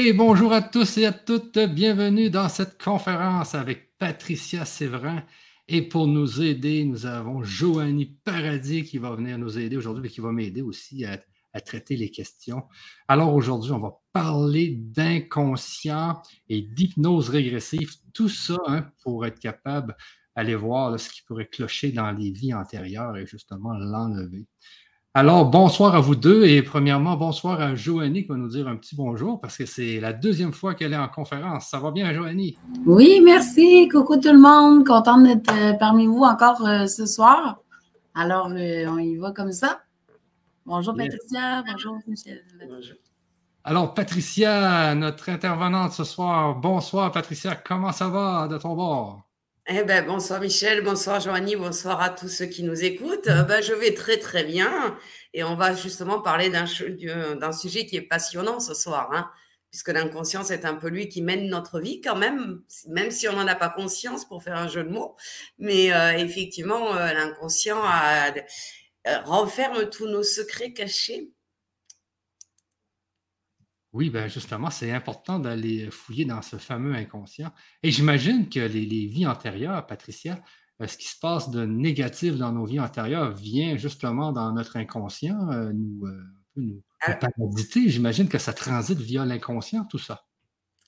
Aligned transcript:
Et 0.00 0.12
bonjour 0.12 0.52
à 0.52 0.62
tous 0.62 0.96
et 0.98 1.06
à 1.06 1.12
toutes, 1.12 1.58
bienvenue 1.58 2.30
dans 2.30 2.48
cette 2.48 2.80
conférence 2.80 3.56
avec 3.56 3.98
Patricia 3.98 4.64
Séverin. 4.64 5.24
Et 5.66 5.82
pour 5.82 6.06
nous 6.06 6.40
aider, 6.40 6.84
nous 6.84 7.04
avons 7.04 7.42
Joanie 7.42 8.16
Paradis 8.22 8.84
qui 8.84 8.98
va 8.98 9.10
venir 9.16 9.38
nous 9.38 9.58
aider 9.58 9.76
aujourd'hui 9.76 10.06
et 10.06 10.12
qui 10.12 10.20
va 10.20 10.30
m'aider 10.30 10.62
aussi 10.62 11.04
à, 11.04 11.18
traiter 11.60 11.96
les 11.96 12.12
questions. 12.12 12.62
Alors 13.08 13.34
aujourd'hui, 13.34 13.72
on 13.72 13.80
va 13.80 14.00
parler 14.12 14.76
d'inconscient 14.78 16.22
et 16.48 16.62
d'hypnose 16.62 17.28
régressive, 17.30 17.90
tout 18.14 18.28
ça 18.28 18.58
hein, 18.68 18.88
pour 19.02 19.26
être 19.26 19.40
capable 19.40 19.96
d'aller 20.36 20.54
voir 20.54 21.00
ce 21.00 21.10
qui 21.10 21.22
pourrait 21.22 21.48
clocher 21.48 21.90
dans 21.90 22.12
les 22.12 22.30
vies 22.30 22.54
antérieures 22.54 23.16
et 23.16 23.26
justement 23.26 23.72
l'enlever. 23.72 24.46
Alors, 25.14 25.46
bonsoir 25.46 25.94
à 25.94 26.00
vous 26.00 26.14
deux 26.14 26.44
et 26.44 26.62
premièrement, 26.62 27.16
bonsoir 27.16 27.60
à 27.60 27.74
Joanie 27.74 28.22
qui 28.22 28.28
va 28.28 28.36
nous 28.36 28.48
dire 28.48 28.68
un 28.68 28.76
petit 28.76 28.94
bonjour 28.94 29.40
parce 29.40 29.56
que 29.56 29.64
c'est 29.64 30.00
la 30.00 30.12
deuxième 30.12 30.52
fois 30.52 30.74
qu'elle 30.74 30.92
est 30.92 30.98
en 30.98 31.08
conférence. 31.08 31.70
Ça 31.70 31.78
va 31.78 31.90
bien, 31.90 32.12
Joanie? 32.12 32.58
Oui, 32.84 33.20
merci. 33.24 33.88
Coucou 33.88 34.18
tout 34.18 34.32
le 34.32 34.38
monde. 34.38 34.86
Contente 34.86 35.24
d'être 35.24 35.52
euh, 35.54 35.72
parmi 35.72 36.06
vous 36.06 36.22
encore 36.22 36.64
euh, 36.66 36.86
ce 36.86 37.06
soir. 37.06 37.58
Alors, 38.14 38.48
euh, 38.50 38.86
on 38.86 38.98
y 38.98 39.16
va 39.16 39.32
comme 39.32 39.50
ça. 39.50 39.80
Bonjour 40.66 40.94
Patricia, 40.94 41.62
bonjour 41.62 41.96
Michel. 42.06 42.44
Alors, 43.64 43.94
Patricia, 43.94 44.94
notre 44.94 45.30
intervenante 45.30 45.92
ce 45.92 46.04
soir. 46.04 46.56
Bonsoir 46.56 47.10
Patricia, 47.10 47.54
comment 47.56 47.92
ça 47.92 48.08
va 48.08 48.46
de 48.46 48.58
ton 48.58 48.74
bord? 48.74 49.27
Eh 49.70 49.84
ben, 49.84 50.02
bonsoir 50.06 50.40
Michel, 50.40 50.82
bonsoir 50.82 51.20
Joanie, 51.20 51.54
bonsoir 51.54 52.00
à 52.00 52.08
tous 52.08 52.28
ceux 52.28 52.46
qui 52.46 52.62
nous 52.62 52.84
écoutent. 52.84 53.26
Euh, 53.26 53.42
ben, 53.42 53.62
je 53.62 53.74
vais 53.74 53.92
très 53.92 54.16
très 54.16 54.42
bien 54.42 54.96
et 55.34 55.44
on 55.44 55.56
va 55.56 55.74
justement 55.74 56.22
parler 56.22 56.48
d'un 56.48 56.64
sujet 57.52 57.84
qui 57.84 57.96
est 57.96 58.00
passionnant 58.00 58.60
ce 58.60 58.72
soir, 58.72 59.10
hein, 59.12 59.30
puisque 59.70 59.88
l'inconscience 59.88 60.50
est 60.50 60.64
un 60.64 60.74
peu 60.74 60.88
lui 60.88 61.10
qui 61.10 61.20
mène 61.20 61.50
notre 61.50 61.80
vie 61.80 62.00
quand 62.00 62.16
même, 62.16 62.62
même 62.86 63.10
si 63.10 63.28
on 63.28 63.34
n'en 63.34 63.46
a 63.46 63.54
pas 63.54 63.68
conscience 63.68 64.24
pour 64.24 64.42
faire 64.42 64.56
un 64.56 64.68
jeu 64.68 64.84
de 64.84 64.88
mots. 64.88 65.16
Mais 65.58 65.92
euh, 65.92 66.16
effectivement, 66.16 66.96
euh, 66.96 67.12
l'inconscient 67.12 67.82
renferme 69.24 69.90
tous 69.90 70.06
nos 70.06 70.22
secrets 70.22 70.72
cachés 70.72 71.30
oui, 73.92 74.10
ben 74.10 74.28
justement, 74.28 74.70
c'est 74.70 74.92
important 74.92 75.38
d'aller 75.38 75.90
fouiller 75.90 76.24
dans 76.24 76.42
ce 76.42 76.56
fameux 76.56 76.94
inconscient. 76.94 77.50
Et 77.82 77.90
j'imagine 77.90 78.48
que 78.48 78.60
les, 78.60 79.06
vies 79.06 79.26
antérieures, 79.26 79.86
Patricia, 79.86 80.38
euh, 80.82 80.86
ce 80.86 80.98
qui 80.98 81.08
se 81.08 81.18
passe 81.18 81.50
de 81.50 81.64
négatif 81.64 82.36
dans 82.36 82.52
nos 82.52 82.66
vies 82.66 82.80
antérieures 82.80 83.32
vient 83.32 83.76
justement 83.76 84.32
dans 84.32 84.52
notre 84.52 84.76
inconscient, 84.76 85.50
euh, 85.50 85.72
nous, 85.72 86.06
euh, 86.06 86.22
nous. 86.56 86.82
J'imagine 87.86 88.28
que 88.28 88.38
ça 88.38 88.52
transite 88.52 88.98
via 88.98 89.24
l'inconscient, 89.24 89.84
tout 89.84 89.98
ça. 89.98 90.24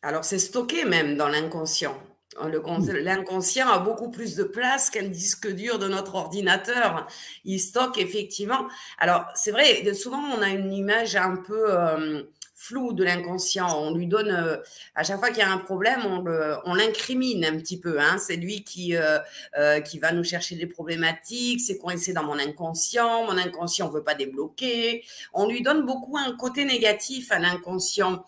Alors, 0.02 0.24
c'est 0.24 0.38
stocké 0.38 0.84
même 0.84 1.16
dans 1.16 1.28
l'inconscient. 1.28 1.96
L'inconscient 2.42 3.68
a 3.68 3.78
beaucoup 3.78 4.10
plus 4.10 4.36
de 4.36 4.44
place 4.44 4.88
qu'un 4.88 5.08
disque 5.08 5.52
dur 5.52 5.78
de 5.78 5.88
notre 5.88 6.14
ordinateur. 6.14 7.06
Il 7.44 7.58
stocke 7.58 7.98
effectivement. 7.98 8.68
Alors, 8.98 9.26
c'est 9.34 9.50
vrai, 9.50 9.92
souvent, 9.94 10.22
on 10.36 10.40
a 10.40 10.48
une 10.48 10.72
image 10.72 11.16
un 11.16 11.36
peu 11.36 12.24
flou 12.60 12.92
de 12.92 13.02
l'inconscient. 13.02 13.74
On 13.80 13.94
lui 13.94 14.06
donne, 14.06 14.30
euh, 14.30 14.58
à 14.94 15.02
chaque 15.02 15.18
fois 15.18 15.28
qu'il 15.28 15.38
y 15.38 15.42
a 15.42 15.50
un 15.50 15.58
problème, 15.58 16.00
on 16.04 16.74
l'incrimine 16.74 17.42
un 17.46 17.56
petit 17.56 17.80
peu. 17.80 17.98
Hein. 17.98 18.18
C'est 18.18 18.36
lui 18.36 18.64
qui, 18.64 18.94
euh, 18.94 19.18
euh, 19.56 19.80
qui 19.80 19.98
va 19.98 20.12
nous 20.12 20.24
chercher 20.24 20.56
des 20.56 20.66
problématiques, 20.66 21.62
c'est 21.62 21.78
coincé 21.78 22.12
dans 22.12 22.22
mon 22.22 22.38
inconscient, 22.38 23.24
mon 23.24 23.38
inconscient 23.38 23.88
ne 23.88 23.92
veut 23.94 24.04
pas 24.04 24.14
débloquer. 24.14 25.02
On 25.32 25.48
lui 25.48 25.62
donne 25.62 25.86
beaucoup 25.86 26.18
un 26.18 26.36
côté 26.36 26.66
négatif 26.66 27.32
à 27.32 27.38
l'inconscient 27.38 28.24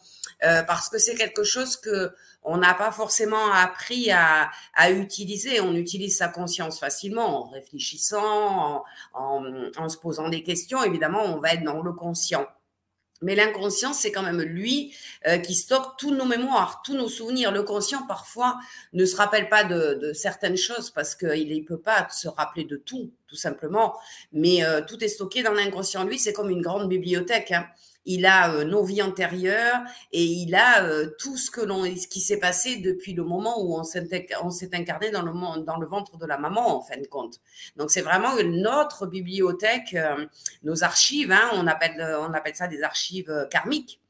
parce 0.67 0.89
que 0.89 0.99
c'est 0.99 1.15
quelque 1.15 1.45
chose 1.45 1.77
que 1.77 2.11
on 2.43 2.57
n'a 2.57 2.75
pas 2.75 2.91
forcément 2.91 3.53
appris 3.53 4.11
à, 4.11 4.51
à, 4.75 4.91
utiliser. 4.91 5.61
On 5.61 5.75
utilise 5.75 6.17
sa 6.17 6.27
conscience 6.27 6.81
facilement 6.81 7.45
en 7.45 7.51
réfléchissant, 7.51 8.83
en, 9.15 9.45
en 9.77 9.89
se 9.89 9.97
posant 9.99 10.29
des 10.29 10.43
questions. 10.43 10.83
Évidemment, 10.83 11.23
on 11.27 11.39
va 11.39 11.53
être 11.53 11.63
dans 11.63 11.81
le 11.81 11.93
conscient. 11.93 12.49
Mais 13.23 13.35
l'inconscient, 13.35 13.93
c'est 13.93 14.13
quand 14.13 14.23
même 14.23 14.43
lui 14.43 14.95
euh, 15.27 15.39
qui 15.39 15.55
stocke 15.55 15.97
tous 15.99 16.15
nos 16.15 16.25
mémoires, 16.25 16.83
tous 16.85 16.95
nos 16.95 17.09
souvenirs. 17.09 17.53
Le 17.53 17.63
conscient, 17.63 18.07
parfois, 18.07 18.59
ne 18.93 19.05
se 19.05 19.17
rappelle 19.17 19.49
pas 19.49 19.65
de, 19.65 20.13
certaines 20.13 20.57
choses 20.57 20.91
parce 20.91 21.15
qu'il 21.15 21.57
ne 21.57 21.65
peut 21.65 21.81
pas 21.81 22.09
se 22.11 22.29
rappeler 22.29 22.65
de 22.65 22.77
tout, 22.77 23.11
tout 23.29 23.37
simplement. 23.37 23.97
Mais 24.33 24.65
euh, 24.65 24.83
tout 24.87 25.03
est 25.03 25.09
stocké 25.09 25.43
dans 25.43 25.53
l'inconscient. 25.53 26.05
Lui, 26.05 26.19
c'est 26.19 26.33
comme 26.33 26.51
une 26.51 26.63
grande 26.63 26.89
bibliothèque. 26.89 27.53
Hein 27.53 27.67
il 28.05 28.27
a 28.27 28.53
euh, 28.53 28.65
nos 28.65 28.83
vies 28.83 29.03
antérieures 29.03 29.81
et 30.13 30.25
il 30.25 30.55
a 30.55 30.85
euh, 30.85 31.11
tout 31.19 31.37
ce 31.37 31.51
que 31.51 31.61
l'on, 31.61 31.85
ce 31.85 32.07
qui 32.07 32.21
s'est 32.21 32.39
passé 32.39 32.77
depuis 32.77 33.15
le 33.15 33.25
moment 33.25 33.63
où 33.63 33.79
on 33.79 33.85
s'est, 33.85 34.09
incarné 34.73 35.11
dans 35.11 35.23
le, 35.23 35.87
ventre 35.87 36.17
de 36.19 36.27
la 36.27 36.39
maman, 36.39 36.79
en 36.79 36.81
fin 36.81 36.99
de 36.99 37.07
compte. 37.07 37.41
Donc, 37.77 37.91
c'est 37.91 38.01
vraiment 38.01 38.35
notre 38.45 39.07
bibliothèque, 39.07 39.95
euh, 39.95 40.27
nos 40.63 40.83
archives, 40.85 41.33
hein, 41.33 41.51
on, 41.55 41.67
appelle, 41.67 42.55
ça 42.55 42.69
des 42.69 42.83
archives 42.83 43.49
karmiques. 43.51 44.01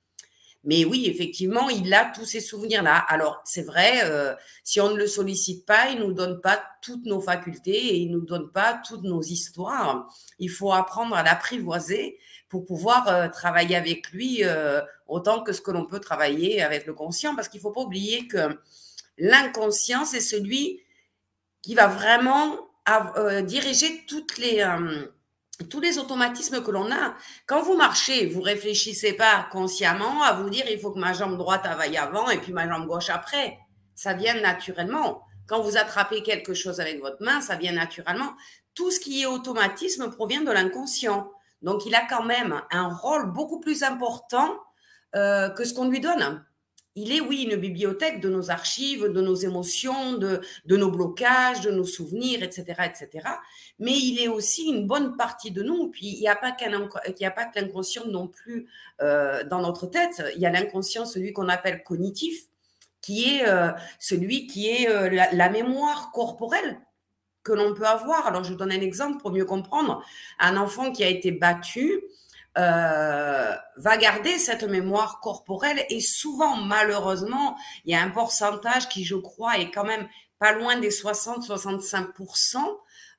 Mais 0.64 0.84
oui, 0.84 1.06
effectivement, 1.08 1.68
il 1.70 1.92
a 1.92 2.04
tous 2.14 2.24
ces 2.24 2.40
souvenirs-là. 2.40 2.96
Alors, 3.08 3.42
c'est 3.44 3.62
vrai, 3.62 4.08
si 4.62 4.80
on 4.80 4.90
ne 4.90 4.96
le 4.96 5.08
sollicite 5.08 5.66
pas, 5.66 5.88
il 5.88 5.98
nous 5.98 6.12
donne 6.12 6.40
pas 6.40 6.62
toutes 6.82 7.04
nos 7.04 7.20
facultés 7.20 7.72
et 7.72 7.96
il 7.96 8.12
nous 8.12 8.24
donne 8.24 8.48
pas 8.52 8.80
toutes 8.86 9.02
nos 9.02 9.22
histoires. 9.22 10.08
Il 10.38 10.50
faut 10.50 10.72
apprendre 10.72 11.16
à 11.16 11.24
l'apprivoiser 11.24 12.16
pour 12.52 12.66
pouvoir 12.66 13.08
euh, 13.08 13.28
travailler 13.28 13.76
avec 13.76 14.10
lui 14.10 14.44
euh, 14.44 14.82
autant 15.08 15.42
que 15.42 15.54
ce 15.54 15.62
que 15.62 15.70
l'on 15.70 15.86
peut 15.86 16.00
travailler 16.00 16.62
avec 16.62 16.84
le 16.84 16.92
conscient, 16.92 17.34
parce 17.34 17.48
qu'il 17.48 17.60
ne 17.60 17.62
faut 17.62 17.70
pas 17.70 17.80
oublier 17.80 18.28
que 18.28 18.58
l'inconscient, 19.16 20.04
c'est 20.04 20.20
celui 20.20 20.82
qui 21.62 21.74
va 21.74 21.86
vraiment 21.86 22.58
euh, 23.16 23.40
diriger 23.40 24.04
toutes 24.06 24.36
les, 24.36 24.62
tous 25.70 25.80
les 25.80 25.96
automatismes 25.98 26.62
que 26.62 26.70
l'on 26.70 26.92
a. 26.92 27.14
Quand 27.46 27.62
vous 27.62 27.74
marchez, 27.74 28.26
vous 28.26 28.42
réfléchissez 28.42 29.14
pas 29.14 29.48
consciemment 29.50 30.22
à 30.22 30.34
vous 30.34 30.50
dire 30.50 30.66
il 30.70 30.78
faut 30.78 30.90
que 30.90 30.98
ma 30.98 31.14
jambe 31.14 31.38
droite 31.38 31.64
aille 31.64 31.96
avant 31.96 32.28
et 32.28 32.36
puis 32.36 32.52
ma 32.52 32.68
jambe 32.68 32.86
gauche 32.86 33.08
après. 33.08 33.56
Ça 33.94 34.12
vient 34.12 34.38
naturellement. 34.38 35.22
Quand 35.46 35.62
vous 35.62 35.78
attrapez 35.78 36.22
quelque 36.22 36.52
chose 36.52 36.80
avec 36.80 37.00
votre 37.00 37.22
main, 37.22 37.40
ça 37.40 37.56
vient 37.56 37.72
naturellement. 37.72 38.34
Tout 38.74 38.90
ce 38.90 39.00
qui 39.00 39.22
est 39.22 39.26
automatisme 39.26 40.10
provient 40.10 40.42
de 40.42 40.52
l'inconscient. 40.52 41.32
Donc, 41.62 41.86
il 41.86 41.94
a 41.94 42.06
quand 42.08 42.24
même 42.24 42.60
un 42.70 42.88
rôle 42.88 43.32
beaucoup 43.32 43.60
plus 43.60 43.82
important 43.82 44.58
euh, 45.14 45.48
que 45.50 45.64
ce 45.64 45.74
qu'on 45.74 45.88
lui 45.88 46.00
donne. 46.00 46.44
Il 46.94 47.10
est, 47.12 47.20
oui, 47.20 47.48
une 47.50 47.56
bibliothèque 47.56 48.20
de 48.20 48.28
nos 48.28 48.50
archives, 48.50 49.04
de 49.04 49.20
nos 49.22 49.34
émotions, 49.34 50.14
de, 50.14 50.42
nos 50.68 50.90
blocages, 50.90 51.62
de 51.62 51.70
nos 51.70 51.84
souvenirs, 51.84 52.42
etc., 52.42 52.64
etc. 52.84 53.28
Mais 53.78 53.92
il 53.92 54.20
est 54.20 54.28
aussi 54.28 54.68
une 54.68 54.86
bonne 54.86 55.16
partie 55.16 55.50
de 55.50 55.62
nous. 55.62 55.88
Puis, 55.88 56.08
il 56.08 56.20
n'y 56.20 56.28
a, 56.28 56.36
pas 56.36 56.52
que 56.52 57.60
l'inconscient 57.60 58.06
non 58.06 58.28
plus 58.28 58.68
euh, 59.00 59.42
dans 59.44 59.62
notre 59.62 59.86
tête. 59.86 60.22
Il 60.34 60.42
y 60.42 60.46
a 60.46 60.50
l'inconscient, 60.50 61.06
celui 61.06 61.32
qu'on 61.32 61.48
appelle 61.48 61.82
cognitif, 61.82 62.46
qui 63.00 63.36
est 63.36 63.48
euh, 63.48 63.70
celui 63.98 64.46
qui 64.46 64.68
est 64.68 65.10
la 65.10 65.48
mémoire 65.48 66.12
corporelle 66.12 66.78
que 67.42 67.52
l'on 67.52 67.74
peut 67.74 67.86
avoir. 67.86 68.26
Alors, 68.26 68.44
je 68.44 68.50
vous 68.50 68.56
donne 68.56 68.72
un 68.72 68.80
exemple 68.80 69.20
pour 69.20 69.32
mieux 69.32 69.44
comprendre. 69.44 70.02
Un 70.38 70.56
enfant 70.56 70.92
qui 70.92 71.04
a 71.04 71.08
été 71.08 71.32
battu 71.32 72.02
euh, 72.58 73.54
va 73.76 73.96
garder 73.96 74.38
cette 74.38 74.64
mémoire 74.64 75.20
corporelle 75.20 75.86
et 75.88 76.00
souvent, 76.00 76.56
malheureusement, 76.56 77.56
il 77.84 77.92
y 77.92 77.94
a 77.94 78.02
un 78.02 78.10
pourcentage 78.10 78.88
qui, 78.88 79.04
je 79.04 79.14
crois, 79.14 79.58
est 79.58 79.70
quand 79.70 79.84
même 79.84 80.06
pas 80.38 80.52
loin 80.52 80.76
des 80.78 80.90
60-65% 80.90 82.56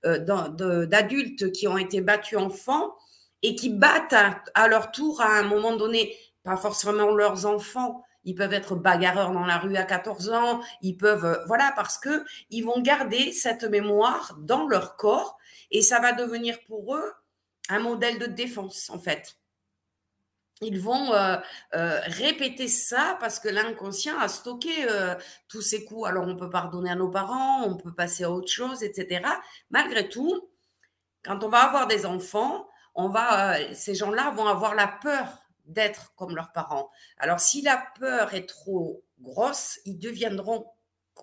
euh, 0.05 0.85
d'adultes 0.85 1.51
qui 1.51 1.67
ont 1.67 1.77
été 1.77 2.01
battus 2.01 2.37
enfants 2.37 2.93
et 3.41 3.55
qui 3.55 3.69
battent 3.69 4.15
à 4.53 4.67
leur 4.67 4.91
tour 4.91 5.19
à 5.21 5.39
un 5.39 5.43
moment 5.43 5.75
donné, 5.75 6.15
pas 6.43 6.55
forcément 6.55 7.11
leurs 7.15 7.45
enfants, 7.45 8.03
ils 8.25 8.35
peuvent 8.35 8.53
être 8.53 8.75
bagarreurs 8.75 9.31
dans 9.31 9.45
la 9.45 9.57
rue 9.57 9.75
à 9.75 9.83
14 9.83 10.29
ans, 10.31 10.61
ils 10.81 10.97
peuvent, 10.97 11.25
euh, 11.25 11.45
voilà, 11.47 11.73
parce 11.75 11.97
que 11.97 12.23
ils 12.49 12.63
vont 12.63 12.81
garder 12.81 13.31
cette 13.31 13.63
mémoire 13.63 14.35
dans 14.39 14.67
leur 14.67 14.95
corps 14.95 15.37
et 15.71 15.81
ça 15.81 15.99
va 15.99 16.13
devenir 16.13 16.57
pour 16.65 16.95
eux 16.95 17.13
un 17.69 17.79
modèle 17.79 18.19
de 18.19 18.25
défense, 18.25 18.89
en 18.89 18.99
fait. 18.99 19.37
Ils 20.61 20.79
vont 20.79 21.13
euh, 21.13 21.35
euh, 21.73 21.99
répéter 22.05 22.67
ça 22.67 23.17
parce 23.19 23.39
que 23.39 23.49
l'inconscient 23.49 24.17
a 24.19 24.29
stocké 24.29 24.71
tous 25.49 25.61
ces 25.61 25.83
coups. 25.83 26.07
Alors, 26.07 26.25
on 26.25 26.37
peut 26.37 26.49
pardonner 26.49 26.91
à 26.91 26.95
nos 26.95 27.09
parents, 27.09 27.63
on 27.63 27.75
peut 27.75 27.93
passer 27.93 28.23
à 28.23 28.31
autre 28.31 28.51
chose, 28.51 28.83
etc. 28.83 29.27
Malgré 29.71 30.07
tout, 30.07 30.49
quand 31.23 31.43
on 31.43 31.49
va 31.49 31.59
avoir 31.65 31.87
des 31.87 32.05
enfants, 32.05 32.67
on 32.95 33.09
va, 33.09 33.73
ces 33.73 33.95
gens-là 33.95 34.31
vont 34.31 34.47
avoir 34.47 34.75
la 34.75 34.87
peur 34.87 35.42
d'être 35.65 36.13
comme 36.15 36.35
leurs 36.35 36.51
parents. 36.51 36.89
Alors, 37.17 37.39
si 37.39 37.61
la 37.61 37.83
peur 37.99 38.33
est 38.33 38.47
trop 38.47 39.03
grosse, 39.21 39.79
ils 39.85 39.97
deviendront 39.97 40.65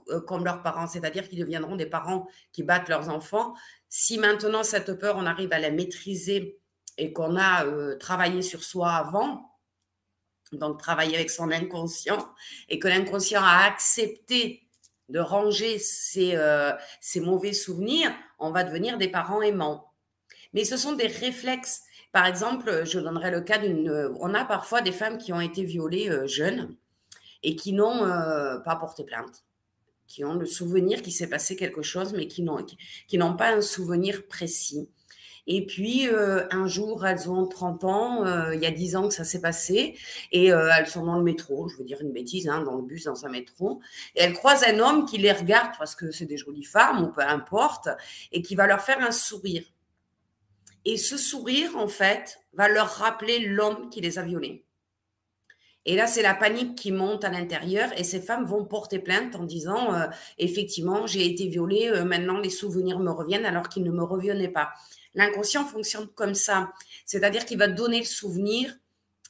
euh, 0.09 0.21
comme 0.21 0.45
leurs 0.45 0.63
parents, 0.63 0.87
c'est-à-dire 0.87 1.29
qu'ils 1.29 1.41
deviendront 1.41 1.77
des 1.77 1.87
parents 1.87 2.27
qui 2.53 2.63
battent 2.63 2.89
leurs 2.89 3.09
enfants. 3.09 3.55
Si 3.89 4.19
maintenant 4.19 4.63
cette 4.63 4.95
peur, 4.95 5.17
on 5.17 5.27
arrive 5.27 5.53
à 5.53 5.59
la 5.59 5.71
maîtriser 5.71 6.59
et 6.97 7.13
qu'on 7.13 7.37
a 7.37 7.65
euh, 7.65 7.97
travaillé 7.97 8.43
sur 8.43 8.63
soi 8.63 8.93
avant, 8.93 9.51
donc 10.53 10.79
travailler 10.79 11.17
avec 11.17 11.31
son 11.31 11.51
inconscient, 11.51 12.27
et 12.69 12.79
que 12.79 12.89
l'inconscient 12.89 13.43
a 13.43 13.65
accepté 13.65 14.67
de 15.09 15.19
ranger 15.19 15.79
euh, 16.17 16.73
ses, 17.01 17.21
mauvais 17.21 17.53
souvenirs, 17.53 18.13
on 18.39 18.51
va 18.51 18.65
devenir 18.65 18.97
des 18.97 19.09
parents 19.09 19.43
aimants. 19.43 19.93
Mais 20.53 20.65
ce 20.65 20.77
sont 20.77 20.93
des 20.93 21.07
réflexes. 21.07 21.83
Par 22.13 22.27
exemple, 22.27 22.85
je 22.85 22.99
donnerai 22.99 23.31
le 23.31 23.41
cas 23.41 23.59
d'une... 23.59 24.13
On 24.21 24.35
a 24.35 24.45
parfois 24.45 24.83
des 24.83 24.93
femmes 24.93 25.19
qui 25.19 25.33
ont 25.33 25.41
été 25.41 25.65
violées 25.65 26.11
euh, 26.11 26.27
jeunes 26.27 26.77
et 27.43 27.57
qui 27.57 27.73
n'ont 27.73 28.05
euh, 28.05 28.59
pas 28.59 28.77
porté 28.77 29.05
plainte, 29.05 29.45
qui 30.07 30.25
ont 30.25 30.35
le 30.35 30.47
souvenir 30.47 31.03
qu'il 31.03 31.13
s'est 31.13 31.29
passé 31.29 31.57
quelque 31.57 31.83
chose, 31.83 32.13
mais 32.13 32.27
qui 32.27 32.43
n'ont, 32.43 33.37
pas 33.37 33.55
un 33.55 33.61
souvenir 33.61 34.27
précis. 34.27 34.89
Et 35.47 35.65
puis, 35.65 36.09
euh, 36.09 36.47
un 36.51 36.67
jour, 36.67 37.07
elles 37.07 37.31
ont 37.31 37.47
30 37.47 37.85
ans, 37.85 38.27
euh, 38.27 38.55
il 38.55 38.61
y 38.61 38.67
a 38.67 38.71
10 38.71 38.97
ans 38.97 39.09
que 39.09 39.15
ça 39.15 39.25
s'est 39.25 39.41
passé, 39.41 39.97
et 40.33 40.53
euh, 40.53 40.71
elles 40.77 40.87
sont 40.87 41.05
dans 41.05 41.17
le 41.17 41.25
métro, 41.25 41.69
je 41.69 41.77
veux 41.77 41.85
dire 41.85 42.01
une 42.01 42.13
bêtise, 42.13 42.49
hein, 42.49 42.63
dans 42.63 42.77
le 42.77 42.83
bus, 42.83 43.05
dans 43.05 43.25
un 43.25 43.31
métro, 43.31 43.81
et 44.15 44.21
elles 44.23 44.35
croisent 44.35 44.65
un 44.65 44.79
homme 44.79 45.07
qui 45.07 45.19
les 45.19 45.33
regarde 45.33 45.73
parce 45.79 45.95
que 45.95 46.11
c'est 46.11 46.27
des 46.27 46.37
jolies 46.37 46.65
femmes, 46.65 47.05
ou 47.05 47.09
peu 47.09 47.23
importe, 47.23 47.89
et 48.33 48.43
qui 48.43 48.55
va 48.55 48.67
leur 48.67 48.81
faire 48.81 49.01
un 49.01 49.13
sourire. 49.13 49.65
Et 50.85 50.97
ce 50.97 51.17
sourire, 51.17 51.77
en 51.77 51.89
fait, 51.89 52.41
va 52.53 52.69
leur 52.69 52.89
rappeler 52.89 53.41
l'homme 53.41 53.91
qui 53.91 54.01
les 54.01 54.19
a 54.19 54.23
violés. 54.23 54.65
Et 55.87 55.97
là, 55.97 56.07
c'est 56.07 56.23
la 56.23 56.35
panique 56.35 56.77
qui 56.77 56.93
monte 56.93 57.25
à 57.25 57.31
l'intérieur 57.31 57.91
et 57.99 58.05
ces 58.05 58.21
femmes 58.21 58.45
vont 58.45 58.65
porter 58.65 58.99
plainte 58.99 59.35
en 59.35 59.45
disant, 59.45 59.95
effectivement, 60.39 61.07
j'ai 61.07 61.25
été 61.27 61.49
violée, 61.49 61.91
maintenant 62.05 62.39
les 62.39 62.51
souvenirs 62.51 62.99
me 62.99 63.11
reviennent 63.11 63.47
alors 63.47 63.69
qu'ils 63.69 63.85
ne 63.85 63.91
me 63.91 64.03
revenaient 64.03 64.49
pas. 64.49 64.73
L'inconscient 65.15 65.65
fonctionne 65.65 66.07
comme 66.09 66.35
ça. 66.35 66.73
C'est-à-dire 67.07 67.47
qu'il 67.47 67.59
va 67.59 67.67
donner 67.67 67.99
le 68.01 68.05
souvenir 68.05 68.77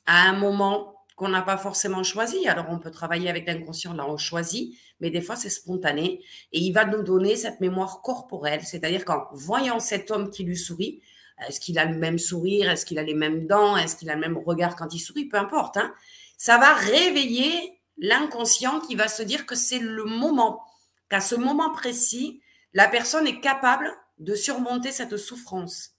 à 0.07 0.29
un 0.29 0.33
moment 0.33 0.97
qu'on 1.15 1.29
n'a 1.29 1.43
pas 1.43 1.57
forcément 1.57 2.03
choisi. 2.03 2.49
Alors, 2.49 2.67
on 2.69 2.79
peut 2.79 2.91
travailler 2.91 3.29
avec 3.29 3.47
l'inconscient, 3.47 3.95
là, 3.95 4.07
on 4.09 4.17
choisit, 4.17 4.77
mais 5.01 5.11
des 5.11 5.21
fois, 5.21 5.37
c'est 5.37 5.51
spontané. 5.51 6.21
Et 6.53 6.59
il 6.61 6.73
va 6.73 6.85
nous 6.85 7.03
donner 7.03 7.37
cette 7.37 7.61
mémoire 7.61 8.03
corporelle. 8.03 8.63
C'est-à-dire 8.65 9.05
qu'en 9.05 9.29
voyant 9.33 9.81
cet 9.81 10.11
homme 10.11 10.31
qui 10.31 10.45
lui 10.45 10.57
sourit, 10.57 11.01
est-ce 11.49 11.61
qu'il 11.61 11.79
a 11.79 11.85
le 11.85 11.97
même 11.97 12.19
sourire? 12.19 12.71
Est-ce 12.71 12.85
qu'il 12.85 12.99
a 12.99 13.03
les 13.03 13.15
mêmes 13.15 13.47
dents? 13.47 13.77
Est-ce 13.77 13.97
qu'il 13.97 14.11
a 14.11 14.15
le 14.15 14.21
même 14.21 14.39
regard 14.39 14.77
quand 14.77 14.93
il 14.95 15.01
sourit? 15.01 15.27
Peu 15.27 15.39
importe. 15.39 15.77
Hein. 15.77 15.93
Ça 16.37 16.59
va 16.59 16.75
réveiller 16.75 17.81
l'inconscient 17.99 18.81
qui 18.81 18.95
va 18.95 19.09
se 19.09 19.23
dire 19.23 19.47
que 19.47 19.55
c'est 19.55 19.79
le 19.79 20.05
moment, 20.05 20.65
qu'à 21.09 21.21
ce 21.21 21.35
moment 21.35 21.71
précis, 21.71 22.41
la 22.73 22.89
personne 22.89 23.27
est 23.27 23.41
capable 23.41 23.91
de 24.19 24.35
surmonter 24.35 24.93
cette 24.93 25.17
souffrance. 25.17 25.97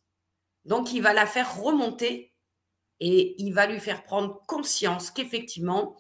Donc, 0.66 0.94
il 0.94 1.02
va 1.02 1.14
la 1.14 1.26
faire 1.26 1.62
remonter 1.62 2.34
et 3.00 3.36
il 3.42 3.54
va 3.54 3.66
lui 3.66 3.80
faire 3.80 4.04
prendre 4.04 4.42
conscience 4.48 5.10
qu'effectivement, 5.10 5.98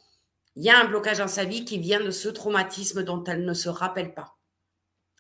il 0.56 0.64
y 0.64 0.70
a 0.70 0.80
un 0.80 0.86
blocage 0.86 1.18
dans 1.18 1.28
sa 1.28 1.46
vie 1.46 1.66
qui 1.66 1.80
vient 1.80 2.04
de 2.04 2.12
ce 2.12 2.30
traumatisme 2.30 3.04
dont 3.04 3.24
elle 3.24 3.46
ne 3.46 3.54
se 3.54 3.70
rappelle 3.70 4.14
pas. 4.14 4.38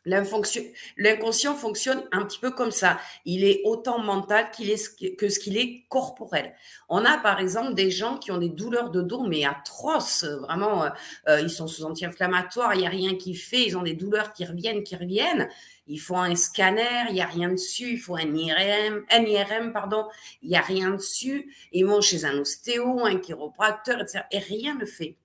L'inconscient 0.05 1.53
fonctionne 1.53 2.03
un 2.11 2.25
petit 2.25 2.39
peu 2.39 2.49
comme 2.49 2.71
ça. 2.71 2.99
Il 3.23 3.43
est 3.43 3.61
autant 3.65 3.99
mental 3.99 4.49
que 4.49 5.29
ce 5.29 5.39
qu'il 5.39 5.57
est 5.57 5.85
corporel. 5.89 6.55
On 6.89 7.05
a 7.05 7.19
par 7.19 7.39
exemple 7.39 7.75
des 7.75 7.91
gens 7.91 8.17
qui 8.17 8.31
ont 8.31 8.39
des 8.39 8.49
douleurs 8.49 8.89
de 8.89 9.01
dos, 9.01 9.27
mais 9.27 9.45
atroces. 9.45 10.23
Vraiment, 10.23 10.85
euh, 10.85 10.89
euh, 11.27 11.41
ils 11.41 11.51
sont 11.51 11.67
sous 11.67 11.83
anti-inflammatoires, 11.83 12.73
il 12.73 12.79
n'y 12.79 12.87
a 12.87 12.89
rien 12.89 13.15
qui 13.15 13.35
fait. 13.35 13.63
Ils 13.63 13.77
ont 13.77 13.83
des 13.83 13.93
douleurs 13.93 14.33
qui 14.33 14.43
reviennent, 14.43 14.83
qui 14.83 14.95
reviennent. 14.95 15.49
Ils 15.85 15.99
font 15.99 16.17
un 16.17 16.35
scanner, 16.35 17.05
il 17.09 17.13
n'y 17.13 17.21
a 17.21 17.27
rien 17.27 17.49
dessus. 17.49 17.91
Il 17.91 17.99
faut 17.99 18.15
un 18.15 18.33
IRM, 18.33 19.03
un 19.11 19.21
IRM 19.21 19.71
pardon, 19.71 20.07
il 20.41 20.49
n'y 20.49 20.57
a 20.57 20.61
rien 20.61 20.89
dessus. 20.91 21.53
Ils 21.73 21.85
vont 21.85 22.01
chez 22.01 22.25
un 22.25 22.39
ostéo, 22.39 23.05
un 23.05 23.17
chiropracteur, 23.17 24.01
etc. 24.01 24.23
Et 24.31 24.39
rien 24.39 24.73
ne 24.75 24.85
fait. 24.85 25.15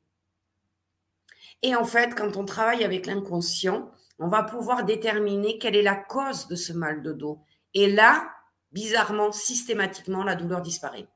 Et 1.62 1.74
en 1.74 1.84
fait, 1.84 2.14
quand 2.14 2.36
on 2.36 2.44
travaille 2.44 2.84
avec 2.84 3.06
l'inconscient, 3.06 3.90
on 4.18 4.28
va 4.28 4.42
pouvoir 4.42 4.84
déterminer 4.84 5.58
quelle 5.58 5.76
est 5.76 5.82
la 5.82 5.96
cause 5.96 6.48
de 6.48 6.56
ce 6.56 6.72
mal 6.72 7.02
de 7.02 7.12
dos. 7.12 7.40
Et 7.74 7.90
là, 7.90 8.30
bizarrement, 8.72 9.32
systématiquement, 9.32 10.24
la 10.24 10.34
douleur 10.34 10.62
disparaît. 10.62 11.06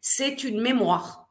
C'est 0.00 0.44
une 0.44 0.60
mémoire. 0.60 1.28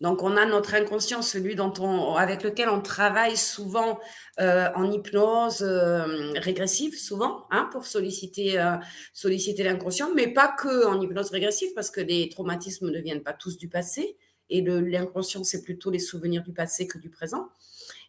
Donc, 0.00 0.22
on 0.22 0.36
a 0.36 0.44
notre 0.44 0.74
inconscient, 0.74 1.22
celui 1.22 1.54
dont 1.54 1.72
on, 1.80 2.16
avec 2.16 2.42
lequel 2.42 2.68
on 2.68 2.82
travaille 2.82 3.36
souvent 3.36 3.98
euh, 4.40 4.68
en 4.74 4.90
hypnose 4.90 5.62
euh, 5.62 6.32
régressive, 6.36 6.98
souvent, 6.98 7.46
hein, 7.50 7.68
pour 7.72 7.86
solliciter, 7.86 8.60
euh, 8.60 8.76
solliciter 9.14 9.62
l'inconscient, 9.62 10.10
mais 10.14 10.28
pas 10.28 10.48
que 10.48 10.86
en 10.86 11.00
hypnose 11.00 11.30
régressive, 11.30 11.72
parce 11.74 11.90
que 11.90 12.02
les 12.02 12.28
traumatismes 12.28 12.90
ne 12.90 13.00
viennent 13.00 13.22
pas 13.22 13.32
tous 13.32 13.56
du 13.56 13.68
passé, 13.68 14.18
et 14.50 14.60
l'inconscient, 14.60 15.44
c'est 15.44 15.62
plutôt 15.62 15.90
les 15.90 15.98
souvenirs 15.98 16.42
du 16.42 16.52
passé 16.52 16.86
que 16.86 16.98
du 16.98 17.08
présent. 17.08 17.48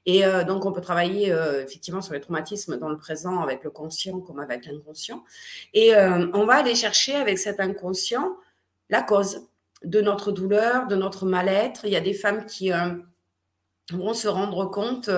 Et 0.08 0.26
euh, 0.26 0.46
donc, 0.46 0.66
on 0.66 0.72
peut 0.72 0.82
travailler 0.82 1.32
euh, 1.32 1.62
effectivement 1.62 2.02
sur 2.02 2.14
les 2.14 2.22
traumatismes 2.22 2.78
dans 2.78 2.88
le 2.88 2.98
présent 2.98 3.42
avec 3.42 3.64
le 3.66 3.70
conscient 3.70 4.22
comme 4.22 4.40
avec 4.40 4.66
l'inconscient. 4.66 5.24
Et 5.74 5.94
euh, 5.94 6.28
on 6.34 6.46
va 6.46 6.56
aller 6.56 6.76
chercher 6.76 7.14
avec 7.14 7.38
cet 7.38 7.60
inconscient 7.60 8.38
la 8.90 9.02
cause 9.02 9.42
de 9.84 10.00
notre 10.00 10.32
douleur, 10.32 10.88
de 10.88 10.96
notre 10.96 11.26
mal-être. 11.26 11.84
Il 11.84 11.92
y 11.92 11.98
a 11.98 12.02
des 12.02 12.14
femmes 12.14 12.46
qui 12.46 12.72
vont 13.92 14.14
se 14.14 14.30
rendre 14.30 14.66
compte 14.66 15.10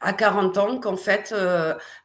à 0.00 0.12
40 0.14 0.58
ans 0.58 0.80
qu'en 0.80 0.96
fait, 0.96 1.34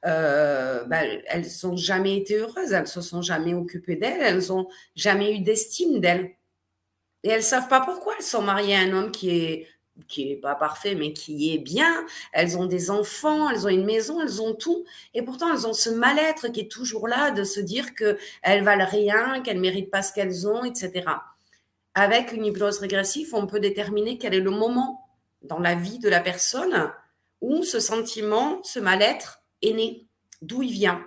bah, 0.03 1.03
elles 1.27 1.45
n'ont 1.63 1.77
jamais 1.77 2.17
été 2.17 2.35
heureuses, 2.35 2.73
elles 2.73 2.81
ne 2.81 2.85
se 2.85 3.01
sont 3.01 3.21
jamais 3.21 3.53
occupées 3.53 3.95
d'elles, 3.95 4.21
elles 4.21 4.47
n'ont 4.49 4.67
jamais 4.95 5.35
eu 5.35 5.39
d'estime 5.39 6.01
d'elles. 6.01 6.35
Et 7.23 7.29
elles 7.29 7.37
ne 7.37 7.43
savent 7.43 7.69
pas 7.69 7.79
pourquoi 7.79 8.13
elles 8.17 8.25
sont 8.25 8.43
mariées 8.43 8.75
à 8.75 8.81
un 8.81 8.93
homme 8.93 9.11
qui 9.11 9.29
est 9.31 9.67
qui 10.07 10.25
n'est 10.27 10.36
pas 10.36 10.56
parfait, 10.56 10.95
mais 10.95 11.13
qui 11.13 11.53
est 11.53 11.57
bien. 11.57 12.06
Elles 12.31 12.57
ont 12.57 12.65
des 12.65 12.92
enfants, 12.92 13.50
elles 13.50 13.65
ont 13.65 13.69
une 13.69 13.86
maison, 13.86 14.21
elles 14.21 14.42
ont 14.42 14.53
tout. 14.53 14.86
Et 15.13 15.21
pourtant, 15.21 15.51
elles 15.53 15.68
ont 15.68 15.74
ce 15.74 15.89
mal-être 15.89 16.50
qui 16.50 16.62
est 16.62 16.71
toujours 16.71 17.07
là 17.07 17.31
de 17.31 17.44
se 17.44 17.59
dire 17.59 17.95
qu'elles 17.95 18.63
valent 18.63 18.86
rien, 18.86 19.42
qu'elles 19.42 19.59
méritent 19.59 19.92
pas 19.92 20.01
ce 20.01 20.13
qu'elles 20.13 20.47
ont, 20.47 20.63
etc. 20.63 21.06
Avec 21.94 22.33
une 22.33 22.45
hypnose 22.45 22.80
régressive, 22.80 23.33
on 23.33 23.47
peut 23.47 23.59
déterminer 23.59 24.18
quel 24.18 24.33
est 24.33 24.42
le 24.42 24.51
moment 24.51 25.09
dans 25.44 25.59
la 25.59 25.75
vie 25.75 26.00
de 26.00 26.09
la 26.09 26.19
personne 26.19 26.92
où 27.42 27.63
ce 27.63 27.80
sentiment, 27.80 28.62
ce 28.63 28.80
mal-être 28.80 29.42
est 29.62 29.74
né, 29.74 30.07
d'où 30.42 30.62
il 30.62 30.71
vient. 30.71 31.06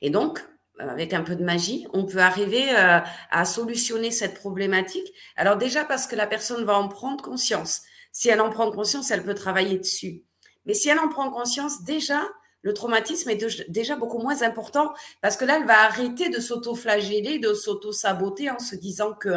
Et 0.00 0.10
donc, 0.10 0.40
avec 0.78 1.12
un 1.12 1.22
peu 1.22 1.36
de 1.36 1.44
magie, 1.44 1.86
on 1.92 2.04
peut 2.06 2.18
arriver 2.18 2.70
euh, 2.70 3.00
à 3.30 3.44
solutionner 3.44 4.10
cette 4.10 4.34
problématique. 4.34 5.12
Alors 5.36 5.56
déjà 5.56 5.84
parce 5.84 6.06
que 6.06 6.16
la 6.16 6.26
personne 6.26 6.64
va 6.64 6.76
en 6.78 6.88
prendre 6.88 7.22
conscience. 7.22 7.82
Si 8.12 8.28
elle 8.28 8.40
en 8.40 8.50
prend 8.50 8.70
conscience, 8.70 9.10
elle 9.10 9.24
peut 9.24 9.34
travailler 9.34 9.78
dessus. 9.78 10.24
Mais 10.66 10.74
si 10.74 10.88
elle 10.88 10.98
en 10.98 11.08
prend 11.08 11.30
conscience, 11.30 11.84
déjà, 11.84 12.22
le 12.62 12.74
traumatisme 12.74 13.30
est 13.30 13.70
déjà 13.70 13.96
beaucoup 13.96 14.18
moins 14.18 14.42
important 14.42 14.92
parce 15.22 15.36
que 15.36 15.44
là, 15.44 15.58
elle 15.58 15.66
va 15.66 15.84
arrêter 15.84 16.28
de 16.28 16.40
s'auto-flageller, 16.40 17.38
de 17.38 17.54
s'auto-saboter 17.54 18.50
en 18.50 18.58
se 18.58 18.76
disant 18.76 19.14
que 19.14 19.30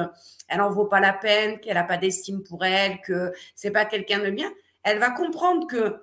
elle 0.50 0.62
en 0.62 0.70
vaut 0.70 0.86
pas 0.86 1.00
la 1.00 1.13
peine, 1.13 1.60
qu'elle 1.60 1.75
n'a 1.75 1.84
pas 1.84 1.98
d'estime 1.98 2.44
pour 2.44 2.65
elle, 2.65 3.00
que 3.01 3.32
c'est 3.56 3.72
pas 3.72 3.86
quelqu'un 3.86 4.20
de 4.20 4.30
bien. 4.30 4.51
Elle 4.84 5.00
va 5.00 5.10
comprendre 5.10 5.68
que 5.68 5.96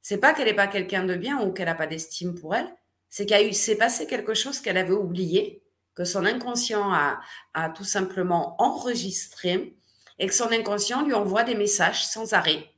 c'est 0.00 0.18
pas 0.18 0.32
qu'elle 0.32 0.46
n'est 0.46 0.54
pas 0.54 0.66
quelqu'un 0.66 1.04
de 1.04 1.14
bien 1.14 1.40
ou 1.42 1.52
qu'elle 1.52 1.66
n'a 1.66 1.74
pas 1.74 1.86
d'estime 1.86 2.34
pour 2.34 2.54
elle, 2.54 2.68
c'est 3.10 3.26
qu'il 3.26 3.54
s'est 3.54 3.76
passé 3.76 4.06
quelque 4.06 4.34
chose 4.34 4.60
qu'elle 4.60 4.78
avait 4.78 4.92
oublié, 4.92 5.62
que 5.94 6.04
son 6.04 6.24
inconscient 6.24 6.92
a, 6.92 7.20
a 7.52 7.70
tout 7.70 7.84
simplement 7.84 8.56
enregistré 8.58 9.76
et 10.18 10.26
que 10.26 10.34
son 10.34 10.50
inconscient 10.52 11.04
lui 11.04 11.14
envoie 11.14 11.44
des 11.44 11.54
messages 11.54 12.04
sans 12.06 12.32
arrêt 12.32 12.68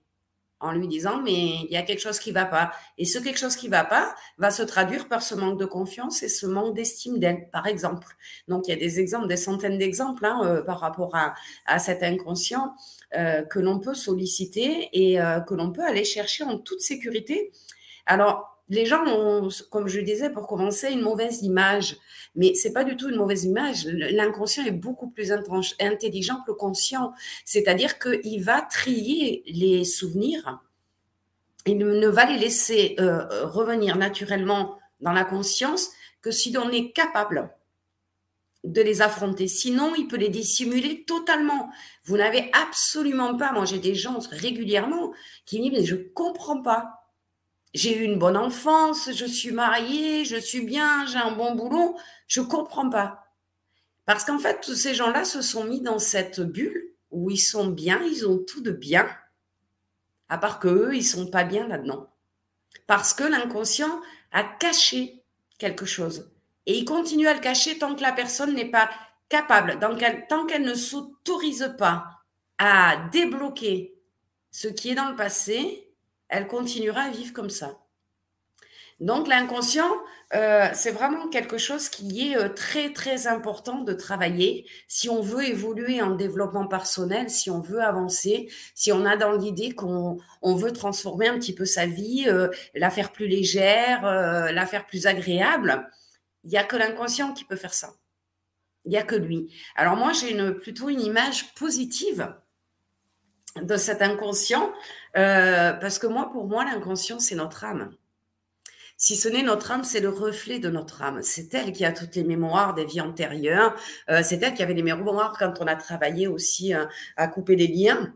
en 0.61 0.73
lui 0.73 0.89
disant 0.89 1.21
mais 1.23 1.33
il 1.33 1.69
y 1.71 1.77
a 1.77 1.83
quelque 1.83 2.01
chose 2.01 2.19
qui 2.19 2.33
va 2.33 2.45
pas. 2.45 2.73
Et 2.99 3.05
ce 3.05 3.19
quelque 3.19 3.39
chose 3.39 3.57
qui 3.57 3.69
va 3.69 3.85
pas 3.85 4.15
va 4.39 4.51
se 4.51 4.63
traduire 4.63 5.09
par 5.09 5.23
ce 5.23 5.35
manque 5.35 5.59
de 5.59 5.67
confiance 5.67 6.23
et 6.23 6.29
ce 6.29 6.47
manque 6.47 6.75
d'estime 6.75 7.19
d'elle 7.19 7.49
par 7.51 7.67
exemple. 7.67 8.07
Donc 8.49 8.67
il 8.67 8.71
y 8.71 8.75
a 8.75 8.77
des 8.77 9.01
exemples 9.01 9.29
des 9.29 9.37
centaines 9.37 9.79
d'exemples 9.79 10.25
hein, 10.25 10.41
euh, 10.45 10.63
par 10.63 10.81
rapport 10.81 11.15
à, 11.15 11.35
à 11.67 11.79
cet 11.79 12.03
inconscient 12.03 12.75
euh, 13.17 13.43
que 13.43 13.59
l'on 13.59 13.79
peut 13.79 13.95
solliciter 13.95 14.89
et 14.93 15.21
euh, 15.21 15.41
que 15.41 15.55
l'on 15.55 15.73
peut 15.73 15.85
aller 15.85 16.05
chercher 16.05 16.45
en 16.45 16.59
toute 16.59 16.81
sécurité. 16.81 17.53
Alors 18.07 18.56
les 18.69 18.85
gens 18.85 19.05
ont, 19.07 19.49
comme 19.71 19.89
je 19.89 20.01
disais 20.01 20.31
pour 20.31 20.47
commencer, 20.47 20.91
une 20.91 21.03
mauvaise 21.03 21.43
image. 21.43 21.97
Mais 22.35 22.55
c'est 22.55 22.73
pas 22.73 22.85
du 22.85 22.97
tout 22.97 23.09
une 23.09 23.17
mauvaise 23.17 23.45
image. 23.45 23.87
L'inconscient 23.87 24.65
est 24.65 24.73
beaucoup 24.73 25.09
plus 25.09 25.33
intelligent 25.81 26.37
que 26.43 26.51
le 26.51 26.55
conscient. 26.55 27.13
C'est-à-dire 27.45 27.99
qu'il 27.99 28.43
va 28.43 28.61
trier 28.63 29.43
les 29.47 29.85
souvenirs. 29.85 30.61
Il 31.65 31.79
ne 31.79 32.09
va 32.09 32.27
les 32.27 32.39
laisser 32.39 32.97
euh, 33.01 33.47
revenir 33.47 33.97
naturellement 33.97 34.79
dans 35.01 35.13
la 35.13 35.25
conscience 35.25 35.91
que 36.21 36.31
si 36.31 36.53
l'on 36.53 36.71
est 36.71 36.93
capable 36.93 37.51
de 38.65 38.83
les 38.83 39.01
affronter. 39.01 39.47
Sinon, 39.47 39.95
il 39.97 40.09
peut 40.09 40.17
les 40.17 40.29
dissimuler 40.29 41.05
totalement. 41.05 41.71
Vous 42.05 42.17
n'avez 42.17 42.51
absolument 42.53 43.37
pas, 43.37 43.53
moi 43.53 43.65
j'ai 43.65 43.79
des 43.79 43.95
gens 43.95 44.19
régulièrement 44.31 45.13
qui 45.45 45.59
me 45.59 45.65
disent, 45.65 45.79
mais 45.79 45.85
je 45.85 45.95
comprends 45.95 46.63
pas 46.63 46.96
j'ai 47.77 47.99
eu 47.99 48.05
une 48.05 48.19
bonne 48.19 48.39
enfance, 48.39 49.11
je 49.13 49.27
suis 49.27 49.53
mariée, 49.53 50.25
je 50.25 50.37
suis 50.37 50.63
bien, 50.63 51.05
j'ai 51.07 51.19
un 51.19 51.33
bon 51.33 51.55
boulot. 51.55 51.99
Je 52.27 52.41
comprends 52.41 52.89
pas. 52.89 53.27
Parce 54.07 54.25
qu'en 54.25 54.39
fait, 54.39 54.63
tous 54.63 54.75
ces 54.75 54.95
gens-là 54.95 55.27
se 55.27 55.43
sont 55.43 55.65
mis 55.65 55.83
dans 55.83 55.99
cette 55.99 56.41
bulle 56.41 56.95
où 57.11 57.31
ils 57.31 57.37
sont 57.37 57.67
bien, 57.67 58.03
ils 58.03 58.27
ont 58.27 58.39
tout 58.39 58.63
de 58.63 58.71
bien, 58.71 59.07
à 60.31 60.39
part 60.39 60.59
qu'eux, 60.59 60.95
ils 60.95 61.05
sont 61.05 61.27
pas 61.27 61.45
bien 61.45 61.69
là-dedans. 61.69 62.09
Parce 62.87 63.13
que 63.13 63.25
l'inconscient 63.25 64.01
a 64.33 64.43
caché 64.43 65.23
quelque 65.59 65.85
chose. 65.85 66.31
Et 66.65 66.79
il 66.79 66.87
continue 66.87 67.29
à 67.29 67.35
le 67.35 67.41
cacher 67.41 67.79
tant 67.79 67.95
que 67.95 68.03
la 68.03 68.13
personne 68.13 68.55
n'est 68.55 68.71
pas 68.71 68.89
capable, 69.29 69.79
tant 69.79 70.47
qu'elle 70.47 70.63
ne 70.63 70.75
s'autorise 70.75 71.75
pas 71.77 72.07
à 72.57 72.97
débloquer 73.13 74.01
ce 74.51 74.69
qui 74.69 74.91
est 74.91 74.95
dans 74.95 75.11
le 75.11 75.17
passé, 75.17 75.86
elle 76.29 76.47
continuera 76.47 77.03
à 77.03 77.11
vivre 77.11 77.33
comme 77.33 77.51
ça. 77.51 77.79
Donc 79.01 79.29
l'inconscient, 79.29 79.91
euh, 80.35 80.69
c'est 80.73 80.91
vraiment 80.91 81.29
quelque 81.29 81.59
chose 81.59 81.91
qui 81.91 82.33
est 82.33 82.37
euh, 82.37 82.49
très 82.49 82.95
très 82.95 83.27
important 83.27 83.83
de 83.83 83.93
travailler 83.93 84.67
si 84.89 85.11
on 85.11 85.21
veut 85.21 85.45
évoluer 85.45 86.01
en 86.01 86.15
développement 86.15 86.67
personnel, 86.67 87.29
si 87.29 87.51
on 87.51 87.61
veut 87.61 87.83
avancer, 87.83 88.51
si 88.75 88.93
on 88.93 89.05
a 89.05 89.19
dans 89.19 89.33
l'idée 89.33 89.75
qu'on 89.75 90.17
on 90.41 90.55
veut 90.55 90.73
transformer 90.73 91.29
un 91.29 91.39
petit 91.39 91.55
peu 91.55 91.67
sa 91.67 91.85
vie, 91.85 92.25
euh, 92.27 92.49
la 92.75 92.89
faire 92.89 93.13
plus 93.13 93.27
légère, 93.29 94.03
la 94.05 94.67
faire 94.67 94.87
plus 94.87 95.07
agréable. 95.07 95.91
Il 96.45 96.51
n'y 96.51 96.57
a 96.57 96.65
que 96.65 96.77
l'inconscient 96.77 97.35
qui 97.35 97.45
peut 97.45 97.57
faire 97.57 97.75
ça. 97.75 97.93
Il 98.87 98.91
n'y 98.91 98.97
a 98.97 99.03
que 99.03 99.17
lui. 99.17 99.53
Alors 99.75 99.97
moi, 99.97 100.13
j'ai 100.13 100.35
plutôt 100.55 100.89
une 100.89 101.01
image 101.01 101.55
positive 101.55 102.35
de 103.63 103.77
cet 103.77 104.03
inconscient, 104.03 104.73
parce 105.17 105.99
que 105.99 106.07
moi, 106.07 106.31
pour 106.31 106.47
moi, 106.47 106.65
l'inconscient, 106.65 107.19
c'est 107.19 107.35
notre 107.35 107.65
âme. 107.65 107.91
Si 108.99 109.15
ce 109.15 109.29
n'est 109.29 109.43
notre 109.43 109.71
âme, 109.73 109.85
c'est 109.85 110.01
le 110.01 110.09
reflet 110.09 110.59
de 110.59 110.71
notre 110.71 111.03
âme. 111.03 111.21
C'est 111.23 111.53
elle 111.53 111.73
qui 111.73 111.85
a 111.85 111.93
toutes 111.93 112.15
les 112.17 112.25
mémoires 112.25 112.75
des 112.75 112.87
vies 112.87 113.03
antérieures. 113.03 113.75
Euh, 114.09 114.23
c'est 114.25 114.43
elle 114.43 114.55
qui 114.55 114.63
avait 114.63 114.75
les 114.75 114.83
mémoires 114.83 115.37
quand 115.39 115.61
on 115.61 115.67
a 115.67 115.77
travaillé 115.77 116.27
aussi 116.27 116.75
euh, 116.75 116.87
à 117.17 117.29
couper 117.29 117.57
les 117.57 117.67
liens. 117.67 118.15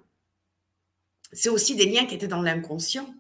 C'est 1.33 1.51
aussi 1.51 1.77
des 1.77 1.85
liens 1.85 2.07
qui 2.07 2.15
étaient 2.15 2.29
dans 2.29 2.41
l'inconscient. 2.41 3.15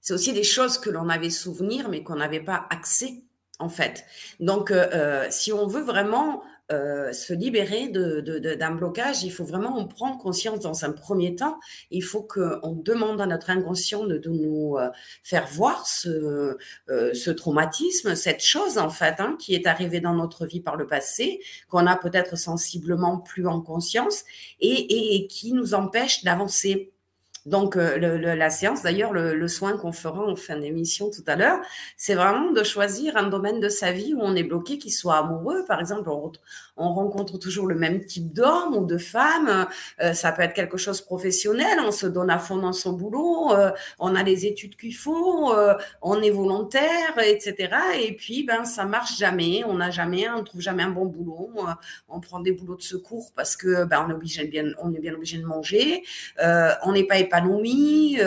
C'est 0.00 0.14
aussi 0.14 0.32
des 0.32 0.42
choses 0.42 0.78
que 0.78 0.88
l'on 0.88 1.08
avait 1.10 1.30
souvenir, 1.30 1.88
mais 1.90 2.02
qu'on 2.02 2.16
n'avait 2.16 2.40
pas 2.40 2.66
accès, 2.70 3.22
en 3.58 3.68
fait. 3.68 4.04
Donc, 4.40 4.70
euh, 4.70 5.26
si 5.30 5.52
on 5.52 5.66
veut 5.66 5.82
vraiment 5.82 6.42
euh, 6.72 7.12
se 7.12 7.34
libérer 7.34 7.88
d'un 7.88 8.70
blocage, 8.70 9.22
il 9.22 9.30
faut 9.30 9.44
vraiment 9.44 9.76
en 9.76 9.86
prendre 9.86 10.16
conscience 10.16 10.60
dans 10.60 10.86
un 10.86 10.92
premier 10.92 11.36
temps. 11.36 11.58
Il 11.90 12.02
faut 12.02 12.22
qu'on 12.22 12.72
demande 12.72 13.20
à 13.20 13.26
notre 13.26 13.50
inconscient 13.50 14.04
de, 14.04 14.18
nous 14.24 14.78
euh, 14.78 14.88
faire 15.22 15.46
voir 15.46 15.86
ce, 15.86 16.56
euh, 16.88 17.12
ce, 17.12 17.30
traumatisme, 17.30 18.14
cette 18.14 18.42
chose 18.42 18.78
en 18.78 18.88
fait 18.88 19.16
hein, 19.18 19.36
qui 19.38 19.54
est 19.54 19.66
arrivée 19.66 20.00
dans 20.00 20.14
notre 20.14 20.46
vie 20.46 20.60
par 20.60 20.76
le 20.76 20.86
passé, 20.86 21.40
qu'on 21.68 21.86
a 21.86 21.96
peut-être 21.96 22.36
sensiblement 22.36 23.18
plus 23.18 23.46
en 23.46 23.60
conscience 23.60 24.24
et, 24.58 25.16
et 25.16 25.26
qui 25.26 25.52
nous 25.52 25.74
empêche 25.74 26.24
d'avancer. 26.24 26.93
Donc, 27.46 27.76
euh, 27.76 27.98
la 28.34 28.50
séance, 28.50 28.82
d'ailleurs, 28.82 29.12
le, 29.12 29.48
soin 29.48 29.76
qu'on 29.76 29.92
fera 29.92 30.22
en 30.26 30.34
fin 30.36 30.56
d'émission 30.56 31.10
tout 31.10 31.24
à 31.26 31.36
l'heure, 31.36 31.60
c'est 31.96 32.14
vraiment 32.14 32.52
de 32.52 32.62
choisir 32.62 33.16
un 33.16 33.28
domaine 33.28 33.60
de 33.60 33.68
sa 33.68 33.92
vie 33.92 34.14
où 34.14 34.20
on 34.22 34.34
est 34.34 34.44
bloqué, 34.44 34.78
qui 34.78 34.90
soit 34.90 35.16
amoureux. 35.16 35.64
Par 35.66 35.80
exemple, 35.80 36.08
on, 36.08 36.32
on 36.76 36.92
rencontre 36.92 37.38
toujours 37.38 37.66
le 37.66 37.74
même 37.74 38.04
type 38.04 38.32
d'homme 38.32 38.74
ou 38.74 38.84
de 38.84 38.98
femme. 38.98 39.66
Euh, 40.02 40.12
ça 40.12 40.32
peut 40.32 40.42
être 40.42 40.54
quelque 40.54 40.76
chose 40.76 41.00
professionnel. 41.00 41.78
On 41.80 41.92
se 41.92 42.06
donne 42.06 42.30
à 42.30 42.38
fond 42.38 42.56
dans 42.56 42.72
son 42.72 42.92
boulot. 42.92 43.52
Euh, 43.52 43.70
on 43.98 44.14
a 44.14 44.22
les 44.22 44.46
études 44.46 44.76
qu'il 44.76 44.94
faut. 44.94 45.52
on 46.02 46.22
est 46.22 46.30
volontaire, 46.30 47.18
etc. 47.24 47.70
Et 48.00 48.14
puis, 48.14 48.44
ben, 48.44 48.64
ça 48.64 48.84
marche 48.84 49.16
jamais. 49.18 49.62
On 49.66 49.74
n'a 49.74 49.90
jamais, 49.90 50.28
on 50.28 50.42
trouve 50.42 50.60
jamais 50.60 50.82
un 50.82 50.90
bon 50.90 51.06
boulot. 51.06 51.50
on 52.08 52.20
prend 52.20 52.40
des 52.40 52.52
boulots 52.52 52.76
de 52.76 52.82
secours 52.82 53.32
parce 53.36 53.56
que 53.56 53.84
ben, 53.84 54.04
on 54.06 54.10
est 54.10 54.14
obligé 54.14 54.44
bien, 54.46 54.64
on 54.82 54.92
est 54.92 55.00
bien 55.00 55.14
obligé 55.14 55.38
de 55.38 55.44
manger. 55.44 56.02
on 56.40 56.92
n'est 56.92 57.04
pas 57.04 57.18
épanoui. 57.18 58.18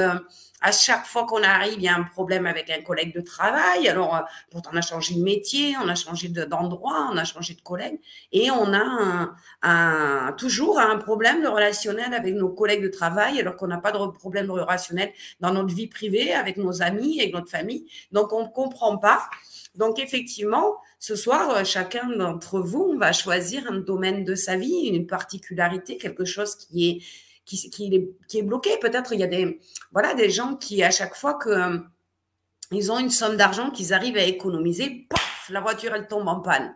Euh, 0.63 0.67
à 0.67 0.71
chaque 0.71 1.05
fois 1.05 1.25
qu'on 1.25 1.43
arrive, 1.43 1.75
il 1.75 1.83
y 1.83 1.87
a 1.87 1.95
un 1.95 2.03
problème 2.03 2.45
avec 2.45 2.69
un 2.69 2.81
collègue 2.81 3.13
de 3.13 3.21
travail. 3.21 3.87
Alors, 3.87 4.15
euh, 4.15 4.21
pourtant, 4.49 4.71
on 4.73 4.77
a 4.77 4.81
changé 4.81 5.15
de 5.15 5.23
métier, 5.23 5.75
on 5.81 5.87
a 5.87 5.95
changé 5.95 6.27
d'endroit, 6.29 7.09
on 7.11 7.17
a 7.17 7.23
changé 7.23 7.53
de 7.53 7.61
collègue. 7.61 7.99
Et 8.31 8.51
on 8.51 8.73
a 8.73 9.29
un, 9.61 10.33
toujours 10.33 10.79
un 10.79 10.97
problème 10.97 11.41
de 11.41 11.47
relationnel 11.47 12.13
avec 12.13 12.33
nos 12.33 12.49
collègues 12.49 12.83
de 12.83 12.89
travail, 12.89 13.39
alors 13.39 13.55
qu'on 13.55 13.67
n'a 13.67 13.77
pas 13.77 13.91
de 13.91 13.97
problème 14.07 14.51
relationnel 14.51 15.11
dans 15.39 15.51
notre 15.51 15.73
vie 15.73 15.87
privée, 15.87 16.33
avec 16.33 16.57
nos 16.57 16.81
amis, 16.81 17.19
avec 17.19 17.33
notre 17.33 17.49
famille. 17.49 17.85
Donc, 18.11 18.33
on 18.33 18.43
ne 18.43 18.49
comprend 18.49 18.97
pas. 18.97 19.29
Donc, 19.75 19.99
effectivement, 19.99 20.77
ce 20.99 21.15
soir, 21.15 21.51
euh, 21.51 21.63
chacun 21.63 22.09
d'entre 22.09 22.59
vous 22.59 22.97
va 22.97 23.13
choisir 23.13 23.71
un 23.71 23.77
domaine 23.77 24.23
de 24.23 24.33
sa 24.35 24.55
vie, 24.55 24.87
une 24.87 25.05
particularité, 25.05 25.97
quelque 25.97 26.25
chose 26.25 26.55
qui 26.55 26.89
est 26.89 27.01
qui, 27.47 28.11
est, 28.33 28.41
bloqué. 28.41 28.77
Peut-être 28.79 29.13
il 29.13 29.19
y 29.19 29.23
a 29.23 29.27
des, 29.27 29.59
voilà, 29.91 30.13
des 30.13 30.29
gens 30.29 30.55
qui, 30.55 30.83
à 30.83 30.91
chaque 30.91 31.15
fois 31.15 31.35
que 31.35 31.49
euh, 31.49 32.91
ont 32.91 32.99
une 32.99 33.09
somme 33.09 33.37
d'argent 33.37 33.71
qu'ils 33.71 33.93
arrivent 33.93 34.17
à 34.17 34.23
économiser, 34.23 35.07
paf, 35.09 35.49
la 35.49 35.61
voiture, 35.61 35.95
elle 35.95 36.07
tombe 36.07 36.27
en 36.27 36.41
panne. 36.41 36.75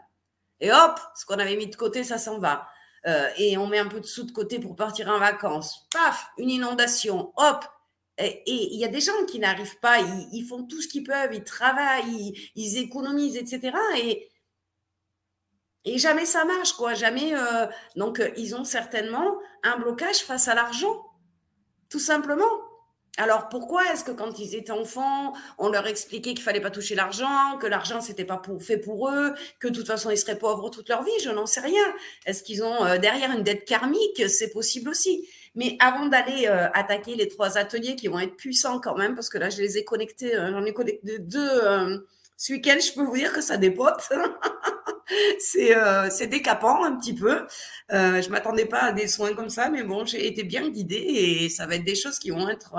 Et 0.59 0.71
hop, 0.71 0.99
ce 1.15 1.25
qu'on 1.25 1.39
avait 1.39 1.57
mis 1.57 1.67
de 1.67 1.75
côté, 1.75 2.03
ça 2.03 2.17
s'en 2.17 2.39
va. 2.39 2.67
Euh, 3.07 3.27
et 3.37 3.57
on 3.57 3.67
met 3.67 3.79
un 3.79 3.87
peu 3.87 3.99
de 3.99 4.05
sous 4.05 4.23
de 4.23 4.31
côté 4.31 4.59
pour 4.59 4.75
partir 4.75 5.09
en 5.09 5.19
vacances. 5.19 5.87
Paf, 5.91 6.27
une 6.37 6.49
inondation, 6.49 7.33
hop. 7.35 7.65
Et 8.17 8.43
il 8.45 8.79
y 8.79 8.85
a 8.85 8.87
des 8.87 9.01
gens 9.01 9.25
qui 9.27 9.39
n'arrivent 9.39 9.79
pas, 9.79 9.99
ils, 10.31 10.45
font 10.47 10.63
tout 10.63 10.79
ce 10.81 10.87
qu'ils 10.87 11.03
peuvent, 11.03 11.33
ils 11.33 11.43
travaillent, 11.43 12.03
ils, 12.07 12.51
ils 12.55 12.77
économisent, 12.77 13.35
etc. 13.35 13.75
Et, 13.97 14.30
et 15.85 15.97
jamais 15.97 16.25
ça 16.25 16.45
marche, 16.45 16.73
quoi. 16.73 16.93
Jamais. 16.93 17.33
Euh, 17.33 17.65
donc, 17.95 18.19
euh, 18.19 18.29
ils 18.37 18.55
ont 18.55 18.63
certainement 18.63 19.37
un 19.63 19.77
blocage 19.77 20.19
face 20.19 20.47
à 20.47 20.55
l'argent, 20.55 21.05
tout 21.89 21.99
simplement. 21.99 22.45
Alors, 23.17 23.49
pourquoi 23.49 23.91
est-ce 23.91 24.05
que 24.05 24.11
quand 24.11 24.39
ils 24.39 24.55
étaient 24.55 24.71
enfants, 24.71 25.33
on 25.57 25.69
leur 25.69 25.85
expliquait 25.85 26.33
qu'il 26.33 26.43
fallait 26.43 26.61
pas 26.61 26.71
toucher 26.71 26.95
l'argent, 26.95 27.57
que 27.59 27.67
l'argent 27.67 27.99
c'était 27.99 28.23
pas 28.23 28.41
fait 28.59 28.77
pour 28.77 29.09
eux, 29.09 29.33
que 29.59 29.67
de 29.67 29.75
toute 29.75 29.85
façon 29.85 30.11
ils 30.11 30.17
seraient 30.17 30.37
pauvres 30.37 30.69
toute 30.69 30.87
leur 30.87 31.03
vie? 31.03 31.11
Je 31.21 31.29
n'en 31.29 31.45
sais 31.45 31.59
rien. 31.59 31.83
Est-ce 32.25 32.41
qu'ils 32.41 32.63
ont 32.63 32.85
euh, 32.85 32.97
derrière 32.97 33.31
une 33.31 33.43
dette 33.43 33.65
karmique? 33.65 34.29
C'est 34.29 34.51
possible 34.51 34.89
aussi. 34.89 35.27
Mais 35.55 35.75
avant 35.81 36.05
d'aller 36.05 36.47
attaquer 36.47 37.15
les 37.15 37.27
trois 37.27 37.57
ateliers 37.57 37.97
qui 37.97 38.07
vont 38.07 38.19
être 38.19 38.37
puissants 38.37 38.79
quand 38.79 38.95
même, 38.95 39.15
parce 39.15 39.27
que 39.27 39.37
là 39.37 39.49
je 39.49 39.57
les 39.57 39.77
ai 39.77 39.83
connectés, 39.83 40.31
j'en 40.33 40.63
ai 40.63 40.71
connecté 40.71 41.19
deux 41.19 41.61
ce 42.37 42.53
week-end, 42.53 42.77
je 42.79 42.93
peux 42.93 43.03
vous 43.03 43.15
dire 43.15 43.33
que 43.33 43.41
ça 43.41 43.57
dépote. 43.57 44.09
c'est 45.39 45.75
euh, 45.75 46.09
décapant 46.27 46.83
un 46.83 46.95
petit 46.97 47.13
peu. 47.13 47.45
Euh, 47.91 48.21
je 48.21 48.29
m'attendais 48.29 48.65
pas 48.65 48.83
à 48.83 48.91
des 48.91 49.07
soins 49.07 49.33
comme 49.33 49.49
ça, 49.49 49.69
mais 49.69 49.83
bon, 49.83 50.05
j'ai 50.05 50.27
été 50.27 50.43
bien 50.43 50.69
guidée 50.69 50.95
et 50.95 51.49
ça 51.49 51.65
va 51.67 51.75
être 51.75 51.83
des 51.83 51.95
choses 51.95 52.19
qui 52.19 52.29
vont 52.29 52.47
être 52.49 52.73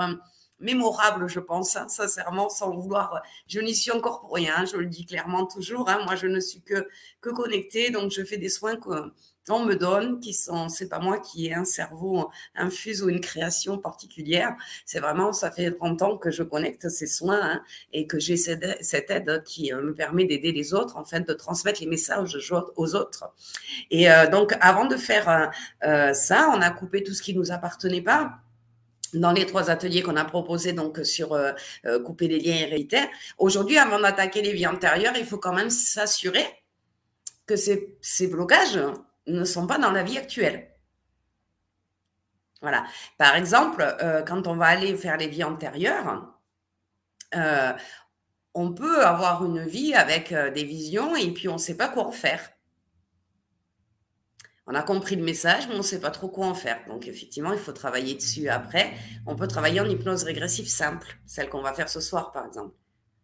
mémorables, 0.63 1.27
je 1.27 1.39
pense, 1.39 1.75
hein, 1.75 1.87
sincèrement, 1.87 2.49
sans 2.49 2.71
vouloir. 2.71 3.21
Je 3.47 3.59
n'y 3.59 3.75
suis 3.75 3.91
encore 3.91 4.21
pour 4.21 4.33
rien, 4.33 4.65
je 4.65 4.77
le 4.77 4.87
dis 4.87 5.05
clairement 5.05 5.45
toujours. 5.45 5.89
Hein, 5.89 5.99
moi, 6.05 6.15
je 6.15 6.27
ne 6.27 6.39
suis 6.39 6.61
que, 6.61 6.87
que 7.21 7.29
connectée, 7.29 7.91
donc 7.91 8.11
je 8.11 8.23
fais 8.23 8.37
des 8.37 8.49
soins 8.49 8.77
que 8.77 9.11
on 9.49 9.65
me 9.65 9.75
donne, 9.75 10.19
qui 10.19 10.33
sont, 10.33 10.69
c'est 10.69 10.87
pas 10.87 10.99
moi 10.99 11.19
qui 11.19 11.47
ai 11.47 11.53
un 11.53 11.65
cerveau 11.65 12.29
infuse 12.55 13.03
ou 13.03 13.09
une 13.09 13.19
création 13.19 13.77
particulière. 13.77 14.55
C'est 14.85 14.99
vraiment, 14.99 15.33
ça 15.33 15.51
fait 15.51 15.71
30 15.71 16.01
ans 16.01 16.17
que 16.17 16.31
je 16.31 16.43
connecte 16.43 16.89
ces 16.89 17.07
soins 17.07 17.41
hein, 17.41 17.61
et 17.91 18.07
que 18.07 18.19
j'ai 18.19 18.37
cette, 18.37 18.63
aide 19.09 19.43
qui 19.43 19.73
euh, 19.73 19.81
me 19.81 19.93
permet 19.93 20.25
d'aider 20.25 20.51
les 20.51 20.73
autres, 20.73 20.97
en 20.97 21.03
fait, 21.03 21.27
de 21.27 21.33
transmettre 21.33 21.81
les 21.81 21.87
messages 21.87 22.37
aux 22.75 22.95
autres. 22.95 23.33
Et 23.91 24.09
euh, 24.09 24.29
donc, 24.29 24.53
avant 24.61 24.85
de 24.85 24.95
faire 24.95 25.51
euh, 25.83 26.13
ça, 26.13 26.49
on 26.55 26.61
a 26.61 26.69
coupé 26.71 27.03
tout 27.03 27.13
ce 27.13 27.21
qui 27.21 27.35
nous 27.35 27.51
appartenait 27.51 28.01
pas 28.01 28.39
dans 29.13 29.31
les 29.31 29.45
trois 29.45 29.69
ateliers 29.69 30.01
qu'on 30.01 30.15
a 30.15 30.25
proposés 30.25 30.73
donc 30.73 30.99
sur 31.03 31.37
couper 32.03 32.27
les 32.27 32.39
liens 32.39 32.55
héréditaires. 32.55 33.07
Aujourd'hui, 33.37 33.77
avant 33.77 33.99
d'attaquer 33.99 34.41
les 34.41 34.53
vies 34.53 34.67
antérieures, 34.67 35.13
il 35.17 35.25
faut 35.25 35.37
quand 35.37 35.53
même 35.53 35.69
s'assurer 35.69 36.45
que 37.45 37.55
ces, 37.55 38.27
blocages 38.27 38.79
ne 39.27 39.43
sont 39.43 39.67
pas 39.67 39.77
dans 39.77 39.91
la 39.91 40.03
vie 40.03 40.17
actuelle. 40.17 40.69
Voilà. 42.61 42.85
Par 43.17 43.35
exemple, 43.35 43.81
euh, 44.01 44.21
quand 44.23 44.47
on 44.47 44.55
va 44.55 44.67
aller 44.67 44.95
faire 44.95 45.17
les 45.17 45.27
vies 45.27 45.43
antérieures, 45.43 46.33
euh, 47.35 47.73
on 48.53 48.73
peut 48.73 49.05
avoir 49.05 49.43
une 49.43 49.65
vie 49.65 49.93
avec 49.93 50.31
euh, 50.31 50.49
des 50.49 50.63
visions 50.63 51.15
et 51.15 51.31
puis 51.31 51.49
on 51.49 51.53
ne 51.53 51.57
sait 51.57 51.75
pas 51.75 51.89
quoi 51.89 52.05
en 52.05 52.11
faire. 52.11 52.52
On 54.65 54.75
a 54.75 54.83
compris 54.83 55.17
le 55.17 55.23
message, 55.23 55.67
mais 55.67 55.75
on 55.75 55.79
ne 55.79 55.83
sait 55.83 55.99
pas 55.99 56.11
trop 56.11 56.29
quoi 56.29 56.47
en 56.47 56.53
faire. 56.53 56.79
Donc, 56.87 57.07
effectivement, 57.07 57.51
il 57.51 57.59
faut 57.59 57.73
travailler 57.73 58.13
dessus 58.15 58.47
après. 58.47 58.93
On 59.25 59.35
peut 59.35 59.47
travailler 59.47 59.81
en 59.81 59.89
hypnose 59.89 60.23
régressive 60.23 60.69
simple, 60.69 61.17
celle 61.25 61.49
qu'on 61.49 61.61
va 61.61 61.73
faire 61.73 61.89
ce 61.89 61.99
soir, 61.99 62.31
par 62.31 62.45
exemple. 62.45 62.73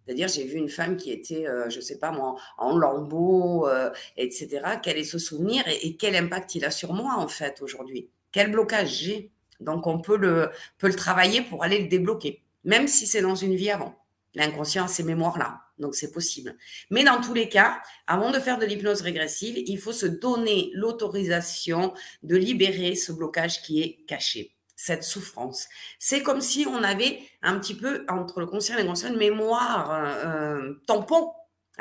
C'est-à-dire, 0.05 0.27
j'ai 0.27 0.43
vu 0.43 0.57
une 0.57 0.69
femme 0.69 0.97
qui 0.97 1.11
était, 1.11 1.47
euh, 1.47 1.69
je 1.69 1.77
ne 1.77 1.81
sais 1.81 1.97
pas 1.99 2.11
moi, 2.11 2.35
en 2.57 2.75
lambeaux, 2.75 3.67
euh, 3.67 3.89
etc. 4.17 4.79
Quel 4.83 4.97
est 4.97 5.03
ce 5.03 5.19
souvenir 5.19 5.63
et, 5.67 5.95
quel 5.95 6.15
impact 6.15 6.55
il 6.55 6.65
a 6.65 6.71
sur 6.71 6.93
moi, 6.93 7.13
en 7.17 7.27
fait, 7.27 7.61
aujourd'hui? 7.61 8.09
Quel 8.31 8.51
blocage 8.51 8.89
j'ai? 8.89 9.31
Donc, 9.61 9.87
on 9.87 9.99
peut 9.99 10.17
le, 10.17 10.49
peut 10.77 10.87
le 10.87 10.95
travailler 10.95 11.41
pour 11.41 11.63
aller 11.63 11.79
le 11.79 11.87
débloquer, 11.87 12.43
même 12.63 12.87
si 12.87 13.07
c'est 13.07 13.21
dans 13.21 13.35
une 13.35 13.55
vie 13.55 13.69
avant. 13.69 13.98
L'inconscient 14.35 14.85
a 14.85 14.87
ces 14.87 15.03
mémoires-là, 15.03 15.61
donc 15.79 15.95
c'est 15.95 16.11
possible. 16.11 16.55
Mais 16.89 17.03
dans 17.03 17.19
tous 17.19 17.33
les 17.33 17.49
cas, 17.49 17.81
avant 18.07 18.31
de 18.31 18.39
faire 18.39 18.59
de 18.59 18.65
l'hypnose 18.65 19.01
régressive, 19.01 19.57
il 19.57 19.79
faut 19.79 19.91
se 19.91 20.05
donner 20.05 20.69
l'autorisation 20.73 21.93
de 22.23 22.35
libérer 22.35 22.95
ce 22.95 23.11
blocage 23.11 23.61
qui 23.61 23.81
est 23.81 24.05
caché, 24.07 24.55
cette 24.75 25.03
souffrance. 25.03 25.67
C'est 25.97 26.21
comme 26.21 26.41
si 26.41 26.67
on 26.67 26.83
avait 26.83 27.19
un 27.41 27.57
petit 27.59 27.75
peu 27.75 28.05
entre 28.07 28.39
le 28.39 28.45
conscient 28.45 28.75
et 28.75 28.81
l'inconscient 28.81 29.09
une 29.09 29.17
mémoire 29.17 29.91
euh, 29.91 30.73
tampon 30.85 31.31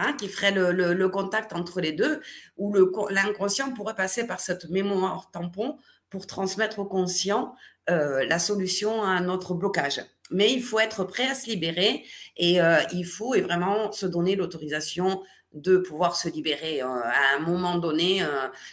Hein, 0.00 0.12
qui 0.12 0.28
ferait 0.28 0.52
le, 0.52 1.08
contact 1.08 1.52
entre 1.52 1.80
les 1.80 1.90
deux, 1.90 2.20
où 2.56 2.72
l'inconscient 3.10 3.72
pourrait 3.72 3.96
passer 3.96 4.28
par 4.28 4.38
cette 4.38 4.70
mémoire 4.70 5.28
tampon 5.32 5.76
pour 6.08 6.28
transmettre 6.28 6.78
au 6.78 6.84
conscient 6.84 7.56
euh, 7.90 8.24
la 8.24 8.38
solution 8.38 9.02
à 9.02 9.20
notre 9.20 9.54
blocage. 9.54 10.00
Mais 10.30 10.52
il 10.52 10.62
faut 10.62 10.78
être 10.78 11.04
prêt 11.04 11.28
à 11.28 11.34
se 11.34 11.46
libérer 11.46 12.04
et 12.36 12.60
euh, 12.60 12.80
il 12.92 13.04
faut 13.04 13.34
et 13.34 13.40
vraiment 13.40 13.92
se 13.92 14.06
donner 14.06 14.36
l'autorisation 14.36 15.22
de 15.54 15.78
pouvoir 15.78 16.14
se 16.16 16.28
libérer 16.28 16.82
euh, 16.82 16.86
à 16.86 17.36
un 17.36 17.40
moment 17.40 17.78
donné 17.78 18.22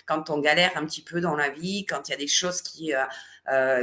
quand 0.06 0.30
on 0.30 0.40
galère 0.40 0.72
un 0.76 0.86
petit 0.86 1.02
peu 1.02 1.22
dans 1.22 1.36
la 1.36 1.50
vie, 1.50 1.86
quand 1.86 2.08
il 2.08 2.12
y 2.12 2.14
a 2.16 2.18
des 2.18 2.28
choses 2.28 2.62
qui, 2.62 2.92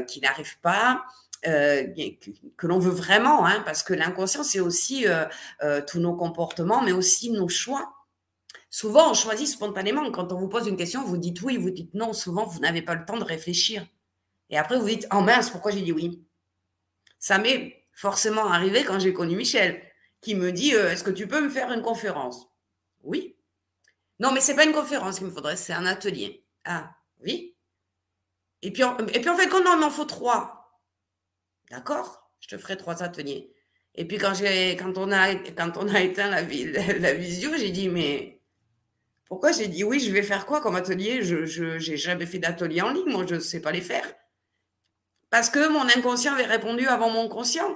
qui 0.09 0.21
n'arrivent 0.21 0.59
pas. 0.61 1.05
que, 1.43 2.67
l'on 2.67 2.79
veut 2.79 2.91
vraiment, 2.91 3.47
hein, 3.47 3.63
parce 3.65 3.83
que 3.83 3.95
l'inconscient, 3.95 4.45
c'est 4.45 4.61
aussi 4.61 5.07
tous 5.87 6.01
nos 6.01 6.15
comportements, 6.15 6.83
mais 6.83 6.93
aussi 6.93 7.31
nos 7.31 7.49
choix. 7.49 7.93
Souvent, 8.73 9.11
on 9.11 9.15
choisit 9.15 9.47
spontanément. 9.47 10.11
Quand 10.11 10.33
on 10.33 10.37
vous 10.37 10.49
pose 10.49 10.67
une 10.67 10.79
question, 10.79 11.05
vous 11.05 11.19
dites 11.19 11.43
oui, 11.43 11.59
vous 11.59 11.71
dites 11.71 11.93
non. 11.93 12.15
Souvent, 12.15 12.47
vous 12.47 12.59
n'avez 12.59 12.81
pas 12.81 12.95
le 12.95 13.05
temps 13.05 13.19
de 13.19 13.25
réfléchir. 13.25 13.87
Et 14.49 14.57
après, 14.57 14.79
vous 14.79 14.89
dites, 14.89 15.07
oh 15.13 15.21
mince, 15.21 15.51
pourquoi 15.51 15.73
j'ai 15.73 15.83
dit 15.83 15.93
oui? 15.93 16.25
Ça 17.23 17.39
m'est 17.39 17.87
forcément 17.93 18.49
arrivé 18.49 18.83
quand 18.83 18.99
j'ai 18.99 19.13
connu 19.13 19.37
Michel, 19.37 19.81
qui 20.21 20.35
me 20.35 20.51
dit, 20.51 20.75
euh, 20.75 20.91
est-ce 20.91 21.05
que 21.05 21.11
tu 21.13 21.29
peux 21.29 21.41
me 21.41 21.49
faire 21.49 21.71
une 21.71 21.81
conférence? 21.81 22.49
Oui. 23.05 23.37
Non, 24.19 24.33
mais 24.33 24.41
c'est 24.41 24.57
pas 24.57 24.65
une 24.65 24.73
conférence 24.73 25.19
qu'il 25.19 25.29
me 25.29 25.33
faudrait, 25.33 25.55
c'est 25.55 25.73
un 25.73 25.87
atelier. 25.87 26.45
Ah, 26.65 26.97
oui. 27.21 27.57
Et 28.63 28.73
puis, 28.73 28.83
et 28.83 29.21
puis 29.21 29.29
en 29.29 29.37
fait, 29.37 29.49
quand 29.49 29.61
on 29.65 29.77
il 29.77 29.79
m'en 29.79 29.91
faut 29.91 30.05
trois. 30.05 30.81
D'accord? 31.71 32.29
Je 32.41 32.49
te 32.49 32.59
ferai 32.59 32.77
trois 32.77 33.05
ateliers. 33.05 33.55
Et 33.95 34.05
puis 34.05 34.19
quand, 34.19 34.33
quand, 34.33 34.99
on, 34.99 35.13
a, 35.13 35.37
quand 35.37 35.77
on 35.77 35.95
éteint 35.95 36.29
la, 36.29 36.43
la 36.43 37.15
visio, 37.15 37.57
j'ai 37.57 37.71
dit, 37.71 37.89
mais 37.89 38.41
pourquoi? 39.27 39.53
J'ai 39.53 39.69
dit 39.69 39.85
oui, 39.85 40.01
je 40.01 40.11
vais 40.11 40.25
faire 40.25 40.45
quoi 40.45 40.61
comme 40.61 40.75
atelier? 40.75 41.23
Je 41.23 41.77
n'ai 41.89 41.97
jamais 41.97 42.27
fait 42.27 42.41
d'atelier 42.41 42.83
en 42.83 42.91
ligne, 42.91 43.13
moi 43.13 43.25
je 43.29 43.37
ne 43.37 43.41
sais 43.41 43.61
pas 43.61 43.71
les 43.71 43.81
faire. 43.81 44.13
Parce 45.33 45.49
que 45.49 45.67
mon 45.67 45.89
inconscient 45.89 46.35
avait 46.35 46.45
répondu 46.45 46.87
avant 46.89 47.09
mon 47.09 47.27
conscient. 47.27 47.75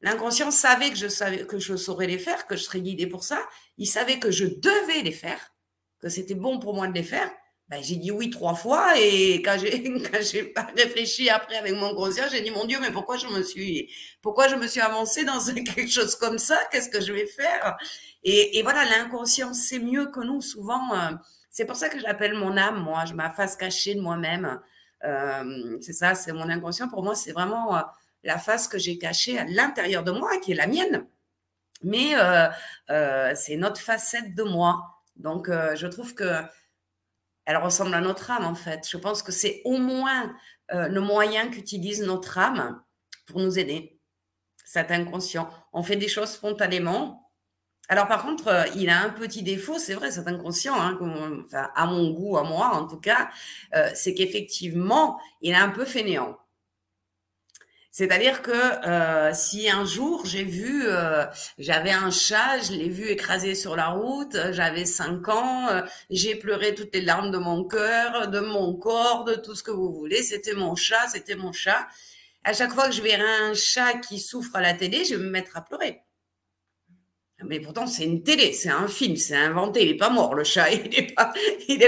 L'inconscient 0.00 0.50
savait 0.50 0.88
que 0.88 0.96
je, 0.96 1.08
savais, 1.08 1.44
que 1.44 1.58
je 1.58 1.76
saurais 1.76 2.06
les 2.06 2.18
faire, 2.18 2.46
que 2.46 2.56
je 2.56 2.62
serais 2.62 2.80
guidée 2.80 3.06
pour 3.06 3.22
ça. 3.22 3.38
Il 3.76 3.86
savait 3.86 4.18
que 4.18 4.30
je 4.30 4.46
devais 4.46 5.02
les 5.02 5.12
faire, 5.12 5.52
que 6.00 6.08
c'était 6.08 6.34
bon 6.34 6.58
pour 6.58 6.72
moi 6.74 6.88
de 6.88 6.94
les 6.94 7.02
faire. 7.02 7.30
Ben, 7.68 7.82
j'ai 7.82 7.96
dit 7.96 8.10
oui 8.10 8.30
trois 8.30 8.54
fois 8.54 8.98
et 8.98 9.42
quand 9.42 9.58
j'ai 9.60 10.44
pas 10.54 10.68
réfléchi 10.74 11.28
après 11.28 11.56
avec 11.56 11.74
mon 11.74 11.94
conscient, 11.94 12.24
j'ai 12.30 12.40
dit 12.40 12.50
mon 12.50 12.64
Dieu, 12.64 12.78
mais 12.80 12.92
pourquoi 12.92 13.18
je 13.18 13.26
me 13.26 13.42
suis 13.42 13.92
pourquoi 14.22 14.48
je 14.48 14.54
me 14.54 14.66
suis 14.66 14.80
avancée 14.80 15.24
dans 15.24 15.38
quelque 15.54 15.90
chose 15.90 16.16
comme 16.16 16.38
ça? 16.38 16.58
Qu'est-ce 16.72 16.88
que 16.88 17.02
je 17.02 17.12
vais 17.12 17.26
faire? 17.26 17.76
Et, 18.22 18.62
voilà, 18.62 18.86
l'inconscient 18.86 19.52
c'est 19.52 19.80
mieux 19.80 20.06
que 20.06 20.20
nous 20.20 20.40
souvent. 20.40 20.94
Euh, 20.94 21.10
c'est 21.50 21.66
pour 21.66 21.76
ça 21.76 21.90
que 21.90 22.00
j'appelle 22.00 22.32
mon 22.32 22.56
âme, 22.56 22.82
moi, 22.82 23.04
je 23.04 23.12
ma 23.12 23.28
cachée 23.28 23.94
de 23.94 24.00
moi-même. 24.00 24.60
Euh, 25.04 25.78
c'est 25.80 25.92
ça, 25.92 26.14
c'est 26.14 26.32
mon 26.32 26.48
inconscient. 26.48 26.88
Pour 26.88 27.02
moi, 27.02 27.14
c'est 27.14 27.32
vraiment 27.32 27.76
euh, 27.76 27.82
la 28.22 28.38
face 28.38 28.68
que 28.68 28.78
j'ai 28.78 28.98
cachée 28.98 29.38
à 29.38 29.44
l'intérieur 29.44 30.04
de 30.04 30.12
moi, 30.12 30.38
qui 30.38 30.52
est 30.52 30.56
la 30.56 30.66
mienne. 30.66 31.06
Mais 31.82 32.14
euh, 32.16 33.34
c'est 33.34 33.56
notre 33.56 33.80
facette 33.80 34.34
de 34.34 34.42
moi. 34.42 35.02
Donc, 35.16 35.48
je 35.48 35.86
trouve 35.86 36.14
que 36.14 36.42
elle 37.44 37.58
ressemble 37.58 37.94
à 37.94 38.00
notre 38.00 38.30
âme, 38.30 38.44
en 38.44 38.54
fait. 38.54 38.88
Je 38.88 38.96
pense 38.96 39.22
que 39.22 39.30
c'est 39.30 39.62
au 39.64 39.78
moins 39.78 40.34
le 40.70 41.00
moyen 41.00 41.48
qu'utilise 41.48 42.02
notre 42.02 42.38
âme 42.38 42.82
pour 43.26 43.40
nous 43.40 43.58
aider. 43.58 44.00
Cet 44.64 44.90
inconscient. 44.90 45.48
On 45.72 45.82
fait 45.82 45.96
des 45.96 46.08
choses 46.08 46.30
spontanément, 46.30 47.25
alors 47.88 48.08
par 48.08 48.22
contre, 48.24 48.48
euh, 48.48 48.64
il 48.74 48.88
a 48.90 49.00
un 49.00 49.10
petit 49.10 49.42
défaut, 49.42 49.78
c'est 49.78 49.94
vrai, 49.94 50.10
c'est 50.10 50.26
inconscient, 50.26 50.74
hein, 50.74 50.98
à 51.74 51.86
mon 51.86 52.10
goût, 52.10 52.36
à 52.36 52.42
moi 52.42 52.70
en 52.74 52.86
tout 52.86 52.98
cas, 52.98 53.30
euh, 53.74 53.88
c'est 53.94 54.14
qu'effectivement, 54.14 55.20
il 55.40 55.52
est 55.52 55.56
un 55.56 55.68
peu 55.68 55.84
fainéant. 55.84 56.36
C'est-à-dire 57.92 58.42
que 58.42 58.50
euh, 58.52 59.32
si 59.32 59.70
un 59.70 59.86
jour 59.86 60.26
j'ai 60.26 60.44
vu, 60.44 60.84
j'avais 61.58 61.92
un 61.92 62.10
chat, 62.10 62.58
je 62.60 62.72
l'ai 62.72 62.90
vu 62.90 63.08
écrasé 63.08 63.54
sur 63.54 63.74
la 63.74 63.88
route, 63.88 64.36
j'avais 64.52 64.84
cinq 64.84 65.28
ans, 65.28 65.68
j'ai 66.10 66.34
pleuré 66.34 66.74
toutes 66.74 66.94
les 66.94 67.00
larmes 67.00 67.30
de 67.30 67.38
mon 67.38 67.64
cœur, 67.64 68.28
de 68.28 68.40
mon 68.40 68.74
corps, 68.74 69.24
de 69.24 69.34
tout 69.34 69.54
ce 69.54 69.62
que 69.62 69.70
vous 69.70 69.92
voulez, 69.94 70.22
c'était 70.22 70.54
mon 70.54 70.74
chat, 70.76 71.08
c'était 71.08 71.36
mon 71.36 71.52
chat. 71.52 71.88
À 72.44 72.52
chaque 72.52 72.72
fois 72.72 72.88
que 72.88 72.94
je 72.94 73.02
verrai 73.02 73.24
un 73.50 73.54
chat 73.54 73.94
qui 73.94 74.18
souffre 74.20 74.56
à 74.56 74.60
la 74.60 74.74
télé, 74.74 75.04
je 75.04 75.14
vais 75.14 75.24
me 75.24 75.30
mettre 75.30 75.56
à 75.56 75.64
pleurer. 75.64 76.05
Mais 77.48 77.60
pourtant, 77.60 77.86
c'est 77.86 78.04
une 78.04 78.22
télé, 78.22 78.52
c'est 78.52 78.70
un 78.70 78.88
film, 78.88 79.16
c'est 79.16 79.36
inventé. 79.36 79.84
Il 79.84 79.92
n'est 79.92 79.96
pas 79.96 80.10
mort, 80.10 80.34
le 80.34 80.44
chat. 80.44 80.70
Il 80.72 80.90
n'est 80.90 81.14
pas, 81.14 81.32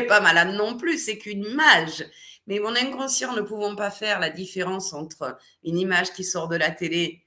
pas 0.08 0.20
malade 0.20 0.54
non 0.54 0.76
plus. 0.76 0.98
C'est 0.98 1.18
qu'une 1.18 1.44
image. 1.44 2.04
Mais 2.46 2.60
mon 2.60 2.74
inconscient 2.74 3.34
ne 3.34 3.42
pouvant 3.42 3.76
pas 3.76 3.90
faire 3.90 4.20
la 4.20 4.30
différence 4.30 4.92
entre 4.92 5.38
une 5.64 5.78
image 5.78 6.12
qui 6.12 6.24
sort 6.24 6.48
de 6.48 6.56
la 6.56 6.70
télé 6.70 7.24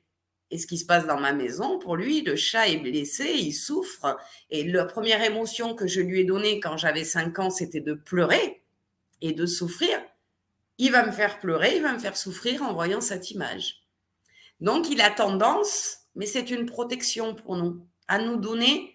et 0.51 0.57
ce 0.57 0.67
qui 0.67 0.77
se 0.77 0.85
passe 0.85 1.07
dans 1.07 1.19
ma 1.19 1.31
maison, 1.31 1.79
pour 1.79 1.95
lui, 1.95 2.21
le 2.21 2.35
chat 2.35 2.67
est 2.67 2.77
blessé, 2.77 3.31
il 3.37 3.53
souffre. 3.53 4.17
Et 4.49 4.65
la 4.65 4.83
première 4.83 5.23
émotion 5.23 5.75
que 5.75 5.87
je 5.87 6.01
lui 6.01 6.19
ai 6.19 6.23
donnée 6.25 6.59
quand 6.59 6.75
j'avais 6.75 7.05
5 7.05 7.39
ans, 7.39 7.49
c'était 7.49 7.79
de 7.79 7.93
pleurer 7.93 8.61
et 9.21 9.31
de 9.31 9.45
souffrir. 9.45 9.97
Il 10.77 10.91
va 10.91 11.05
me 11.05 11.11
faire 11.11 11.39
pleurer, 11.39 11.77
il 11.77 11.81
va 11.81 11.93
me 11.93 11.99
faire 11.99 12.17
souffrir 12.17 12.63
en 12.63 12.73
voyant 12.73 12.99
cette 12.99 13.31
image. 13.31 13.85
Donc, 14.59 14.89
il 14.89 14.99
a 14.99 15.09
tendance, 15.09 15.99
mais 16.15 16.25
c'est 16.25 16.51
une 16.51 16.65
protection 16.65 17.33
pour 17.33 17.55
nous 17.55 17.87
à 18.11 18.17
nous 18.17 18.35
donner 18.35 18.93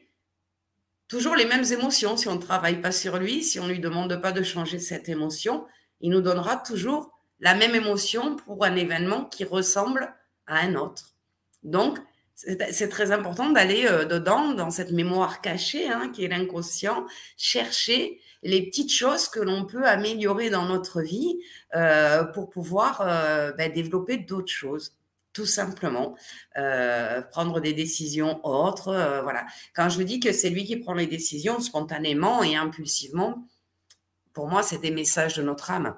toujours 1.09 1.37
les 1.37 1.46
mêmes 1.46 1.64
émotions. 1.72 2.18
Si 2.18 2.29
on 2.29 2.35
ne 2.35 2.40
travaille 2.40 2.83
pas 2.83 2.92
sur 2.92 3.16
lui, 3.16 3.42
si 3.42 3.59
on 3.59 3.64
ne 3.64 3.72
lui 3.72 3.81
demande 3.81 4.20
pas 4.20 4.31
de 4.31 4.42
changer 4.42 4.79
cette 4.79 5.09
émotion, 5.09 5.64
il 6.02 6.11
nous 6.11 6.20
donnera 6.20 6.59
toujours 6.59 7.18
la 7.40 7.55
même 7.55 7.74
émotion 7.74 8.37
pour 8.37 8.62
un 8.62 8.76
événement 8.76 9.24
qui 9.24 9.44
ressemble 9.44 10.14
à 10.46 10.59
un 10.59 10.74
autre. 10.74 11.14
Donc, 11.62 11.98
c'est 12.35 12.90
très 12.90 13.11
important 13.11 13.48
d'aller 13.48 13.87
euh, 13.87 14.05
dedans, 14.05 14.52
dans 14.52 14.70
cette 14.70 14.92
mémoire 14.92 15.40
cachée, 15.40 15.88
hein, 15.88 16.11
qui 16.12 16.26
est 16.26 16.29
l'inconscient, 16.29 17.07
chercher 17.38 18.20
les 18.42 18.66
petites 18.66 18.92
choses 18.92 19.29
que 19.29 19.40
l'on 19.40 19.64
peut 19.64 19.87
améliorer 19.87 20.50
dans 20.50 20.66
notre 20.66 21.00
vie 21.00 21.40
euh, 21.74 22.22
pour 22.24 22.50
pouvoir 22.50 23.00
euh, 23.00 23.52
ben, 23.52 23.72
développer 23.72 24.18
d'autres 24.18 24.52
choses 24.52 24.92
tout 25.37 25.44
simplement. 25.44 26.16
Euh, 26.57 27.20
prendre 27.20 27.61
des 27.61 27.75
décisions 27.75 28.40
autres. 28.42 28.88
Euh, 28.88 29.20
voilà. 29.20 29.44
Quand 29.75 29.90
je 29.90 29.99
vous 29.99 30.05
dis 30.05 30.18
que 30.18 30.33
c'est 30.33 30.49
lui 30.49 30.64
qui 30.64 30.77
prend 30.77 30.94
les 30.94 31.07
décisions 31.07 31.61
spontanément 31.61 32.42
et 32.42 32.57
impulsivement, 32.57 33.46
pour 34.33 34.49
moi, 34.49 34.62
c'est 34.62 34.79
des 34.79 34.90
messages 34.90 35.35
de 35.35 35.42
notre 35.42 35.70
âme. 35.70 35.94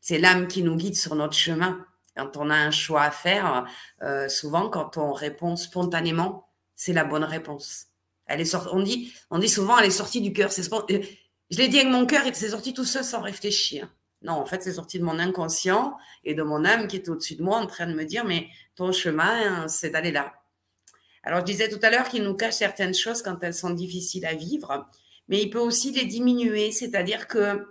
C'est 0.00 0.18
l'âme 0.18 0.48
qui 0.48 0.62
nous 0.62 0.76
guide 0.76 0.96
sur 0.96 1.14
notre 1.14 1.34
chemin. 1.34 1.84
Quand 2.16 2.38
on 2.38 2.48
a 2.48 2.56
un 2.56 2.70
choix 2.70 3.02
à 3.02 3.10
faire, 3.10 3.66
euh, 4.00 4.30
souvent, 4.30 4.70
quand 4.70 4.96
on 4.96 5.12
répond 5.12 5.56
spontanément, 5.56 6.48
c'est 6.74 6.94
la 6.94 7.04
bonne 7.04 7.24
réponse. 7.24 7.88
Elle 8.24 8.40
est 8.40 8.54
on, 8.72 8.80
dit, 8.80 9.12
on 9.30 9.38
dit 9.38 9.48
souvent, 9.50 9.76
elle 9.78 9.86
est 9.86 9.90
sortie 9.90 10.22
du 10.22 10.32
cœur. 10.32 10.50
Je 10.50 11.58
l'ai 11.58 11.68
dit 11.68 11.80
avec 11.80 11.92
mon 11.92 12.06
cœur 12.06 12.26
et 12.26 12.32
c'est 12.32 12.48
sorti 12.48 12.72
tout 12.72 12.86
seul 12.86 13.04
sans 13.04 13.20
réfléchir. 13.20 13.94
Non, 14.22 14.34
en 14.34 14.44
fait, 14.44 14.62
c'est 14.62 14.74
sorti 14.74 14.98
de 14.98 15.04
mon 15.04 15.18
inconscient 15.18 15.96
et 16.24 16.34
de 16.34 16.42
mon 16.42 16.64
âme 16.64 16.86
qui 16.88 16.96
est 16.96 17.08
au-dessus 17.08 17.36
de 17.36 17.42
moi 17.42 17.56
en 17.56 17.66
train 17.66 17.86
de 17.86 17.94
me 17.94 18.04
dire, 18.04 18.24
mais 18.24 18.48
ton 18.74 18.92
chemin, 18.92 19.66
c'est 19.66 19.90
d'aller 19.90 20.12
là. 20.12 20.34
Alors, 21.22 21.40
je 21.40 21.44
disais 21.44 21.68
tout 21.68 21.78
à 21.82 21.90
l'heure 21.90 22.08
qu'il 22.08 22.22
nous 22.22 22.34
cache 22.34 22.54
certaines 22.54 22.94
choses 22.94 23.22
quand 23.22 23.42
elles 23.42 23.54
sont 23.54 23.70
difficiles 23.70 24.26
à 24.26 24.34
vivre, 24.34 24.86
mais 25.28 25.40
il 25.42 25.50
peut 25.50 25.58
aussi 25.58 25.92
les 25.92 26.04
diminuer, 26.04 26.70
c'est-à-dire 26.70 27.28
que 27.28 27.66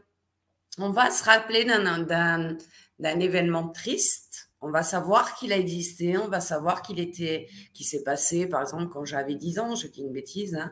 on 0.77 0.91
va 0.91 1.11
se 1.11 1.23
rappeler 1.23 1.65
d'un 1.65 3.19
événement 3.19 3.69
triste, 3.69 4.49
on 4.61 4.71
va 4.71 4.83
savoir 4.83 5.35
qu'il 5.35 5.51
a 5.51 5.57
existé, 5.57 6.17
on 6.17 6.27
va 6.27 6.41
savoir 6.41 6.81
qu'il 6.81 6.99
était, 6.99 7.47
s'est 7.79 8.03
passé, 8.03 8.47
par 8.47 8.61
exemple, 8.61 8.87
quand 8.89 9.05
j'avais 9.05 9.35
10 9.35 9.59
ans, 9.59 9.75
je 9.75 9.87
dis 9.87 10.01
une 10.01 10.11
bêtise, 10.11 10.55
hein, 10.55 10.71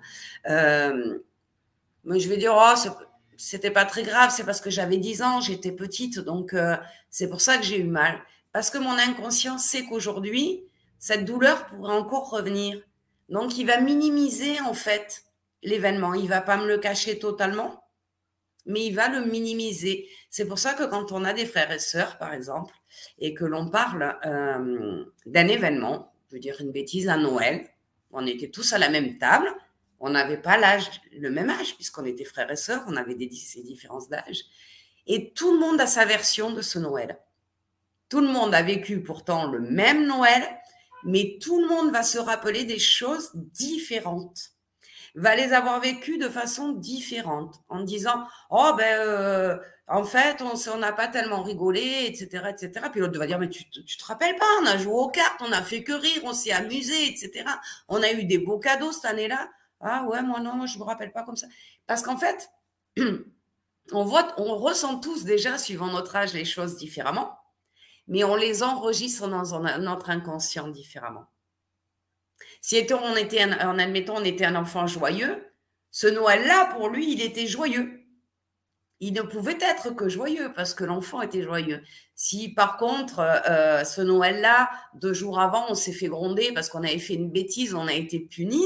euh, 0.50 1.20
mais 2.04 2.20
je 2.20 2.30
vais 2.30 2.38
dire, 2.38 2.54
oh, 2.56 2.74
c'était 3.38 3.72
pas 3.72 3.86
très 3.86 4.04
grave, 4.04 4.32
c'est 4.36 4.44
parce 4.44 4.62
que 4.62 4.70
j'avais 4.70 4.98
10 4.98 5.22
ans, 5.22 5.42
j'étais 5.42 5.72
petite, 5.72 6.20
donc 6.20 6.54
euh, 6.54 6.76
c'est 7.10 7.30
pour 7.30 7.42
ça 7.42 7.58
que 7.58 7.64
j'ai 7.64 7.80
eu 7.80 7.84
mal. 7.86 8.20
Parce 8.52 8.70
que 8.70 8.78
mon 8.78 8.98
inconscient 8.98 9.58
sait 9.58 9.86
qu'aujourd'hui, 9.86 10.64
cette 11.00 11.26
douleur 11.26 11.66
pourrait 11.68 11.94
encore 11.94 12.30
revenir. 12.30 12.82
Donc, 13.30 13.58
il 13.58 13.68
va 13.68 13.80
minimiser 13.80 14.60
en 14.62 14.74
fait 14.74 15.24
l'événement. 15.64 16.14
Il 16.14 16.28
va 16.28 16.42
pas 16.42 16.58
me 16.58 16.68
le 16.68 16.78
cacher 16.78 17.20
totalement, 17.20 17.84
mais 18.66 18.86
il 18.86 18.96
va 18.96 19.10
le 19.10 19.26
minimiser. 19.26 20.08
C'est 20.30 20.48
pour 20.48 20.60
ça 20.60 20.74
que 20.74 20.84
quand 20.84 21.12
on 21.12 21.24
a 21.24 21.34
des 21.34 21.46
frères 21.46 21.72
et 21.72 21.80
sœurs, 21.80 22.18
par 22.18 22.34
exemple, 22.34 22.74
et 23.20 23.34
que 23.34 23.46
l'on 23.46 23.70
parle 23.70 24.18
euh, 24.26 25.04
d'un 25.26 25.48
événement, 25.48 26.12
je 26.30 26.36
veux 26.36 26.40
dire 26.40 26.58
une 26.60 26.72
bêtise 26.72 27.08
à 27.10 27.18
Noël, 27.18 27.68
On 28.12 28.26
était 28.26 28.50
tous 28.50 28.74
à 28.74 28.78
la 28.78 28.90
même 28.90 29.18
table. 29.18 29.54
On 30.00 30.10
n'avait 30.12 30.38
pas 30.38 30.58
l'âge, 30.58 30.90
le 31.12 31.30
même 31.30 31.50
âge, 31.50 31.76
puisqu'on 31.76 32.06
était 32.06 32.24
frères 32.24 32.52
et 32.52 32.56
sœurs, 32.56 32.84
on 32.88 32.96
avait 32.96 33.16
des, 33.16 33.28
différences 33.28 34.10
d'âge. 34.10 34.44
Et 35.08 35.32
tout 35.34 35.54
le 35.54 35.60
monde 35.60 35.82
a 35.82 35.88
sa 35.88 36.06
version 36.06 36.52
de 36.52 36.62
ce 36.62 36.80
Noël. 36.80 37.18
Tout 38.10 38.22
le 38.22 38.28
monde 38.28 38.54
a 38.54 38.62
vécu 38.62 39.02
pourtant 39.02 39.50
le 39.50 39.60
même 39.60 40.06
Noël, 40.06 40.44
mais 41.04 41.38
tout 41.42 41.62
le 41.62 41.68
monde 41.68 41.92
va 41.92 42.04
se 42.04 42.18
rappeler 42.18 42.64
des 42.66 42.80
choses 42.80 43.32
différentes 43.34 44.58
va 45.18 45.36
les 45.36 45.52
avoir 45.52 45.80
vécues 45.82 46.20
de 46.20 46.30
façon 46.30 46.70
différente, 46.74 47.56
en 47.70 47.82
disant 47.82 48.26
oh 48.52 48.72
ben 48.78 49.00
euh, 49.00 49.58
en 49.88 50.04
fait 50.04 50.42
on 50.42 50.78
n'a 50.78 50.94
pas 50.94 51.08
tellement 51.08 51.42
rigolé, 51.42 52.06
etc., 52.06 52.44
etc. 52.50 52.86
Puis 52.92 53.02
l'autre 53.02 53.18
va 53.18 53.26
dire 53.26 53.40
mais 53.40 53.50
tu, 53.50 53.68
tu 53.70 53.98
te 53.98 54.06
rappelles 54.06 54.36
pas, 54.36 54.46
on 54.62 54.68
a 54.68 54.78
joué 54.78 54.94
aux 54.94 55.10
cartes, 55.10 55.42
on 55.42 55.52
a 55.52 55.62
fait 55.64 55.84
que 55.84 55.94
rire, 55.94 56.22
on 56.24 56.34
s'est 56.34 56.52
amusé, 56.52 57.08
etc. 57.08 57.46
On 57.90 58.02
a 58.04 58.12
eu 58.12 58.26
des 58.26 58.38
beaux 58.38 58.60
cadeaux 58.60 58.92
cette 58.92 59.06
année-là. 59.06 59.50
Ah 59.80 60.06
ouais 60.06 60.22
moi 60.22 60.40
non, 60.40 60.66
je 60.66 60.80
me 60.80 60.84
rappelle 60.84 61.12
pas 61.12 61.24
comme 61.24 61.38
ça, 61.38 61.48
parce 61.86 62.02
qu'en 62.02 62.18
fait 62.18 62.50
on 63.92 64.04
voit, 64.04 64.34
on 64.38 64.58
ressent 64.58 65.00
tous 65.00 65.24
déjà 65.24 65.58
suivant 65.58 65.88
notre 65.88 66.16
âge 66.16 66.34
les 66.34 66.46
choses 66.46 66.78
différemment, 66.78 67.38
mais 68.08 68.24
on 68.24 68.36
les 68.36 68.64
enregistre 68.64 69.28
dans 69.28 69.80
notre 69.80 70.10
inconscient 70.10 70.68
différemment. 70.68 71.28
Si 72.62 72.86
on 72.92 73.16
était, 73.16 73.44
en 73.44 73.80
admettant, 73.80 74.16
on 74.18 74.24
était 74.24 74.46
un 74.46 74.56
enfant 74.56 74.88
joyeux, 74.88 75.48
ce 75.92 76.08
Noël-là, 76.08 76.74
pour 76.76 76.90
lui, 76.90 77.14
il 77.14 77.22
était 77.22 77.48
joyeux. 77.48 78.04
Il 79.00 79.14
ne 79.14 79.22
pouvait 79.22 79.58
être 79.62 79.92
que 79.92 80.10
joyeux 80.10 80.52
parce 80.56 80.74
que 80.74 80.84
l'enfant 80.84 81.22
était 81.22 81.44
joyeux. 81.44 81.84
Si 82.16 82.50
par 82.50 82.78
contre, 82.78 83.20
euh, 83.20 83.84
ce 83.84 84.02
Noël-là, 84.02 84.70
deux 84.96 85.14
jours 85.14 85.40
avant, 85.40 85.66
on 85.70 85.76
s'est 85.76 85.94
fait 85.94 86.08
gronder 86.08 86.52
parce 86.54 86.70
qu'on 86.70 86.84
avait 86.84 86.98
fait 86.98 87.14
une 87.14 87.30
bêtise, 87.30 87.76
on 87.76 87.88
a 87.88 87.94
été 87.94 88.20
puni, 88.20 88.64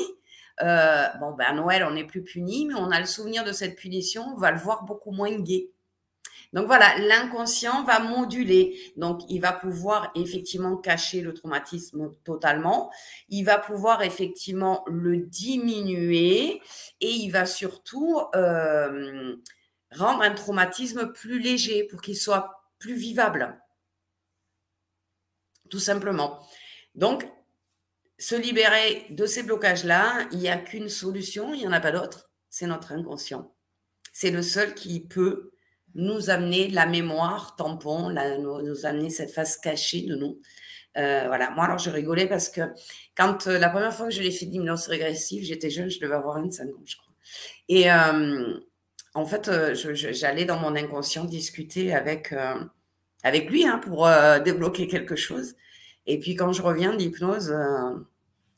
euh, 0.62 1.08
bon, 1.20 1.32
ben 1.32 1.54
Noël, 1.54 1.84
on 1.84 1.92
n'est 1.92 2.06
plus 2.06 2.24
puni, 2.24 2.66
mais 2.68 2.76
on 2.76 2.92
a 2.92 3.00
le 3.00 3.06
souvenir 3.06 3.44
de 3.44 3.52
cette 3.52 3.76
punition, 3.76 4.24
on 4.36 4.38
va 4.38 4.52
le 4.52 4.60
voir 4.60 4.84
beaucoup 4.84 5.12
moins 5.12 5.38
gai. 5.40 5.72
Donc 6.54 6.68
voilà, 6.68 6.98
l'inconscient 6.98 7.84
va 7.84 8.00
moduler. 8.00 8.78
Donc 8.98 9.22
il 9.30 9.40
va 9.40 9.54
pouvoir 9.54 10.12
effectivement 10.16 10.76
cacher 10.76 11.22
le 11.22 11.34
traumatisme 11.34 12.12
totalement. 12.26 12.92
Il 13.30 13.44
va 13.44 13.58
pouvoir 13.58 14.02
effectivement 14.02 14.84
le 14.88 15.18
diminuer 15.18 16.62
et 17.00 17.10
il 17.10 17.30
va 17.30 17.46
surtout 17.46 18.20
euh, 18.36 19.36
rendre 19.92 20.24
un 20.24 20.32
traumatisme 20.32 21.12
plus 21.14 21.40
léger 21.40 21.86
pour 21.86 22.02
qu'il 22.02 22.18
soit 22.18 22.66
plus 22.80 22.96
vivable. 22.96 23.58
Tout 25.70 25.80
simplement. 25.80 26.46
Donc, 26.96 27.26
se 28.22 28.36
libérer 28.36 29.08
de 29.10 29.26
ces 29.26 29.42
blocages-là, 29.42 30.28
il 30.32 30.38
n'y 30.38 30.48
a 30.48 30.58
qu'une 30.58 30.90
solution, 30.90 31.56
il 31.56 31.62
n'y 31.62 31.68
en 31.68 31.72
a 31.72 31.80
pas 31.80 31.92
d'autre, 31.92 32.30
c'est 32.50 32.68
notre 32.68 32.92
inconscient. 32.92 33.52
C'est 34.14 34.30
le 34.30 34.44
seul 34.44 34.76
qui 34.76 35.00
peut 35.00 35.50
nous 35.96 36.30
amener 36.30 36.70
la 36.70 36.86
mémoire 36.86 37.56
tampon, 37.56 38.12
nous, 38.40 38.86
amener 38.86 39.10
cette 39.10 39.32
face 39.32 39.58
cachée 39.58 40.04
de 40.04 40.16
nous. 40.16 40.40
Euh, 40.98 41.24
voilà. 41.26 41.50
Moi, 41.50 41.66
alors, 41.66 41.80
je 41.80 41.90
rigolais 41.90 42.28
parce 42.28 42.50
que 42.50 42.62
quand 43.18 43.48
euh, 43.48 43.58
la 43.58 43.70
première 43.70 43.92
fois 43.92 44.08
que 44.08 44.14
je 44.14 44.22
l'ai 44.22 44.30
fait 44.30 44.46
d'hypnose 44.46 44.86
régressive, 44.86 45.44
j'étais 45.44 45.72
jeune, 45.72 45.90
je 45.90 46.00
devais 46.00 46.14
avoir 46.14 46.40
25 46.40 46.68
ans, 46.68 46.84
je 46.86 46.98
crois. 46.98 47.14
Et 47.70 47.92
euh, 47.92 48.54
en 49.16 49.26
fait, 49.26 49.50
j'allais 49.74 50.46
dans 50.46 50.60
mon 50.60 50.76
inconscient 50.76 51.26
discuter 51.26 51.92
avec, 51.92 52.36
avec 53.24 53.50
lui 53.50 53.66
hein, 53.66 53.80
pour 53.80 54.08
débloquer 54.46 54.88
quelque 54.88 55.16
chose. 55.16 55.56
Et 56.06 56.20
puis, 56.20 56.36
quand 56.36 56.54
je 56.54 56.62
reviens 56.62 56.96
d'hypnose, 56.96 57.52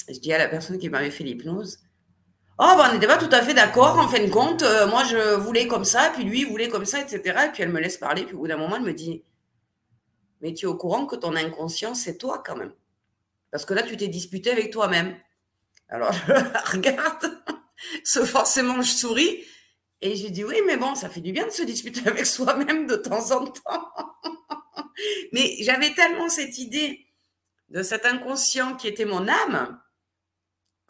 je 0.08 0.20
dis 0.20 0.34
à 0.34 0.38
la 0.38 0.48
personne 0.48 0.78
qui 0.78 0.90
m'avait 0.90 1.12
fait 1.12 1.24
l'hypnose, 1.24 1.80
Oh, 2.60 2.76
ben, 2.78 2.90
on 2.90 2.94
n'était 2.94 3.08
pas 3.08 3.18
tout 3.18 3.30
à 3.32 3.42
fait 3.42 3.56
d'accord, 3.56 3.98
en 3.98 4.08
fin 4.08 4.24
de 4.24 4.30
compte. 4.30 4.62
Euh, 4.62 4.86
moi, 4.88 5.04
je 5.04 5.36
voulais 5.36 5.68
comme 5.68 5.86
ça, 5.86 6.12
puis 6.14 6.24
lui, 6.24 6.44
voulait 6.44 6.70
comme 6.70 6.86
ça, 6.86 7.00
etc. 7.00 7.46
Et 7.48 7.52
puis 7.52 7.64
elle 7.64 7.72
me 7.72 7.80
laisse 7.80 7.98
parler, 7.98 8.26
puis 8.26 8.36
au 8.36 8.40
bout 8.40 8.48
d'un 8.48 8.58
moment, 8.58 8.76
elle 8.76 8.84
me 8.84 8.94
dit 8.94 9.24
Mais 10.42 10.54
tu 10.54 10.66
es 10.66 10.68
au 10.68 10.76
courant 10.76 11.08
que 11.08 11.16
ton 11.16 11.36
inconscient, 11.36 11.96
c'est 11.96 12.18
toi 12.18 12.44
quand 12.46 12.56
même. 12.56 12.72
Parce 13.52 13.66
que 13.66 13.74
là, 13.74 13.82
tu 13.82 13.98
t'es 13.98 14.08
disputé 14.08 14.52
avec 14.52 14.72
toi-même. 14.72 15.18
Alors, 15.90 16.14
je 16.14 16.72
regarde, 16.72 17.42
ce 18.04 18.24
forcément, 18.24 18.82
je 18.82 18.92
souris. 18.92 19.44
Et 20.02 20.16
je 20.16 20.28
dis 20.28 20.44
Oui, 20.44 20.58
mais 20.68 20.78
bon, 20.78 20.94
ça 20.94 21.10
fait 21.10 21.22
du 21.22 21.32
bien 21.32 21.48
de 21.48 21.52
se 21.52 21.64
disputer 21.64 22.08
avec 22.08 22.28
soi-même 22.28 22.86
de 22.86 22.98
temps 22.98 23.32
en 23.32 23.48
temps. 23.48 23.92
mais 25.34 25.56
j'avais 25.62 25.92
tellement 25.96 26.30
cette 26.30 26.60
idée 26.60 27.08
de 27.70 27.82
cet 27.82 28.06
inconscient 28.06 28.76
qui 28.76 28.88
était 28.88 29.06
mon 29.06 29.28
âme 29.28 29.80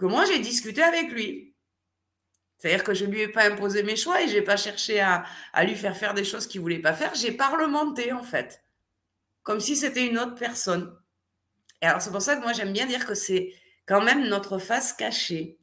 que 0.04 0.08
moi, 0.10 0.26
j'ai 0.26 0.40
discuté 0.40 0.84
avec 0.84 1.12
lui. 1.12 1.56
C'est-à-dire 2.58 2.84
que 2.84 2.94
je 2.94 3.06
lui 3.06 3.22
ai 3.22 3.30
pas 3.30 3.50
imposé 3.50 3.84
mes 3.84 3.96
choix 3.96 4.22
et 4.22 4.28
je 4.28 4.34
n'ai 4.34 4.42
pas 4.42 4.58
cherché 4.58 5.00
à, 5.00 5.24
lui 5.64 5.76
faire 5.76 5.96
faire 5.96 6.14
des 6.14 6.26
choses 6.26 6.46
qu'il 6.46 6.60
voulait 6.60 6.82
pas 6.82 6.92
faire. 6.92 7.16
J'ai 7.16 7.32
parlementé, 7.32 8.12
en 8.12 8.22
fait, 8.22 8.62
comme 9.44 9.62
si 9.62 9.78
c'était 9.78 10.06
une 10.06 10.20
autre 10.20 10.36
personne. 10.36 10.94
Et 11.82 11.86
alors, 11.86 12.02
c'est 12.02 12.12
pour 12.12 12.22
ça 12.22 12.36
que 12.36 12.42
moi, 12.42 12.52
j'aime 12.52 12.74
bien 12.74 12.86
dire 12.86 13.06
que 13.06 13.14
c'est 13.14 13.54
quand 13.86 14.04
même 14.04 14.28
notre 14.28 14.58
face 14.58 14.92
cachée. 14.92 15.58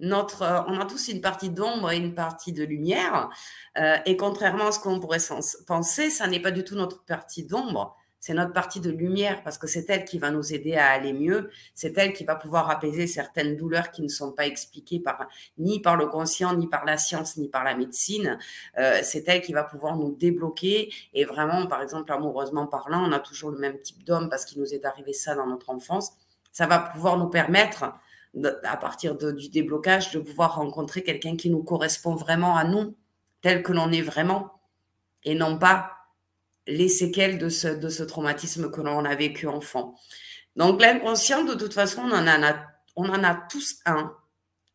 Notre, 0.00 0.66
on 0.68 0.78
a 0.78 0.84
tous 0.84 1.08
une 1.08 1.22
partie 1.22 1.48
d'ombre 1.48 1.90
et 1.90 1.96
une 1.96 2.14
partie 2.14 2.52
de 2.52 2.64
lumière. 2.64 3.30
Euh, 3.78 3.96
et 4.04 4.18
contrairement 4.18 4.66
à 4.66 4.72
ce 4.72 4.80
qu'on 4.80 5.00
pourrait 5.00 5.18
penser, 5.66 6.10
ça 6.10 6.26
n'est 6.26 6.42
pas 6.42 6.50
du 6.50 6.62
tout 6.62 6.74
notre 6.74 7.06
partie 7.06 7.44
d'ombre 7.44 7.96
c'est 8.20 8.34
notre 8.34 8.52
partie 8.52 8.80
de 8.80 8.90
lumière 8.90 9.42
parce 9.44 9.58
que 9.58 9.68
c'est 9.68 9.88
elle 9.90 10.04
qui 10.04 10.18
va 10.18 10.30
nous 10.30 10.52
aider 10.52 10.74
à 10.74 10.88
aller 10.88 11.12
mieux. 11.12 11.50
C'est 11.74 11.96
elle 11.98 12.12
qui 12.12 12.24
va 12.24 12.34
pouvoir 12.34 12.68
apaiser 12.68 13.06
certaines 13.06 13.56
douleurs 13.56 13.90
qui 13.92 14.02
ne 14.02 14.08
sont 14.08 14.32
pas 14.32 14.46
expliquées 14.46 14.98
par, 14.98 15.28
ni 15.56 15.80
par 15.80 15.96
le 15.96 16.06
conscient, 16.06 16.54
ni 16.54 16.66
par 16.66 16.84
la 16.84 16.98
science, 16.98 17.36
ni 17.36 17.48
par 17.48 17.62
la 17.62 17.76
médecine. 17.76 18.38
Euh, 18.78 18.98
c'est 19.02 19.28
elle 19.28 19.40
qui 19.40 19.52
va 19.52 19.62
pouvoir 19.62 19.96
nous 19.96 20.10
débloquer. 20.10 20.92
Et 21.14 21.24
vraiment, 21.24 21.66
par 21.66 21.80
exemple, 21.80 22.10
amoureusement 22.10 22.66
parlant, 22.66 23.08
on 23.08 23.12
a 23.12 23.20
toujours 23.20 23.50
le 23.50 23.58
même 23.58 23.78
type 23.78 24.02
d'homme 24.04 24.28
parce 24.28 24.44
qu'il 24.44 24.60
nous 24.60 24.74
est 24.74 24.84
arrivé 24.84 25.12
ça 25.12 25.36
dans 25.36 25.46
notre 25.46 25.70
enfance. 25.70 26.12
Ça 26.50 26.66
va 26.66 26.80
pouvoir 26.80 27.18
nous 27.18 27.28
permettre, 27.28 27.92
à 28.64 28.76
partir 28.76 29.16
du 29.16 29.48
déblocage, 29.48 30.10
de 30.10 30.18
pouvoir 30.18 30.56
rencontrer 30.56 31.02
quelqu'un 31.04 31.36
qui 31.36 31.50
nous 31.50 31.62
correspond 31.62 32.16
vraiment 32.16 32.56
à 32.56 32.64
nous, 32.64 32.96
tel 33.42 33.62
que 33.62 33.72
l'on 33.72 33.92
est 33.92 34.02
vraiment, 34.02 34.60
et 35.22 35.36
non 35.36 35.56
pas 35.56 35.97
les 36.68 36.88
séquelles 36.88 37.38
de 37.38 37.48
ce, 37.48 37.68
de 37.68 37.88
ce 37.88 38.02
traumatisme 38.02 38.70
que 38.70 38.82
l'on 38.82 39.04
a 39.04 39.14
vécu 39.14 39.48
enfant. 39.48 39.94
Donc 40.54 40.82
l'inconscient, 40.82 41.44
de 41.44 41.54
toute 41.54 41.72
façon, 41.72 42.02
on 42.02 42.12
en 42.12 42.26
a, 42.26 42.54
on 42.94 43.08
en 43.08 43.24
a 43.24 43.34
tous 43.34 43.76
un. 43.86 44.14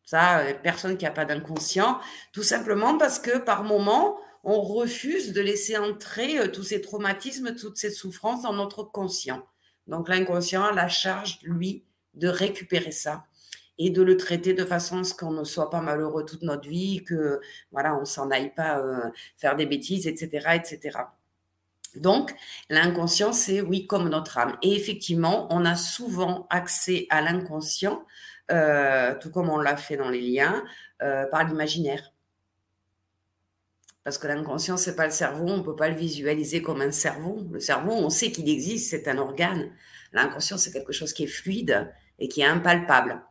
Ça, 0.04 0.40
euh, 0.40 0.54
personne 0.62 0.98
qui 0.98 1.04
n'a 1.04 1.12
pas 1.12 1.24
d'inconscient, 1.24 2.00
tout 2.32 2.42
simplement 2.42 2.98
parce 2.98 3.18
que 3.18 3.38
par 3.38 3.62
moment, 3.62 4.18
on 4.42 4.60
refuse 4.60 5.32
de 5.32 5.40
laisser 5.40 5.78
entrer 5.78 6.38
euh, 6.38 6.48
tous 6.48 6.64
ces 6.64 6.80
traumatismes, 6.80 7.54
toutes 7.54 7.76
ces 7.76 7.90
souffrances 7.90 8.42
dans 8.42 8.52
notre 8.52 8.82
conscient. 8.82 9.46
Donc 9.86 10.08
l'inconscient 10.08 10.64
a 10.64 10.72
la 10.72 10.88
charge, 10.88 11.38
lui, 11.42 11.84
de 12.14 12.28
récupérer 12.28 12.92
ça 12.92 13.24
et 13.78 13.90
de 13.90 14.02
le 14.02 14.16
traiter 14.16 14.52
de 14.52 14.64
façon 14.64 15.00
à 15.00 15.04
ce 15.04 15.14
qu'on 15.14 15.32
ne 15.32 15.44
soit 15.44 15.70
pas 15.70 15.80
malheureux 15.80 16.24
toute 16.24 16.42
notre 16.42 16.68
vie, 16.68 17.04
que 17.04 17.40
voilà, 17.72 17.96
on 17.96 18.04
s'en 18.04 18.30
aille 18.30 18.54
pas 18.54 18.78
euh, 18.78 19.10
faire 19.36 19.56
des 19.56 19.66
bêtises, 19.66 20.06
etc., 20.06 20.48
etc. 20.54 20.98
Donc, 21.96 22.34
l'inconscient, 22.68 23.32
c'est 23.32 23.60
oui, 23.60 23.86
comme 23.86 24.08
notre 24.08 24.38
âme. 24.38 24.56
Et 24.62 24.74
effectivement, 24.74 25.46
on 25.50 25.64
a 25.64 25.76
souvent 25.76 26.46
accès 26.50 27.06
à 27.10 27.20
l'inconscient, 27.20 28.04
euh, 28.50 29.14
tout 29.20 29.30
comme 29.30 29.48
on 29.48 29.58
l'a 29.58 29.76
fait 29.76 29.96
dans 29.96 30.10
les 30.10 30.20
liens, 30.20 30.64
euh, 31.02 31.26
par 31.26 31.44
l'imaginaire. 31.44 32.12
Parce 34.02 34.18
que 34.18 34.26
l'inconscient, 34.26 34.76
c'est 34.76 34.96
pas 34.96 35.06
le 35.06 35.12
cerveau, 35.12 35.46
on 35.46 35.58
ne 35.58 35.62
peut 35.62 35.76
pas 35.76 35.88
le 35.88 35.96
visualiser 35.96 36.62
comme 36.62 36.82
un 36.82 36.90
cerveau. 36.92 37.46
Le 37.50 37.60
cerveau, 37.60 37.92
on 37.92 38.10
sait 38.10 38.30
qu'il 38.30 38.48
existe, 38.50 38.90
c'est 38.90 39.08
un 39.08 39.18
organe. 39.18 39.70
L'inconscient, 40.12 40.58
c'est 40.58 40.72
quelque 40.72 40.92
chose 40.92 41.12
qui 41.12 41.24
est 41.24 41.28
fluide 41.28 41.90
et 42.18 42.28
qui 42.28 42.42
est 42.42 42.46
impalpable. 42.46 43.22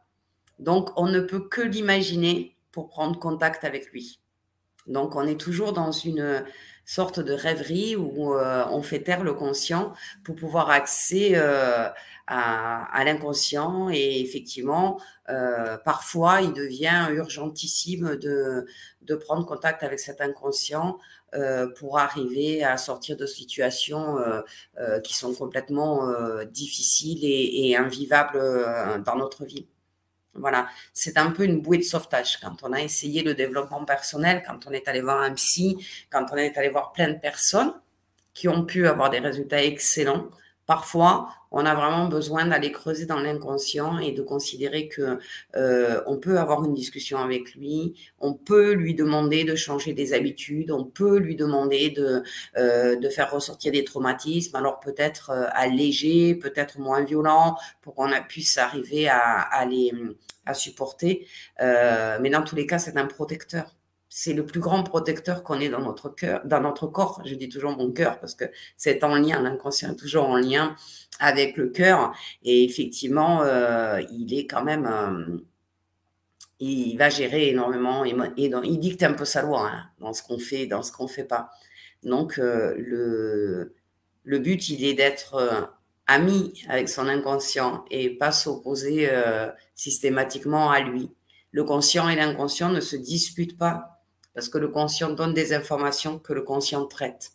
Donc, 0.58 0.90
on 0.98 1.08
ne 1.08 1.20
peut 1.20 1.48
que 1.48 1.62
l'imaginer 1.62 2.56
pour 2.72 2.90
prendre 2.90 3.20
contact 3.20 3.64
avec 3.64 3.92
lui. 3.92 4.20
Donc, 4.88 5.16
on 5.16 5.28
est 5.28 5.40
toujours 5.40 5.74
dans 5.74 5.92
une, 5.92 6.44
sorte 6.86 7.20
de 7.20 7.34
rêverie 7.34 7.96
où 7.96 8.34
euh, 8.34 8.66
on 8.70 8.82
fait 8.82 9.00
taire 9.00 9.24
le 9.24 9.34
conscient 9.34 9.94
pour 10.24 10.36
pouvoir 10.36 10.70
accéder 10.70 11.34
euh, 11.36 11.90
à, 12.28 13.04
l'inconscient 13.06 13.90
et 13.92 14.22
effectivement 14.22 15.00
euh, 15.30 15.78
parfois 15.78 16.42
il 16.42 16.54
devient 16.54 17.08
urgentissime 17.12 18.16
de, 18.16 18.66
de 19.02 19.16
prendre 19.16 19.46
contact 19.46 19.84
avec 19.84 20.00
cet 20.00 20.22
inconscient 20.22 20.98
pour 21.80 21.98
arriver 21.98 22.64
à 22.64 22.78
sortir 22.78 23.18
de 23.18 23.26
situations 23.26 24.18
qui 25.04 25.16
sont 25.16 25.34
complètement 25.34 26.08
difficiles 26.46 27.26
et, 27.26 27.70
et 27.70 27.76
invivables 27.76 28.40
dans 29.04 29.16
notre 29.16 29.44
vie. 29.44 29.66
Voilà, 30.36 30.68
c'est 30.94 31.18
un 31.18 31.32
peu 31.32 31.44
une 31.44 31.62
bouée 31.62 31.78
de 31.78 31.84
sauvetage 31.84 32.40
quand 32.42 32.64
on 32.64 32.74
a 32.74 32.82
essayé 32.82 33.22
le 33.22 33.36
développement 33.36 33.86
personnel, 33.86 34.44
quand 34.46 34.66
on 34.66 34.72
est 34.72 34.88
allé 34.88 35.02
voir 35.02 35.22
un 35.22 35.34
psy, 35.34 35.86
quand 36.10 36.26
on 36.32 36.38
est 36.38 36.58
allé 36.58 36.70
voir 36.70 36.92
plein 36.92 37.10
de 37.10 37.20
personnes 37.20 37.74
qui 38.34 38.48
ont 38.48 38.66
pu 38.66 38.88
avoir 38.88 39.12
des 39.12 39.20
résultats 39.20 39.64
excellents. 39.64 40.30
Parfois, 40.66 41.30
on 41.54 41.66
a 41.66 41.76
vraiment 41.76 42.08
besoin 42.08 42.48
d'aller 42.48 42.72
creuser 42.72 43.06
dans 43.06 43.20
l'inconscient 43.20 44.00
et 44.00 44.12
de 44.12 44.24
considérer 44.24 44.88
que 44.88 45.20
euh, 45.56 46.02
on 46.08 46.18
peut 46.18 46.40
avoir 46.40 46.66
une 46.66 46.74
discussion 46.74 47.20
avec 47.20 47.54
lui, 47.54 47.94
on 48.20 48.34
peut 48.34 48.74
lui 48.74 48.96
demander 48.96 49.44
de 49.44 49.56
changer 49.56 49.94
des 49.94 50.14
habitudes, 50.14 50.72
on 50.72 50.84
peut 50.84 51.18
lui 51.18 51.36
demander 51.36 51.92
de, 51.92 52.24
euh, 52.58 52.96
de 52.96 53.10
faire 53.10 53.32
ressortir 53.32 53.72
des 53.72 53.84
traumatismes, 53.84 54.56
alors 54.56 54.80
peut-être 54.80 55.30
euh, 55.30 55.46
allégés, 55.52 56.36
peut-être 56.36 56.80
moins 56.80 57.04
violents, 57.04 57.56
pour 57.82 57.94
qu'on 57.94 58.10
puisse 58.28 58.58
arriver 58.58 59.08
à, 59.08 59.42
à 59.42 59.66
les 59.66 59.94
à 60.46 60.54
supporter. 60.54 61.26
mais 61.60 62.30
dans 62.30 62.44
tous 62.44 62.56
les 62.56 62.68
cas, 62.68 62.78
c'est 62.78 62.98
un 62.98 63.06
protecteur 63.06 63.74
c'est 64.16 64.34
le 64.34 64.46
plus 64.46 64.60
grand 64.60 64.84
protecteur 64.84 65.42
qu'on 65.42 65.60
ait 65.60 65.70
dans 65.70 65.82
notre 65.82 66.08
cœur, 66.08 66.42
dans 66.46 66.62
notre 66.62 66.86
corps. 66.86 67.24
Je 67.26 67.34
dis 67.34 67.50
toujours 67.50 67.76
mon 67.76 67.92
cœur 67.92 68.20
parce 68.20 68.36
que 68.36 68.46
c'est 68.78 69.04
en 69.04 69.16
lien, 69.16 69.42
l'inconscient 69.42 69.92
est 69.92 69.96
toujours 69.96 70.26
en 70.30 70.38
lien 70.38 70.76
avec 71.20 71.58
le 71.58 71.70
cœur. 71.70 72.14
Et 72.44 72.64
effectivement, 72.64 73.42
euh, 73.42 74.02
il 74.12 74.32
est 74.38 74.46
quand 74.46 74.64
même, 74.64 74.86
euh, 74.86 75.38
il 76.60 76.96
va 76.96 77.10
gérer 77.10 77.50
énormément 77.50 78.06
et, 78.06 78.14
il 78.38 78.80
dicte 78.80 79.02
un 79.02 79.14
peu 79.14 79.26
sa 79.26 79.42
loi 79.42 79.68
hein, 79.74 79.90
dans 80.00 80.14
ce 80.14 80.22
qu'on 80.22 80.38
fait, 80.38 80.68
dans 80.68 80.84
ce 80.84 80.92
qu'on 80.92 81.08
fait 81.08 81.24
pas. 81.24 81.50
Donc 82.04 82.38
euh, 82.38 82.76
le 82.78 83.74
le 84.24 84.40
but, 84.40 84.70
il 84.70 84.86
est 84.86 84.94
d'être 84.94 85.74
ami 86.06 86.64
avec 86.70 86.88
son 86.88 87.08
inconscient 87.08 87.84
et 87.90 88.12
pas 88.12 88.32
s'opposer 88.32 89.10
systématiquement 89.76 90.72
à 90.72 90.80
lui. 90.82 91.12
Le 91.52 91.64
conscient 91.66 92.08
et 92.08 92.16
l'inconscient 92.16 92.70
ne 92.70 92.80
se 92.80 92.96
disputent 92.96 93.58
pas 93.58 93.93
parce 94.34 94.50
que 94.50 94.58
le 94.58 94.68
conscient 94.68 95.12
donne 95.12 95.34
des 95.34 95.54
informations 95.54 96.20
que 96.20 96.34
le 96.34 96.42
conscient 96.42 96.86
traite. 96.86 97.34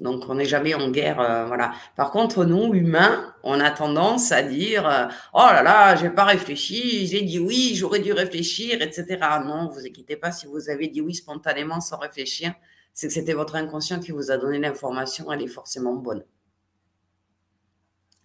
Donc, 0.00 0.24
on 0.30 0.34
n'est 0.34 0.46
jamais 0.46 0.72
en 0.72 0.90
guerre, 0.90 1.20
euh, 1.20 1.44
voilà. 1.44 1.72
Par 1.94 2.10
contre, 2.10 2.46
nous, 2.46 2.72
humains, 2.72 3.34
on 3.42 3.60
a 3.60 3.70
tendance 3.70 4.32
à 4.32 4.42
dire 4.42 4.88
euh, 4.88 5.06
Oh 5.34 5.46
là 5.50 5.62
là, 5.62 5.94
j'ai 5.94 6.08
pas 6.08 6.24
réfléchi, 6.24 7.06
j'ai 7.06 7.20
dit 7.20 7.38
oui, 7.38 7.74
j'aurais 7.74 8.00
dû 8.00 8.12
réfléchir, 8.12 8.80
etc. 8.80 9.18
Non, 9.44 9.68
vous 9.68 9.86
inquiétez 9.86 10.16
pas, 10.16 10.32
si 10.32 10.46
vous 10.46 10.70
avez 10.70 10.88
dit 10.88 11.02
oui 11.02 11.14
spontanément 11.14 11.82
sans 11.82 11.98
réfléchir, 11.98 12.54
c'est 12.94 13.08
que 13.08 13.12
c'était 13.12 13.34
votre 13.34 13.56
inconscient 13.56 14.00
qui 14.00 14.10
vous 14.10 14.30
a 14.30 14.38
donné 14.38 14.58
l'information, 14.58 15.30
elle 15.30 15.42
est 15.42 15.46
forcément 15.46 15.94
bonne. 15.94 16.24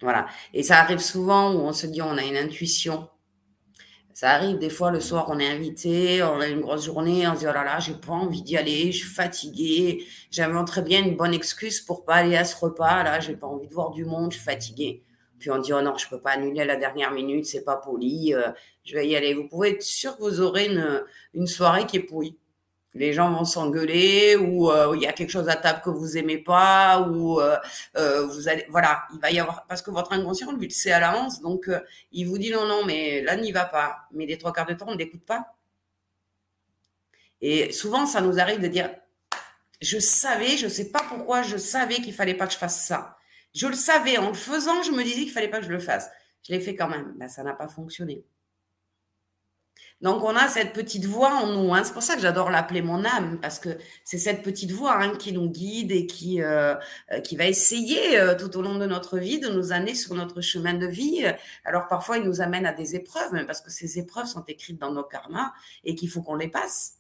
Voilà. 0.02 0.28
Et 0.54 0.64
ça 0.64 0.80
arrive 0.80 1.00
souvent 1.00 1.54
où 1.54 1.60
on 1.60 1.74
se 1.74 1.88
dit 1.88 2.02
on 2.02 2.18
a 2.18 2.24
une 2.24 2.38
intuition 2.38 3.10
ça 4.16 4.30
arrive 4.30 4.58
des 4.60 4.70
fois 4.70 4.92
le 4.92 5.02
soir, 5.02 5.26
on 5.30 5.40
est 5.40 5.48
invité, 5.48 6.24
on 6.24 6.40
a 6.40 6.48
une 6.48 6.62
grosse 6.62 6.86
journée, 6.86 7.28
on 7.28 7.34
se 7.34 7.40
dit 7.40 7.48
oh 7.50 7.54
là 7.54 7.66
là, 7.66 7.82
j'ai 7.82 7.96
pas 7.96 8.14
envie 8.14 8.42
d'y 8.42 8.56
aller, 8.56 8.94
je 8.94 9.00
suis 9.00 9.14
fatiguée. 9.14 10.06
Très 10.32 10.82
bien 10.84 11.04
une 11.04 11.18
bonne 11.18 11.34
excuse 11.34 11.82
pour 11.82 12.06
pas 12.06 12.16
aller 12.16 12.38
à 12.38 12.46
ce 12.46 12.56
repas. 12.56 13.04
Là, 13.04 13.20
j'ai 13.20 13.36
pas 13.36 13.46
envie 13.46 13.68
de 13.68 13.74
voir 13.74 13.92
du 13.92 14.06
monde, 14.06 14.32
je 14.32 14.38
suis 14.38 14.46
fatiguée. 14.46 15.04
Puis 15.38 15.52
on 15.52 15.58
dit 15.58 15.74
oh 15.74 15.82
non, 15.82 15.98
je 15.98 16.08
peux 16.08 16.22
pas 16.22 16.32
annuler 16.32 16.62
à 16.62 16.66
la 16.66 16.78
dernière 16.78 17.12
minute, 17.12 17.46
c'est 17.46 17.66
pas 17.66 17.76
poli, 17.76 18.34
euh, 18.34 18.52
je 18.86 18.96
vais 18.96 19.06
y 19.06 19.18
aller. 19.18 19.34
Vous 19.34 19.50
pouvez 19.50 19.72
être 19.72 19.84
sûr 19.84 20.16
que 20.16 20.22
vous 20.22 20.40
aurez 20.40 20.68
une, 20.68 21.04
une 21.34 21.48
soirée 21.48 21.86
qui 21.86 21.98
est 21.98 22.04
pourrie 22.04 22.38
les 22.96 23.12
gens 23.12 23.30
vont 23.32 23.44
s'engueuler 23.44 24.38
ou 24.38 24.72
euh, 24.72 24.94
il 24.96 25.02
y 25.02 25.06
a 25.06 25.12
quelque 25.12 25.30
chose 25.30 25.50
à 25.50 25.56
table 25.58 25.82
que 25.84 25.90
vous 25.90 26.18
aimez 26.18 26.38
pas 26.38 27.02
ou 27.02 27.42
euh, 27.42 27.58
euh, 27.98 28.26
vous 28.26 28.48
allez 28.48 28.66
voilà 28.70 29.04
il 29.14 29.20
va 29.20 29.32
y 29.32 29.40
avoir 29.40 29.68
parce 29.68 29.82
que 29.82 29.92
votre 29.92 30.14
inconscient 30.14 30.52
lui 30.54 30.68
le 30.68 30.74
sait 30.74 30.94
à 30.94 31.00
l'avance 31.02 31.42
donc 31.42 31.70
il 32.14 32.26
vous 32.26 32.38
dit 32.38 32.52
non 32.52 32.66
non 32.66 32.86
mais 32.86 33.22
là 33.22 33.36
n'y 33.36 33.52
va 33.52 33.66
pas. 33.66 34.08
Mais 34.12 34.26
les 34.26 34.38
trois 34.38 34.54
quarts 34.54 34.66
de 34.66 34.74
temps 34.74 34.88
on 34.88 34.96
n'écoute 34.96 35.26
pas. 35.26 35.56
Et 37.42 37.72
souvent 37.74 38.06
ça 38.06 38.22
nous 38.22 38.40
arrive 38.40 38.62
de 38.62 38.68
dire 38.68 38.90
je 39.82 40.00
savais 40.00 40.56
je 40.58 40.68
sais 40.70 40.90
pas 40.90 41.04
pourquoi 41.10 41.42
je 41.42 41.58
savais 41.58 41.96
qu'il 41.96 42.14
fallait 42.14 42.34
pas 42.34 42.48
que 42.48 42.54
je 42.54 42.58
fasse 42.58 42.86
ça. 42.88 43.18
Je 43.54 43.68
le 43.68 43.74
savais. 43.74 44.18
En 44.18 44.30
le 44.30 44.36
faisant 44.36 44.84
je 44.84 44.92
me 44.92 45.04
disais 45.04 45.24
qu'il 45.24 45.32
fallait 45.32 45.50
pas 45.50 45.60
que 45.60 45.66
je 45.66 45.72
le 45.72 45.80
fasse. 45.80 46.10
Je 46.48 46.54
l'ai 46.54 46.62
fait 46.62 46.76
quand 46.76 46.88
même. 46.88 47.14
Ben, 47.18 47.28
ça 47.28 47.44
n'a 47.44 47.54
pas 47.54 47.68
fonctionné 47.68 48.24
donc, 50.02 50.24
on 50.24 50.36
a 50.36 50.50
cette 50.50 50.74
petite 50.74 51.06
voix 51.06 51.34
en 51.36 51.48
nous. 51.54 51.74
Hein. 51.74 51.84
C'est 51.86 51.94
pour 51.94 52.04
ça 52.04 52.16
que 52.16 52.22
j'adore 52.22 52.50
l'appeler 52.50 52.82
mon 52.82 53.06
âme, 53.06 53.40
parce 53.42 53.60
que 53.60 53.70
c'est 54.04 54.18
cette 54.18 54.44
petite 54.44 54.72
voix 54.72 55.02
hein, 55.02 55.16
qui 55.16 55.32
nous 55.32 55.50
guide 55.50 55.92
et 55.92 56.06
qui, 56.06 56.42
euh, 56.42 56.76
euh, 57.14 57.22
qui 57.22 57.38
va 57.38 57.48
essayer 57.48 58.20
euh, 58.20 58.36
tout 58.36 58.58
au 58.58 58.62
long 58.62 58.76
de 58.76 58.86
notre 58.86 59.18
vie 59.18 59.40
de 59.40 59.48
nous 59.48 59.72
amener 59.72 59.96
sur 59.96 60.14
notre 60.16 60.42
chemin 60.42 60.74
de 60.74 60.86
vie. 60.86 61.26
Alors, 61.64 61.88
parfois, 61.88 62.18
il 62.18 62.24
nous 62.26 62.42
amène 62.42 62.66
à 62.66 62.74
des 62.74 62.96
épreuves, 62.96 63.46
parce 63.46 63.62
que 63.62 63.72
ces 63.72 63.98
épreuves 63.98 64.26
sont 64.26 64.44
écrites 64.44 64.80
dans 64.80 64.92
nos 64.92 65.04
karmas 65.04 65.54
et 65.86 65.96
qu'il 65.96 66.10
faut 66.10 66.22
qu'on 66.22 66.36
les 66.36 66.50
passe. 66.50 66.98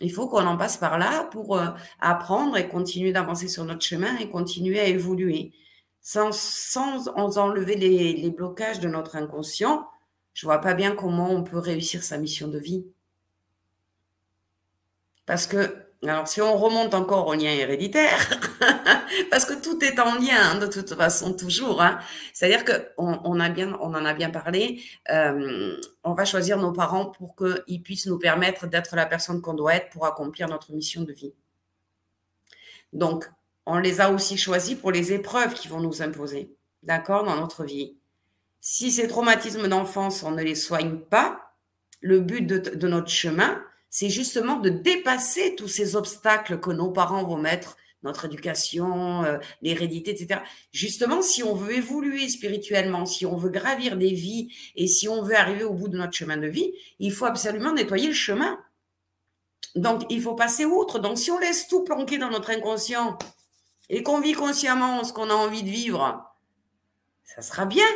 Il 0.00 0.12
faut 0.12 0.28
qu'on 0.28 0.46
en 0.46 0.56
passe 0.56 0.76
par 0.76 0.98
là 0.98 1.24
pour 1.24 1.60
apprendre 2.00 2.56
et 2.56 2.68
continuer 2.68 3.12
d'avancer 3.12 3.48
sur 3.48 3.64
notre 3.64 3.82
chemin 3.82 4.16
et 4.18 4.28
continuer 4.30 4.80
à 4.80 4.86
évoluer. 4.86 5.52
Sans, 6.00 6.32
sans 6.32 7.38
enlever 7.38 7.76
les, 7.76 8.14
les 8.14 8.30
blocages 8.30 8.80
de 8.80 8.88
notre 8.88 9.16
inconscient, 9.16 9.86
je 10.34 10.46
vois 10.46 10.60
pas 10.60 10.74
bien 10.74 10.94
comment 10.94 11.30
on 11.30 11.42
peut 11.42 11.58
réussir 11.58 12.02
sa 12.02 12.18
mission 12.18 12.48
de 12.48 12.58
vie. 12.58 12.84
Parce 15.26 15.46
que, 15.46 15.76
alors 16.02 16.26
si 16.26 16.40
on 16.40 16.56
remonte 16.56 16.94
encore 16.94 17.26
au 17.28 17.34
lien 17.34 17.50
héréditaire, 17.52 18.18
parce 19.30 19.44
que 19.44 19.54
tout 19.54 19.82
est 19.84 19.98
en 20.00 20.14
lien 20.16 20.52
hein, 20.52 20.58
de 20.58 20.66
toute 20.66 20.94
façon 20.94 21.34
toujours. 21.34 21.80
Hein. 21.80 21.98
C'est-à-dire 22.32 22.64
qu'on 22.64 23.14
en 23.14 23.40
a 23.40 24.14
bien 24.14 24.30
parlé. 24.30 24.82
Euh, 25.10 25.76
on 26.02 26.14
va 26.14 26.24
choisir 26.24 26.58
nos 26.58 26.72
parents 26.72 27.06
pour 27.06 27.36
qu'ils 27.36 27.82
puissent 27.82 28.06
nous 28.06 28.18
permettre 28.18 28.66
d'être 28.66 28.96
la 28.96 29.06
personne 29.06 29.40
qu'on 29.40 29.54
doit 29.54 29.74
être 29.76 29.90
pour 29.90 30.06
accomplir 30.06 30.48
notre 30.48 30.72
mission 30.72 31.02
de 31.02 31.12
vie. 31.12 31.34
Donc, 32.92 33.30
on 33.64 33.78
les 33.78 34.00
a 34.00 34.10
aussi 34.10 34.36
choisis 34.36 34.76
pour 34.76 34.90
les 34.90 35.12
épreuves 35.12 35.54
qui 35.54 35.68
vont 35.68 35.80
nous 35.80 36.02
imposer, 36.02 36.54
d'accord, 36.82 37.24
dans 37.24 37.36
notre 37.36 37.64
vie. 37.64 37.96
Si 38.64 38.92
ces 38.92 39.08
traumatismes 39.08 39.66
d'enfance, 39.66 40.22
on 40.22 40.30
ne 40.30 40.42
les 40.42 40.54
soigne 40.54 40.96
pas, 40.96 41.52
le 42.00 42.20
but 42.20 42.42
de, 42.46 42.86
notre 42.86 43.08
chemin, 43.08 43.60
c'est 43.90 44.08
justement 44.08 44.54
de 44.60 44.68
dépasser 44.70 45.56
tous 45.56 45.66
ces 45.66 45.96
obstacles 45.96 46.60
que 46.60 46.70
nos 46.70 46.92
parents 46.92 47.24
vont 47.24 47.38
mettre, 47.38 47.76
notre 48.04 48.26
éducation, 48.26 49.24
euh, 49.24 49.38
l'hérédité, 49.62 50.12
etc. 50.12 50.42
Justement, 50.70 51.22
si 51.22 51.42
on 51.42 51.56
veut 51.56 51.74
évoluer 51.74 52.28
spirituellement, 52.28 53.04
si 53.04 53.26
on 53.26 53.36
veut 53.36 53.50
gravir 53.50 53.96
des 53.96 54.12
vies 54.12 54.54
et 54.76 54.86
si 54.86 55.08
on 55.08 55.22
veut 55.22 55.36
arriver 55.36 55.64
au 55.64 55.74
bout 55.74 55.88
de 55.88 55.98
notre 55.98 56.12
chemin 56.12 56.36
de 56.36 56.46
vie, 56.46 56.72
il 57.00 57.12
faut 57.12 57.24
absolument 57.24 57.72
nettoyer 57.72 58.06
le 58.06 58.14
chemin. 58.14 58.60
Donc, 59.74 60.02
il 60.08 60.22
faut 60.22 60.34
passer 60.36 60.64
outre. 60.64 61.00
Donc, 61.00 61.18
si 61.18 61.32
on 61.32 61.38
laisse 61.38 61.66
tout 61.66 61.82
planquer 61.82 62.18
dans 62.18 62.30
notre 62.30 62.50
inconscient 62.50 63.18
et 63.88 64.04
qu'on 64.04 64.20
vit 64.20 64.34
consciemment 64.34 65.02
ce 65.02 65.12
qu'on 65.12 65.30
a 65.30 65.34
envie 65.34 65.64
de 65.64 65.70
vivre, 65.70 66.24
ça 67.24 67.42
sera 67.42 67.66
bien 67.66 67.86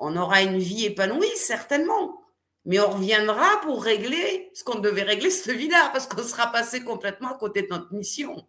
on 0.00 0.16
aura 0.16 0.42
une 0.42 0.58
vie 0.58 0.86
épanouie, 0.86 1.30
certainement. 1.36 2.20
Mais 2.64 2.80
on 2.80 2.90
reviendra 2.90 3.60
pour 3.62 3.84
régler 3.84 4.50
ce 4.54 4.64
qu'on 4.64 4.80
devait 4.80 5.02
régler 5.02 5.30
cette 5.30 5.56
vie-là, 5.56 5.90
parce 5.92 6.06
qu'on 6.06 6.22
sera 6.22 6.50
passé 6.50 6.82
complètement 6.82 7.28
à 7.28 7.38
côté 7.38 7.62
de 7.62 7.68
notre 7.68 7.92
mission. 7.92 8.46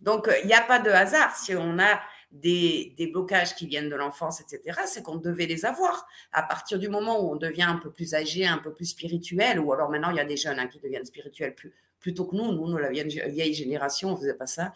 Donc, 0.00 0.28
il 0.42 0.46
n'y 0.46 0.54
a 0.54 0.62
pas 0.62 0.78
de 0.78 0.90
hasard. 0.90 1.36
Si 1.36 1.54
on 1.54 1.78
a 1.78 2.00
des, 2.30 3.10
blocages 3.12 3.54
qui 3.54 3.66
viennent 3.66 3.88
de 3.88 3.94
l'enfance, 3.94 4.40
etc., 4.40 4.80
c'est 4.86 5.02
qu'on 5.02 5.16
devait 5.16 5.46
les 5.46 5.64
avoir. 5.64 6.06
À 6.32 6.42
partir 6.42 6.78
du 6.78 6.88
moment 6.88 7.20
où 7.20 7.32
on 7.32 7.36
devient 7.36 7.62
un 7.62 7.76
peu 7.76 7.90
plus 7.90 8.14
âgé, 8.14 8.46
un 8.46 8.58
peu 8.58 8.72
plus 8.72 8.86
spirituel, 8.86 9.60
ou 9.60 9.72
alors 9.72 9.90
maintenant, 9.90 10.10
il 10.10 10.16
y 10.16 10.20
a 10.20 10.24
des 10.24 10.36
jeunes 10.36 10.58
hein, 10.58 10.66
qui 10.66 10.78
deviennent 10.80 11.04
spirituels 11.04 11.54
plutôt 12.00 12.26
que 12.26 12.36
nous. 12.36 12.52
Nous, 12.52 12.68
nous, 12.68 12.76
la 12.76 12.90
vieille, 12.90 13.54
génération, 13.54 14.10
on 14.10 14.12
ne 14.12 14.18
faisait 14.18 14.34
pas 14.34 14.46
ça. 14.46 14.72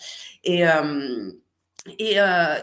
Euh, 0.48 1.32
et 1.98 2.20
euh, 2.20 2.56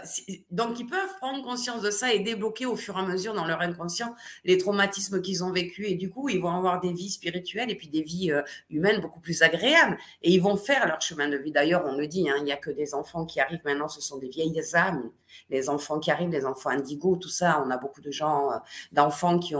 donc, 0.51 0.79
ils 0.79 0.85
peuvent 0.85 1.15
prendre 1.19 1.43
conscience 1.43 1.81
de 1.81 1.89
ça 1.89 2.13
et 2.13 2.19
débloquer 2.19 2.65
au 2.65 2.75
fur 2.75 2.97
et 2.97 2.99
à 2.99 3.03
mesure 3.03 3.33
dans 3.33 3.45
leur 3.45 3.61
inconscient 3.61 4.13
les 4.43 4.57
traumatismes 4.57 5.21
qu'ils 5.21 5.43
ont 5.43 5.51
vécus. 5.51 5.87
Et 5.89 5.95
du 5.95 6.09
coup, 6.09 6.29
ils 6.29 6.39
vont 6.39 6.51
avoir 6.51 6.79
des 6.79 6.91
vies 6.91 7.09
spirituelles 7.09 7.71
et 7.71 7.75
puis 7.75 7.87
des 7.87 8.01
vies 8.01 8.31
euh, 8.31 8.43
humaines 8.69 9.01
beaucoup 9.01 9.19
plus 9.19 9.41
agréables. 9.41 9.97
Et 10.21 10.31
ils 10.31 10.41
vont 10.41 10.57
faire 10.57 10.85
leur 10.87 11.01
chemin 11.01 11.27
de 11.27 11.37
vie. 11.37 11.51
D'ailleurs, 11.51 11.83
on 11.85 11.95
le 11.95 12.07
dit, 12.07 12.29
hein, 12.29 12.35
il 12.37 12.43
n'y 12.43 12.51
a 12.51 12.57
que 12.57 12.69
des 12.69 12.93
enfants 12.93 13.25
qui 13.25 13.39
arrivent 13.39 13.63
maintenant, 13.65 13.87
ce 13.87 14.01
sont 14.01 14.17
des 14.17 14.29
vieilles 14.29 14.61
âmes. 14.75 15.09
Les 15.49 15.69
enfants 15.69 15.99
qui 15.99 16.11
arrivent, 16.11 16.29
les 16.29 16.45
enfants 16.45 16.69
indigos, 16.69 17.17
tout 17.17 17.29
ça, 17.29 17.63
on 17.65 17.71
a 17.71 17.77
beaucoup 17.77 18.01
de 18.01 18.11
gens, 18.11 18.51
euh, 18.51 18.57
d'enfants 18.91 19.39
qui, 19.39 19.55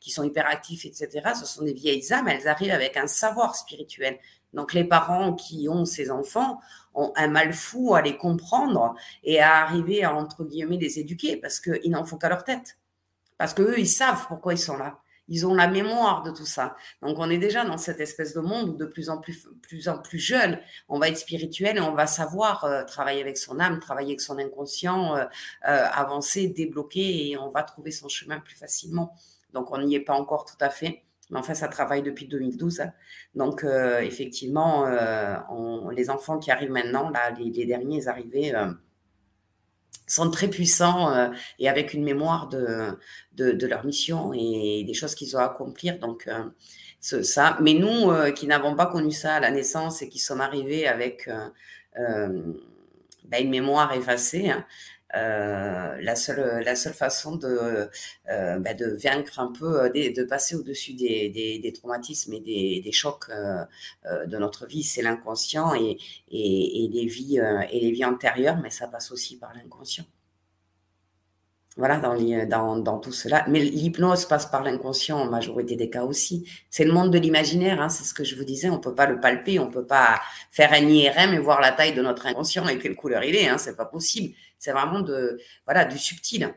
qui 0.00 0.10
sont 0.10 0.24
hyperactifs, 0.24 0.84
etc. 0.84 1.30
Ce 1.38 1.46
sont 1.46 1.64
des 1.64 1.72
vieilles 1.72 2.12
âmes, 2.12 2.28
elles 2.28 2.48
arrivent 2.48 2.72
avec 2.72 2.96
un 2.96 3.06
savoir 3.06 3.56
spirituel. 3.56 4.18
Donc 4.52 4.74
les 4.74 4.84
parents 4.84 5.34
qui 5.34 5.68
ont 5.68 5.84
ces 5.84 6.10
enfants 6.10 6.60
ont 6.94 7.12
un 7.16 7.28
mal 7.28 7.52
fou 7.52 7.94
à 7.94 8.02
les 8.02 8.16
comprendre 8.16 8.94
et 9.22 9.40
à 9.40 9.62
arriver 9.62 10.04
à, 10.04 10.14
entre 10.14 10.44
guillemets, 10.44 10.76
les 10.76 10.98
éduquer 10.98 11.36
parce 11.36 11.60
qu'ils 11.60 11.90
n'en 11.90 12.04
font 12.04 12.18
qu'à 12.18 12.28
leur 12.28 12.44
tête. 12.44 12.78
Parce 13.38 13.54
qu'eux, 13.54 13.78
ils 13.78 13.88
savent 13.88 14.26
pourquoi 14.28 14.52
ils 14.52 14.58
sont 14.58 14.76
là. 14.76 14.98
Ils 15.28 15.46
ont 15.46 15.54
la 15.54 15.68
mémoire 15.68 16.22
de 16.24 16.32
tout 16.32 16.44
ça. 16.44 16.76
Donc, 17.02 17.18
on 17.18 17.30
est 17.30 17.38
déjà 17.38 17.64
dans 17.64 17.78
cette 17.78 18.00
espèce 18.00 18.34
de 18.34 18.40
monde 18.40 18.70
où 18.70 18.76
de 18.76 18.84
plus 18.84 19.08
en 19.08 19.18
plus, 19.18 19.48
plus 19.62 19.88
en 19.88 19.96
plus 19.96 20.18
jeune, 20.18 20.58
on 20.88 20.98
va 20.98 21.08
être 21.08 21.16
spirituel 21.16 21.76
et 21.76 21.80
on 21.80 21.94
va 21.94 22.08
savoir 22.08 22.64
euh, 22.64 22.84
travailler 22.84 23.20
avec 23.20 23.38
son 23.38 23.60
âme, 23.60 23.78
travailler 23.78 24.08
avec 24.08 24.20
son 24.20 24.38
inconscient, 24.38 25.16
euh, 25.16 25.24
euh, 25.68 25.86
avancer, 25.92 26.48
débloquer 26.48 27.30
et 27.30 27.38
on 27.38 27.48
va 27.48 27.62
trouver 27.62 27.92
son 27.92 28.08
chemin 28.08 28.40
plus 28.40 28.56
facilement. 28.56 29.14
Donc, 29.52 29.70
on 29.70 29.80
n'y 29.80 29.94
est 29.94 30.00
pas 30.00 30.14
encore 30.14 30.44
tout 30.44 30.58
à 30.60 30.68
fait. 30.68 31.04
Mais 31.30 31.38
enfin, 31.38 31.54
ça 31.54 31.68
travaille 31.68 32.02
depuis 32.02 32.26
2012. 32.26 32.80
Hein. 32.80 32.92
Donc, 33.34 33.64
euh, 33.64 34.00
effectivement, 34.00 34.86
euh, 34.86 35.36
les 35.92 36.10
enfants 36.10 36.38
qui 36.38 36.50
arrivent 36.50 36.70
maintenant, 36.70 37.10
là, 37.10 37.30
les, 37.30 37.66
derniers 37.66 38.08
arrivés, 38.08 38.54
euh, 38.54 38.72
sont 40.06 40.30
très 40.30 40.48
puissants 40.48 41.30
et 41.60 41.68
avec 41.68 41.94
une 41.94 42.02
mémoire 42.02 42.48
de, 42.48 42.98
de, 43.34 43.66
leur 43.68 43.84
mission 43.84 44.32
et 44.34 44.82
des 44.84 44.92
choses 44.92 45.14
qu'ils 45.14 45.36
ont 45.36 45.38
à 45.38 45.44
accomplir. 45.44 46.00
Donc, 46.00 46.28
ça. 47.00 47.56
Mais 47.60 47.74
nous, 47.74 48.10
qui 48.34 48.48
n'avons 48.48 48.74
pas 48.74 48.86
connu 48.86 49.12
ça 49.12 49.34
à 49.34 49.40
la 49.40 49.52
naissance 49.52 50.02
et 50.02 50.08
qui 50.08 50.18
sommes 50.18 50.40
arrivés 50.40 50.88
avec 50.88 51.30
ben, 51.96 52.54
une 53.40 53.50
mémoire 53.50 53.92
effacée, 53.92 54.50
hein, 54.50 54.66
euh, 55.16 55.96
la, 56.00 56.14
seule, 56.14 56.62
la 56.64 56.76
seule 56.76 56.94
façon 56.94 57.36
de, 57.36 57.88
euh, 58.28 58.58
bah, 58.58 58.70
vaincre 59.02 59.40
un 59.40 59.52
peu, 59.52 59.82
euh, 59.82 59.88
de, 59.88 60.22
passer 60.24 60.54
au-dessus 60.54 60.94
des, 60.94 61.28
des, 61.62 61.72
traumatismes 61.72 62.32
et 62.34 62.40
des, 62.40 62.92
chocs 62.92 63.30
de 63.30 64.36
notre 64.36 64.66
vie, 64.66 64.82
c'est 64.82 65.02
l'inconscient 65.02 65.74
et, 65.74 65.98
et, 66.30 66.84
et, 66.84 66.88
les 66.88 67.06
vies, 67.06 67.38
et 67.38 67.80
les 67.80 67.90
vies 67.90 68.04
antérieures, 68.04 68.58
mais 68.62 68.70
ça 68.70 68.86
passe 68.88 69.10
aussi 69.10 69.36
par 69.38 69.54
l'inconscient. 69.54 70.04
Voilà, 71.80 71.96
dans, 71.96 72.98
tout 72.98 73.10
cela. 73.10 73.46
Mais 73.48 73.60
l'hypnose 73.60 74.26
passe 74.26 74.44
par 74.44 74.62
l'inconscient 74.62 75.18
en 75.18 75.30
majorité 75.30 75.76
des 75.76 75.88
cas 75.88 76.04
aussi. 76.04 76.46
C'est 76.68 76.84
le 76.84 76.92
monde 76.92 77.10
de 77.10 77.18
l'imaginaire, 77.18 77.80
hein, 77.80 77.88
c'est 77.88 78.04
ce 78.04 78.12
que 78.12 78.22
je 78.22 78.36
vous 78.36 78.44
disais. 78.44 78.68
On 78.68 78.78
peut 78.78 78.94
pas 78.94 79.06
le 79.06 79.18
palper, 79.18 79.58
on 79.58 79.70
peut 79.70 79.86
pas 79.86 80.20
faire 80.50 80.74
un 80.74 80.86
IRM 80.86 81.32
et 81.32 81.38
voir 81.38 81.58
la 81.62 81.72
taille 81.72 81.94
de 81.94 82.02
notre 82.02 82.26
inconscient 82.26 82.68
et 82.68 82.78
quelle 82.78 82.96
couleur 82.96 83.24
il 83.24 83.34
est. 83.34 83.48
Hein, 83.48 83.56
c'est 83.56 83.78
pas 83.78 83.86
possible. 83.86 84.34
C'est 84.58 84.72
vraiment 84.72 85.00
de, 85.00 85.40
voilà, 85.64 85.86
du 85.86 85.96
subtil. 85.96 86.54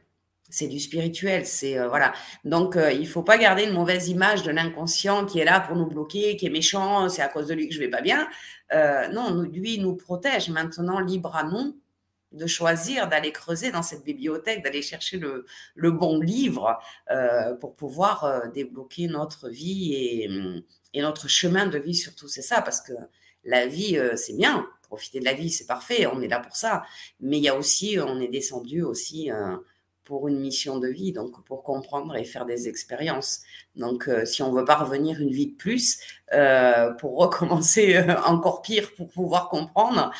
C'est 0.50 0.68
du 0.68 0.82
spirituel. 0.82 1.46
C'est 1.46 1.80
euh, 1.80 1.88
voilà. 1.88 2.12
Donc, 2.44 2.76
euh, 2.76 2.92
il 2.92 3.08
faut 3.08 3.24
pas 3.24 3.38
garder 3.38 3.64
une 3.64 3.74
mauvaise 3.74 4.10
image 4.10 4.44
de 4.44 4.52
l'inconscient 4.52 5.26
qui 5.26 5.40
est 5.40 5.46
là 5.46 5.62
pour 5.62 5.78
nous 5.78 5.88
bloquer, 5.88 6.36
qui 6.36 6.48
est 6.48 6.50
méchant. 6.50 7.08
C'est 7.08 7.22
à 7.22 7.30
cause 7.30 7.48
de 7.48 7.54
lui 7.54 7.70
que 7.70 7.74
je 7.74 7.80
vais 7.80 7.90
pas 7.90 8.02
bien. 8.02 8.28
Euh, 8.74 9.08
non, 9.08 9.42
lui 9.44 9.80
nous 9.80 9.96
protège. 9.96 10.50
Maintenant, 10.50 11.00
libre 11.00 11.34
à 11.34 11.44
nous 11.46 11.78
de 12.34 12.48
choisir 12.48 13.08
d'aller 13.08 13.32
creuser 13.32 13.72
dans 13.72 13.84
cette 13.84 14.04
bibliothèque, 14.04 14.63
d'aller 14.63 14.82
chercher 14.82 15.17
le, 15.17 15.46
le, 15.76 15.91
bon 15.91 16.19
livre 16.19 16.80
euh, 17.12 17.56
pour 17.56 17.76
pouvoir 17.76 18.24
euh, 18.24 18.48
débloquer 18.54 19.08
notre 19.08 19.50
vie 19.50 19.93
et, 19.93 20.30
et, 20.93 21.02
notre 21.02 21.28
chemin 21.28 21.67
de 21.67 21.78
vie 21.78 21.96
surtout. 21.96 22.28
C'est 22.28 22.41
ça, 22.41 22.62
parce 22.62 22.82
que 22.82 22.93
la 23.43 23.67
vie, 23.67 23.98
euh, 23.98 24.15
c'est 24.15 24.36
bien. 24.36 24.67
Profiter 24.82 25.19
de 25.19 25.26
la 25.26 25.34
vie, 25.34 25.50
c'est 25.50 25.65
parfait. 25.65 26.06
On 26.08 26.22
est 26.22 26.28
là 26.28 26.39
pour 26.39 26.56
ça. 26.56 26.84
Mais 27.19 27.38
il 27.38 27.43
y 27.43 27.50
a 27.50 27.56
aussi, 27.56 27.98
on 28.00 28.19
est 28.19 28.28
descendu 28.28 28.84
aussi 28.84 29.32
pour 30.06 30.28
une 30.28 30.39
mission 30.39 30.80
de 30.80 30.88
vie, 30.88 31.13
donc 31.13 31.44
pour 31.46 31.63
comprendre 31.63 32.16
et 32.16 32.26
faire 32.26 32.46
des 32.46 32.68
expériences. 32.68 33.42
Donc, 33.76 34.08
euh, 34.08 34.26
si 34.26 34.42
on 34.42 34.52
veut 34.52 34.66
pas 34.66 34.76
revenir 34.76 35.22
une 35.22 35.32
vie 35.32 35.48
de 35.48 35.56
plus 35.56 36.00
euh, 36.34 36.92
pour 36.94 37.18
recommencer 37.18 37.96
euh, 37.96 38.22
encore 38.24 38.62
pire 38.62 38.92
pour 38.96 39.10
pouvoir 39.10 39.50
comprendre, 39.50 40.12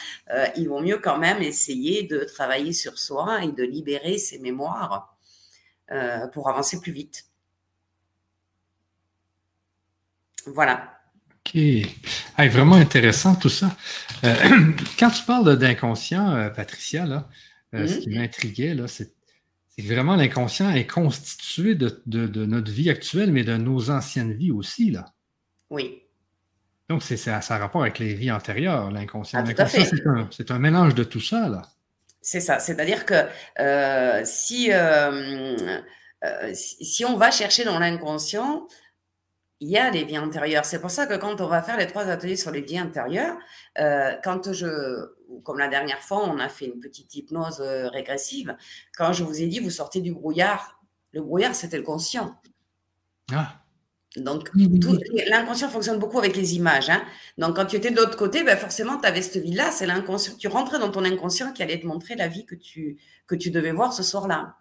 il 0.56 0.70
vaut 0.70 0.82
mieux 0.82 0.98
quand 0.98 1.18
même 1.18 1.42
essayer 1.42 2.04
de 2.04 2.20
travailler 2.20 2.74
sur 2.74 2.98
soi 2.98 3.44
et 3.44 3.52
de 3.52 3.64
libérer 3.64 4.18
ses 4.18 4.40
mémoires 4.40 5.16
pour 6.34 6.50
avancer 6.50 6.80
plus 6.80 6.92
vite. 6.92 7.26
Voilà. 10.48 10.98
OK. 11.46 11.62
vraiment 12.50 12.76
intéressant 12.76 13.36
tout 13.36 13.50
ça. 13.50 13.76
quand 15.00 15.12
tu 15.12 15.24
parles 15.28 15.58
d'inconscient, 15.58 16.50
Patricia, 16.56 17.06
là, 17.06 17.30
ce 17.74 17.78
mm-hmm. 17.78 18.00
qui 18.00 18.10
m'intriguait, 18.10 18.76
c'est 18.88 19.14
c'est 19.76 19.84
que 19.84 19.94
vraiment 19.94 20.16
l'inconscient 20.16 20.70
est 20.72 20.86
constitué 20.86 21.76
de, 21.76 22.46
notre 22.46 22.72
vie 22.72 22.90
actuelle, 22.90 23.32
mais 23.32 23.44
de 23.44 23.58
nos 23.58 23.90
anciennes 23.90 24.34
vies 24.34 24.52
aussi. 24.52 24.92
Là. 24.92 25.06
Oui. 25.70 26.04
Donc, 26.90 27.02
c'est, 27.02 27.18
ça 27.18 27.38
a 27.38 27.58
rapport 27.58 27.82
avec 27.82 27.98
les 27.98 28.14
vies 28.14 28.32
antérieures, 28.32 28.92
l'inconscient. 28.92 29.40
Ah, 29.40 29.48
l'inconscient, 29.48 29.84
c'est 30.32 30.52
un, 30.52 30.60
mélange 30.60 30.94
de 30.94 31.04
tout 31.04 31.22
ça. 31.22 31.50
Là. 31.50 31.64
C'est 32.22 32.40
ça. 32.40 32.60
C'est-à-dire 32.60 33.06
que 33.06 33.26
euh, 33.60 34.22
si, 34.26 34.72
euh, 34.72 35.58
euh, 36.24 36.52
si 36.54 37.04
on 37.04 37.18
va 37.18 37.32
chercher 37.32 37.64
dans 37.64 37.80
l'inconscient, 37.80 38.68
il 39.60 39.70
y 39.70 39.78
a 39.78 39.90
les 39.90 40.04
vies 40.04 40.20
antérieures. 40.20 40.66
C'est 40.66 40.82
pour 40.82 40.92
ça 40.92 41.08
que 41.08 41.16
quand 41.16 41.42
on 41.42 41.48
va 41.48 41.64
faire 41.64 41.78
les 41.78 41.88
trois 41.88 42.10
ateliers 42.10 42.36
sur 42.36 42.52
les 42.52 42.62
vies 42.62 42.80
antérieures, 42.80 43.38
quand 44.24 44.52
je, 44.52 44.68
comme 45.42 45.60
la 45.60 45.68
dernière 45.68 46.00
fois, 46.00 46.24
on 46.28 46.40
a 46.40 46.50
fait 46.50 46.66
une 46.66 46.80
petite 46.80 47.16
hypnose 47.16 47.62
euh, 47.62 47.90
régressive. 47.90 48.56
Quand 48.98 49.14
je 49.14 49.24
vous 49.24 49.42
ai 49.42 49.48
dit, 49.48 49.60
vous 49.60 49.70
sortez 49.70 50.02
du 50.02 50.14
brouillard, 50.14 50.80
le 51.12 51.22
brouillard, 51.22 51.56
c'était 51.56 51.78
le 51.78 51.84
conscient. 51.84 52.36
Ah. 53.32 53.64
Donc, 54.16 54.52
l'inconscient 54.54 55.70
fonctionne 55.70 55.98
beaucoup 55.98 56.20
avec 56.20 56.36
les 56.36 56.56
images. 56.56 56.90
Hein. 56.90 57.04
Donc, 57.40 57.56
quand 57.56 57.66
tu 57.66 57.78
étais 57.78 57.90
de 57.90 57.96
l'autre 57.96 58.16
côté, 58.16 58.44
ben 58.44 58.56
forcément, 58.56 58.98
tu 58.98 59.08
avais 59.08 59.24
cette 59.24 59.42
vie-là, 59.42 59.72
c'est 59.72 59.88
l'inconscient. 59.88 60.36
Tu 60.38 60.48
rentrais 60.48 60.78
dans 60.78 60.92
ton 60.92 61.04
inconscient 61.04 61.52
qui 61.52 61.64
allait 61.64 61.80
te 61.80 61.88
montrer 61.88 62.16
la 62.16 62.28
vie 62.28 62.46
que 62.46 62.54
tu, 62.54 62.98
que 63.26 63.34
tu 63.34 63.50
devais 63.50 63.72
voir 63.72 63.92
ce 63.92 64.04
soir-là. 64.04 64.56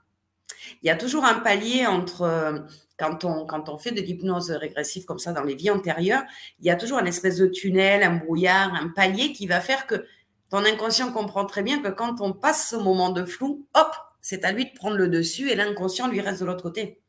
Il 0.83 0.87
y 0.87 0.91
a 0.91 0.97
toujours 0.97 1.25
un 1.25 1.35
palier 1.35 1.87
entre, 1.87 2.23
euh, 2.23 2.61
quand 2.99 3.25
on, 3.25 3.45
quand 3.45 3.69
on 3.69 3.77
fait 3.77 3.91
de 3.91 4.01
l'hypnose 4.01 4.51
régressive 4.51 5.05
comme 5.05 5.19
ça 5.19 5.33
dans 5.33 5.43
les 5.43 5.55
vies 5.55 5.71
antérieures, 5.71 6.23
il 6.61 6.67
y 6.67 6.71
a 6.71 6.77
toujours 6.77 6.99
un 6.99 7.07
espèce 7.07 7.37
de 7.37 7.47
tunnel, 7.47 8.03
un 8.03 8.17
brouillard, 8.17 8.75
un 8.75 8.89
palier 8.89 9.33
qui 9.33 9.47
va 9.47 9.61
faire 9.61 9.87
que 9.87 10.07
ton 10.53 10.67
inconscient 10.67 11.11
comprend 11.11 11.47
très 11.47 11.63
bien 11.63 11.81
que 11.81 11.89
quand 11.89 12.21
on 12.21 12.35
passe 12.35 12.69
ce 12.69 12.77
moment 12.77 13.09
de 13.09 13.25
flou, 13.25 13.67
hop, 13.73 13.97
c'est 14.21 14.45
à 14.45 14.53
lui 14.53 14.67
de 14.67 14.75
prendre 14.75 14.99
le 14.99 15.09
dessus 15.09 15.49
et 15.49 15.55
l'inconscient 15.55 16.09
lui 16.09 16.21
reste 16.21 16.41
de 16.41 16.45
l'autre 16.45 16.63
côté. 16.63 17.01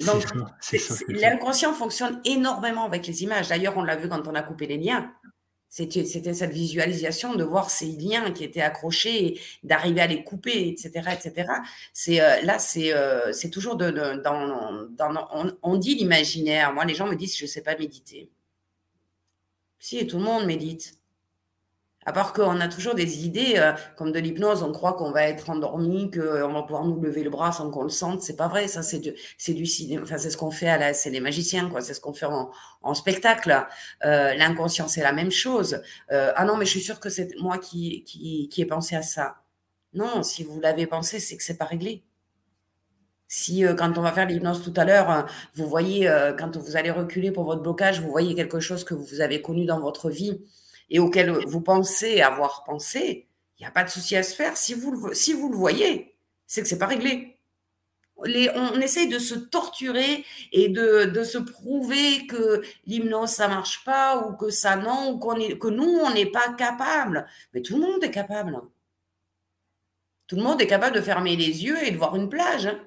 Donc, 0.00 0.24
l'inconscient 1.06 1.72
fonctionne 1.72 2.20
énormément 2.24 2.84
avec 2.84 3.06
les 3.06 3.22
images. 3.22 3.46
D'ailleurs, 3.46 3.76
on 3.76 3.84
l'a 3.84 3.94
vu 3.94 4.08
quand 4.08 4.26
on 4.26 4.34
a 4.34 4.42
coupé 4.42 4.66
les 4.66 4.76
liens. 4.76 5.14
C'était 5.68 6.04
cette 6.04 6.50
visualisation 6.50 7.36
de 7.36 7.44
voir 7.44 7.70
ces 7.70 7.86
liens 7.92 8.32
qui 8.32 8.42
étaient 8.42 8.60
accrochés, 8.60 9.40
d'arriver 9.62 10.00
à 10.00 10.08
les 10.08 10.24
couper, 10.24 10.68
etc., 10.70 11.10
etc. 11.12 11.52
C'est 11.92 12.20
euh, 12.20 12.42
là, 12.42 12.58
c'est 12.58 12.92
euh, 12.92 13.32
c'est 13.32 13.50
toujours 13.50 13.76
de, 13.76 13.90
dans, 14.24 15.28
on, 15.32 15.56
on, 15.62 15.76
dit 15.76 15.94
l'imaginaire. 15.94 16.72
Moi, 16.72 16.84
les 16.86 16.96
gens 16.96 17.06
me 17.06 17.14
disent 17.14 17.36
je 17.36 17.44
ne 17.44 17.48
sais 17.48 17.62
pas 17.62 17.76
méditer. 17.76 18.30
Si, 19.78 20.04
tout 20.08 20.18
le 20.18 20.24
monde 20.24 20.44
médite. 20.44 20.97
À 22.08 22.12
part 22.14 22.32
qu'on 22.32 22.58
a 22.62 22.68
toujours 22.68 22.94
des 22.94 23.26
idées, 23.26 23.56
euh, 23.58 23.74
comme 23.94 24.12
de 24.12 24.18
l'hypnose, 24.18 24.62
on 24.62 24.72
croit 24.72 24.94
qu'on 24.94 25.10
va 25.10 25.24
être 25.24 25.50
endormi, 25.50 26.10
qu'on 26.10 26.54
va 26.54 26.62
pouvoir 26.62 26.86
nous 26.86 26.98
lever 26.98 27.22
le 27.22 27.28
bras 27.28 27.52
sans 27.52 27.70
qu'on 27.70 27.82
le 27.82 27.90
sente. 27.90 28.22
C'est 28.22 28.34
pas 28.34 28.48
vrai, 28.48 28.66
ça, 28.66 28.82
c'est 28.82 28.98
du, 28.98 29.66
cinéma. 29.66 30.04
Enfin, 30.04 30.16
c'est 30.16 30.30
ce 30.30 30.38
qu'on 30.38 30.50
fait 30.50 30.68
à 30.68 30.78
la, 30.78 30.94
c'est 30.94 31.10
les 31.10 31.20
magiciens, 31.20 31.68
quoi. 31.68 31.82
C'est 31.82 31.92
ce 31.92 32.00
qu'on 32.00 32.14
fait 32.14 32.24
en, 32.80 32.94
spectacle. 32.94 33.66
Euh, 34.06 34.32
l'inconscient, 34.36 34.88
c'est 34.88 35.02
la 35.02 35.12
même 35.12 35.30
chose. 35.30 35.82
Euh, 36.10 36.32
ah 36.34 36.46
non, 36.46 36.56
mais 36.56 36.64
je 36.64 36.70
suis 36.70 36.80
sûre 36.80 36.98
que 36.98 37.10
c'est 37.10 37.38
moi 37.40 37.58
qui 37.58 38.06
ai 38.56 38.64
pensé 38.64 38.96
à 38.96 39.02
ça. 39.02 39.42
Non, 39.92 40.22
si 40.22 40.44
vous 40.44 40.60
l'avez 40.60 40.86
pensé, 40.86 41.20
c'est 41.20 41.36
que 41.36 41.42
c'est 41.42 41.58
pas 41.58 41.66
réglé. 41.66 42.04
Si 43.26 43.64
quand 43.76 43.98
on 43.98 44.00
va 44.00 44.12
faire 44.12 44.26
l'hypnose 44.26 44.62
tout 44.62 44.72
à 44.78 44.86
l'heure, 44.86 45.26
vous 45.54 45.68
voyez, 45.68 46.10
quand 46.38 46.56
vous 46.56 46.78
allez 46.78 46.90
reculer 46.90 47.32
pour 47.32 47.44
votre 47.44 47.60
blocage, 47.60 48.00
vous 48.00 48.10
voyez 48.10 48.34
quelque 48.34 48.60
chose 48.60 48.82
que 48.82 48.94
vous 48.94 49.20
avez 49.20 49.42
connu 49.42 49.66
dans 49.66 49.80
votre 49.80 50.08
vie 50.08 50.40
et 50.90 50.98
auquel 50.98 51.30
vous 51.46 51.60
pensez 51.60 52.20
avoir 52.20 52.64
pensé, 52.64 53.26
il 53.58 53.62
n'y 53.62 53.66
a 53.66 53.70
pas 53.70 53.84
de 53.84 53.90
souci 53.90 54.16
à 54.16 54.22
se 54.22 54.34
faire. 54.34 54.56
Si 54.56 54.74
vous 54.74 54.92
le, 54.92 55.14
si 55.14 55.32
vous 55.32 55.50
le 55.50 55.56
voyez, 55.56 56.14
c'est 56.46 56.62
que 56.62 56.68
c'est 56.68 56.78
pas 56.78 56.86
réglé. 56.86 57.34
On 58.16 58.80
essaye 58.80 59.08
de 59.08 59.18
se 59.20 59.36
torturer 59.36 60.24
et 60.50 60.68
de, 60.68 61.04
de 61.04 61.22
se 61.22 61.38
prouver 61.38 62.26
que 62.26 62.62
l'hypnose 62.84 63.30
ça 63.30 63.46
marche 63.46 63.84
pas 63.84 64.18
ou 64.18 64.34
que 64.34 64.50
ça 64.50 64.74
non 64.74 65.12
ou 65.12 65.18
qu'on 65.18 65.36
est, 65.36 65.56
que 65.56 65.68
nous 65.68 65.84
on 65.84 66.10
n'est 66.12 66.26
pas 66.26 66.52
capable. 66.54 67.26
Mais 67.54 67.62
tout 67.62 67.76
le 67.76 67.82
monde 67.82 68.02
est 68.02 68.10
capable. 68.10 68.60
Tout 70.26 70.36
le 70.36 70.42
monde 70.42 70.60
est 70.60 70.66
capable 70.66 70.96
de 70.96 71.00
fermer 71.00 71.36
les 71.36 71.64
yeux 71.64 71.82
et 71.84 71.90
de 71.92 71.96
voir 71.96 72.16
une 72.16 72.28
plage. 72.28 72.66
Hein. 72.66 72.80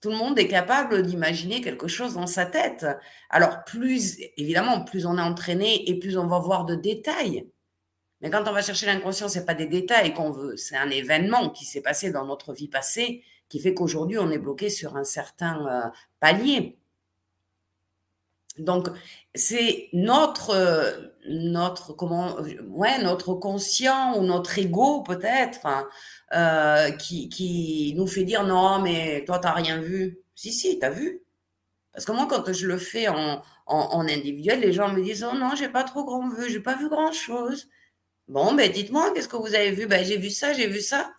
Tout 0.00 0.10
le 0.10 0.16
monde 0.16 0.38
est 0.38 0.48
capable 0.48 1.02
d'imaginer 1.02 1.60
quelque 1.60 1.88
chose 1.88 2.14
dans 2.14 2.26
sa 2.26 2.46
tête. 2.46 2.86
Alors, 3.28 3.64
plus, 3.64 4.18
évidemment, 4.36 4.84
plus 4.84 5.04
on 5.04 5.18
est 5.18 5.22
entraîné 5.22 5.88
et 5.90 5.98
plus 5.98 6.16
on 6.16 6.26
va 6.26 6.38
voir 6.38 6.64
de 6.64 6.74
détails. 6.74 7.46
Mais 8.20 8.30
quand 8.30 8.46
on 8.46 8.52
va 8.52 8.62
chercher 8.62 8.86
l'inconscient, 8.86 9.28
ce 9.28 9.38
n'est 9.38 9.44
pas 9.44 9.54
des 9.54 9.66
détails 9.66 10.14
qu'on 10.14 10.30
veut, 10.30 10.56
c'est 10.56 10.76
un 10.76 10.90
événement 10.90 11.50
qui 11.50 11.64
s'est 11.64 11.80
passé 11.80 12.10
dans 12.10 12.24
notre 12.26 12.52
vie 12.52 12.68
passée 12.68 13.22
qui 13.50 13.60
fait 13.60 13.74
qu'aujourd'hui, 13.74 14.18
on 14.18 14.30
est 14.30 14.38
bloqué 14.38 14.70
sur 14.70 14.96
un 14.96 15.04
certain 15.04 15.66
euh, 15.66 15.90
palier. 16.20 16.78
Donc, 18.64 18.88
c'est 19.34 19.88
notre, 19.92 21.10
notre, 21.28 21.94
ouais, 22.68 23.02
notre 23.02 23.34
conscient 23.34 24.18
ou 24.18 24.22
notre 24.22 24.58
ego 24.58 25.02
peut-être 25.02 25.66
euh, 26.32 26.90
qui, 26.92 27.28
qui 27.28 27.94
nous 27.96 28.06
fait 28.06 28.24
dire 28.24 28.44
non, 28.44 28.80
mais 28.80 29.24
toi, 29.26 29.38
tu 29.38 29.46
n'as 29.46 29.54
rien 29.54 29.78
vu. 29.78 30.18
Si, 30.34 30.52
si, 30.52 30.78
tu 30.78 30.84
as 30.84 30.90
vu. 30.90 31.22
Parce 31.92 32.04
que 32.04 32.12
moi, 32.12 32.26
quand 32.28 32.52
je 32.52 32.66
le 32.66 32.78
fais 32.78 33.08
en, 33.08 33.42
en, 33.66 34.00
individuel, 34.08 34.60
les 34.60 34.72
gens 34.72 34.92
me 34.92 35.02
disent 35.02 35.26
oh 35.30 35.36
non, 35.36 35.54
j'ai 35.56 35.68
pas 35.68 35.84
trop 35.84 36.04
grand 36.04 36.28
vu, 36.28 36.50
j'ai 36.50 36.60
pas 36.60 36.76
vu 36.76 36.88
grand 36.88 37.12
chose. 37.12 37.68
Bon, 38.28 38.54
ben 38.54 38.70
dites-moi, 38.70 39.12
qu'est-ce 39.12 39.28
que 39.28 39.36
vous 39.36 39.54
avez 39.54 39.72
vu? 39.72 39.86
Ben 39.86 40.04
j'ai 40.04 40.16
vu 40.16 40.30
ça, 40.30 40.52
j'ai 40.52 40.68
vu 40.68 40.80
ça. 40.80 41.12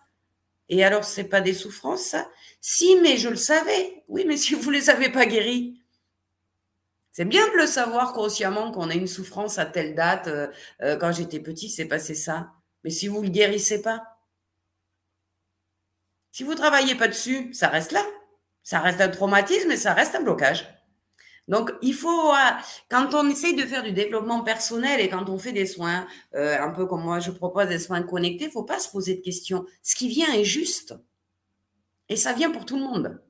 Et 0.69 0.85
alors, 0.85 1.03
c'est 1.03 1.25
pas 1.25 1.41
des 1.41 1.53
souffrances, 1.53 2.03
ça? 2.03 2.29
Si, 2.61 2.95
mais 3.01 3.17
je 3.17 3.27
le 3.27 3.35
savais. 3.35 4.03
Oui, 4.07 4.23
mais 4.25 4.37
si 4.37 4.55
vous 4.55 4.69
les 4.71 4.89
avez 4.89 5.09
pas 5.09 5.25
guéris, 5.25 5.80
c'est 7.11 7.25
bien 7.25 7.45
de 7.49 7.57
le 7.57 7.67
savoir 7.67 8.13
consciemment 8.13 8.71
qu'on 8.71 8.89
a 8.89 8.93
une 8.93 9.07
souffrance 9.07 9.57
à 9.59 9.65
telle 9.65 9.95
date. 9.95 10.27
Euh, 10.27 10.47
euh, 10.81 10.95
quand 10.95 11.11
j'étais 11.11 11.39
petit, 11.39 11.69
c'est 11.69 11.85
passé 11.85 12.15
ça. 12.15 12.51
Mais 12.83 12.89
si 12.89 13.07
vous 13.07 13.19
ne 13.19 13.25
le 13.25 13.31
guérissez 13.31 13.81
pas, 13.81 14.03
Si 16.33 16.43
vous 16.43 16.51
ne 16.51 16.57
travaillez 16.57 16.95
pas 16.95 17.09
dessus, 17.09 17.53
ça 17.53 17.67
reste 17.67 17.91
là. 17.91 18.03
Ça 18.63 18.79
reste 18.79 19.01
un 19.01 19.09
traumatisme 19.09 19.69
et 19.71 19.77
ça 19.77 19.93
reste 19.93 20.15
un 20.15 20.21
blocage. 20.23 20.65
Donc, 21.47 21.73
il 21.81 21.93
faut, 21.93 22.31
euh, 22.31 22.51
quand 22.89 23.13
on 23.13 23.29
essaye 23.29 23.55
de 23.55 23.63
faire 23.65 23.83
du 23.83 23.91
développement 23.91 24.41
personnel 24.43 25.01
et 25.01 25.09
quand 25.09 25.27
on 25.29 25.37
fait 25.37 25.51
des 25.51 25.65
soins, 25.65 26.07
un 26.33 26.69
peu 26.69 26.85
comme 26.85 27.03
moi 27.03 27.19
je 27.19 27.31
propose 27.31 27.67
des 27.67 27.79
soins 27.79 28.01
connectés, 28.03 28.45
il 28.45 28.47
ne 28.47 28.51
faut 28.53 28.63
pas 28.63 28.79
se 28.79 28.89
poser 28.89 29.15
de 29.15 29.21
questions. 29.21 29.65
Ce 29.83 29.95
qui 29.95 30.07
vient 30.07 30.31
est 30.33 30.45
juste. 30.45 30.95
Et 32.07 32.15
ça 32.15 32.33
vient 32.33 32.51
pour 32.51 32.65
tout 32.65 32.77
le 32.77 32.83
monde. 32.83 33.21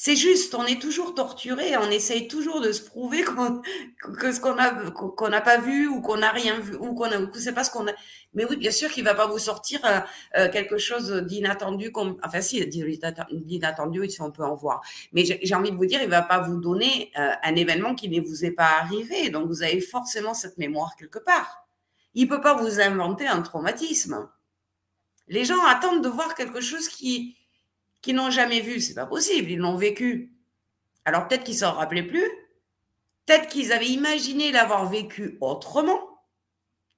C'est 0.00 0.14
juste, 0.14 0.54
on 0.54 0.64
est 0.64 0.80
toujours 0.80 1.12
torturé, 1.12 1.76
on 1.76 1.90
essaye 1.90 2.28
toujours 2.28 2.60
de 2.60 2.70
se 2.70 2.80
prouver 2.82 3.24
que 3.24 4.30
ce 4.32 4.38
qu'on 4.38 4.56
a 4.56 4.70
qu'on 4.92 5.28
n'a 5.28 5.40
pas 5.40 5.58
vu 5.58 5.88
ou 5.88 6.00
qu'on 6.00 6.18
n'a 6.18 6.30
rien 6.30 6.60
vu 6.60 6.76
ou 6.76 6.94
qu'on 6.94 7.10
ne 7.10 7.32
sait 7.32 7.52
pas 7.52 7.64
ce 7.64 7.72
qu'on 7.72 7.88
a. 7.88 7.90
Mais 8.32 8.44
oui, 8.44 8.56
bien 8.56 8.70
sûr 8.70 8.92
qu'il 8.92 9.02
va 9.02 9.16
pas 9.16 9.26
vous 9.26 9.40
sortir 9.40 9.80
euh, 9.84 9.98
euh, 10.36 10.48
quelque 10.52 10.78
chose 10.78 11.10
d'inattendu 11.26 11.90
comme 11.90 12.16
enfin 12.24 12.40
si 12.40 12.64
d'inattendu 12.64 14.08
si 14.08 14.22
on 14.22 14.30
peut 14.30 14.44
en 14.44 14.54
voir. 14.54 14.82
Mais 15.12 15.24
j'ai 15.24 15.54
envie 15.56 15.72
de 15.72 15.76
vous 15.76 15.86
dire, 15.86 16.00
il 16.00 16.08
va 16.08 16.22
pas 16.22 16.38
vous 16.42 16.60
donner 16.60 17.10
euh, 17.18 17.32
un 17.42 17.56
événement 17.56 17.96
qui 17.96 18.08
ne 18.08 18.20
vous 18.20 18.44
est 18.44 18.52
pas 18.52 18.78
arrivé, 18.80 19.30
donc 19.30 19.48
vous 19.48 19.64
avez 19.64 19.80
forcément 19.80 20.32
cette 20.32 20.58
mémoire 20.58 20.94
quelque 20.96 21.18
part. 21.18 21.66
Il 22.14 22.28
peut 22.28 22.40
pas 22.40 22.54
vous 22.54 22.80
inventer 22.80 23.26
un 23.26 23.42
traumatisme. 23.42 24.28
Les 25.26 25.44
gens 25.44 25.64
attendent 25.66 26.04
de 26.04 26.08
voir 26.08 26.36
quelque 26.36 26.60
chose 26.60 26.88
qui 26.88 27.36
n'ont 28.14 28.30
jamais 28.30 28.60
vu, 28.60 28.80
c'est 28.80 28.94
pas 28.94 29.06
possible, 29.06 29.50
ils 29.50 29.58
l'ont 29.58 29.76
vécu. 29.76 30.32
Alors 31.04 31.28
peut-être 31.28 31.44
qu'ils 31.44 31.58
s'en 31.58 31.72
rappelaient 31.72 32.06
plus, 32.06 32.28
peut-être 33.26 33.48
qu'ils 33.48 33.72
avaient 33.72 33.88
imaginé 33.88 34.52
l'avoir 34.52 34.88
vécu 34.88 35.38
autrement, 35.40 36.00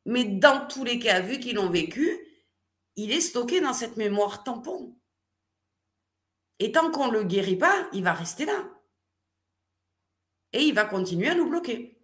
mais 0.07 0.25
dans 0.25 0.67
tous 0.67 0.85
les 0.85 0.99
cas, 0.99 1.21
vu 1.21 1.39
qu'ils 1.39 1.57
l'ont 1.57 1.71
vécu, 1.71 2.19
il 2.97 3.13
est 3.13 3.21
stocké 3.21 3.61
dans 3.61 3.73
cette 3.73 3.97
mémoire 3.97 4.45
tampon. 4.45 4.97
Et 6.59 6.73
tant 6.73 6.91
qu'on 6.91 7.09
ne 7.09 7.13
le 7.13 7.25
guérit 7.25 7.57
pas, 7.57 7.89
il 7.93 8.03
va 8.03 8.13
rester 8.13 8.45
là. 8.45 8.65
Et 10.53 10.63
il 10.63 10.75
va 10.75 10.85
continuer 10.85 11.29
à 11.29 11.35
nous 11.35 11.49
bloquer. 11.49 11.99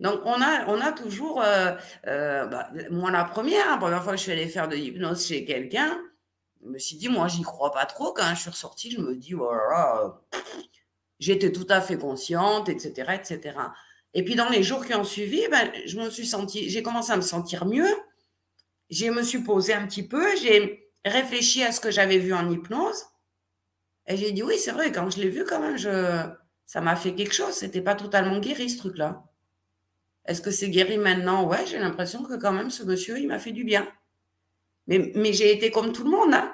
Donc, 0.00 0.20
on 0.24 0.40
a, 0.40 0.66
on 0.66 0.80
a 0.80 0.90
toujours, 0.92 1.42
euh, 1.42 1.76
euh, 2.08 2.46
bah, 2.46 2.70
moi 2.90 3.10
la 3.10 3.24
première, 3.24 3.70
la 3.70 3.76
première 3.76 4.02
fois 4.02 4.12
que 4.12 4.18
je 4.18 4.24
suis 4.24 4.32
allée 4.32 4.48
faire 4.48 4.68
de 4.68 4.74
l'hypnose 4.74 5.26
chez 5.26 5.44
quelqu'un, 5.44 6.00
je 6.62 6.68
me 6.68 6.78
suis 6.78 6.96
dit, 6.96 7.08
moi, 7.08 7.28
j'y 7.28 7.42
crois 7.42 7.72
pas 7.72 7.86
trop. 7.86 8.12
Quand 8.12 8.34
je 8.34 8.40
suis 8.40 8.50
ressortie, 8.50 8.90
je 8.90 9.00
me 9.00 9.16
dis, 9.16 9.32
voilà, 9.32 10.02
oh 10.04 10.38
j'étais 11.18 11.52
tout 11.52 11.66
à 11.68 11.80
fait 11.80 11.98
consciente, 11.98 12.68
etc., 12.68 13.12
etc. 13.14 13.56
Et 14.14 14.24
puis, 14.24 14.34
dans 14.34 14.48
les 14.48 14.62
jours 14.62 14.84
qui 14.84 14.94
ont 14.94 15.04
suivi, 15.04 15.46
ben, 15.50 15.70
je 15.86 15.98
me 15.98 16.10
suis 16.10 16.26
sentie, 16.26 16.68
j'ai 16.68 16.82
commencé 16.82 17.12
à 17.12 17.16
me 17.16 17.22
sentir 17.22 17.64
mieux. 17.64 17.88
Je 18.90 19.06
me 19.06 19.22
suis 19.22 19.42
posée 19.42 19.72
un 19.72 19.86
petit 19.86 20.06
peu, 20.06 20.24
j'ai 20.36 20.90
réfléchi 21.04 21.62
à 21.62 21.72
ce 21.72 21.80
que 21.80 21.90
j'avais 21.90 22.18
vu 22.18 22.34
en 22.34 22.50
hypnose. 22.50 23.06
Et 24.06 24.16
j'ai 24.16 24.32
dit, 24.32 24.42
oui, 24.42 24.58
c'est 24.58 24.72
vrai, 24.72 24.92
quand 24.92 25.08
je 25.10 25.20
l'ai 25.20 25.28
vu, 25.28 25.44
quand 25.44 25.60
même, 25.60 25.78
je, 25.78 26.28
ça 26.66 26.80
m'a 26.80 26.96
fait 26.96 27.14
quelque 27.14 27.34
chose. 27.34 27.52
C'était 27.52 27.80
pas 27.80 27.94
totalement 27.94 28.38
guéri, 28.38 28.68
ce 28.68 28.78
truc-là. 28.78 29.24
Est-ce 30.26 30.42
que 30.42 30.50
c'est 30.50 30.70
guéri 30.70 30.98
maintenant? 30.98 31.46
Ouais, 31.48 31.64
j'ai 31.66 31.78
l'impression 31.78 32.22
que 32.22 32.34
quand 32.34 32.52
même, 32.52 32.70
ce 32.70 32.82
monsieur, 32.84 33.18
il 33.18 33.28
m'a 33.28 33.38
fait 33.38 33.52
du 33.52 33.64
bien. 33.64 33.88
Mais, 34.86 35.32
j'ai 35.32 35.52
été 35.52 35.70
comme 35.70 35.92
tout 35.92 36.04
le 36.04 36.10
monde. 36.10 36.34
Hein. 36.34 36.52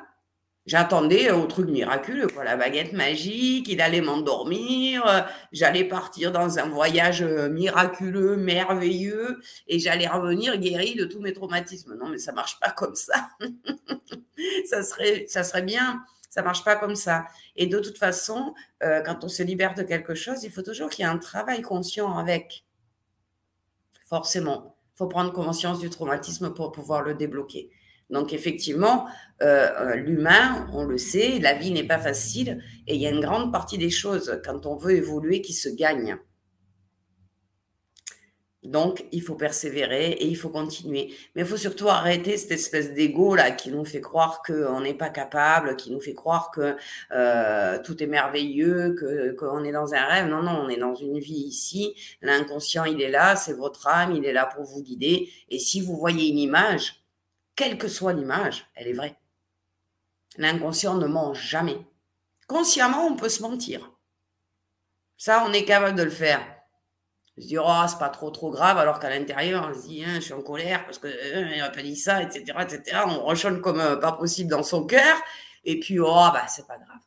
J'attendais 0.67 1.31
au 1.31 1.47
truc 1.47 1.71
miraculeux, 1.71 2.29
la 2.45 2.55
baguette 2.55 2.93
magique, 2.93 3.69
il 3.69 3.81
allait 3.81 4.03
m'endormir, 4.03 5.07
euh, 5.07 5.23
j'allais 5.51 5.85
partir 5.85 6.31
dans 6.31 6.59
un 6.59 6.69
voyage 6.69 7.23
euh, 7.23 7.49
miraculeux, 7.49 8.37
merveilleux, 8.37 9.41
et 9.67 9.79
j'allais 9.79 10.07
revenir 10.07 10.59
guéri 10.59 10.95
de 10.95 11.07
tous 11.07 11.21
mes 11.21 11.33
traumatismes. 11.33 11.95
Non, 11.95 12.11
mais 12.11 12.19
ça 12.19 12.33
marche 12.33 12.61
pas 12.61 12.71
comme 12.71 12.95
ça. 12.95 13.31
ça, 14.69 14.83
serait, 14.83 15.25
ça 15.27 15.43
serait 15.43 15.63
bien, 15.63 16.03
ça 16.29 16.43
marche 16.43 16.65
pas 16.65 16.77
comme 16.77 16.97
ça. 16.97 17.27
Et 17.57 17.67
de 17.67 17.79
toute 17.79 17.97
façon, 17.97 18.55
euh, 18.83 19.01
quand 19.01 19.25
on 19.25 19.29
se 19.29 19.43
libère 19.43 19.75
de 19.75 19.83
quelque 19.83 20.15
chose, 20.15 20.45
il 20.45 20.51
faut 20.51 20.61
toujours 20.61 20.91
qu'il 20.91 21.03
y 21.03 21.09
ait 21.09 21.11
un 21.11 21.17
travail 21.17 21.63
conscient 21.63 22.15
avec. 22.19 22.67
Forcément, 24.05 24.77
il 24.95 24.99
faut 24.99 25.07
prendre 25.07 25.33
conscience 25.33 25.79
du 25.81 25.89
traumatisme 25.89 26.53
pour 26.53 26.73
pouvoir 26.73 27.01
le 27.01 27.15
débloquer. 27.15 27.71
Donc 28.11 28.33
effectivement, 28.33 29.07
euh, 29.43 29.69
euh, 29.81 29.95
l'humain, 29.95 30.69
on 30.73 30.85
le 30.85 30.99
sait, 30.99 31.39
la 31.39 31.55
vie 31.55 31.71
n'est 31.71 31.87
pas 31.87 31.99
facile 31.99 32.63
et 32.87 32.95
il 32.95 33.01
y 33.01 33.07
a 33.07 33.11
une 33.11 33.21
grande 33.21 33.53
partie 33.53 33.79
des 33.79 33.91
choses 33.91 34.41
quand 34.45 34.67
on 34.67 34.77
veut 34.77 34.93
évoluer 34.93 35.43
qui 35.43 35.53
se 35.53 35.69
gagnent. 35.69 36.19
Donc, 38.65 39.07
il 39.13 39.23
faut 39.23 39.37
persévérer 39.37 40.11
et 40.11 40.27
il 40.27 40.37
faut 40.37 40.49
continuer. 40.49 41.15
Mais 41.35 41.43
il 41.43 41.49
faut 41.49 41.57
surtout 41.57 41.89
arrêter 41.89 42.37
cette 42.37 42.51
espèce 42.51 42.93
d'ego 42.93 43.35
là 43.37 43.53
qui 43.53 43.71
nous 43.71 43.85
fait 43.85 44.01
croire 44.01 44.43
qu'on 44.43 44.81
n'est 44.81 44.95
pas 44.95 45.09
capable, 45.11 45.77
qui 45.77 45.91
nous 45.93 46.01
fait 46.01 46.13
croire 46.13 46.51
que 46.51 46.77
euh, 47.13 47.79
tout 47.85 48.03
est 48.03 48.07
merveilleux, 48.07 48.95
que 48.95 49.31
qu'on 49.33 49.65
est 49.65 49.73
dans 49.73 49.95
un 49.95 50.05
rêve. 50.05 50.27
Non, 50.27 50.43
non, 50.43 50.65
on 50.65 50.69
est 50.69 50.77
dans 50.77 50.95
une 50.95 51.19
vie 51.19 51.45
ici. 51.47 51.95
L'inconscient, 52.21 52.85
il 52.85 53.01
est 53.01 53.11
là, 53.11 53.37
c'est 53.37 53.55
votre 53.55 53.87
âme, 53.87 54.13
il 54.15 54.27
est 54.27 54.33
là 54.33 54.47
pour 54.47 54.65
vous 54.65 54.83
guider. 54.83 55.31
Et 55.49 55.59
si 55.59 55.81
vous 55.81 55.97
voyez 55.97 56.29
une 56.29 56.39
image, 56.39 57.08
quelle 57.59 57.77
que 57.77 57.89
soit 57.89 58.13
l'image, 58.13 58.71
elle 58.77 58.87
est 58.87 58.93
vraie. 58.93 59.19
L'inconscient 60.37 60.95
ne 60.95 61.09
ment 61.09 61.35
jamais. 61.35 61.85
Consciemment, 62.47 63.05
on 63.09 63.17
peut 63.17 63.29
se 63.29 63.43
mentir. 63.43 63.91
Ça, 65.17 65.45
on 65.45 65.53
est 65.53 65.65
capable 65.65 65.99
de 65.99 66.05
le 66.05 66.11
faire. 66.11 66.41
Je 67.37 67.43
dis, 67.43 67.59
oh, 67.59 67.85
c'est 67.89 67.99
pas 67.99 68.11
trop, 68.11 68.31
trop 68.31 68.53
grave, 68.53 68.79
alors 68.79 69.01
qu'à 69.01 69.11
l'intérieur, 69.11 69.69
on 69.69 69.75
se 69.75 69.89
dit, 69.89 70.05
hein, 70.05 70.15
je 70.15 70.21
suis 70.21 70.35
en 70.35 70.43
colère 70.43 70.85
parce 70.85 70.99
que 70.99 71.09
euh, 71.09 71.51
il 71.53 71.59
n'a 71.59 71.69
pas 71.69 71.83
dit 71.83 71.97
ça, 71.97 72.23
etc., 72.23 72.45
etc. 72.61 73.03
On 73.07 73.25
rechonne 73.25 73.61
comme 73.61 73.81
euh, 73.81 73.97
pas 73.97 74.13
possible 74.13 74.51
dans 74.51 74.63
son 74.63 74.87
cœur. 74.87 75.17
Et 75.65 75.81
puis, 75.81 75.99
oh, 75.99 76.05
bah, 76.33 76.47
c'est 76.47 76.67
pas 76.69 76.79
grave. 76.79 77.01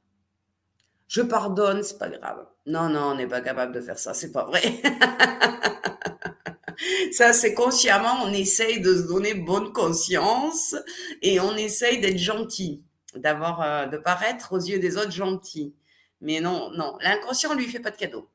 Je 1.08 1.22
pardonne, 1.22 1.82
c'est 1.82 1.97
pas 1.97 2.10
grave. 2.10 2.45
Non, 2.66 2.89
non, 2.89 3.12
on 3.12 3.16
n'est 3.16 3.28
pas 3.28 3.39
capable 3.39 3.74
de 3.74 3.80
faire 3.80 3.97
ça, 3.97 4.14
c'est 4.14 4.34
pas 4.34 4.43
vrai. 4.43 4.62
Ça, 7.11 7.34
c'est 7.34 7.53
consciemment, 7.53 8.24
on 8.24 8.34
essaye 8.34 8.82
de 8.82 8.95
se 8.95 9.03
donner 9.03 9.34
bonne 9.34 9.72
conscience 9.74 10.76
et 11.22 11.39
on 11.39 11.55
essaye 11.55 11.99
d'être 11.99 12.17
gentil, 12.17 12.84
d'avoir, 13.15 13.61
euh, 13.61 13.86
de 13.88 13.97
paraître 13.97 14.53
aux 14.53 14.59
yeux 14.59 14.80
des 14.80 14.97
autres 14.97 15.11
gentil. 15.11 15.74
Mais 16.22 16.39
non, 16.39 16.72
non, 16.72 16.97
l'inconscient 17.01 17.53
lui 17.53 17.67
fait 17.67 17.80
pas 17.80 17.91
de 17.91 17.97
cadeau. 17.97 18.30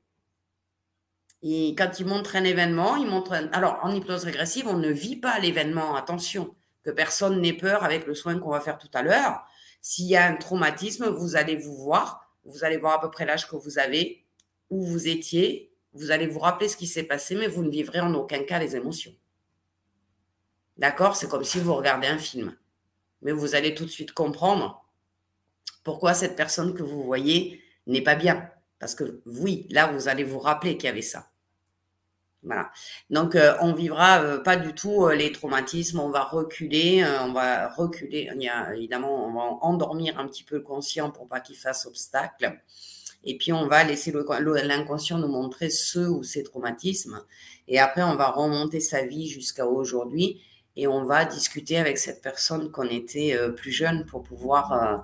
Et 1.43 1.75
quand 1.77 2.01
il 2.01 2.07
montre 2.07 2.35
un 2.37 2.45
événement, 2.45 2.97
il 2.97 3.07
montre. 3.07 3.33
Alors, 3.53 3.79
en 3.83 3.95
hypnose 3.95 4.25
régressive, 4.25 4.67
on 4.67 4.79
ne 4.79 4.91
vit 4.91 5.17
pas 5.17 5.39
l'événement. 5.39 5.95
Attention, 5.95 6.55
que 6.83 6.91
personne 6.91 7.41
n'ait 7.41 7.53
peur 7.53 7.85
avec 7.85 8.07
le 8.07 8.15
soin 8.15 8.39
qu'on 8.39 8.51
va 8.51 8.61
faire 8.61 8.79
tout 8.79 8.91
à 8.95 9.03
l'heure. 9.03 9.45
S'il 9.83 10.07
y 10.07 10.17
a 10.17 10.25
un 10.27 10.35
traumatisme, 10.35 11.07
vous 11.07 11.37
allez 11.37 11.57
vous 11.57 11.77
voir, 11.77 12.33
vous 12.45 12.65
allez 12.65 12.77
voir 12.77 12.95
à 12.95 13.01
peu 13.01 13.11
près 13.11 13.27
l'âge 13.27 13.49
que 13.49 13.57
vous 13.57 13.79
avez, 13.79 14.25
où 14.71 14.85
vous 14.85 15.09
étiez, 15.09 15.73
vous 15.97 16.11
allez 16.11 16.27
vous 16.27 16.39
rappeler 16.39 16.69
ce 16.69 16.77
qui 16.77 16.87
s'est 16.87 17.05
passé, 17.05 17.35
mais 17.35 17.49
vous 17.49 17.63
ne 17.63 17.71
vivrez 17.71 18.01
en 18.01 18.15
aucun 18.15 18.43
cas 18.45 18.59
les 18.59 18.77
émotions. 18.77 19.15
D'accord? 20.77 21.17
C'est 21.17 21.29
comme 21.29 21.45
si 21.45 21.59
vous 21.59 21.75
regardez 21.75 22.07
un 22.07 22.19
film. 22.19 22.57
Mais 23.23 23.33
vous 23.33 23.55
allez 23.55 23.75
tout 23.75 23.85
de 23.85 23.91
suite 23.91 24.13
comprendre 24.13 24.85
pourquoi 25.85 26.15
cette 26.15 26.37
personne 26.37 26.75
que 26.75 26.83
vous 26.83 27.03
voyez 27.03 27.63
n'est 27.87 28.03
pas 28.03 28.15
bien. 28.15 28.51
Parce 28.79 28.95
que 28.95 29.23
oui, 29.25 29.67
là, 29.71 29.91
vous 29.93 30.09
allez 30.09 30.25
vous 30.25 30.39
rappeler 30.39 30.77
qu'il 30.77 30.87
y 30.87 30.91
avait 30.91 31.03
ça. 31.03 31.31
Voilà. 32.43 32.71
Donc, 33.11 33.35
euh, 33.35 33.57
on 33.61 33.73
vivra 33.73 34.23
euh, 34.23 34.39
pas 34.39 34.57
du 34.57 34.73
tout 34.73 35.07
euh, 35.07 35.15
les 35.15 35.33
traumatismes, 35.33 35.99
on 35.99 36.11
va 36.11 36.23
reculer, 36.23 37.05
on 37.23 37.33
va 37.33 37.69
reculer, 37.69 38.31
évidemment, 38.75 39.27
on 39.27 39.33
va 39.33 39.41
endormir 39.63 40.21
un 40.21 40.29
petit 40.29 40.45
peu 40.45 40.57
le 40.57 40.63
conscient 40.63 41.11
pour 41.11 41.27
pas 41.27 41.41
qu'il 41.41 41.57
fasse 41.57 41.87
obstacle. 41.87 42.61
Et 43.29 43.37
puis, 43.37 43.53
on 43.53 43.67
va 43.67 43.83
laisser 43.83 44.13
l'inconscient 44.13 45.19
nous 45.19 45.27
montrer 45.29 45.69
ce 45.69 45.99
ou 45.99 46.23
ces 46.23 46.45
traumatismes. 46.45 47.21
Et 47.67 47.81
après, 47.81 48.05
on 48.05 48.15
va 48.15 48.31
remonter 48.31 48.79
sa 48.79 49.05
vie 49.05 49.29
jusqu'à 49.29 49.67
aujourd'hui 49.67 50.41
et 50.77 50.87
on 50.87 51.05
va 51.05 51.25
discuter 51.25 51.77
avec 51.77 51.99
cette 51.99 52.23
personne 52.23 52.71
qu'on 52.71 52.89
était 52.89 53.35
euh, 53.35 53.51
plus 53.51 53.73
jeune 53.73 54.07
pour 54.07 54.23
pouvoir 54.23 54.73
euh, 54.73 54.97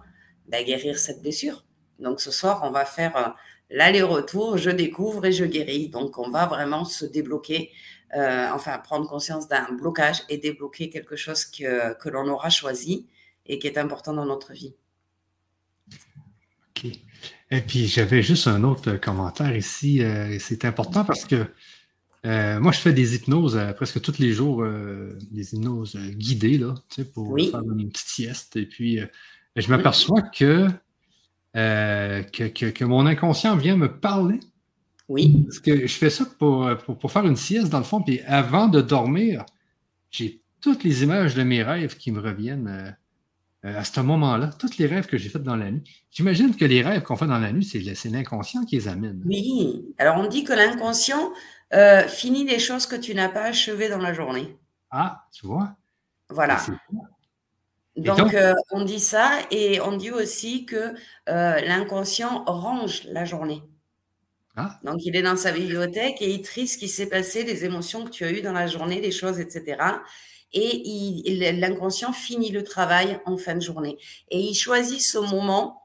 bah, 0.47 0.63
guérir 0.63 0.99
cette 0.99 1.21
blessure. 1.21 1.65
Donc, 1.99 2.21
ce 2.21 2.31
soir, 2.31 2.61
on 2.63 2.71
va 2.71 2.85
faire 2.85 3.17
euh, 3.17 3.29
l'aller-retour, 3.71 4.57
je 4.57 4.71
découvre 4.71 5.27
et 5.27 5.33
je 5.33 5.45
guéris. 5.45 5.89
Donc, 5.89 6.17
on 6.17 6.31
va 6.31 6.47
vraiment 6.47 6.85
se 6.85 7.05
débloquer, 7.05 7.73
enfin, 8.15 8.79
prendre 8.79 9.09
conscience 9.09 9.49
d'un 9.49 9.73
blocage 9.73 10.23
et 10.29 10.39
débloquer 10.39 10.91
quelque 10.91 11.17
chose 11.17 11.45
que, 11.45 11.95
que 11.95 12.09
l'on 12.09 12.29
aura 12.29 12.51
choisi 12.51 13.09
et 13.47 13.59
qui 13.59 13.67
est 13.67 13.79
important 13.79 14.13
dans 14.13 14.27
notre 14.27 14.53
vie. 14.53 14.75
OK. 16.77 16.93
Et 17.53 17.61
puis, 17.61 17.87
j'avais 17.87 18.23
juste 18.23 18.47
un 18.47 18.65
autre 18.65 18.93
commentaire 18.97 19.55
ici. 19.55 20.03
Euh, 20.03 20.39
c'est 20.41 20.65
important 20.65 21.05
parce 21.05 21.27
que 21.27 21.45
euh, 22.25 22.59
moi, 22.59 22.73
je 22.73 22.79
fais 22.79 22.95
des 22.95 23.15
hypnoses 23.15 23.59
euh, 23.59 23.75
presque 23.75 24.01
tous 24.01 24.19
les 24.19 24.33
jours, 24.33 24.65
des 25.31 25.55
hypnoses 25.55 25.97
guidées, 25.97 26.57
là, 26.57 26.75
pour 27.13 27.39
faire 27.39 27.61
une 27.61 27.91
petite 27.91 28.09
sieste. 28.09 28.57
Et 28.57 28.65
puis, 28.65 29.01
je 29.55 29.69
m'aperçois 29.69 30.23
que, 30.23 30.69
que, 31.53 32.85
mon 32.85 33.05
inconscient 33.05 33.55
vient 33.57 33.77
me 33.77 33.99
parler. 34.01 34.41
Oui. 35.09 35.43
Parce 35.47 35.59
que 35.59 35.87
je 35.87 35.95
fais 35.95 36.09
ça 36.09 36.25
pour, 36.39 36.75
pour, 36.99 37.13
faire 37.13 37.27
une 37.27 37.37
sieste, 37.37 37.69
dans 37.69 37.79
le 37.79 37.85
fond. 37.85 38.01
Puis, 38.01 38.21
avant 38.21 38.67
de 38.67 38.81
dormir, 38.81 39.45
j'ai 40.11 40.41
toutes 40.63 40.85
les 40.85 41.03
images 41.03 41.35
de 41.35 41.43
mes 41.43 41.63
rêves 41.63 41.99
qui 41.99 42.13
me 42.13 42.21
reviennent 42.21 42.97
euh, 43.65 43.79
à 43.79 43.85
ce 43.85 44.01
moment-là, 44.01 44.51
tous 44.59 44.79
les 44.79 44.87
rêves 44.87 45.07
que 45.07 45.17
j'ai 45.17 45.29
faits 45.29 45.43
dans 45.43 45.57
la 45.57 45.71
nuit, 45.71 45.85
j'imagine 46.11 46.57
que 46.57 46.65
les 46.65 46.83
rêves 46.83 47.03
qu'on 47.03 47.17
fait 47.17 47.27
dans 47.27 47.39
la 47.39 47.53
nuit, 47.53 47.65
c'est 47.65 48.09
l'inconscient 48.09 48.65
qui 48.65 48.77
les 48.77 48.89
amène. 48.89 49.23
Oui. 49.25 49.95
Alors, 49.99 50.17
on 50.19 50.27
dit 50.27 50.43
que 50.43 50.53
l'inconscient 50.53 51.33
euh, 51.73 52.03
finit 52.09 52.45
les 52.45 52.59
choses 52.59 52.87
que 52.87 52.97
tu 52.97 53.15
n'as 53.15 53.29
pas 53.29 53.45
achevées 53.45 53.89
dans 53.89 53.99
la 53.99 54.13
journée. 54.13 54.57
Ah, 54.91 55.27
tu 55.33 55.47
vois? 55.47 55.77
Voilà. 56.29 56.61
Donc, 57.97 58.35
euh, 58.35 58.55
on 58.73 58.85
dit 58.85 59.01
ça 59.01 59.31
et 59.51 59.81
on 59.81 59.97
dit 59.97 60.11
aussi 60.11 60.67
que 60.67 60.95
l'inconscient 61.27 62.45
range 62.47 63.05
la 63.05 63.25
journée. 63.25 63.63
Ah. 64.57 64.79
Donc, 64.83 65.05
il 65.05 65.15
est 65.15 65.23
dans 65.23 65.37
sa 65.37 65.53
bibliothèque 65.53 66.21
et 66.21 66.31
il 66.31 66.43
trie 66.43 66.67
ce 66.67 66.77
qui 66.77 66.89
s'est 66.89 67.09
passé, 67.09 67.45
les 67.45 67.65
émotions 67.65 68.05
que 68.05 68.11
tu 68.11 68.25
as 68.25 68.33
eues 68.33 68.43
dans 68.43 68.53
la 68.53 68.67
journée, 68.67 69.01
les 69.01 69.13
choses, 69.13 69.39
etc 69.39 69.77
et 70.53 71.53
l'inconscient 71.59 72.13
finit 72.13 72.51
le 72.51 72.65
travail 72.65 73.21
en 73.25 73.37
fin 73.37 73.55
de 73.55 73.61
journée. 73.61 73.99
Et 74.31 74.39
il 74.41 74.55
choisit 74.55 75.01
ce 75.01 75.19
moment 75.19 75.83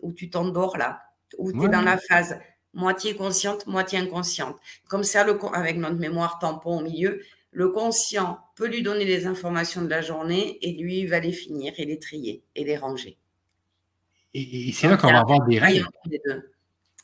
où 0.00 0.12
tu 0.12 0.30
t'endors 0.30 0.76
là, 0.76 1.02
où 1.38 1.52
tu 1.52 1.64
es 1.64 1.68
dans 1.68 1.82
la 1.82 1.98
phase 1.98 2.38
moitié 2.74 3.14
consciente, 3.14 3.66
moitié 3.66 3.98
inconsciente. 3.98 4.56
Comme 4.88 5.04
ça, 5.04 5.24
le, 5.24 5.38
avec 5.54 5.76
notre 5.78 5.96
mémoire 5.96 6.38
tampon 6.38 6.78
au 6.78 6.82
milieu, 6.82 7.22
le 7.50 7.68
conscient 7.68 8.40
peut 8.56 8.66
lui 8.66 8.82
donner 8.82 9.04
les 9.04 9.26
informations 9.26 9.82
de 9.82 9.88
la 9.88 10.02
journée 10.02 10.58
et 10.60 10.72
lui, 10.72 11.00
il 11.00 11.08
va 11.08 11.20
les 11.20 11.32
finir 11.32 11.72
et 11.78 11.84
les 11.84 11.98
trier 11.98 12.42
et 12.54 12.64
les 12.64 12.76
ranger. 12.76 13.16
Et, 14.34 14.72
c'est 14.72 14.88
là 14.88 14.96
qu'on 14.96 15.12
va 15.12 15.20
avoir 15.20 15.46
des 15.46 15.58
rêves. 15.60 15.86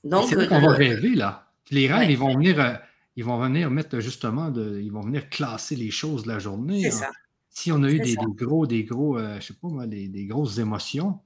Donc, 0.03 0.29
c'est 0.29 0.35
là 0.35 0.47
qu'on 0.47 0.61
va 0.61 0.73
rêver, 0.73 1.15
là. 1.15 1.47
Les 1.71 1.87
rêves, 1.87 2.11
ils 2.11 2.19
vont 2.19 2.35
venir 2.35 2.59
euh, 2.59 2.75
ils 3.17 3.25
vont 3.25 3.39
venir 3.39 3.71
mettre 3.71 4.01
justement, 4.01 4.51
de, 4.51 4.81
ils 4.81 4.93
vont 4.93 5.03
venir 5.03 5.29
classer 5.29 5.77
les 5.77 5.91
choses 5.91 6.25
de 6.25 6.29
la 6.29 6.39
journée. 6.39 6.83
C'est 6.83 6.91
ça. 6.91 7.11
Si 7.51 7.73
on 7.73 7.83
a 7.83 7.91
eu 7.91 7.99
des, 7.99 8.15
gros, 8.15 8.67
des 8.67 8.85
gros, 8.85 9.19
euh, 9.19 9.39
je 9.41 9.47
sais 9.47 9.55
pas 9.55 9.69
moi, 9.69 9.87
des, 9.87 10.09
grosses 10.27 10.59
émotions, 10.59 11.19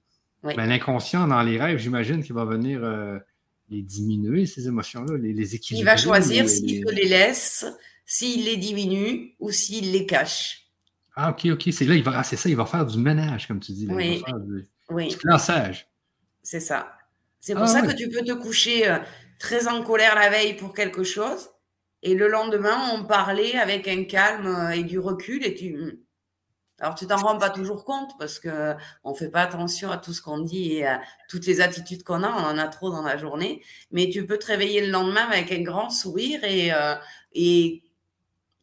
ben, 0.43 0.67
l'inconscient 0.67 1.29
dans 1.29 1.43
les 1.43 1.59
rêves, 1.59 1.79
j'imagine 1.79 2.23
qu'il 2.23 2.35
va 2.35 2.45
venir 2.45 2.83
euh, 2.83 3.19
les 3.69 3.83
diminuer, 3.83 4.47
ces 4.47 4.67
émotions-là, 4.67 5.19
les, 5.19 5.33
les, 5.33 5.55
équilibrer. 5.55 5.83
Il 5.83 5.85
va 5.85 5.97
choisir 5.97 6.49
s'il 6.49 6.85
les 6.85 7.09
laisse, 7.09 7.67
s'il 8.07 8.45
les 8.47 8.57
diminue 8.57 9.35
ou 9.39 9.51
s'il 9.51 9.93
les 9.93 10.07
cache. 10.07 10.71
Ah, 11.15 11.31
ok, 11.31 11.47
ok. 11.53 11.69
C'est 11.73 11.85
là, 11.85 11.95
il 11.95 12.03
va, 12.03 12.19
ah, 12.19 12.25
c'est 12.25 12.37
ça, 12.37 12.49
il 12.49 12.57
va 12.57 12.67
faire 12.67 12.87
du 12.87 12.99
ménage, 12.99 13.47
comme 13.47 13.61
tu 13.61 13.73
dis. 13.73 13.87
oui. 13.89 14.17
Il 14.17 14.21
va 14.21 14.27
faire 14.27 14.41
du, 14.41 14.69
oui. 14.91 15.17
classage. 15.17 15.89
C'est 16.43 16.61
ça. 16.61 16.97
C'est 17.41 17.55
pour 17.55 17.65
ah, 17.65 17.69
ça 17.69 17.83
que 17.83 17.93
tu 17.93 18.09
peux 18.09 18.25
te 18.25 18.33
coucher 18.33 18.89
euh, 18.89 18.99
très 19.39 19.69
en 19.69 19.83
colère 19.83 20.15
la 20.15 20.31
veille 20.31 20.57
pour 20.57 20.73
quelque 20.75 21.05
chose 21.05 21.51
et 22.05 22.15
le 22.15 22.29
lendemain, 22.29 22.91
on 22.93 23.05
parlait 23.05 23.57
avec 23.57 23.89
un 23.89 24.05
calme 24.05 24.47
euh, 24.47 24.71
et 24.71 24.85
du 24.85 24.99
recul. 24.99 25.45
Et 25.45 25.55
tu, 25.55 26.05
alors 26.79 26.95
tu 26.95 27.07
t'en 27.07 27.17
rends 27.17 27.39
pas 27.39 27.49
toujours 27.49 27.87
compte 27.87 28.11
parce 28.19 28.39
que 28.39 28.75
on 29.05 29.15
fait 29.15 29.31
pas 29.31 29.41
attention 29.41 29.91
à 29.91 29.97
tout 29.97 30.13
ce 30.13 30.21
qu'on 30.21 30.39
dit 30.39 30.75
et 30.75 30.87
à 30.87 31.01
toutes 31.31 31.47
les 31.47 31.63
attitudes 31.63 32.05
qu'on 32.05 32.23
a. 32.23 32.29
On 32.29 32.45
en 32.45 32.59
a 32.59 32.69
trop 32.69 32.91
dans 32.91 33.01
la 33.01 33.17
journée. 33.17 33.63
Mais 33.91 34.11
tu 34.11 34.27
peux 34.27 34.39
te 34.39 34.47
réveiller 34.47 34.85
le 34.85 34.93
lendemain 34.93 35.27
avec 35.31 35.51
un 35.51 35.63
grand 35.63 35.89
sourire 35.89 36.45
et, 36.45 36.75
euh, 36.75 36.95
et 37.33 37.83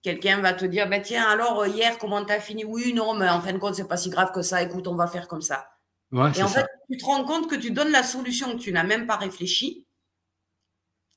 quelqu'un 0.04 0.40
va 0.40 0.54
te 0.54 0.66
dire, 0.66 0.88
bah, 0.88 1.00
tiens, 1.00 1.28
alors 1.28 1.66
hier, 1.66 1.98
comment 1.98 2.24
tu 2.24 2.32
as 2.34 2.40
fini? 2.40 2.64
Oui, 2.64 2.94
non, 2.94 3.16
mais 3.16 3.28
en 3.28 3.42
fin 3.42 3.54
de 3.54 3.58
compte, 3.58 3.74
c'est 3.74 3.88
pas 3.88 3.98
si 3.98 4.12
grave 4.12 4.32
que 4.34 4.44
ça. 4.44 4.62
Écoute, 4.62 4.88
on 4.88 4.96
va 4.96 5.08
faire 5.08 5.28
comme 5.28 5.42
ça. 5.42 5.68
et 6.14 6.44
en 6.44 6.48
fait, 6.48 6.68
tu 6.92 6.98
te 6.98 7.06
rends 7.06 7.24
compte 7.24 7.50
que 7.50 7.56
tu 7.56 7.72
donnes 7.72 7.92
la 7.92 8.04
solution 8.04 8.52
que 8.52 8.62
tu 8.62 8.72
n'as 8.72 8.84
même 8.84 9.08
pas 9.08 9.16
réfléchi 9.16 9.88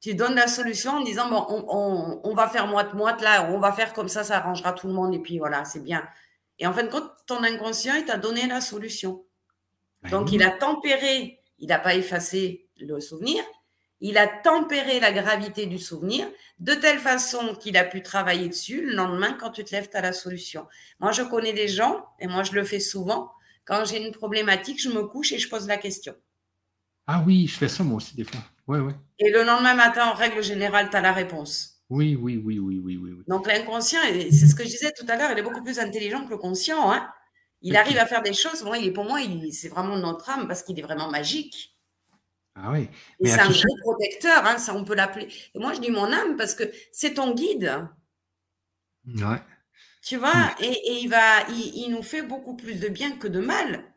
tu 0.05 0.15
donnes 0.15 0.35
la 0.35 0.49
solution 0.49 0.99
en 0.99 1.01
disant 1.01 1.31
bon, 1.31 1.47
on, 2.23 2.35
va 2.35 2.47
faire 2.47 2.67
moite-moite 2.67 3.23
là, 3.23 3.49
on 3.51 3.59
va 3.59 3.73
faire 3.73 3.95
comme 3.95 4.09
ça, 4.09 4.23
ça 4.23 4.37
arrangera 4.37 4.75
tout 4.75 4.87
le 4.87 4.93
monde 4.93 5.15
et 5.15 5.19
puis 5.19 5.39
voilà, 5.39 5.65
c'est 5.65 5.83
bien. 5.83 6.07
Et 6.59 6.67
en 6.67 6.75
fin 6.75 6.83
de 6.83 6.91
compte, 6.91 7.11
ton 7.27 7.43
inconscient, 7.43 7.95
il 7.95 8.05
t'a 8.05 8.19
donné 8.19 8.47
la 8.47 8.61
solution. 8.61 9.25
Ben 10.03 10.11
Donc, 10.11 10.31
il 10.31 10.43
a 10.43 10.51
tempéré, 10.51 11.41
il 11.59 11.69
n'a 11.69 11.79
pas 11.79 11.95
effacé 11.95 12.69
le 12.79 13.01
souvenir, 13.01 13.43
il 14.03 14.19
a 14.19 14.27
tempéré 14.27 15.01
la 15.01 15.11
gravité 15.11 15.65
du 15.65 15.79
souvenir 15.79 16.27
de 16.59 16.75
telle 16.75 16.99
façon 16.99 17.55
qu'il 17.55 17.79
a 17.79 17.85
pu 17.85 18.03
travailler 18.03 18.51
dessus. 18.51 18.85
Le 18.85 18.93
lendemain, 18.93 19.33
quand 19.33 19.53
tu 19.53 19.65
te 19.65 19.75
lèves, 19.75 19.89
tu 19.89 19.97
as 19.97 20.03
la 20.03 20.13
solution. 20.13 20.67
Moi, 21.01 21.13
je 21.13 21.23
connais 21.23 21.55
des 21.55 21.69
gens, 21.69 22.05
et 22.21 22.27
moi, 22.27 22.43
je 22.43 22.53
le 22.53 22.65
fais 22.65 22.79
souvent. 22.79 23.33
Quand 23.65 23.87
j'ai 23.87 24.07
une 24.07 24.13
problématique, 24.13 24.83
je 24.83 24.91
me 24.91 25.05
couche 25.05 25.33
et 25.33 25.39
je 25.39 25.49
pose 25.49 25.67
la 25.67 25.79
question. 25.79 26.15
Ah 27.07 27.23
oui, 27.27 27.47
je 27.47 27.57
fais 27.57 27.69
ça 27.69 27.85
moi 27.85 27.97
aussi 27.97 28.17
des 28.17 28.25
fois. 28.25 28.41
Ouais, 28.67 28.81
ouais. 28.81 28.95
Et 29.19 29.31
le 29.31 29.43
lendemain 29.45 29.75
matin, 29.75 30.07
en 30.07 30.15
règle 30.15 30.43
générale, 30.43 30.89
tu 30.91 30.97
as 30.97 31.01
la 31.01 31.13
réponse. 31.13 31.83
Oui, 31.91 32.17
oui, 32.17 32.41
oui, 32.43 32.59
oui, 32.59 32.79
oui, 32.79 32.97
oui. 32.97 33.25
Donc 33.29 33.47
l'inconscient, 33.47 34.01
c'est 34.03 34.47
ce 34.47 34.55
que 34.55 34.65
je 34.65 34.71
disais 34.71 34.93
tout 34.99 35.05
à 35.09 35.17
l'heure, 35.17 35.31
il 35.33 35.39
est 35.39 35.43
beaucoup 35.43 35.63
plus 35.63 35.79
intelligent 35.79 36.25
que 36.25 36.31
le 36.31 36.39
conscient. 36.39 36.91
Hein. 36.91 37.07
Il 37.61 37.77
arrive 37.77 37.99
à 37.99 38.07
faire 38.07 38.23
des 38.23 38.33
choses. 38.33 38.63
Bon, 38.63 38.75
il 38.75 38.89
est, 38.89 38.93
pour 38.93 39.05
moi, 39.05 39.19
c'est 39.51 39.69
vraiment 39.69 39.97
notre 39.97 40.29
âme 40.31 40.47
parce 40.49 40.63
qu'il 40.63 40.79
est 40.79 40.83
vraiment 40.83 41.11
magique. 41.11 41.75
Ah 42.57 42.71
oui. 42.71 42.89
c'est 43.25 43.41
un 43.41 43.51
gros 43.51 43.77
protecteur, 43.81 44.47
hein, 44.47 44.59
ça 44.59 44.75
on 44.75 44.85
peut 44.85 44.95
l'appeler. 44.95 45.29
Et 45.55 45.59
moi, 45.59 45.73
je 45.73 45.81
dis 45.81 45.91
mon 45.91 46.13
âme 46.13 46.37
parce 46.37 46.55
que 46.55 46.65
c'est 46.93 47.15
ton 47.15 47.35
guide. 47.35 47.89
Ouais. 49.07 49.43
Tu 50.03 50.17
vois, 50.17 50.33
hmm. 50.33 50.63
et, 50.63 51.03
il 51.03 51.09
va, 51.09 51.49
il, 51.49 51.89
nous 51.91 52.03
fait 52.03 52.23
beaucoup 52.23 52.57
plus 52.57 52.79
de 52.79 52.89
bien 52.89 53.17
que 53.17 53.27
de 53.27 53.41
mal. 53.41 53.94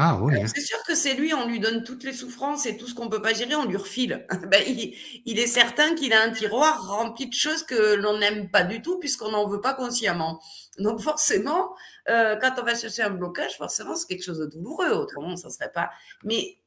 Ah 0.00 0.16
oui. 0.22 0.40
Hein. 0.40 0.46
C'est 0.46 0.60
sûr 0.60 0.80
que 0.84 0.94
c'est 0.94 1.14
lui, 1.14 1.34
on 1.34 1.48
lui 1.48 1.58
donne 1.58 1.82
toutes 1.82 2.04
les 2.04 2.12
souffrances 2.12 2.66
et 2.66 2.76
tout 2.76 2.86
ce 2.86 2.94
qu'on 2.94 3.06
ne 3.06 3.10
peut 3.10 3.20
pas 3.20 3.34
gérer, 3.34 3.56
on 3.56 3.64
lui 3.64 3.76
refile. 3.76 4.24
Ben, 4.48 4.62
il, 4.64 5.38
est 5.38 5.46
certain 5.48 5.96
qu'il 5.96 6.12
a 6.12 6.22
un 6.22 6.30
tiroir 6.30 6.86
rempli 6.86 7.26
de 7.26 7.34
choses 7.34 7.64
que 7.64 7.94
l'on 7.96 8.18
n'aime 8.18 8.48
pas 8.48 8.62
du 8.62 8.80
tout 8.80 9.00
puisqu'on 9.00 9.32
n'en 9.32 9.48
veut 9.48 9.60
pas 9.60 9.74
consciemment. 9.74 10.40
Donc 10.78 11.00
forcément, 11.00 11.74
euh, 12.08 12.36
quand 12.36 12.52
on 12.60 12.62
va 12.62 12.76
chercher 12.76 13.02
un 13.02 13.10
blocage, 13.10 13.56
forcément 13.56 13.96
c'est 13.96 14.06
quelque 14.06 14.22
chose 14.22 14.38
de 14.38 14.46
douloureux. 14.46 14.90
Autrement, 14.90 15.34
ça 15.36 15.48
ne 15.48 15.52
serait 15.52 15.72
pas. 15.72 15.90
Mais 16.22 16.58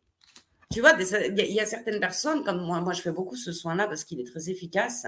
tu 0.73 0.81
vois, 0.81 0.91
il 0.99 1.53
y, 1.53 1.59
a 1.61 1.65
certaines 1.65 2.01
personnes, 2.01 2.43
comme 2.43 2.65
moi, 2.65 2.81
moi 2.81 2.91
je 2.91 3.01
fais 3.01 3.11
beaucoup 3.11 3.37
ce 3.37 3.53
soin-là 3.53 3.87
parce 3.87 4.03
qu'il 4.03 4.19
est 4.19 4.29
très 4.29 4.49
efficace, 4.49 5.07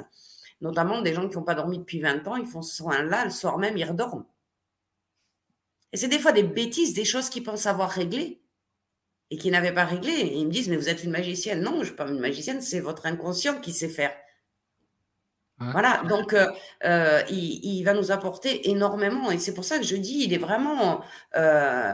notamment 0.62 1.02
des 1.02 1.14
gens 1.14 1.28
qui 1.28 1.36
n'ont 1.36 1.44
pas 1.44 1.56
dormi 1.56 1.78
depuis 1.80 2.00
20 2.00 2.26
ans, 2.28 2.38
ils 2.38 2.46
font 2.46 2.62
ce 2.62 2.76
soin-là, 2.78 3.26
le 3.26 3.32
soir 3.32 3.58
même, 3.58 3.78
ils 3.78 3.86
redorment. 3.86 4.26
Et 5.94 5.98
c'est 5.98 6.08
des 6.08 6.20
fois 6.20 6.32
des 6.32 6.44
bêtises, 6.44 6.94
des 6.94 7.06
choses 7.06 7.30
qu'ils 7.30 7.44
pensent 7.44 7.68
avoir 7.68 7.90
réglées 7.90 8.42
et 9.30 9.38
qui 9.38 9.52
n'avaient 9.52 9.74
pas 9.74 9.86
réglé. 9.86 10.12
Et 10.12 10.38
ils 10.38 10.46
me 10.46 10.52
disent, 10.52 10.68
mais 10.68 10.76
vous 10.76 10.90
êtes 10.90 11.04
une 11.04 11.12
magicienne. 11.12 11.62
Non, 11.62 11.76
je 11.76 11.80
ne 11.80 11.86
suis 11.86 11.96
pas 11.96 12.08
une 12.08 12.20
magicienne, 12.20 12.62
c'est 12.62 12.80
votre 12.80 13.06
inconscient 13.06 13.62
qui 13.62 13.72
sait 13.72 13.90
faire. 13.90 14.12
Voilà, 15.60 16.04
donc 16.10 16.34
euh, 16.34 16.52
euh, 16.84 17.22
il, 17.30 17.84
va 17.84 17.94
nous 17.94 18.12
apporter 18.12 18.70
énormément. 18.70 19.32
Et 19.32 19.38
c'est 19.38 19.54
pour 19.54 19.64
ça 19.64 19.78
que 19.78 19.86
je 19.86 19.96
dis, 19.96 20.24
il 20.26 20.34
est 20.34 20.38
vraiment 20.38 21.02
euh, 21.36 21.94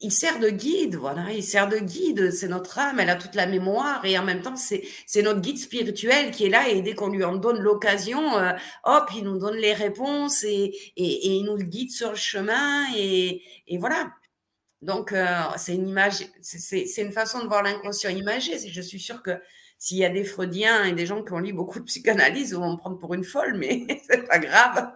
il 0.00 0.12
sert 0.12 0.38
de 0.38 0.50
guide, 0.50 0.96
voilà, 0.96 1.32
il 1.32 1.42
sert 1.42 1.68
de 1.68 1.78
guide, 1.78 2.30
c'est 2.30 2.48
notre 2.48 2.78
âme, 2.78 3.00
elle 3.00 3.08
a 3.08 3.16
toute 3.16 3.34
la 3.34 3.46
mémoire 3.46 4.04
et 4.04 4.18
en 4.18 4.24
même 4.24 4.42
temps 4.42 4.56
c'est 4.56 4.82
notre 5.22 5.40
guide 5.40 5.58
spirituel 5.58 6.30
qui 6.32 6.46
est 6.46 6.50
là 6.50 6.68
et 6.68 6.82
dès 6.82 6.94
qu'on 6.94 7.08
lui 7.08 7.24
en 7.24 7.36
donne 7.36 7.60
l'occasion, 7.60 8.36
euh, 8.36 8.52
hop, 8.84 9.10
il 9.16 9.24
nous 9.24 9.38
donne 9.38 9.56
les 9.56 9.72
réponses 9.72 10.44
et, 10.44 10.74
et, 10.96 11.36
il 11.36 11.44
nous 11.44 11.56
guide 11.56 11.90
sur 11.90 12.10
le 12.10 12.16
chemin 12.16 12.84
et, 12.94 13.42
et 13.68 13.78
voilà. 13.78 14.12
Donc 14.82 15.12
euh, 15.12 15.26
c'est 15.56 15.74
une 15.74 15.88
image, 15.88 16.26
c'est 16.42 17.02
une 17.02 17.12
façon 17.12 17.42
de 17.42 17.46
voir 17.46 17.62
l'inconscient 17.62 18.10
imagé. 18.10 18.58
Je 18.68 18.80
suis 18.82 19.00
sûre 19.00 19.22
que 19.22 19.40
s'il 19.78 19.98
y 19.98 20.04
a 20.04 20.10
des 20.10 20.24
freudiens 20.24 20.84
et 20.84 20.92
des 20.92 21.06
gens 21.06 21.22
qui 21.22 21.32
ont 21.32 21.38
lu 21.38 21.52
beaucoup 21.52 21.80
de 21.80 21.84
psychanalyse, 21.84 22.50
ils 22.50 22.56
vont 22.56 22.72
me 22.72 22.76
prendre 22.76 22.98
pour 22.98 23.14
une 23.14 23.24
folle, 23.24 23.54
mais 23.56 23.86
c'est 24.10 24.26
pas 24.26 24.38
grave. 24.38 24.92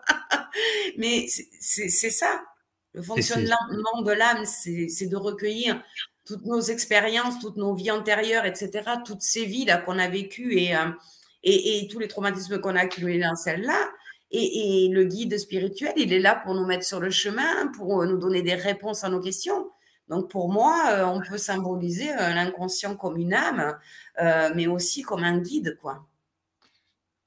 mais 0.98 1.26
c'est 1.28 1.88
ça. 2.10 2.42
Le 2.92 3.02
fonctionnement 3.02 4.02
de 4.02 4.10
l'âme, 4.12 4.44
c'est 4.44 5.06
de 5.06 5.16
recueillir 5.16 5.82
toutes 6.24 6.44
nos 6.44 6.60
expériences, 6.60 7.38
toutes 7.40 7.56
nos 7.56 7.74
vies 7.74 7.90
antérieures, 7.90 8.44
etc., 8.44 8.70
toutes 9.04 9.22
ces 9.22 9.44
vies 9.44 9.64
là 9.64 9.78
qu'on 9.78 9.98
a 9.98 10.08
vécues 10.08 10.56
et, 10.56 10.76
euh, 10.76 10.90
et, 11.42 11.78
et, 11.78 11.88
tous 11.88 11.98
les 11.98 12.08
traumatismes 12.08 12.60
qu'on 12.60 12.76
a 12.76 12.80
accumulés 12.80 13.20
dans 13.20 13.34
celles-là. 13.34 13.88
Et, 14.30 14.84
et, 14.84 14.88
le 14.88 15.04
guide 15.04 15.36
spirituel, 15.38 15.92
il 15.96 16.12
est 16.12 16.20
là 16.20 16.36
pour 16.36 16.54
nous 16.54 16.66
mettre 16.66 16.84
sur 16.84 17.00
le 17.00 17.10
chemin, 17.10 17.68
pour 17.76 18.04
nous 18.04 18.18
donner 18.18 18.42
des 18.42 18.54
réponses 18.54 19.02
à 19.02 19.08
nos 19.08 19.20
questions. 19.20 19.70
Donc 20.08 20.30
pour 20.30 20.52
moi, 20.52 20.90
euh, 20.90 21.04
on 21.04 21.20
peut 21.20 21.38
symboliser 21.38 22.12
euh, 22.12 22.34
l'inconscient 22.34 22.96
comme 22.96 23.16
une 23.16 23.34
âme, 23.34 23.76
mais 24.54 24.66
aussi 24.66 25.02
comme 25.02 25.24
un 25.24 25.38
guide, 25.38 25.78
quoi. 25.80 26.06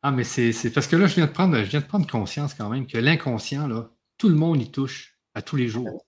Ah, 0.02 0.12
mais 0.12 0.26
c'est 0.26 0.70
parce 0.74 0.88
que 0.88 0.98
là, 0.98 1.08
je 1.08 1.16
viens 1.16 1.28
de 1.28 1.32
prendre, 1.32 1.58
je 1.58 1.70
viens 1.70 1.80
de 1.80 1.86
prendre 1.86 2.06
conscience 2.10 2.54
quand 2.54 2.70
même 2.70 2.86
que 2.86 2.98
l'inconscient, 2.98 3.68
là, 3.68 3.90
tout 4.18 4.28
le 4.28 4.36
monde 4.36 4.62
y 4.62 4.70
touche 4.70 5.13
à 5.34 5.42
tous 5.42 5.56
les 5.56 5.68
jours. 5.68 6.06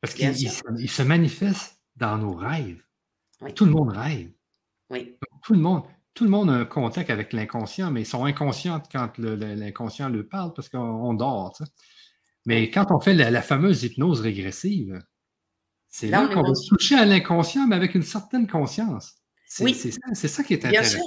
Parce 0.00 0.14
qu'il 0.14 0.90
se 0.90 1.02
manifeste 1.02 1.80
dans 1.96 2.18
nos 2.18 2.32
rêves. 2.32 2.82
Tout 3.54 3.64
le 3.64 3.72
monde 3.72 3.90
rêve. 3.90 4.30
Oui. 4.90 5.16
Tout 5.42 5.52
le 5.52 5.60
monde, 5.60 5.82
tout 6.14 6.24
le 6.24 6.30
monde 6.30 6.50
a 6.50 6.54
un 6.54 6.64
contact 6.64 7.10
avec 7.10 7.32
l'inconscient, 7.32 7.90
mais 7.90 8.02
ils 8.02 8.06
sont 8.06 8.24
inconscients 8.24 8.82
quand 8.90 9.18
l'inconscient 9.18 10.08
le, 10.08 10.26
parle 10.26 10.52
parce 10.54 10.68
qu'on 10.68 11.14
dort. 11.14 11.56
Mais 12.46 12.70
quand 12.70 12.90
on 12.90 13.00
fait 13.00 13.14
la, 13.14 13.42
fameuse 13.42 13.82
hypnose 13.84 14.20
régressive, 14.20 15.00
c'est 15.88 16.08
là, 16.08 16.28
qu'on 16.28 16.42
va 16.42 16.52
toucher 16.68 16.96
à 16.96 17.04
l'inconscient, 17.04 17.66
mais 17.66 17.76
avec 17.76 17.94
une 17.94 18.02
certaine 18.02 18.46
conscience. 18.46 19.14
C'est 19.46 20.28
ça, 20.28 20.42
qui 20.42 20.54
est 20.54 20.64
intéressant. 20.64 21.00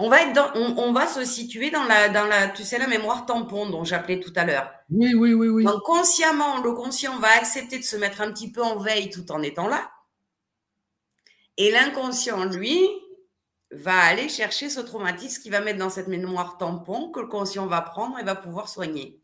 On 0.00 0.08
va, 0.08 0.22
être 0.22 0.52
on, 0.54 0.92
va 0.92 1.08
se 1.08 1.24
situer 1.24 1.72
dans 1.72 1.82
la, 1.82 2.08
dans 2.08 2.24
la, 2.24 2.46
tu 2.48 2.62
sais, 2.62 2.78
la 2.78 2.86
mémoire 2.86 3.26
tampon 3.26 3.68
dont 3.68 3.82
j'appelais 3.82 4.20
tout 4.20 4.32
à 4.36 4.44
l'heure. 4.44 4.70
Oui, 4.90 5.12
oui, 5.12 5.34
oui, 5.34 5.48
oui. 5.48 5.64
Donc, 5.64 5.82
consciemment, 5.82 6.62
le 6.62 6.72
conscient 6.72 7.18
va 7.18 7.28
accepter 7.36 7.80
de 7.80 7.84
se 7.84 7.96
mettre 7.96 8.20
un 8.20 8.30
petit 8.32 8.52
peu 8.52 8.62
en 8.62 8.78
veille 8.78 9.10
tout 9.10 9.32
en 9.32 9.42
étant 9.42 9.66
là. 9.66 9.90
Et 11.56 11.72
l'inconscient, 11.72 12.44
lui, 12.44 12.78
va 13.72 13.98
aller 13.98 14.28
chercher 14.28 14.70
ce 14.70 14.78
traumatisme 14.78 15.42
qu'il 15.42 15.50
va 15.50 15.60
mettre 15.60 15.80
dans 15.80 15.90
cette 15.90 16.08
mémoire 16.08 16.58
tampon 16.58 17.10
que 17.10 17.18
le 17.18 17.26
conscient 17.26 17.66
va 17.66 17.82
prendre 17.82 18.18
et 18.20 18.24
va 18.24 18.36
pouvoir 18.36 18.68
soigner. 18.68 19.20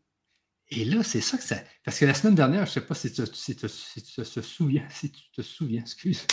Et 0.69 0.83
là, 0.83 1.03
c'est 1.03 1.21
ça 1.21 1.37
que 1.37 1.43
ça. 1.43 1.57
Parce 1.83 1.99
que 1.99 2.05
la 2.05 2.13
semaine 2.13 2.35
dernière, 2.35 2.65
je 2.65 2.71
ne 2.71 2.73
sais 2.73 2.81
pas 2.81 2.95
si 2.95 3.11
tu, 3.13 3.23
te 3.23 4.41
souviens, 4.41 4.87
si 4.89 5.11
tu 5.11 5.31
te 5.31 5.41
souviens, 5.41 5.81
excuse, 5.81 6.25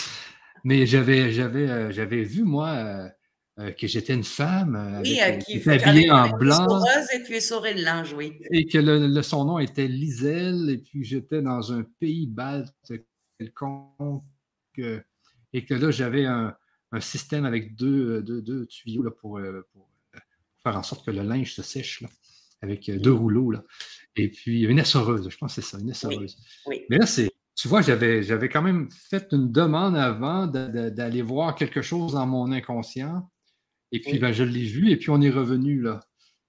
mais 0.63 0.85
j'avais, 0.85 1.31
j'avais, 1.31 1.69
euh, 1.69 1.91
j'avais 1.91 2.23
vu, 2.23 2.43
moi, 2.43 2.69
euh, 2.69 3.09
euh, 3.59 3.71
que 3.71 3.85
j'étais 3.87 4.13
une 4.13 4.23
femme 4.23 5.01
oui, 5.03 5.19
qui 5.45 5.57
était 5.57 5.83
habillée 5.83 6.09
en 6.09 6.29
blanc. 6.29 6.83
et 7.13 7.19
puis 7.19 7.35
de 7.35 7.83
linge, 7.83 8.13
oui. 8.13 8.33
Et 8.51 8.65
que 8.65 8.79
le, 8.79 9.21
son 9.21 9.45
nom 9.45 9.59
était 9.59 9.87
Liselle, 9.87 10.69
et 10.69 10.77
puis 10.77 11.03
j'étais 11.03 11.41
dans 11.41 11.71
un 11.71 11.83
pays 11.99 12.27
balte 12.27 12.73
quelconque, 13.37 14.23
et 14.77 15.65
que 15.65 15.73
là, 15.75 15.91
j'avais 15.91 16.25
un, 16.25 16.55
un, 16.91 16.99
système 16.99 17.45
avec 17.45 17.75
deux, 17.75 18.23
deux, 18.23 18.41
deux 18.41 18.65
tuyaux 18.65 19.03
là, 19.03 19.11
pour, 19.11 19.39
pour, 19.71 19.87
faire 20.63 20.77
en 20.77 20.83
sorte 20.83 21.05
que 21.05 21.11
le 21.11 21.21
linge 21.21 21.53
se 21.53 21.61
sèche, 21.61 22.01
là, 22.01 22.09
avec 22.61 22.89
deux 22.89 23.13
rouleaux. 23.13 23.51
Là. 23.51 23.63
Et 24.15 24.29
puis, 24.29 24.63
une 24.63 24.79
essoreuse, 24.79 25.29
je 25.29 25.37
pense 25.37 25.55
que 25.55 25.61
c'est 25.61 25.69
ça, 25.69 25.79
une 25.79 25.89
essoreuse. 25.89 26.37
Mais 26.89 26.97
là, 26.97 27.05
c'est, 27.05 27.31
tu 27.55 27.67
vois, 27.67 27.81
j'avais, 27.81 28.23
j'avais 28.23 28.49
quand 28.49 28.61
même 28.61 28.89
fait 28.89 29.27
une 29.31 29.51
demande 29.51 29.95
avant 29.95 30.47
d'aller 30.47 31.21
voir 31.21 31.55
quelque 31.55 31.81
chose 31.81 32.13
dans 32.13 32.25
mon 32.25 32.51
inconscient. 32.51 33.29
Et 33.93 34.01
puis, 34.01 34.19
ben, 34.19 34.33
je 34.33 34.43
l'ai 34.43 34.65
vu 34.65 34.89
et 34.89 34.97
puis 34.97 35.09
on 35.11 35.21
est 35.21 35.29
revenu 35.29 35.81
là. 35.81 36.01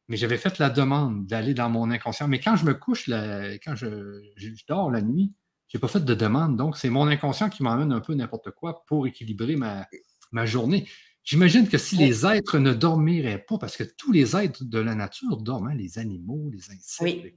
Mais 0.08 0.16
j'avais 0.16 0.38
fait 0.38 0.58
la 0.58 0.70
demande 0.70 1.26
d'aller 1.26 1.54
dans 1.54 1.70
mon 1.70 1.90
inconscient. 1.90 2.26
Mais 2.26 2.40
quand 2.40 2.56
je 2.56 2.64
me 2.64 2.74
couche, 2.74 3.08
quand 3.08 3.76
je, 3.76 4.20
dors 4.66 4.90
la 4.90 5.00
nuit, 5.00 5.32
je 5.68 5.76
n'ai 5.76 5.80
pas 5.80 5.88
fait 5.88 6.04
de 6.04 6.14
demande. 6.14 6.56
Donc, 6.56 6.76
c'est 6.76 6.90
mon 6.90 7.06
inconscient 7.06 7.48
qui 7.48 7.62
m'emmène 7.62 7.92
un 7.92 8.00
peu 8.00 8.14
n'importe 8.14 8.50
quoi 8.50 8.84
pour 8.86 9.06
équilibrer 9.06 9.56
ma, 9.56 9.86
ma 10.32 10.44
journée. 10.46 10.86
J'imagine 11.22 11.68
que 11.68 11.78
si 11.78 11.96
les 11.96 12.26
êtres 12.26 12.58
ne 12.58 12.74
dormiraient 12.74 13.38
pas, 13.46 13.56
parce 13.56 13.76
que 13.76 13.84
tous 13.84 14.12
les 14.12 14.36
êtres 14.36 14.64
de 14.64 14.78
la 14.78 14.94
nature 14.94 15.38
dorment, 15.38 15.68
hein, 15.68 15.74
les 15.74 15.98
animaux, 15.98 16.50
les 16.50 16.70
insectes, 16.70 17.34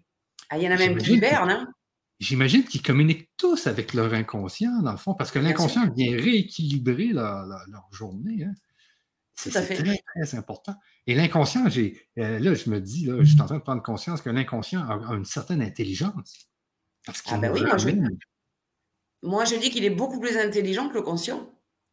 ah, 0.49 0.57
il 0.57 0.63
y 0.63 0.67
en 0.67 0.71
a 0.71 0.77
même 0.77 0.97
qui 0.97 1.13
hibernent. 1.13 1.49
Hein? 1.49 1.67
J'imagine 2.19 2.63
qu'ils 2.63 2.81
communiquent 2.81 3.29
tous 3.37 3.67
avec 3.67 3.93
leur 3.93 4.13
inconscient, 4.13 4.81
dans 4.81 4.91
le 4.91 4.97
fond, 4.97 5.13
parce 5.13 5.31
que 5.31 5.39
l'inconscient 5.39 5.89
vient 5.95 6.11
rééquilibrer 6.17 7.07
leur, 7.07 7.45
journée. 7.91 8.43
Hein. 8.43 8.53
C'est 9.37 9.51
très, 9.51 9.75
très 9.75 10.35
important. 10.35 10.75
Et 11.05 11.13
l'inconscient, 11.13 11.69
j'ai, 11.69 12.01
euh, 12.17 12.39
là, 12.39 12.55
je 12.55 12.69
me 12.71 12.81
dis, 12.81 13.05
là, 13.05 13.17
je 13.19 13.31
suis 13.31 13.41
en 13.41 13.45
train 13.45 13.57
de 13.57 13.61
prendre 13.61 13.83
conscience 13.83 14.21
que 14.21 14.31
l'inconscient 14.31 14.81
a, 14.81 15.13
une 15.13 15.25
certaine 15.25 15.61
intelligence. 15.61 16.49
Parce 17.05 17.21
ah 17.27 17.37
ben 17.37 17.53
oui, 17.53 17.61
moi 17.61 17.77
je, 17.77 17.89
moi 19.21 19.45
je, 19.45 19.55
dis 19.55 19.69
qu'il 19.69 19.85
est 19.85 19.91
beaucoup 19.91 20.19
plus 20.19 20.37
intelligent 20.37 20.89
que 20.89 20.95
le 20.95 21.03
conscient. 21.03 21.49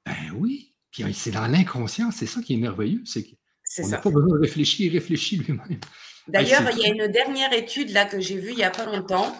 Ben 0.06 0.32
oui. 0.34 0.74
Puis 0.90 1.12
c'est 1.12 1.32
dans 1.32 1.46
l'inconscient, 1.46 2.10
c'est 2.10 2.26
ça 2.26 2.40
qui 2.40 2.54
est 2.54 2.56
merveilleux, 2.56 3.02
c'est 3.04 3.24
qu'on 3.24 3.88
n'a 3.88 3.98
pas 3.98 4.10
besoin 4.10 4.36
de 4.36 4.40
réfléchir, 4.40 4.92
il 4.92 4.98
réfléchit 4.98 5.36
lui-même. 5.36 5.80
D'ailleurs, 6.28 6.62
il 6.72 6.78
y 6.78 6.86
a 6.86 6.88
une 6.88 7.12
dernière 7.12 7.52
étude 7.52 7.90
là 7.90 8.06
que 8.06 8.18
j'ai 8.18 8.38
vue 8.38 8.50
il 8.50 8.56
n'y 8.56 8.64
a 8.64 8.70
pas 8.70 8.86
longtemps 8.86 9.36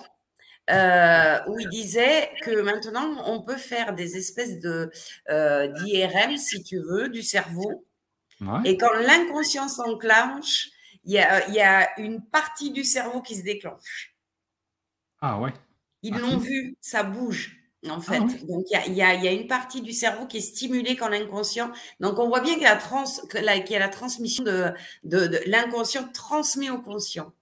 euh, 0.71 1.39
où 1.47 1.59
il 1.59 1.69
disait 1.69 2.31
que 2.43 2.61
maintenant 2.61 3.23
on 3.27 3.43
peut 3.43 3.57
faire 3.57 3.95
des 3.95 4.17
espèces 4.17 4.61
de 4.61 4.91
euh, 5.31 5.69
d'IRM, 5.69 6.37
si 6.37 6.63
tu 6.63 6.79
veux, 6.79 7.09
du 7.09 7.23
cerveau. 7.23 7.87
Et 8.65 8.77
quand 8.77 8.93
l'inconscient 8.93 9.69
s'enclenche, 9.69 10.69
il 11.05 11.13
y 11.13 11.19
a, 11.19 11.49
y 11.51 11.61
a, 11.61 11.99
une 12.01 12.23
partie 12.23 12.71
du 12.71 12.85
cerveau 12.85 13.21
qui 13.23 13.37
se 13.37 13.43
déclenche. 13.43 14.15
Ah 15.21 15.39
ouais. 15.41 15.53
Ils 16.03 16.17
l'ont 16.17 16.39
vu, 16.39 16.77
ça 16.81 17.03
bouge 17.03 17.65
en 17.89 17.99
ah 17.99 18.01
fait. 18.01 18.47
Donc, 18.47 18.65
il 18.87 18.95
y 18.95 19.03
a, 19.03 19.33
une 19.33 19.47
partie 19.47 19.83
du 19.83 19.93
cerveau 19.93 20.27
qui 20.27 20.39
est 20.39 20.43
stimulée 20.43 20.97
quand 20.97 21.09
l'inconscient. 21.09 21.71
Donc, 22.01 22.19
on 22.19 22.29
voit 22.29 22.41
bien 22.41 22.55
qu'il 22.55 22.63
y 22.63 22.67
a 22.67 22.75
la, 22.75 22.81
trans, 22.81 23.05
y 23.35 23.75
a 23.75 23.79
la 23.79 23.89
transmission 23.89 24.45
de, 24.45 24.73
de, 25.05 25.41
l'inconscient 25.47 26.09
transmis 26.13 26.71
au 26.71 26.79
conscient. 26.79 27.33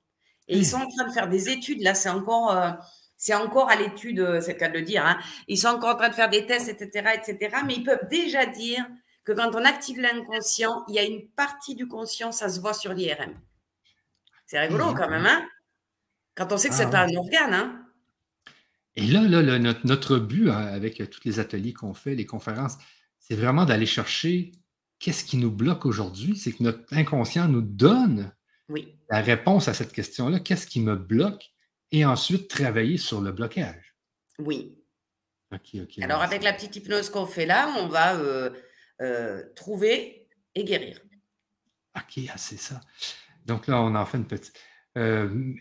Et 0.48 0.58
ils 0.58 0.66
sont 0.66 0.78
en 0.78 0.88
train 0.88 1.06
de 1.06 1.12
faire 1.12 1.28
des 1.28 1.48
études. 1.48 1.82
Là, 1.82 1.94
c'est 1.94 2.08
encore, 2.08 2.50
euh, 2.56 2.70
c'est 3.16 3.34
encore 3.34 3.70
à 3.70 3.76
l'étude, 3.76 4.20
euh, 4.20 4.40
c'est 4.40 4.54
le 4.54 4.58
cas 4.58 4.68
de 4.68 4.78
le 4.78 4.82
dire. 4.82 5.06
Hein. 5.06 5.18
Ils 5.48 5.58
sont 5.58 5.68
encore 5.68 5.94
en 5.94 5.96
train 5.96 6.08
de 6.08 6.14
faire 6.14 6.28
des 6.28 6.46
tests, 6.46 6.68
etc., 6.68 7.10
etc. 7.14 7.56
Mais 7.64 7.74
ils 7.74 7.84
peuvent 7.84 8.08
déjà 8.10 8.46
dire 8.46 8.84
que 9.24 9.32
quand 9.32 9.54
on 9.54 9.64
active 9.64 10.00
l'inconscient, 10.00 10.84
il 10.88 10.94
y 10.94 10.98
a 10.98 11.04
une 11.04 11.28
partie 11.28 11.74
du 11.74 11.86
conscient, 11.86 12.32
ça 12.32 12.48
se 12.48 12.60
voit 12.60 12.74
sur 12.74 12.92
l'IRM. 12.92 13.34
C'est 14.46 14.60
rigolo 14.60 14.92
quand 14.94 15.08
même, 15.08 15.26
hein? 15.26 15.48
Quand 16.34 16.52
on 16.52 16.56
sait 16.56 16.68
que 16.68 16.74
c'est 16.74 16.84
ah 16.84 16.90
pas 16.90 17.06
un 17.06 17.14
organe, 17.16 17.54
hein? 17.54 17.86
Et 18.96 19.06
là, 19.06 19.22
là, 19.22 19.58
notre, 19.84 20.18
but 20.18 20.50
hein, 20.50 20.66
avec 20.66 21.10
tous 21.10 21.20
les 21.24 21.40
ateliers 21.40 21.72
qu'on 21.72 21.94
fait, 21.94 22.14
les 22.14 22.26
conférences, 22.26 22.76
c'est 23.18 23.34
vraiment 23.34 23.64
d'aller 23.64 23.86
chercher 23.86 24.52
qu'est-ce 24.98 25.24
qui 25.24 25.38
nous 25.38 25.50
bloque 25.50 25.86
aujourd'hui. 25.86 26.36
C'est 26.36 26.52
que 26.52 26.62
notre 26.62 26.80
inconscient 26.92 27.48
nous 27.48 27.62
donne 27.62 28.32
la 29.08 29.20
réponse 29.20 29.68
à 29.68 29.74
cette 29.74 29.92
question-là. 29.92 30.40
Qu'est-ce 30.40 30.66
qui 30.66 30.80
me 30.80 30.96
bloque? 30.96 31.50
Et 31.90 32.04
ensuite, 32.04 32.48
travailler 32.48 32.98
sur 32.98 33.20
le 33.20 33.32
blocage. 33.32 33.94
Oui. 34.38 34.76
OK, 35.52 35.80
OK. 35.82 36.02
Alors, 36.02 36.22
avec 36.22 36.42
la 36.42 36.52
petite 36.52 36.76
hypnose 36.76 37.10
qu'on 37.10 37.26
fait 37.26 37.46
là, 37.46 37.74
on 37.78 37.88
va 37.88 38.16
euh, 38.16 38.50
euh, 39.02 39.42
trouver 39.54 40.28
et 40.54 40.64
guérir. 40.64 41.00
OK, 41.96 42.24
ah, 42.28 42.38
c'est 42.38 42.58
ça. 42.58 42.80
Donc 43.46 43.66
là, 43.66 43.80
on 43.82 43.94
en 43.94 44.06
fait 44.06 44.18
une 44.18 44.26
petite. 44.26 44.52
Euh, 44.98 45.54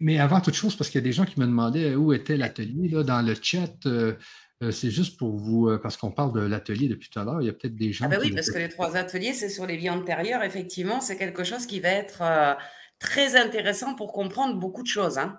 mais 0.00 0.18
avant 0.18 0.40
toute 0.40 0.54
chose, 0.54 0.76
parce 0.76 0.90
qu'il 0.90 0.98
y 0.98 1.04
a 1.04 1.04
des 1.04 1.12
gens 1.12 1.24
qui 1.24 1.38
me 1.38 1.46
demandaient 1.46 1.94
où 1.94 2.12
était 2.12 2.36
l'atelier 2.36 2.88
dans 3.04 3.22
le 3.22 3.34
chat. 3.40 3.86
Euh, 3.86 4.14
euh, 4.60 4.72
c'est 4.72 4.90
juste 4.90 5.18
pour 5.18 5.36
vous, 5.36 5.70
parce 5.80 5.96
qu'on 5.96 6.10
parle 6.10 6.32
de 6.32 6.40
l'atelier 6.40 6.88
depuis 6.88 7.08
tout 7.10 7.20
à 7.20 7.24
l'heure, 7.24 7.40
il 7.40 7.46
y 7.46 7.48
a 7.48 7.52
peut-être 7.52 7.76
des 7.76 7.92
gens. 7.92 8.06
Ah 8.06 8.08
ben 8.08 8.18
oui, 8.20 8.32
parce 8.32 8.50
que 8.50 8.58
les 8.58 8.68
trois 8.68 8.96
ateliers, 8.96 9.32
c'est 9.32 9.48
sur 9.48 9.66
les 9.66 9.76
vies 9.76 9.90
antérieures. 9.90 10.42
Effectivement, 10.42 11.00
c'est 11.00 11.16
quelque 11.16 11.44
chose 11.44 11.64
qui 11.64 11.78
va 11.78 11.90
être 11.90 12.56
très 12.98 13.36
intéressant 13.36 13.94
pour 13.94 14.12
comprendre 14.12 14.58
beaucoup 14.58 14.82
de 14.82 14.88
choses. 14.88 15.16
Hein. 15.16 15.38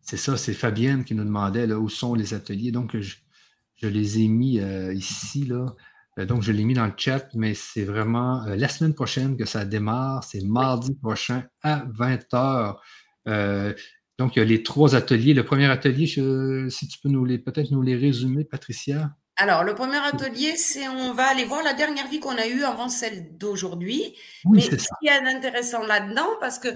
C'est 0.00 0.16
ça, 0.16 0.36
c'est 0.36 0.52
Fabienne 0.52 1.04
qui 1.04 1.14
nous 1.14 1.24
demandait 1.24 1.68
là, 1.68 1.78
où 1.78 1.88
sont 1.88 2.14
les 2.14 2.34
ateliers. 2.34 2.72
Donc, 2.72 2.98
je, 2.98 3.14
je 3.76 3.86
les 3.86 4.18
ai 4.18 4.26
mis 4.26 4.56
ici. 4.94 5.44
Là. 5.44 5.66
Euh, 6.18 6.26
donc, 6.26 6.42
je 6.42 6.52
l'ai 6.52 6.64
mis 6.64 6.74
dans 6.74 6.86
le 6.86 6.92
chat, 6.96 7.28
mais 7.34 7.54
c'est 7.54 7.84
vraiment 7.84 8.44
euh, 8.46 8.56
la 8.56 8.68
semaine 8.68 8.94
prochaine 8.94 9.36
que 9.36 9.44
ça 9.44 9.64
démarre. 9.64 10.24
C'est 10.24 10.42
mardi 10.42 10.94
prochain 10.94 11.44
à 11.62 11.84
20h. 11.86 12.76
Euh, 13.28 13.74
donc, 14.18 14.36
il 14.36 14.38
y 14.38 14.42
a 14.42 14.44
les 14.44 14.62
trois 14.62 14.94
ateliers. 14.94 15.34
Le 15.34 15.44
premier 15.44 15.66
atelier, 15.66 16.06
si 16.06 16.88
tu 16.88 16.98
peux 17.02 17.08
nous 17.08 17.24
les 17.24 17.38
peut-être 17.38 17.70
nous 17.70 17.82
les 17.82 17.96
résumer, 17.96 18.44
Patricia? 18.44 19.16
Alors, 19.36 19.64
le 19.64 19.74
premier 19.74 19.96
atelier, 19.96 20.56
c'est 20.56 20.86
on 20.86 21.12
va 21.12 21.24
aller 21.24 21.44
voir 21.44 21.64
la 21.64 21.74
dernière 21.74 22.06
vie 22.06 22.20
qu'on 22.20 22.36
a 22.36 22.46
eue 22.46 22.62
avant 22.62 22.88
celle 22.88 23.36
d'aujourd'hui. 23.36 24.16
Mais 24.44 24.60
ce 24.60 24.76
qui 25.00 25.08
est 25.08 25.10
intéressant 25.10 25.82
là-dedans, 25.84 26.28
parce 26.38 26.60
que 26.60 26.68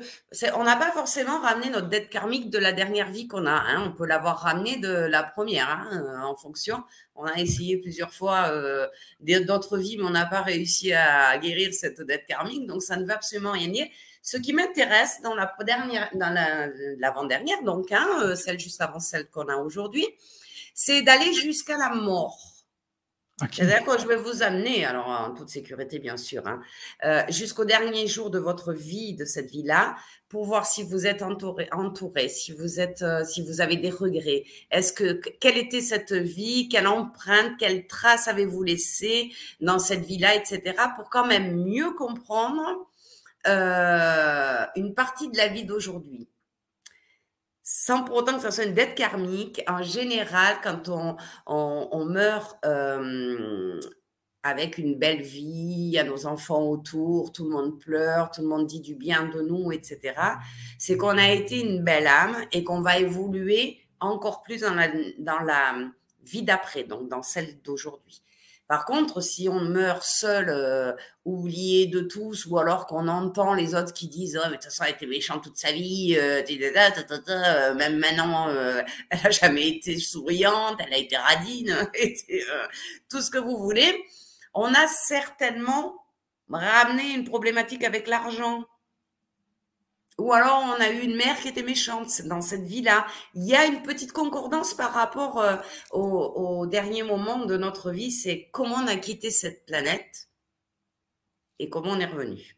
on 0.57 0.65
n'a 0.65 0.75
pas 0.75 0.91
forcément 0.91 1.39
ramené 1.39 1.71
notre 1.71 1.89
dette 1.89 2.11
karmique 2.11 2.51
de 2.51 2.59
la 2.59 2.73
dernière 2.73 3.11
vie 3.13 3.29
qu'on 3.29 3.47
a. 3.47 3.53
Hein. 3.53 3.85
On 3.87 3.93
peut 3.93 4.07
l'avoir 4.07 4.41
ramené 4.41 4.77
de 4.77 4.89
la 4.89 5.23
première, 5.23 5.69
hein, 5.71 6.21
en 6.25 6.35
fonction. 6.35 6.83
On 7.15 7.25
a 7.27 7.37
essayé 7.37 7.77
plusieurs 7.77 8.13
fois 8.13 8.49
euh, 8.51 8.89
d'autres 9.21 9.79
vies, 9.79 9.97
mais 9.97 10.05
on 10.05 10.11
n'a 10.11 10.27
pas 10.27 10.43
réussi 10.43 10.93
à 10.93 11.39
guérir 11.39 11.73
cette 11.73 12.01
dette 12.01 12.27
karmique. 12.27 12.67
Donc, 12.67 12.83
ça 12.83 12.97
ne 12.97 13.05
veut 13.05 13.13
absolument 13.13 13.53
rien 13.53 13.69
dire. 13.69 13.87
Ce 14.21 14.37
qui 14.37 14.53
m'intéresse 14.53 15.23
dans 15.23 15.37
la 15.37 15.55
dernière, 15.65 16.11
dans 16.15 16.35
l'avant-dernière, 16.99 17.63
donc 17.63 17.93
hein, 17.93 18.07
euh, 18.23 18.35
celle 18.35 18.59
juste 18.59 18.81
avant 18.81 18.99
celle 18.99 19.29
qu'on 19.29 19.49
a 19.49 19.57
aujourd'hui, 19.57 20.07
c'est 20.81 21.03
d'aller 21.03 21.33
jusqu'à 21.33 21.77
la 21.77 21.93
mort. 21.93 22.39
C'est-à-dire 23.51 23.85
que 23.85 24.01
je 24.01 24.07
vais 24.07 24.17
vous 24.17 24.45
amener, 24.45 24.85
alors 24.85 25.09
en 25.09 25.35
toute 25.35 25.49
sécurité 25.49 25.99
bien 25.99 26.17
sûr, 26.17 26.47
hein, 26.47 26.61
euh, 27.05 27.23
jusqu'au 27.31 27.65
dernier 27.65 28.07
jour 28.07 28.31
de 28.31 28.39
votre 28.39 28.73
vie, 28.73 29.15
de 29.15 29.25
cette 29.25 29.51
vie-là, 29.51 29.97
pour 30.29 30.45
voir 30.45 30.67
si 30.67 30.85
vous 30.85 31.05
êtes 31.07 31.23
entouré, 31.23 31.69
entouré 31.73 32.29
si 32.29 32.53
vous 32.53 32.79
êtes, 32.79 33.03
euh, 33.03 33.25
si 33.25 33.45
vous 33.45 33.61
avez 33.61 33.77
des 33.77 33.91
regrets. 33.91 34.45
Est-ce 34.71 34.93
que 34.93 35.21
quelle 35.41 35.59
était 35.59 35.81
cette 35.81 36.13
vie, 36.13 36.69
quelle 36.69 36.87
empreinte, 36.87 37.57
quelle 37.59 37.89
trace 37.89 38.29
avez-vous 38.29 38.63
laissé 38.63 39.33
dans 39.61 39.81
cette 39.81 40.05
vie-là, 40.05 40.37
etc. 40.37 40.77
Pour 40.95 41.11
quand 41.11 41.27
même 41.27 41.65
mieux 41.65 41.93
comprendre 41.95 42.89
euh, 43.49 44.65
une 44.77 44.95
partie 44.95 45.29
de 45.29 45.37
la 45.37 45.49
vie 45.49 45.65
d'aujourd'hui? 45.65 46.29
Sans 47.71 48.03
pour 48.03 48.17
autant 48.17 48.37
que 48.37 48.41
ça 48.41 48.51
soit 48.51 48.65
une 48.65 48.73
dette 48.73 48.95
karmique, 48.95 49.63
en 49.69 49.83
général, 49.83 50.57
quand 50.63 50.89
on, 50.89 51.17
on, 51.47 52.05
meurt 52.07 52.57
euh, 52.65 53.79
avec 54.43 54.79
une 54.79 54.99
belle 54.99 55.21
vie, 55.21 55.75
il 55.77 55.91
y 55.91 55.99
a 55.99 56.03
nos 56.03 56.25
enfants 56.25 56.63
autour, 56.63 57.31
tout 57.31 57.45
le 57.45 57.51
monde 57.51 57.79
pleure, 57.79 58.31
tout 58.31 58.41
le 58.41 58.49
monde 58.49 58.67
dit 58.67 58.81
du 58.81 58.95
bien 58.95 59.27
de 59.27 59.43
nous, 59.43 59.71
etc., 59.71 60.19
c'est 60.79 60.97
qu'on 60.97 61.19
a 61.19 61.31
été 61.31 61.61
une 61.61 61.85
belle 61.85 62.07
âme 62.07 62.39
et 62.53 62.65
qu'on 62.65 62.81
va 62.81 63.01
évoluer 63.01 63.79
encore 64.01 64.41
plus 64.41 64.63
dans 64.63 64.75
la, 64.75 64.89
dans 65.19 65.41
la 65.41 65.75
vie 66.25 66.45
d'après, 66.45 66.85
donc 66.85 67.11
dans 67.11 67.23
celle 67.23 67.61
d'aujourd'hui. 67.61 68.23
Par 68.69 68.85
contre, 68.85 69.23
si 69.23 69.49
on 69.49 69.61
meurt 69.61 70.03
seul, 70.03 70.51
euh, 70.51 70.93
oublié 71.25 71.87
de 71.87 72.01
tous, 72.01 72.45
ou 72.45 72.59
alors 72.59 72.87
qu'on 72.87 73.09
entend 73.09 73.55
les 73.55 73.75
autres 73.75 73.95
qui 73.95 74.09
disent 74.09 74.39
oh, 74.39 74.45
mais 74.45 74.51
de 74.51 74.55
toute 74.57 74.65
façon, 74.65 74.85
elle 74.85 74.95
était 74.95 75.07
méchante 75.07 75.43
toute 75.43 75.57
sa 75.57 75.73
vie, 75.73 76.15
euh, 76.19 76.43
euh, 76.43 77.75
même 77.75 77.99
maintenant, 77.99 78.49
elle 79.11 79.23
n'a 79.25 79.31
jamais 79.31 79.69
été 79.69 79.99
souriante, 79.99 80.79
elle 80.87 80.93
a 80.93 80.99
été 80.99 81.17
radine, 81.17 81.91
tout 83.11 83.23
ce 83.23 83.31
que 83.31 83.39
vous 83.39 83.57
voulez, 83.57 84.05
on 84.53 84.67
a 84.67 84.87
certainement 84.87 86.05
ramené 86.51 87.15
une 87.15 87.25
problématique 87.25 87.85
avec 87.85 88.07
l'argent. 88.07 88.65
Ou 90.19 90.33
alors 90.33 90.65
on 90.65 90.81
a 90.81 90.91
eu 90.91 91.01
une 91.01 91.15
mère 91.15 91.39
qui 91.41 91.49
était 91.49 91.63
méchante 91.63 92.23
dans 92.23 92.41
cette 92.41 92.65
vie-là. 92.65 93.07
Il 93.35 93.45
y 93.45 93.55
a 93.55 93.67
une 93.67 93.83
petite 93.83 94.13
concordance 94.13 94.75
par 94.75 94.93
rapport 94.93 95.41
euh, 95.41 95.57
au, 95.93 96.67
dernier 96.67 97.05
moment 97.05 97.47
de 97.47 97.57
notre 97.57 97.93
vie, 97.93 98.11
c'est 98.11 98.49
comment 98.53 98.77
on 98.77 98.89
a 98.89 98.97
quitté 98.97 99.31
cette 99.31 99.65
planète 99.65 100.29
et 101.61 101.69
comment 101.69 101.93
on 101.93 102.01
est 102.01 102.07
revenu. 102.07 102.57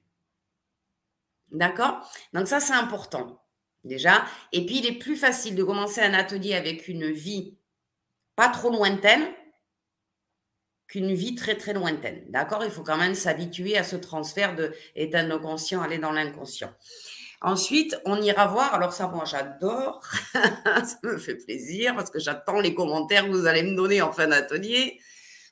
D'accord? 1.50 2.10
Donc 2.32 2.48
ça, 2.48 2.60
c'est 2.60 2.72
important 2.72 3.42
déjà. 3.84 4.24
Et 4.52 4.64
puis, 4.64 4.78
il 4.78 4.86
est 4.86 4.98
plus 4.98 5.16
facile 5.16 5.54
de 5.54 5.62
commencer 5.62 6.00
un 6.00 6.14
atelier 6.14 6.54
avec 6.54 6.88
une 6.88 7.10
vie 7.10 7.58
pas 8.36 8.48
trop 8.48 8.70
lointaine 8.70 9.26
qu'une 10.86 11.12
vie 11.12 11.34
très 11.34 11.56
très 11.56 11.74
lointaine. 11.74 12.24
D'accord? 12.30 12.64
Il 12.64 12.70
faut 12.70 12.82
quand 12.82 12.96
même 12.96 13.14
s'habituer 13.14 13.76
à 13.76 13.84
ce 13.84 13.96
transfert 13.96 14.56
de 14.56 14.72
état 14.96 15.22
de 15.22 15.36
conscient, 15.36 15.82
aller 15.82 15.98
dans 15.98 16.12
l'inconscient. 16.12 16.72
Ensuite, 17.42 17.98
on 18.04 18.20
ira 18.20 18.46
voir. 18.46 18.74
Alors 18.74 18.92
ça, 18.92 19.08
moi, 19.08 19.24
j'adore. 19.24 20.02
ça 20.34 20.98
me 21.02 21.16
fait 21.16 21.36
plaisir 21.36 21.94
parce 21.96 22.10
que 22.10 22.18
j'attends 22.18 22.60
les 22.60 22.74
commentaires 22.74 23.24
que 23.24 23.30
vous 23.30 23.46
allez 23.46 23.62
me 23.62 23.74
donner 23.74 24.02
en 24.02 24.12
fin 24.12 24.26
d'atelier. 24.26 25.00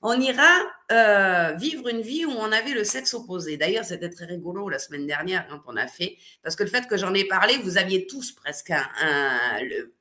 On 0.01 0.21
ira 0.21 0.49
euh, 0.93 1.55
vivre 1.55 1.89
une 1.89 2.03
vie 2.03 2.25
où 2.25 2.31
on 2.31 2.53
avait 2.53 2.73
le 2.73 2.85
sexe 2.85 3.15
opposé. 3.15 3.57
D'ailleurs, 3.57 3.85
c'était 3.85 4.11
très 4.11 4.27
rigolo 4.27 4.69
la 4.69 4.79
semaine 4.79 5.07
dernière 5.07 5.47
quand 5.49 5.61
on 5.67 5.77
a 5.77 5.89
fait, 5.89 6.17
parce 6.43 6.55
que 6.55 6.63
le 6.63 6.69
fait 6.69 6.87
que 6.87 6.97
j'en 6.97 7.13
ai 7.15 7.25
parlé, 7.25 7.59
vous 7.59 7.79
aviez 7.79 8.07
tous 8.07 8.31
presque 8.33 8.71
un, 8.71 9.59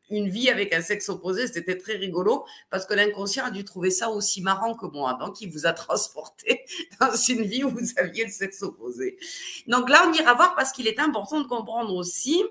une 0.09 0.29
vie 0.29 0.49
avec 0.49 0.73
un 0.73 0.81
sexe 0.81 1.09
opposé, 1.09 1.47
c'était 1.47 1.77
très 1.77 1.95
rigolo 1.95 2.45
parce 2.69 2.85
que 2.85 2.93
l'inconscient 2.93 3.45
a 3.45 3.51
dû 3.51 3.63
trouver 3.63 3.91
ça 3.91 4.09
aussi 4.09 4.41
marrant 4.41 4.73
que 4.73 4.85
moi. 4.85 5.17
Donc, 5.19 5.41
il 5.41 5.51
vous 5.51 5.65
a 5.65 5.73
transporté 5.73 6.65
dans 6.99 7.15
une 7.15 7.43
vie 7.43 7.63
où 7.63 7.69
vous 7.69 7.87
aviez 7.97 8.25
le 8.25 8.31
sexe 8.31 8.61
opposé. 8.63 9.17
Donc 9.67 9.89
là, 9.89 10.07
on 10.07 10.13
ira 10.13 10.33
voir 10.33 10.55
parce 10.55 10.71
qu'il 10.71 10.87
est 10.87 10.99
important 10.99 11.41
de 11.41 11.47
comprendre 11.47 11.93
aussi 11.93 12.43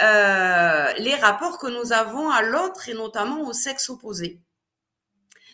euh, 0.00 0.92
les 0.98 1.14
rapports 1.16 1.58
que 1.58 1.66
nous 1.66 1.92
avons 1.92 2.30
à 2.30 2.42
l'autre 2.42 2.88
et 2.88 2.94
notamment 2.94 3.46
au 3.46 3.52
sexe 3.52 3.90
opposé. 3.90 4.40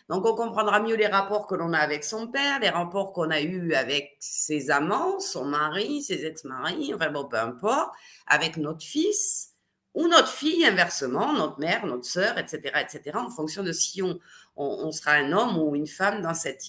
Donc, 0.07 0.23
on 0.23 0.35
comprendra 0.35 0.79
mieux 0.79 0.95
les 0.95 1.07
rapports 1.07 1.47
que 1.47 1.55
l'on 1.55 1.73
a 1.73 1.79
avec 1.79 2.03
son 2.03 2.27
père, 2.27 2.59
les 2.59 2.69
rapports 2.69 3.11
qu'on 3.11 3.31
a 3.31 3.41
eus 3.41 3.73
avec 3.73 4.15
ses 4.19 4.69
amants, 4.69 5.19
son 5.19 5.45
mari, 5.45 6.03
ses 6.03 6.25
ex-maris, 6.25 6.93
enfin 6.93 7.09
bon, 7.09 7.25
peu 7.25 7.39
importe, 7.39 7.91
avec 8.27 8.57
notre 8.57 8.85
fils, 8.85 9.54
ou 9.95 10.07
notre 10.07 10.27
fille, 10.27 10.65
inversement, 10.65 11.33
notre 11.33 11.59
mère, 11.59 11.85
notre 11.85 12.05
sœur, 12.05 12.37
etc., 12.37 12.59
etc., 12.81 13.17
en 13.17 13.29
fonction 13.29 13.63
de 13.63 13.71
si 13.71 14.03
on, 14.03 14.19
on, 14.57 14.91
sera 14.91 15.13
un 15.13 15.31
homme 15.31 15.57
ou 15.57 15.75
une 15.75 15.87
femme 15.87 16.21
dans 16.21 16.33
cette 16.33 16.61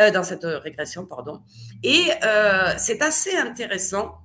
euh, 0.00 0.10
dans 0.10 0.24
cette 0.24 0.44
régression, 0.44 1.06
pardon. 1.06 1.42
Et 1.82 2.10
euh, 2.24 2.74
c'est 2.78 3.02
assez 3.02 3.36
intéressant 3.36 4.18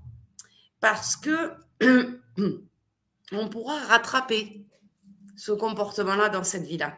parce 0.80 1.18
que 1.18 1.54
on 3.32 3.50
pourra 3.50 3.78
rattraper 3.86 4.66
ce 5.36 5.52
comportement-là 5.52 6.30
dans 6.30 6.44
cette 6.44 6.64
vie-là. 6.64 6.98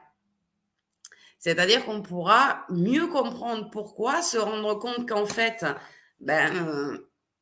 C'est-à-dire 1.39 1.85
qu'on 1.85 2.01
pourra 2.01 2.65
mieux 2.69 3.07
comprendre 3.07 3.69
pourquoi, 3.71 4.21
se 4.21 4.37
rendre 4.37 4.75
compte 4.75 5.07
qu'en 5.07 5.25
fait, 5.25 5.65
ben, 6.19 6.99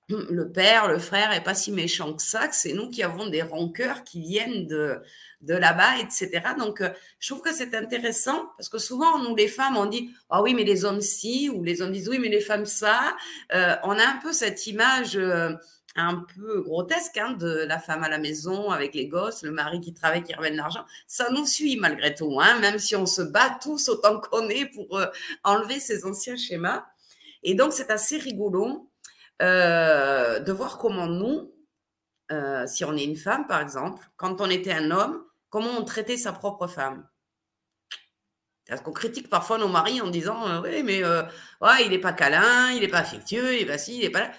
le 0.09 0.51
père, 0.51 0.87
le 0.87 0.99
frère 0.99 1.33
est 1.33 1.43
pas 1.43 1.53
si 1.53 1.71
méchant 1.71 2.13
que 2.13 2.21
ça, 2.21 2.47
que 2.47 2.55
c'est 2.55 2.73
nous 2.73 2.89
qui 2.89 3.03
avons 3.03 3.27
des 3.27 3.41
rancœurs 3.41 4.03
qui 4.03 4.21
viennent 4.21 4.65
de, 4.65 5.01
de 5.41 5.53
là-bas, 5.53 5.99
etc. 5.99 6.41
Donc, 6.57 6.81
euh, 6.81 6.89
je 7.19 7.29
trouve 7.29 7.43
que 7.43 7.53
c'est 7.53 7.75
intéressant 7.75 8.49
parce 8.57 8.69
que 8.69 8.77
souvent, 8.77 9.19
nous, 9.19 9.35
les 9.35 9.47
femmes, 9.49 9.75
on 9.75 9.85
dit 9.85 10.09
Ah 10.29 10.41
oui, 10.41 10.53
mais 10.53 10.63
les 10.63 10.85
hommes 10.85 11.01
si, 11.01 11.49
ou 11.49 11.63
les 11.63 11.81
hommes 11.81 11.91
disent 11.91 12.09
Oui, 12.09 12.19
mais 12.19 12.29
les 12.29 12.39
femmes 12.39 12.65
ça. 12.65 13.15
Euh, 13.53 13.75
on 13.83 13.91
a 13.91 14.03
un 14.03 14.19
peu 14.21 14.31
cette 14.31 14.65
image 14.67 15.17
euh, 15.17 15.53
un 15.97 16.25
peu 16.35 16.61
grotesque 16.61 17.17
hein, 17.17 17.33
de 17.33 17.65
la 17.67 17.79
femme 17.79 18.03
à 18.03 18.09
la 18.09 18.17
maison 18.17 18.69
avec 18.69 18.95
les 18.95 19.07
gosses, 19.07 19.43
le 19.43 19.51
mari 19.51 19.81
qui 19.81 19.93
travaille, 19.93 20.23
qui 20.23 20.33
ramène 20.33 20.55
l'argent. 20.55 20.85
Ça 21.07 21.29
nous 21.31 21.45
suit 21.45 21.75
malgré 21.77 22.15
tout, 22.15 22.39
hein, 22.39 22.59
même 22.59 22.79
si 22.79 22.95
on 22.95 23.05
se 23.05 23.21
bat 23.21 23.57
tous 23.61 23.89
autant 23.89 24.21
qu'on 24.21 24.47
est 24.47 24.67
pour 24.67 25.01
enlever 25.43 25.79
ces 25.79 26.05
anciens 26.05 26.37
schémas. 26.37 26.85
Et 27.43 27.55
donc, 27.55 27.73
c'est 27.73 27.91
assez 27.91 28.17
rigolo 28.17 28.86
euh, 29.41 30.39
de 30.39 30.51
voir 30.51 30.77
comment 30.77 31.07
nous, 31.07 31.53
euh, 32.31 32.65
si 32.67 32.83
on 32.85 32.95
est 32.95 33.03
une 33.03 33.15
femme 33.15 33.47
par 33.47 33.61
exemple, 33.61 34.07
quand 34.15 34.41
on 34.41 34.49
était 34.49 34.73
un 34.73 34.91
homme, 34.91 35.23
comment 35.49 35.71
on 35.77 35.83
traitait 35.83 36.17
sa 36.17 36.33
propre 36.33 36.67
femme. 36.67 37.07
Parce 38.67 38.81
qu'on 38.81 38.91
critique 38.91 39.29
parfois 39.29 39.57
nos 39.57 39.69
maris 39.69 40.01
en 40.01 40.09
disant 40.09 40.45
euh, 40.47 40.61
Oui, 40.61 40.83
mais 40.83 41.03
ouais, 41.05 41.85
il 41.85 41.89
n'est 41.91 41.99
pas 41.99 42.13
câlin, 42.13 42.71
il 42.71 42.81
n'est 42.81 42.87
pas 42.87 42.99
affectueux, 42.99 43.53
il 43.53 43.59
n'est 43.59 43.65
pas 43.65 43.87
il 43.87 44.01
n'est 44.01 44.09
pas 44.09 44.21
là. 44.21 44.31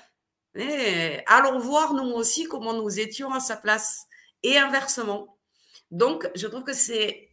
Mais 0.55 1.25
allons 1.27 1.59
voir 1.59 1.95
nous 1.95 2.11
aussi 2.13 2.45
comment 2.45 2.75
nous 2.75 2.99
étions 2.99 3.33
à 3.33 3.41
sa 3.41 3.57
place 3.57 4.07
et 4.43 4.59
inversement. 4.59 5.39
Donc, 5.91 6.31
je 6.35 6.47
trouve 6.47 6.65
que 6.65 6.75
c'est 6.75 7.28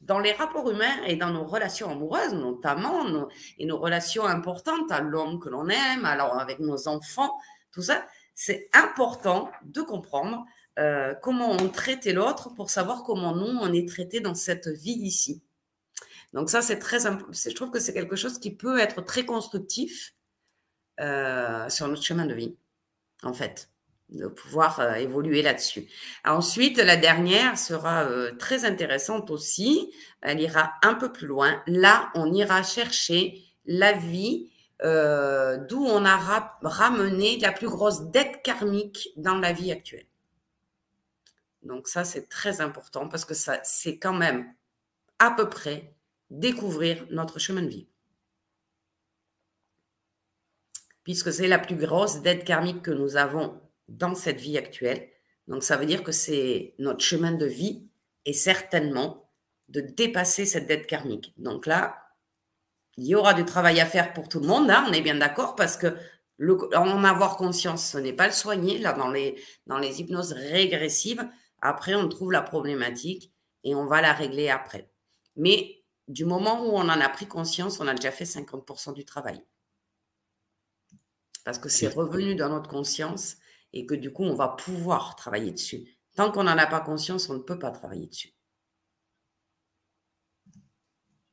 dans 0.00 0.18
les 0.18 0.32
rapports 0.32 0.70
humains 0.70 1.02
et 1.06 1.16
dans 1.16 1.30
nos 1.30 1.44
relations 1.44 1.90
amoureuses, 1.90 2.34
notamment, 2.34 3.28
et 3.58 3.66
nos 3.66 3.78
relations 3.78 4.24
importantes 4.24 4.90
à 4.90 5.00
l'homme 5.00 5.40
que 5.40 5.48
l'on 5.48 5.68
aime, 5.68 6.04
alors 6.04 6.38
avec 6.38 6.60
nos 6.60 6.88
enfants, 6.88 7.32
tout 7.72 7.82
ça, 7.82 8.06
c'est 8.34 8.68
important 8.72 9.50
de 9.64 9.82
comprendre 9.82 10.44
euh, 10.78 11.14
comment 11.22 11.50
on 11.50 11.68
traitait 11.68 12.12
l'autre 12.12 12.54
pour 12.54 12.70
savoir 12.70 13.02
comment 13.02 13.34
nous, 13.34 13.46
on 13.46 13.72
est 13.72 13.88
traité 13.88 14.20
dans 14.20 14.34
cette 14.34 14.68
vie 14.68 14.92
ici. 14.92 15.42
Donc 16.32 16.50
ça, 16.50 16.62
c'est 16.62 16.78
très 16.78 17.00
Je 17.00 17.54
trouve 17.54 17.70
que 17.70 17.80
c'est 17.80 17.92
quelque 17.92 18.16
chose 18.16 18.38
qui 18.38 18.54
peut 18.54 18.78
être 18.78 19.02
très 19.02 19.24
constructif 19.24 20.14
euh, 21.00 21.68
sur 21.68 21.88
notre 21.88 22.02
chemin 22.02 22.26
de 22.26 22.34
vie, 22.34 22.56
en 23.22 23.32
fait 23.32 23.68
de 24.10 24.26
pouvoir 24.26 24.80
euh, 24.80 24.94
évoluer 24.94 25.42
là-dessus. 25.42 25.88
Ensuite, 26.24 26.78
la 26.78 26.96
dernière 26.96 27.58
sera 27.58 28.04
euh, 28.04 28.32
très 28.36 28.64
intéressante 28.64 29.30
aussi. 29.30 29.92
Elle 30.22 30.40
ira 30.40 30.72
un 30.82 30.94
peu 30.94 31.12
plus 31.12 31.26
loin. 31.26 31.62
Là, 31.66 32.10
on 32.14 32.32
ira 32.32 32.62
chercher 32.62 33.42
la 33.66 33.92
vie 33.92 34.50
euh, 34.84 35.58
d'où 35.58 35.84
on 35.84 36.04
a 36.04 36.16
ramené 36.62 37.38
la 37.38 37.52
plus 37.52 37.68
grosse 37.68 38.10
dette 38.10 38.42
karmique 38.42 39.10
dans 39.16 39.38
la 39.38 39.52
vie 39.52 39.72
actuelle. 39.72 40.06
Donc 41.62 41.88
ça, 41.88 42.04
c'est 42.04 42.28
très 42.28 42.60
important 42.60 43.08
parce 43.08 43.24
que 43.24 43.34
ça, 43.34 43.60
c'est 43.64 43.98
quand 43.98 44.14
même 44.14 44.46
à 45.18 45.32
peu 45.32 45.48
près 45.48 45.92
découvrir 46.30 47.06
notre 47.10 47.38
chemin 47.38 47.62
de 47.62 47.68
vie. 47.68 47.88
Puisque 51.02 51.32
c'est 51.32 51.48
la 51.48 51.58
plus 51.58 51.76
grosse 51.76 52.22
dette 52.22 52.44
karmique 52.44 52.82
que 52.82 52.90
nous 52.90 53.16
avons 53.16 53.60
dans 53.88 54.14
cette 54.14 54.40
vie 54.40 54.58
actuelle. 54.58 55.08
Donc 55.46 55.62
ça 55.62 55.76
veut 55.76 55.86
dire 55.86 56.02
que 56.02 56.12
c'est 56.12 56.74
notre 56.78 57.04
chemin 57.04 57.32
de 57.32 57.46
vie 57.46 57.88
et 58.24 58.32
certainement 58.32 59.30
de 59.68 59.80
dépasser 59.80 60.46
cette 60.46 60.66
dette 60.66 60.86
karmique. 60.86 61.32
Donc 61.36 61.66
là, 61.66 61.96
il 62.96 63.06
y 63.06 63.14
aura 63.14 63.34
du 63.34 63.44
travail 63.44 63.80
à 63.80 63.86
faire 63.86 64.12
pour 64.12 64.28
tout 64.28 64.40
le 64.40 64.46
monde, 64.46 64.70
hein, 64.70 64.84
on 64.88 64.92
est 64.92 65.00
bien 65.00 65.14
d'accord, 65.14 65.54
parce 65.54 65.76
que 65.76 65.96
en 66.74 67.04
avoir 67.04 67.36
conscience, 67.36 67.92
ce 67.92 67.98
n'est 67.98 68.12
pas 68.12 68.26
le 68.26 68.32
soigner. 68.32 68.78
Là, 68.78 68.92
dans 68.92 69.10
les, 69.10 69.42
dans 69.66 69.78
les 69.78 70.00
hypnoses 70.00 70.32
régressives, 70.32 71.28
après, 71.60 71.94
on 71.94 72.08
trouve 72.08 72.30
la 72.30 72.42
problématique 72.42 73.32
et 73.64 73.74
on 73.74 73.86
va 73.86 74.00
la 74.00 74.12
régler 74.12 74.48
après. 74.48 74.88
Mais 75.36 75.82
du 76.06 76.24
moment 76.24 76.64
où 76.64 76.70
on 76.70 76.88
en 76.88 77.00
a 77.00 77.08
pris 77.08 77.26
conscience, 77.26 77.80
on 77.80 77.88
a 77.88 77.94
déjà 77.94 78.12
fait 78.12 78.24
50% 78.24 78.94
du 78.94 79.04
travail. 79.04 79.42
Parce 81.44 81.58
que 81.58 81.68
c'est 81.68 81.88
revenu 81.88 82.34
dans 82.34 82.50
notre 82.50 82.70
conscience 82.70 83.36
et 83.72 83.86
que 83.86 83.94
du 83.94 84.12
coup, 84.12 84.24
on 84.24 84.34
va 84.34 84.48
pouvoir 84.48 85.16
travailler 85.16 85.52
dessus. 85.52 85.84
Tant 86.16 86.30
qu'on 86.30 86.44
n'en 86.44 86.58
a 86.58 86.66
pas 86.66 86.80
conscience, 86.80 87.28
on 87.28 87.34
ne 87.34 87.38
peut 87.38 87.58
pas 87.58 87.70
travailler 87.70 88.06
dessus. 88.06 88.32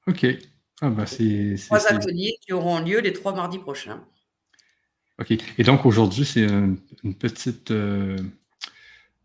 Ok. 0.07 0.25
Ah 0.81 0.89
bah 0.89 1.05
c'est, 1.05 1.55
trois 1.65 1.87
ateliers 1.87 2.37
qui 2.41 2.51
auront 2.53 2.79
lieu 2.79 2.99
les 2.99 3.13
trois 3.13 3.33
mardis 3.33 3.59
prochains. 3.59 4.05
Ok. 5.19 5.31
Et 5.57 5.63
donc 5.63 5.85
aujourd'hui, 5.85 6.25
c'est 6.25 6.43
une 6.43 7.15
petite, 7.17 7.71
euh, 7.71 8.17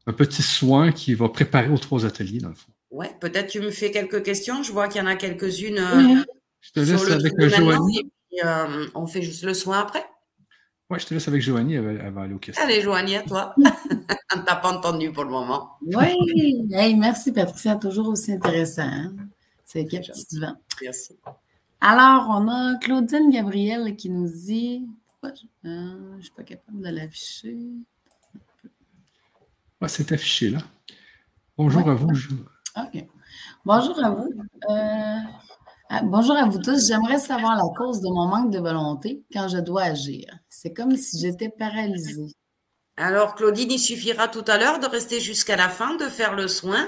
un 0.06 0.12
petit 0.12 0.42
soin 0.42 0.92
qui 0.92 1.14
va 1.14 1.28
préparer 1.28 1.68
aux 1.68 1.78
trois 1.78 2.06
ateliers, 2.06 2.38
dans 2.38 2.50
le 2.50 2.54
fond. 2.54 2.72
Ouais, 2.90 3.10
peut-être 3.20 3.48
tu 3.48 3.60
me 3.60 3.70
fais 3.70 3.90
quelques 3.90 4.22
questions. 4.22 4.62
Je 4.62 4.72
vois 4.72 4.88
qu'il 4.88 5.00
y 5.00 5.04
en 5.04 5.08
a 5.08 5.16
quelques-unes. 5.16 5.78
Euh, 5.78 6.24
Je 6.60 6.72
te 6.72 6.80
laisse 6.80 7.10
avec 7.10 7.38
Joanie. 7.38 8.10
Euh, 8.44 8.88
on 8.94 9.06
fait 9.06 9.22
juste 9.22 9.42
le 9.42 9.54
soin 9.54 9.80
après. 9.80 10.04
Ouais, 10.90 10.98
je 10.98 11.06
te 11.06 11.14
laisse 11.14 11.28
avec 11.28 11.40
Joanie, 11.40 11.74
elle 11.74 12.10
va, 12.10 12.22
aller 12.22 12.34
au 12.34 12.38
questions. 12.38 12.64
Allez, 12.64 12.82
Joanie, 12.82 13.14
à 13.14 13.22
toi. 13.22 13.54
On 14.34 14.38
ne 14.38 14.42
t'a 14.42 14.56
pas 14.56 14.76
entendu 14.76 15.12
pour 15.12 15.22
le 15.22 15.30
moment. 15.30 15.76
Oui, 15.82 16.66
merci 16.96 17.32
Patricia, 17.32 17.76
toujours 17.76 18.08
aussi 18.08 18.32
intéressant. 18.32 18.82
Hein? 18.82 19.12
C'est 19.64 19.86
captivant. 19.86 20.56
Merci. 20.82 21.16
Alors, 21.80 22.26
on 22.28 22.48
a 22.48 22.76
Claudine 22.78 23.30
Gabriel 23.30 23.96
qui 23.96 24.10
nous 24.10 24.28
dit. 24.28 24.86
Pourquoi 25.20 25.38
je 25.62 25.68
ne 25.68 26.20
suis 26.20 26.32
pas 26.32 26.42
capable 26.42 26.82
de 26.82 26.88
l'afficher? 26.88 27.56
Ouais, 29.80 29.88
c'est 29.88 30.10
affiché 30.12 30.50
là. 30.50 30.58
Bonjour 31.56 31.88
à 31.88 31.94
vous. 31.94 32.10
OK. 32.76 33.06
Bonjour 33.64 34.04
à 34.04 34.10
vous. 34.10 34.28
Euh, 34.68 35.16
bonjour 36.04 36.36
à 36.36 36.46
vous 36.48 36.58
tous. 36.58 36.86
J'aimerais 36.86 37.18
savoir 37.18 37.56
la 37.56 37.68
cause 37.76 38.00
de 38.00 38.08
mon 38.08 38.26
manque 38.26 38.52
de 38.52 38.60
volonté 38.60 39.24
quand 39.32 39.48
je 39.48 39.58
dois 39.58 39.82
agir. 39.82 40.26
C'est 40.48 40.72
comme 40.72 40.96
si 40.96 41.18
j'étais 41.18 41.48
paralysée. 41.48 42.32
Alors, 42.96 43.34
Claudine, 43.34 43.72
il 43.72 43.78
suffira 43.78 44.28
tout 44.28 44.44
à 44.46 44.58
l'heure 44.58 44.78
de 44.78 44.86
rester 44.86 45.20
jusqu'à 45.20 45.56
la 45.56 45.68
fin, 45.68 45.96
de 45.96 46.04
faire 46.04 46.36
le 46.36 46.48
soin. 46.48 46.86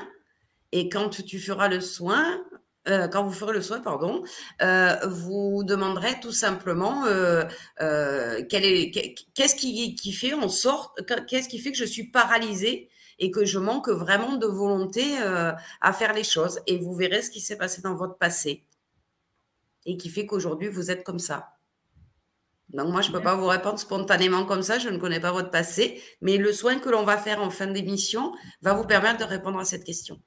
Et 0.70 0.88
quand 0.88 1.08
tu 1.08 1.38
feras 1.38 1.68
le 1.68 1.80
soin, 1.80 2.24
euh, 2.88 3.08
quand 3.08 3.24
vous 3.24 3.32
ferez 3.32 3.52
le 3.52 3.62
soin, 3.62 3.80
pardon, 3.80 4.22
euh, 4.62 4.94
vous 5.06 5.64
demanderez 5.64 6.20
tout 6.20 6.32
simplement 6.32 7.04
euh, 7.06 7.44
qu'est-ce 7.78 9.54
qui, 9.56 9.94
qui, 9.96 10.12
fait 10.12 10.34
en 10.34 10.48
sorte, 10.48 11.00
qu'est-ce 11.26 11.48
qui 11.48 11.58
fait 11.58 11.72
que 11.72 11.78
je 11.78 11.84
suis 11.84 12.10
paralysée 12.10 12.88
et 13.18 13.30
que 13.30 13.44
je 13.44 13.58
manque 13.58 13.88
vraiment 13.88 14.36
de 14.36 14.46
volonté 14.46 15.04
à 15.80 15.92
faire 15.92 16.12
les 16.12 16.24
choses. 16.24 16.60
Et 16.66 16.78
vous 16.78 16.94
verrez 16.94 17.22
ce 17.22 17.30
qui 17.30 17.40
s'est 17.40 17.58
passé 17.58 17.82
dans 17.82 17.94
votre 17.94 18.16
passé 18.16 18.64
et 19.86 19.96
qui 19.96 20.08
fait 20.08 20.26
qu'aujourd'hui 20.26 20.68
vous 20.68 20.90
êtes 20.90 21.04
comme 21.04 21.18
ça. 21.18 21.56
Donc 22.72 22.88
moi, 22.88 23.02
je 23.02 23.08
ne 23.08 23.12
peux 23.12 23.22
pas 23.22 23.34
vous 23.34 23.46
répondre 23.46 23.78
spontanément 23.78 24.46
comme 24.46 24.62
ça, 24.62 24.78
je 24.78 24.88
ne 24.88 24.96
connais 24.96 25.20
pas 25.20 25.32
votre 25.32 25.50
passé, 25.50 26.00
mais 26.22 26.38
le 26.38 26.52
soin 26.52 26.78
que 26.78 26.88
l'on 26.88 27.02
va 27.04 27.18
faire 27.18 27.42
en 27.42 27.50
fin 27.50 27.66
d'émission 27.66 28.32
va 28.62 28.72
vous 28.72 28.86
permettre 28.86 29.18
de 29.18 29.24
répondre 29.24 29.58
à 29.58 29.64
cette 29.64 29.84
question. 29.84 30.18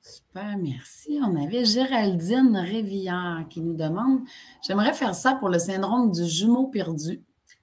Super, 0.00 0.56
merci. 0.58 1.18
On 1.20 1.42
avait 1.42 1.64
Géraldine 1.64 2.56
Révillard 2.56 3.48
qui 3.48 3.60
nous 3.60 3.74
demande 3.74 4.20
J'aimerais 4.66 4.92
faire 4.92 5.14
ça 5.14 5.34
pour 5.34 5.48
le 5.48 5.58
syndrome 5.58 6.12
du 6.12 6.26
jumeau 6.26 6.68
perdu. 6.68 7.22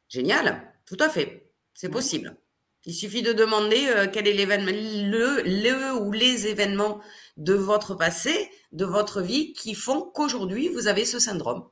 Génial, 0.09 0.61
tout 0.85 0.97
à 0.99 1.07
fait. 1.07 1.51
C'est 1.73 1.89
possible. 1.89 2.35
Il 2.85 2.93
suffit 2.93 3.21
de 3.21 3.31
demander 3.31 3.87
euh, 3.89 4.07
quel 4.11 4.27
est 4.27 4.33
l'événement, 4.33 4.71
le, 4.71 5.43
le 5.45 6.01
ou 6.01 6.11
les 6.11 6.47
événements 6.47 6.99
de 7.37 7.53
votre 7.53 7.95
passé, 7.95 8.49
de 8.71 8.85
votre 8.85 9.21
vie 9.21 9.53
qui 9.53 9.73
font 9.73 10.01
qu'aujourd'hui 10.13 10.69
vous 10.69 10.87
avez 10.87 11.05
ce 11.05 11.19
syndrome. 11.19 11.67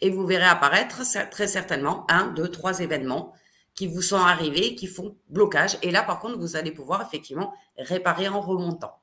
Et 0.00 0.10
vous 0.10 0.26
verrez 0.26 0.46
apparaître 0.46 1.02
très 1.30 1.46
certainement 1.46 2.06
un, 2.10 2.28
deux, 2.28 2.48
trois 2.48 2.80
événements 2.80 3.34
qui 3.74 3.86
vous 3.86 4.02
sont 4.02 4.16
arrivés, 4.16 4.74
qui 4.74 4.86
font 4.86 5.16
blocage. 5.28 5.78
Et 5.82 5.90
là, 5.90 6.02
par 6.02 6.20
contre, 6.20 6.38
vous 6.38 6.56
allez 6.56 6.72
pouvoir 6.72 7.02
effectivement 7.02 7.54
réparer 7.78 8.28
en 8.28 8.40
remontant. 8.40 9.00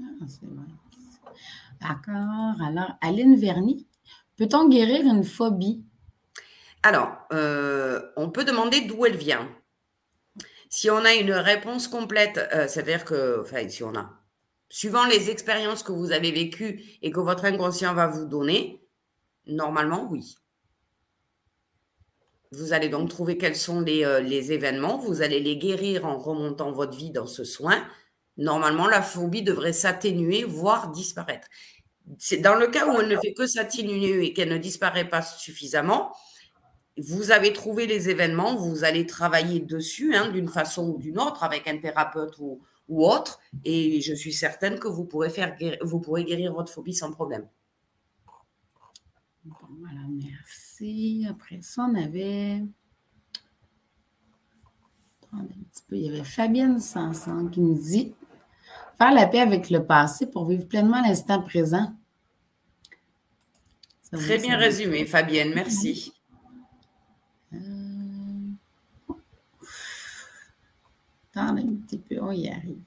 Ah, 0.00 0.26
D'accord. 1.80 2.66
Alors, 2.66 2.90
Aline 3.00 3.36
Verny, 3.36 3.86
peut-on 4.36 4.68
guérir 4.68 5.04
une 5.06 5.24
phobie? 5.24 5.84
Alors, 6.82 7.12
euh, 7.32 8.00
on 8.16 8.30
peut 8.30 8.44
demander 8.44 8.82
d'où 8.82 9.06
elle 9.06 9.16
vient. 9.16 9.48
Si 10.76 10.90
on 10.90 11.04
a 11.04 11.14
une 11.14 11.30
réponse 11.30 11.86
complète, 11.86 12.36
euh, 12.52 12.66
c'est-à-dire 12.66 13.04
que, 13.04 13.42
enfin, 13.42 13.68
si 13.68 13.84
on 13.84 13.94
a, 13.94 14.10
suivant 14.68 15.04
les 15.06 15.30
expériences 15.30 15.84
que 15.84 15.92
vous 15.92 16.10
avez 16.10 16.32
vécues 16.32 16.82
et 17.00 17.12
que 17.12 17.20
votre 17.20 17.44
inconscient 17.44 17.94
va 17.94 18.08
vous 18.08 18.24
donner, 18.24 18.84
normalement, 19.46 20.08
oui. 20.10 20.34
Vous 22.50 22.72
allez 22.72 22.88
donc 22.88 23.08
trouver 23.08 23.38
quels 23.38 23.54
sont 23.54 23.82
les, 23.82 24.04
euh, 24.04 24.18
les 24.18 24.50
événements, 24.50 24.98
vous 24.98 25.22
allez 25.22 25.38
les 25.38 25.58
guérir 25.58 26.06
en 26.06 26.18
remontant 26.18 26.72
votre 26.72 26.98
vie 26.98 27.12
dans 27.12 27.28
ce 27.28 27.44
soin 27.44 27.86
normalement, 28.36 28.88
la 28.88 29.00
phobie 29.00 29.42
devrait 29.42 29.72
s'atténuer, 29.72 30.42
voire 30.42 30.90
disparaître. 30.90 31.46
C'est 32.18 32.38
dans 32.38 32.56
le 32.56 32.66
cas 32.66 32.88
où 32.88 33.00
elle 33.00 33.06
ne 33.06 33.16
fait 33.16 33.32
que 33.32 33.46
s'atténuer 33.46 34.26
et 34.26 34.32
qu'elle 34.32 34.48
ne 34.48 34.58
disparaît 34.58 35.08
pas 35.08 35.22
suffisamment, 35.22 36.12
vous 36.96 37.30
avez 37.30 37.52
trouvé 37.52 37.86
les 37.86 38.08
événements, 38.08 38.54
vous 38.54 38.84
allez 38.84 39.06
travailler 39.06 39.60
dessus 39.60 40.14
hein, 40.14 40.30
d'une 40.30 40.48
façon 40.48 40.90
ou 40.90 40.98
d'une 40.98 41.18
autre 41.18 41.42
avec 41.42 41.66
un 41.66 41.78
thérapeute 41.78 42.38
ou, 42.38 42.60
autre, 42.88 43.40
et 43.64 44.00
je 44.00 44.14
suis 44.14 44.32
certaine 44.32 44.78
que 44.78 44.88
vous 44.88 45.04
pourrez, 45.04 45.30
faire, 45.30 45.56
vous 45.82 46.00
pourrez 46.00 46.24
guérir 46.24 46.52
votre 46.52 46.72
phobie 46.72 46.94
sans 46.94 47.10
problème. 47.10 47.48
Bon, 49.44 49.54
voilà, 49.80 50.00
merci. 50.10 51.26
Après 51.28 51.60
ça, 51.62 51.88
on 51.90 51.94
avait 51.94 52.62
un 55.32 55.44
petit 55.44 55.82
peu. 55.88 55.96
Il 55.96 56.04
y 56.04 56.08
avait 56.08 56.24
Fabienne 56.24 56.78
Sanson 56.78 57.48
qui 57.50 57.60
nous 57.60 57.74
dit 57.74 58.14
Faire 58.98 59.12
la 59.12 59.26
paix 59.26 59.40
avec 59.40 59.70
le 59.70 59.84
passé 59.84 60.26
pour 60.26 60.46
vivre 60.46 60.66
pleinement 60.66 61.02
l'instant 61.02 61.42
présent. 61.42 61.92
Très 64.12 64.38
bien 64.38 64.56
résumé, 64.56 65.04
Fabienne, 65.06 65.52
merci. 65.54 66.13
Un 71.36 71.56
petit 71.86 71.98
peu, 71.98 72.20
on 72.20 72.30
y 72.30 72.48
arrive. 72.48 72.78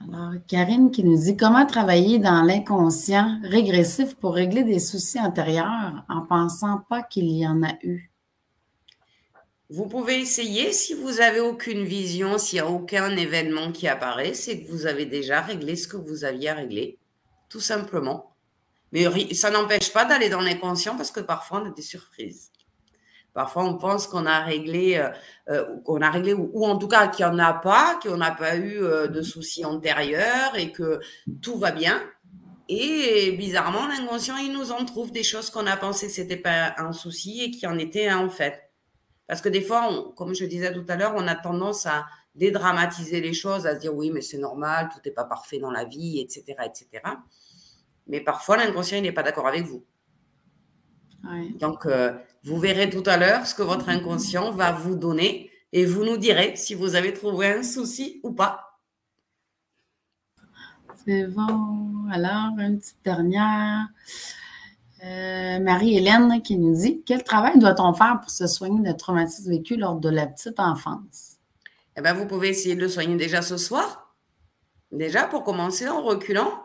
Alors, 0.00 0.32
Karine 0.48 0.90
qui 0.90 1.04
nous 1.04 1.16
dit 1.16 1.36
comment 1.36 1.66
travailler 1.66 2.18
dans 2.18 2.42
l'inconscient 2.42 3.38
régressif 3.44 4.14
pour 4.16 4.34
régler 4.34 4.64
des 4.64 4.78
soucis 4.78 5.20
antérieurs 5.20 6.04
en 6.08 6.22
pensant 6.22 6.80
pas 6.88 7.02
qu'il 7.02 7.30
y 7.30 7.46
en 7.46 7.62
a 7.62 7.74
eu? 7.82 8.10
Vous 9.70 9.86
pouvez 9.86 10.20
essayer 10.20 10.72
si 10.72 10.92
vous 10.94 11.12
n'avez 11.12 11.40
aucune 11.40 11.84
vision, 11.84 12.36
s'il 12.36 12.56
n'y 12.60 12.68
a 12.68 12.70
aucun 12.70 13.16
événement 13.16 13.72
qui 13.72 13.88
apparaît, 13.88 14.34
c'est 14.34 14.60
que 14.60 14.70
vous 14.70 14.86
avez 14.86 15.06
déjà 15.06 15.40
réglé 15.40 15.76
ce 15.76 15.88
que 15.88 15.96
vous 15.96 16.24
aviez 16.24 16.50
à 16.50 16.54
régler, 16.54 16.98
tout 17.48 17.60
simplement. 17.60 18.34
Mais 18.92 19.06
ça 19.32 19.50
n'empêche 19.50 19.90
pas 19.92 20.04
d'aller 20.04 20.28
dans 20.28 20.42
l'inconscient 20.42 20.96
parce 20.96 21.10
que 21.10 21.20
parfois 21.20 21.62
on 21.62 21.70
a 21.70 21.70
des 21.70 21.80
surprises. 21.80 22.51
Parfois 23.34 23.64
on 23.64 23.78
pense 23.78 24.06
qu'on 24.06 24.26
a 24.26 24.40
réglé, 24.40 24.96
euh, 24.96 25.08
euh, 25.48 25.80
qu'on 25.84 26.02
a 26.02 26.10
réglé 26.10 26.34
ou, 26.34 26.66
en 26.66 26.76
tout 26.76 26.88
cas 26.88 27.08
qu'il 27.08 27.24
n'y 27.24 27.32
en 27.32 27.38
a 27.38 27.54
pas, 27.54 27.98
qu'on 28.02 28.18
n'a 28.18 28.30
pas 28.32 28.56
eu 28.56 28.82
euh, 28.82 29.06
de 29.08 29.22
soucis 29.22 29.64
antérieurs 29.64 30.56
et 30.56 30.70
que 30.70 31.00
tout 31.40 31.58
va 31.58 31.72
bien. 31.72 32.02
Et 32.68 33.32
bizarrement, 33.32 33.86
l'inconscient, 33.86 34.36
il 34.36 34.52
nous 34.52 34.70
en 34.70 34.84
trouve 34.84 35.12
des 35.12 35.22
choses 35.22 35.50
qu'on 35.50 35.66
a 35.66 35.76
pensé 35.76 36.06
que 36.06 36.12
c'était 36.12 36.36
pas 36.36 36.74
un 36.78 36.92
souci 36.92 37.42
et 37.42 37.50
qui 37.50 37.66
en 37.66 37.78
était 37.78 38.08
un 38.08 38.18
en 38.18 38.30
fait. 38.30 38.70
Parce 39.26 39.40
que 39.40 39.48
des 39.48 39.62
fois, 39.62 40.12
comme 40.16 40.34
je 40.34 40.44
disais 40.44 40.72
tout 40.72 40.84
à 40.88 40.96
l'heure, 40.96 41.14
on 41.16 41.26
a 41.26 41.34
tendance 41.34 41.86
à 41.86 42.06
dédramatiser 42.34 43.20
les 43.20 43.34
choses, 43.34 43.66
à 43.66 43.74
se 43.74 43.80
dire 43.80 43.94
oui, 43.94 44.10
mais 44.10 44.20
c'est 44.20 44.38
normal, 44.38 44.88
tout 44.92 45.00
n'est 45.04 45.14
pas 45.14 45.24
parfait 45.24 45.58
dans 45.58 45.70
la 45.70 45.84
vie, 45.84 46.20
etc. 46.20 46.56
etc. 46.64 47.02
Mais 48.06 48.20
parfois, 48.20 48.56
l'inconscient 48.56 49.00
n'est 49.00 49.12
pas 49.12 49.22
d'accord 49.22 49.46
avec 49.46 49.64
vous. 49.64 49.84
Donc, 51.58 51.86
euh, 51.86 52.12
vous 52.44 52.58
verrez 52.58 52.90
tout 52.90 53.04
à 53.06 53.16
l'heure 53.16 53.46
ce 53.46 53.54
que 53.54 53.62
votre 53.62 53.88
inconscient 53.88 54.50
va 54.50 54.72
vous 54.72 54.96
donner 54.96 55.50
et 55.72 55.84
vous 55.84 56.04
nous 56.04 56.16
direz 56.16 56.56
si 56.56 56.74
vous 56.74 56.96
avez 56.96 57.12
trouvé 57.12 57.52
un 57.52 57.62
souci 57.62 58.20
ou 58.22 58.32
pas. 58.32 58.80
C'est 61.04 61.26
bon. 61.26 62.08
Alors, 62.10 62.50
une 62.58 62.78
petite 62.78 63.04
dernière. 63.04 63.88
Euh, 65.04 65.58
Marie-Hélène 65.58 66.42
qui 66.42 66.58
nous 66.58 66.76
dit 66.76 67.02
Quel 67.04 67.24
travail 67.24 67.58
doit-on 67.58 67.92
faire 67.92 68.20
pour 68.20 68.30
se 68.30 68.46
soigner 68.46 68.88
de 68.88 68.96
traumatisme 68.96 69.50
vécu 69.50 69.76
lors 69.76 69.96
de 69.96 70.08
la 70.08 70.26
petite 70.26 70.60
enfance? 70.60 71.38
Eh 71.96 72.02
bien, 72.02 72.14
vous 72.14 72.26
pouvez 72.26 72.48
essayer 72.48 72.74
de 72.74 72.80
le 72.80 72.88
soigner 72.88 73.16
déjà 73.16 73.42
ce 73.42 73.56
soir. 73.56 74.14
Déjà, 74.92 75.26
pour 75.26 75.42
commencer 75.42 75.88
en 75.88 76.02
reculant. 76.02 76.62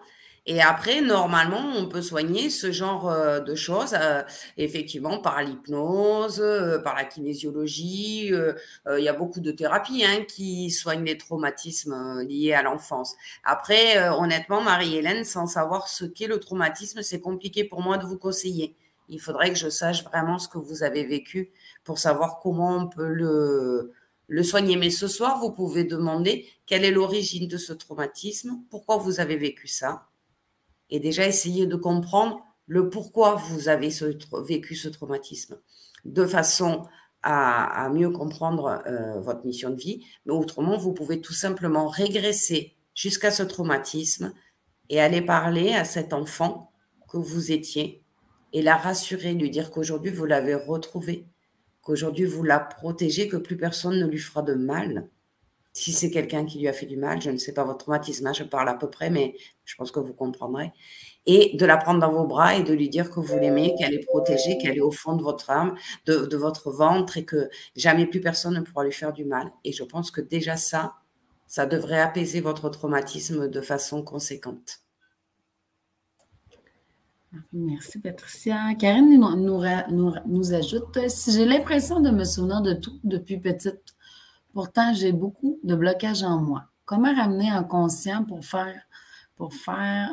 Et 0.49 0.61
après, 0.61 1.01
normalement, 1.01 1.73
on 1.75 1.89
peut 1.89 2.01
soigner 2.01 2.49
ce 2.49 2.71
genre 2.71 3.09
euh, 3.09 3.41
de 3.41 3.53
choses, 3.53 3.93
euh, 3.93 4.23
effectivement, 4.55 5.19
par 5.19 5.43
l'hypnose, 5.43 6.39
euh, 6.39 6.79
par 6.79 6.95
la 6.95 7.03
kinésiologie. 7.03 8.27
il 8.29 9.03
y 9.03 9.09
a 9.09 9.13
beaucoup 9.13 9.41
de 9.41 9.51
thérapies 9.51 10.05
hein, 10.05 10.23
qui 10.25 10.71
soignent 10.71 11.03
les 11.03 11.17
traumatismes 11.17 12.21
liés 12.21 12.53
à 12.53 12.63
l'enfance. 12.63 13.15
Après, 13.43 14.09
honnêtement, 14.09 14.61
Marie-Hélène, 14.61 15.25
sans 15.25 15.47
savoir 15.47 15.89
ce 15.89 16.05
qu'est 16.05 16.27
le 16.27 16.39
traumatisme, 16.39 17.01
c'est 17.01 17.19
compliqué 17.19 17.65
pour 17.65 17.81
moi 17.81 17.97
de 17.97 18.05
vous 18.05 18.17
conseiller. 18.17 18.75
Il 19.09 19.19
faudrait 19.19 19.49
que 19.49 19.59
je 19.59 19.69
sache 19.69 20.03
vraiment 20.05 20.39
ce 20.39 20.47
que 20.47 20.57
vous 20.57 20.83
avez 20.83 21.05
vécu 21.05 21.51
pour 21.83 21.99
savoir 21.99 22.39
comment 22.39 22.77
on 22.77 22.87
peut 22.87 23.07
le, 23.07 23.91
le 24.27 24.43
soigner. 24.43 24.77
Mais 24.77 24.91
ce 24.91 25.07
soir, 25.09 25.39
vous 25.39 25.51
pouvez 25.51 25.83
demander 25.83 26.47
quelle 26.65 26.85
est 26.85 26.91
l'origine 26.91 27.47
de 27.47 27.57
ce 27.57 27.73
traumatisme, 27.73 28.59
pourquoi 28.69 28.97
vous 28.97 29.19
avez 29.19 29.35
vécu 29.37 29.67
ça 29.67 30.07
et 30.89 30.99
déjà 30.99 31.27
essayer 31.27 31.65
de 31.67 31.75
comprendre 31.75 32.43
le 32.65 32.89
pourquoi 32.89 33.35
vous 33.35 33.69
avez 33.69 33.89
vécu 34.45 34.75
ce 34.75 34.89
traumatisme, 34.89 35.59
de 36.05 36.25
façon 36.25 36.85
à, 37.23 37.89
mieux 37.89 38.09
comprendre 38.09 38.81
euh, 38.87 39.19
votre 39.19 39.45
mission 39.45 39.69
de 39.69 39.75
vie. 39.75 40.05
Mais 40.25 40.33
autrement, 40.33 40.77
vous 40.77 40.93
pouvez 40.93 41.21
tout 41.21 41.33
simplement 41.33 41.87
régresser 41.87 42.75
jusqu'à 42.93 43.31
ce 43.31 43.43
traumatisme 43.43 44.33
et 44.89 45.01
aller 45.01 45.21
parler 45.21 45.73
à 45.73 45.83
cet 45.83 46.13
enfant 46.13 46.71
que 47.09 47.17
vous 47.17 47.51
étiez 47.51 48.03
et 48.53 48.61
la 48.61 48.77
rassurer, 48.77 49.33
lui 49.33 49.49
dire 49.49 49.71
qu'aujourd'hui 49.71 50.11
vous 50.11 50.25
l'avez 50.25 50.55
retrouvé, 50.55 51.27
qu'aujourd'hui 51.81 52.25
vous 52.25 52.43
la 52.43 52.59
protégez, 52.59 53.27
que 53.27 53.37
plus 53.37 53.57
personne 53.57 53.99
ne 53.99 54.07
lui 54.07 54.17
fera 54.17 54.41
de 54.41 54.53
mal. 54.53 55.09
Si 55.79 55.93
c'est 55.93 56.09
quelqu'un 56.09 56.43
qui 56.43 56.57
lui 56.57 56.67
a 56.67 56.73
fait 56.73 56.87
du 56.87 56.97
mal, 56.97 57.21
je 57.21 57.29
ne 57.29 57.37
sais 57.37 57.53
pas 57.53 57.63
votre 57.63 57.77
traumatisme, 57.77 58.25
hein, 58.25 58.33
je 58.33 58.43
parle 58.43 58.67
à 58.67 58.73
peu 58.73 58.89
près, 58.89 59.11
mais 59.11 59.35
je 59.63 59.75
pense 59.75 59.91
que 59.91 59.99
vous 59.99 60.15
comprendrez. 60.15 60.71
Et 61.27 61.55
de 61.55 61.65
la 61.67 61.77
prendre 61.77 61.99
dans 61.99 62.11
vos 62.11 62.25
bras 62.25 62.55
et 62.55 62.63
de 62.63 62.73
lui 62.73 62.89
dire 62.89 63.11
que 63.11 63.19
vous 63.19 63.37
l'aimez, 63.37 63.75
qu'elle 63.77 63.93
est 63.93 64.03
protégée, 64.03 64.57
qu'elle 64.57 64.77
est 64.77 64.81
au 64.81 64.89
fond 64.89 65.15
de 65.15 65.21
votre 65.21 65.51
âme, 65.51 65.75
de, 66.07 66.35
votre 66.35 66.71
ventre 66.71 67.17
et 67.17 67.25
que 67.25 67.51
jamais 67.75 68.07
plus 68.07 68.21
personne 68.21 68.55
ne 68.55 68.61
pourra 68.61 68.85
lui 68.85 68.91
faire 68.91 69.13
du 69.13 69.23
mal. 69.23 69.51
Et 69.63 69.71
je 69.71 69.83
pense 69.83 70.09
que 70.09 70.19
déjà 70.19 70.57
ça, 70.57 70.95
ça 71.45 71.67
devrait 71.67 72.01
apaiser 72.01 72.41
votre 72.41 72.69
traumatisme 72.69 73.47
de 73.47 73.61
façon 73.61 74.01
conséquente. 74.01 74.79
Merci 77.53 77.99
Patricia. 77.99 78.73
Karine 78.79 79.19
nous, 79.19 79.61
nous, 80.25 80.53
ajoute, 80.55 81.07
si 81.07 81.33
j'ai 81.33 81.45
l'impression 81.45 81.99
de 81.99 82.09
me 82.09 82.23
souvenir 82.23 82.61
de 82.61 82.73
tout 82.73 82.99
depuis 83.03 83.37
petite, 83.37 83.93
pourtant 84.57 84.91
j'ai 84.91 85.11
beaucoup 85.11 85.59
de 85.63 85.75
blocages 85.75 86.23
en 86.23 86.41
moi. 86.41 86.63
Comment 86.83 87.13
ramener 87.13 87.47
un 87.47 87.63
conscient 87.63 88.25
pour 88.25 88.43
faire, 88.43 88.81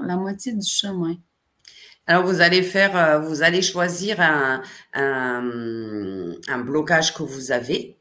la 0.03 0.17
moitié 0.19 0.53
du 0.53 0.69
chemin? 0.69 1.17
Alors 2.07 2.27
vous 2.27 2.43
allez 2.43 2.63
faire, 2.63 2.95
euh, 2.95 3.21
vous 3.21 3.43
allez 3.43 3.63
choisir 3.63 4.21
un, 4.21 4.61
un, 4.93 6.59
blocage 6.59 7.15
que 7.15 7.23
vous 7.23 7.53
avez 7.53 7.97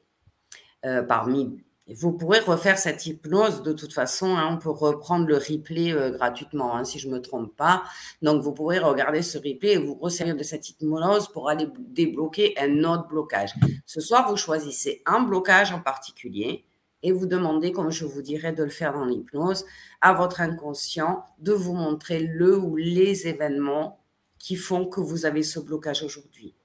euh, 0.86 1.02
parmi 1.02 1.63
vous 1.90 2.14
pourrez 2.14 2.40
refaire 2.40 2.78
cette 2.78 3.06
hypnose 3.06 3.62
de 3.62 3.74
toute 3.74 3.94
façon. 3.94 4.38
Hein, 4.38 4.50
on 4.52 4.58
peut 4.58 4.70
reprendre 4.70 5.28
le 5.28 5.36
replay 5.36 5.92
euh, 5.92 6.12
gratuitement, 6.12 6.76
hein, 6.76 6.86
si 6.86 6.98
je 6.98 7.10
ne 7.10 7.14
me 7.14 7.22
trompe 7.22 7.56
pas. 7.56 7.84
Donc, 8.22 8.42
vous 8.42 8.54
pourrez 8.54 8.80
regarder 8.80 9.22
ce 9.22 9.38
replay 9.38 9.74
et 9.74 9.78
vous 9.78 9.96
resservir 9.96 10.36
de 10.36 10.44
cette 10.44 10.70
hypnose 10.70 11.28
pour 11.28 11.50
aller 11.50 11.68
débloquer 11.80 12.54
un 12.58 12.84
autre 12.86 13.08
blocage. 13.08 13.54
Ce 13.86 14.00
soir, 14.00 14.30
vous 14.30 14.38
choisissez 14.38 15.02
un 15.06 15.22
blocage 15.22 15.74
en 15.74 15.82
particulier 15.82 16.66
et 17.04 17.12
vous 17.12 17.26
demandez, 17.26 17.74
comme 17.74 17.92
je 17.92 18.06
vous 18.06 18.22
dirais 18.22 18.54
de 18.54 18.64
le 18.64 18.70
faire 18.70 18.94
dans 18.94 19.06
l'hypnose, 19.06 19.66
à 20.00 20.14
votre 20.14 20.40
inconscient 20.40 21.26
de 21.40 21.52
vous 21.52 21.74
montrer 21.74 22.20
le 22.20 22.58
ou 22.58 22.78
les 22.78 23.28
événements 23.28 24.00
qui 24.40 24.56
font 24.56 24.86
que 24.86 25.02
vous 25.02 25.26
avez 25.26 25.44
ce 25.44 25.60
blocage 25.60 26.02
aujourd'hui. 26.02 26.56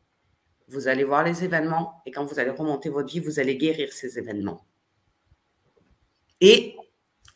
Vous 0.68 0.86
allez 0.86 1.02
voir 1.02 1.24
les 1.24 1.42
événements 1.42 2.02
et 2.06 2.12
quand 2.12 2.24
vous 2.24 2.38
allez 2.38 2.50
remonter 2.50 2.88
votre 2.88 3.08
vie, 3.08 3.20
vous 3.20 3.40
allez 3.40 3.56
guérir 3.56 3.92
ces 3.92 4.18
événements. 4.18 4.67
Et 6.40 6.76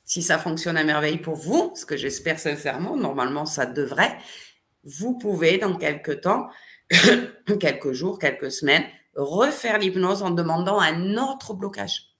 si 0.05 0.22
ça 0.22 0.38
fonctionne 0.38 0.76
à 0.76 0.84
merveille 0.84 1.18
pour 1.18 1.36
vous, 1.36 1.72
ce 1.74 1.86
que 1.86 1.96
j'espère 1.96 2.38
sincèrement, 2.38 2.96
normalement 2.96 3.46
ça 3.46 3.66
devrait, 3.66 4.16
vous 4.84 5.16
pouvez 5.18 5.59
dans 5.59 5.76
quelques 5.76 6.20
temps, 6.20 6.48
quelques 7.61 7.92
jours, 7.92 8.18
quelques 8.18 8.53
semaines, 8.53 8.84
refaire 9.14 9.78
l'hypnose 9.78 10.22
en 10.22 10.30
demandant 10.30 10.80
un 10.80 11.16
autre 11.16 11.55
blocage. 11.55 12.12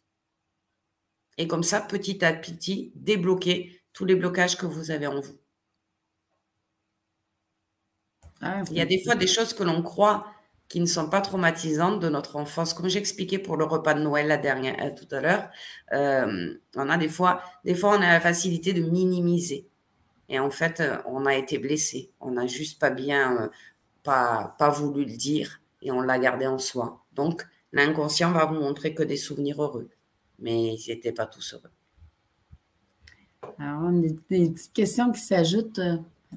Et 1.39 1.49
comme 1.49 1.63
ça, 1.63 1.81
petit 1.81 2.25
à 2.25 2.33
petit, 2.33 2.93
débloquer 2.95 3.83
tous 3.93 4.05
les 4.05 4.15
blocages 4.15 4.57
que 4.57 4.67
vous 4.67 4.91
avez 4.91 5.07
en 5.07 5.21
vous. 5.21 5.39
Ah, 8.41 8.63
Il 8.71 8.77
y 8.77 8.81
a 8.81 8.87
des 8.87 9.03
fois 9.03 9.15
des 9.15 9.27
choses 9.27 9.55
que 9.55 9.63
l'on 9.63 9.83
croit 9.83 10.27
qui 10.73 10.81
ne 10.81 10.87
sont 10.87 11.11
pas 11.11 11.21
traumatisantes 11.21 12.01
de 12.01 12.09
notre 12.09 12.37
enfance. 12.37 12.73
Comme 12.73 12.89
j'expliquais 12.89 13.39
pour 13.39 13.59
le 13.59 13.65
repas 13.65 13.93
de 13.93 14.01
Noël 14.01 14.27
la 14.27 14.39
dernière, 14.39 14.75
euh, 14.83 14.91
tout 14.97 15.15
à 15.15 15.21
l'heure, 15.21 15.51
euh, 15.93 16.55
on 16.77 16.89
a 16.89 16.97
des 16.97 17.11
fois, 17.11 17.43
des 17.63 17.75
fois, 17.75 17.91
on 17.91 18.01
a 18.01 18.11
la 18.11 18.21
facilité 18.21 18.73
de 18.73 18.81
minimiser. 18.81 19.69
Et 20.31 20.39
en 20.39 20.49
fait, 20.49 20.81
euh, 20.81 20.97
on 21.05 21.27
a 21.27 21.35
été 21.35 21.59
blessé. 21.59 22.11
On 22.21 22.31
n'a 22.31 22.47
juste 22.47 22.81
pas 22.81 22.89
bien, 22.89 23.51
pas, 24.03 24.57
pas 24.59 24.71
voulu 24.71 25.05
le 25.05 25.15
dire 25.15 25.61
et 25.83 25.93
on 25.93 26.01
l'a 26.01 26.19
gardé 26.19 26.47
en 26.47 26.57
soi. 26.57 27.05
Donc, 27.13 27.47
l'inconscient 27.73 28.33
va 28.33 28.47
vous 28.47 28.55
montrer 28.55 28.95
que 28.95 29.03
des 29.03 29.19
souvenirs 29.19 29.63
heureux. 29.63 29.91
Mais 30.39 30.77
ils 30.77 30.89
n'étaient 30.89 31.13
pas 31.13 31.27
tous 31.27 31.53
heureux. 31.53 31.71
Alors, 33.59 33.83
on 33.83 33.99
a 33.99 34.01
des 34.01 34.15
petites 34.15 34.73
questions 34.73 35.13
qui 35.13 35.21
s'ajoutent. 35.21 35.81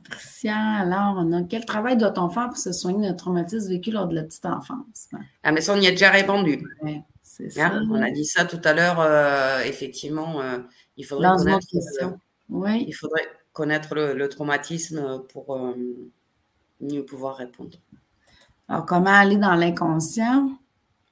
Patricia, 0.03 0.55
alors, 0.55 1.15
on 1.17 1.31
a, 1.31 1.43
quel 1.43 1.65
travail 1.65 1.97
doit-on 1.97 2.29
faire 2.29 2.49
pour 2.49 2.57
se 2.57 2.71
soigner 2.71 3.07
d'un 3.07 3.13
traumatisme 3.13 3.69
vécu 3.69 3.91
lors 3.91 4.07
de 4.07 4.15
la 4.15 4.23
petite 4.23 4.45
enfance? 4.45 5.09
Ah, 5.43 5.51
mais 5.51 5.61
ça, 5.61 5.73
on 5.73 5.79
y 5.79 5.87
a 5.87 5.91
déjà 5.91 6.09
répondu. 6.09 6.63
c'est 7.23 7.49
ça. 7.49 7.67
Hein, 7.67 7.87
on 7.89 8.01
a 8.01 8.11
dit 8.11 8.25
ça 8.25 8.45
tout 8.45 8.59
à 8.63 8.73
l'heure. 8.73 8.99
Euh, 8.99 9.61
effectivement, 9.63 10.41
euh, 10.41 10.59
il 10.97 11.05
faudrait 11.05 11.29
connaître, 11.37 11.67
il 12.49 12.93
faudrait 12.93 13.27
connaître 13.53 13.95
le, 13.95 14.29
traumatisme 14.29 15.23
pour 15.31 15.55
euh, 15.55 15.73
mieux 16.81 17.05
pouvoir 17.05 17.37
répondre. 17.37 17.77
Alors, 18.67 18.85
comment 18.85 19.13
aller 19.13 19.37
dans 19.37 19.55
l'inconscient? 19.55 20.49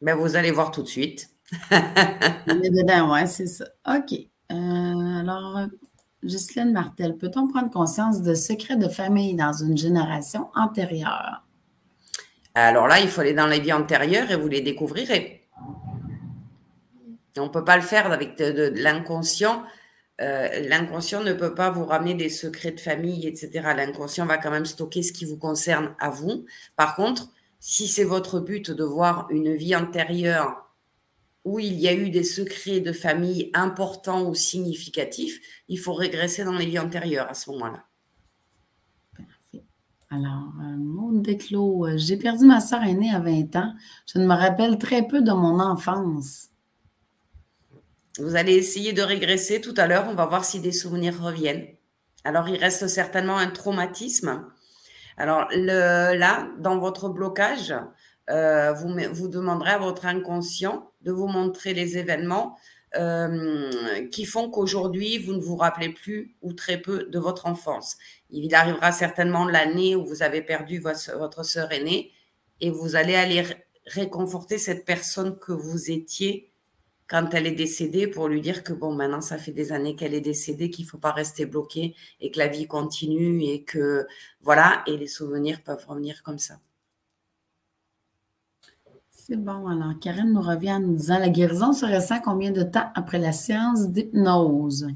Ben, 0.01 0.15
vous 0.15 0.35
allez 0.35 0.51
voir 0.51 0.71
tout 0.71 0.83
de 0.83 0.87
suite. 0.87 1.29
on 1.71 2.61
est 2.61 2.69
dedans, 2.69 3.13
oui, 3.13 3.27
c'est 3.27 3.47
ça. 3.47 3.65
OK. 3.87 4.13
alors, 4.49 5.67
Ghislaine 6.23 6.71
Martel, 6.71 7.17
peut-on 7.17 7.47
prendre 7.47 7.69
conscience 7.69 8.21
de 8.21 8.33
secrets 8.33 8.77
de 8.77 8.87
famille 8.87 9.35
dans 9.35 9.53
une 9.53 9.77
génération 9.77 10.49
antérieure? 10.55 11.43
Alors 12.55 12.87
là, 12.87 12.99
il 12.99 13.07
faut 13.07 13.21
aller 13.21 13.33
dans 13.33 13.47
les 13.47 13.59
vies 13.59 13.73
antérieures 13.73 14.29
et 14.31 14.35
vous 14.35 14.47
les 14.47 14.61
découvrirez. 14.61 15.41
On 17.37 17.45
ne 17.45 17.49
peut 17.49 17.65
pas 17.65 17.75
le 17.75 17.81
faire 17.81 18.11
avec 18.11 18.37
de, 18.37 18.71
l'inconscient. 18.75 19.63
Euh, 20.21 20.47
l'inconscient 20.69 21.23
ne 21.23 21.33
peut 21.33 21.55
pas 21.55 21.71
vous 21.71 21.85
ramener 21.85 22.13
des 22.13 22.29
secrets 22.29 22.71
de 22.71 22.79
famille, 22.79 23.27
etc. 23.27 23.49
L'inconscient 23.75 24.27
va 24.27 24.37
quand 24.37 24.51
même 24.51 24.65
stocker 24.65 25.01
ce 25.01 25.11
qui 25.11 25.25
vous 25.25 25.37
concerne 25.37 25.95
à 25.99 26.11
vous. 26.11 26.45
Par 26.75 26.95
contre, 26.95 27.29
si 27.59 27.87
c'est 27.87 28.03
votre 28.03 28.39
but 28.39 28.69
de 28.69 28.83
voir 28.83 29.27
une 29.31 29.55
vie 29.55 29.75
antérieure 29.75 30.69
où 31.45 31.59
il 31.59 31.79
y 31.79 31.87
a 31.87 31.93
eu 31.93 32.09
des 32.09 32.23
secrets 32.23 32.79
de 32.79 32.93
famille 32.93 33.51
importants 33.53 34.27
ou 34.27 34.33
significatifs, 34.33 35.39
il 35.67 35.77
faut 35.77 35.93
régresser 35.93 36.43
dans 36.43 36.57
les 36.57 36.65
vies 36.65 36.79
antérieures 36.79 37.29
à 37.29 37.33
ce 37.33 37.49
moment-là. 37.51 37.83
Alors, 40.09 40.53
euh, 40.61 40.77
monde 40.77 41.23
d'éclos, 41.23 41.87
euh, 41.87 41.97
j'ai 41.97 42.17
perdu 42.17 42.45
ma 42.45 42.59
soeur 42.59 42.83
aînée 42.83 43.11
à 43.11 43.19
20 43.19 43.55
ans. 43.55 43.73
Je 44.05 44.19
ne 44.19 44.27
me 44.27 44.35
rappelle 44.35 44.77
très 44.77 45.07
peu 45.07 45.23
de 45.23 45.31
mon 45.31 45.59
enfance. 45.59 46.49
Vous 48.19 48.35
allez 48.35 48.53
essayer 48.53 48.93
de 48.93 49.01
régresser 49.01 49.59
tout 49.59 49.73
à 49.75 49.87
l'heure. 49.87 50.05
On 50.07 50.13
va 50.13 50.27
voir 50.27 50.45
si 50.45 50.59
des 50.59 50.71
souvenirs 50.71 51.19
reviennent. 51.19 51.65
Alors, 52.23 52.47
il 52.47 52.57
reste 52.57 52.87
certainement 52.87 53.37
un 53.37 53.49
traumatisme. 53.49 54.45
Alors, 55.17 55.47
le, 55.51 56.15
là, 56.15 56.47
dans 56.59 56.77
votre 56.77 57.09
blocage, 57.09 57.73
euh, 58.29 58.71
vous, 58.73 58.95
vous 59.11 59.27
demanderez 59.27 59.71
à 59.71 59.77
votre 59.79 60.05
inconscient 60.05 60.91
de 61.03 61.11
vous 61.11 61.27
montrer 61.27 61.73
les 61.73 61.97
événements 61.97 62.57
euh, 62.95 64.07
qui 64.09 64.25
font 64.25 64.49
qu'aujourd'hui, 64.49 65.17
vous 65.17 65.33
ne 65.33 65.41
vous 65.41 65.55
rappelez 65.55 65.89
plus 65.89 66.35
ou 66.41 66.53
très 66.53 66.79
peu 66.79 67.05
de 67.05 67.19
votre 67.19 67.47
enfance. 67.47 67.97
Il 68.29 68.53
arrivera 68.53 68.91
certainement 68.91 69.45
l'année 69.45 69.95
où 69.95 70.05
vous 70.05 70.21
avez 70.21 70.41
perdu 70.41 70.79
votre, 70.79 71.17
votre 71.17 71.43
sœur 71.43 71.71
aînée 71.71 72.11
et 72.61 72.69
vous 72.69 72.95
allez 72.95 73.15
aller 73.15 73.43
réconforter 73.87 74.57
cette 74.57 74.85
personne 74.85 75.37
que 75.37 75.51
vous 75.51 75.91
étiez 75.91 76.53
quand 77.07 77.33
elle 77.33 77.47
est 77.47 77.51
décédée 77.51 78.07
pour 78.07 78.27
lui 78.27 78.41
dire 78.41 78.63
que 78.63 78.73
bon, 78.73 78.93
maintenant, 78.93 79.21
ça 79.21 79.37
fait 79.37 79.51
des 79.51 79.71
années 79.71 79.95
qu'elle 79.95 80.13
est 80.13 80.21
décédée, 80.21 80.69
qu'il 80.69 80.85
ne 80.85 80.89
faut 80.89 80.97
pas 80.97 81.11
rester 81.11 81.45
bloqué 81.45 81.95
et 82.21 82.31
que 82.31 82.39
la 82.39 82.47
vie 82.47 82.67
continue 82.67 83.43
et 83.43 83.63
que 83.63 84.07
voilà, 84.41 84.83
et 84.87 84.97
les 84.97 85.07
souvenirs 85.07 85.61
peuvent 85.63 85.85
revenir 85.87 86.23
comme 86.23 86.39
ça. 86.39 86.57
C'est 89.25 89.37
bon. 89.37 89.67
Alors, 89.67 89.97
Karine 90.01 90.33
nous 90.33 90.41
revient 90.41 90.73
en 90.73 90.79
nous 90.81 90.95
disant 90.95 91.17
la 91.17 91.29
guérison 91.29 91.71
se 91.71 91.85
ressent 91.85 92.19
combien 92.19 92.51
de 92.51 92.61
temps 92.61 92.91
après 92.93 93.19
la 93.19 93.31
séance 93.31 93.87
d'hypnose? 93.87 94.89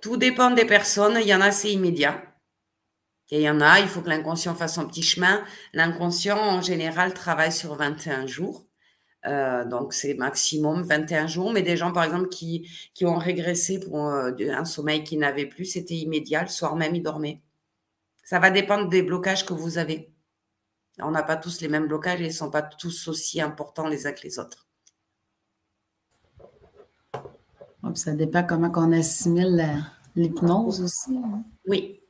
Tout 0.00 0.16
dépend 0.16 0.52
des 0.52 0.66
personnes. 0.66 1.18
Il 1.20 1.26
y 1.26 1.34
en 1.34 1.40
a, 1.40 1.50
c'est 1.50 1.72
immédiat. 1.72 2.22
Il 3.32 3.40
y 3.40 3.50
en 3.50 3.60
a, 3.60 3.80
il 3.80 3.88
faut 3.88 4.02
que 4.02 4.08
l'inconscient 4.08 4.54
fasse 4.54 4.76
son 4.76 4.86
petit 4.86 5.02
chemin. 5.02 5.42
L'inconscient, 5.72 6.38
en 6.38 6.60
général, 6.60 7.12
travaille 7.12 7.50
sur 7.50 7.74
21 7.74 8.28
jours. 8.28 8.66
Euh, 9.26 9.64
donc, 9.64 9.94
c'est 9.94 10.14
maximum 10.14 10.84
21 10.84 11.26
jours. 11.26 11.52
Mais 11.52 11.62
des 11.62 11.76
gens, 11.76 11.90
par 11.90 12.04
exemple, 12.04 12.28
qui, 12.28 12.70
qui 12.94 13.04
ont 13.04 13.18
régressé 13.18 13.80
pour 13.80 14.06
euh, 14.06 14.30
un 14.48 14.64
sommeil 14.64 15.02
qu'ils 15.02 15.18
n'avaient 15.18 15.44
plus, 15.44 15.64
c'était 15.64 15.96
immédiat. 15.96 16.42
Le 16.42 16.48
soir 16.48 16.76
même, 16.76 16.94
ils 16.94 17.02
dormaient. 17.02 17.40
Ça 18.22 18.38
va 18.38 18.50
dépendre 18.50 18.88
des 18.88 19.02
blocages 19.02 19.44
que 19.44 19.54
vous 19.54 19.78
avez. 19.78 20.12
On 20.98 21.10
n'a 21.10 21.22
pas 21.22 21.36
tous 21.36 21.60
les 21.60 21.68
mêmes 21.68 21.88
blocages 21.88 22.20
et 22.20 22.24
ils 22.24 22.28
ne 22.28 22.32
sont 22.32 22.50
pas 22.50 22.62
tous 22.62 23.08
aussi 23.08 23.40
importants 23.40 23.86
les 23.86 24.06
uns 24.06 24.12
que 24.12 24.22
les 24.22 24.38
autres. 24.38 24.66
ça 27.94 28.12
dépend 28.12 28.42
comment 28.42 28.70
on 28.74 28.92
assimile 28.92 29.84
l'hypnose 30.14 30.82
aussi. 30.82 31.16
Hein. 31.16 31.42
Oui. 31.66 32.00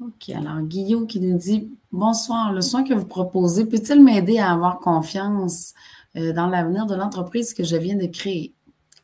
OK. 0.00 0.30
Alors, 0.30 0.60
Guillaume 0.62 1.06
qui 1.06 1.20
nous 1.20 1.36
dit 1.36 1.70
Bonsoir, 1.92 2.52
le 2.52 2.60
soin 2.60 2.84
que 2.84 2.94
vous 2.94 3.04
proposez 3.04 3.66
peut-il 3.66 4.02
m'aider 4.02 4.38
à 4.38 4.52
avoir 4.52 4.80
confiance 4.80 5.74
euh, 6.16 6.32
dans 6.32 6.46
l'avenir 6.46 6.86
de 6.86 6.94
l'entreprise 6.94 7.52
que 7.52 7.64
je 7.64 7.76
viens 7.76 7.96
de 7.96 8.06
créer? 8.06 8.54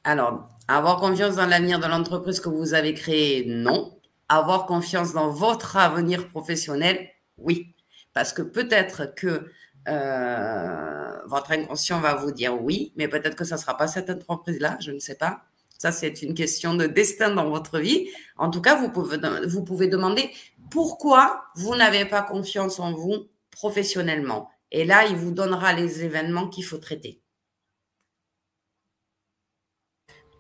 Alors, 0.05 0.49
avoir 0.69 0.99
confiance 0.99 1.37
dans 1.37 1.47
l'avenir 1.47 1.81
de 1.81 1.87
l'entreprise 1.87 2.41
que 2.41 2.49
vous 2.49 2.75
avez 2.75 2.95
créée, 2.95 3.45
non. 3.47 3.93
Avoir 4.29 4.67
confiance 4.67 5.13
dans 5.13 5.29
votre 5.29 5.77
avenir 5.77 6.29
professionnel, 6.29 7.09
oui. 7.39 7.76
Parce 8.17 8.33
que 8.33 8.41
peut-être 8.41 9.15
que 9.15 9.51
euh, 9.89 11.19
votre 11.27 11.53
inconscient 11.53 12.01
va 12.01 12.15
vous 12.15 12.33
dire 12.33 12.59
oui, 12.59 12.95
mais 12.97 13.09
peut-être 13.09 13.37
que 13.37 13.45
ça 13.45 13.57
ne 13.57 13.61
sera 13.61 13.77
pas 13.77 13.89
cette 13.89 14.09
entreprise-là, 14.09 14.79
je 14.81 14.91
ne 14.91 14.99
sais 14.99 15.17
pas. 15.17 15.43
Ça, 15.77 15.93
c'est 15.93 16.23
une 16.23 16.33
question 16.33 16.73
de 16.73 16.87
destin 16.87 17.35
dans 17.35 17.51
votre 17.51 17.79
vie. 17.79 18.09
En 18.39 18.49
tout 18.49 18.63
cas, 18.63 18.75
vous 18.75 18.89
pouvez, 18.89 19.19
vous 19.47 19.63
pouvez 19.63 19.87
demander 19.89 20.31
pourquoi 20.71 21.45
vous 21.57 21.77
n'avez 21.77 22.07
pas 22.07 22.23
confiance 22.23 22.81
en 22.81 22.95
vous 22.95 23.27
professionnellement. 23.51 24.49
Et 24.73 24.87
là, 24.87 25.05
il 25.05 25.17
vous 25.17 25.33
donnera 25.33 25.75
les 25.75 26.03
événements 26.03 26.49
qu'il 26.49 26.65
faut 26.65 26.79
traiter. 26.79 27.21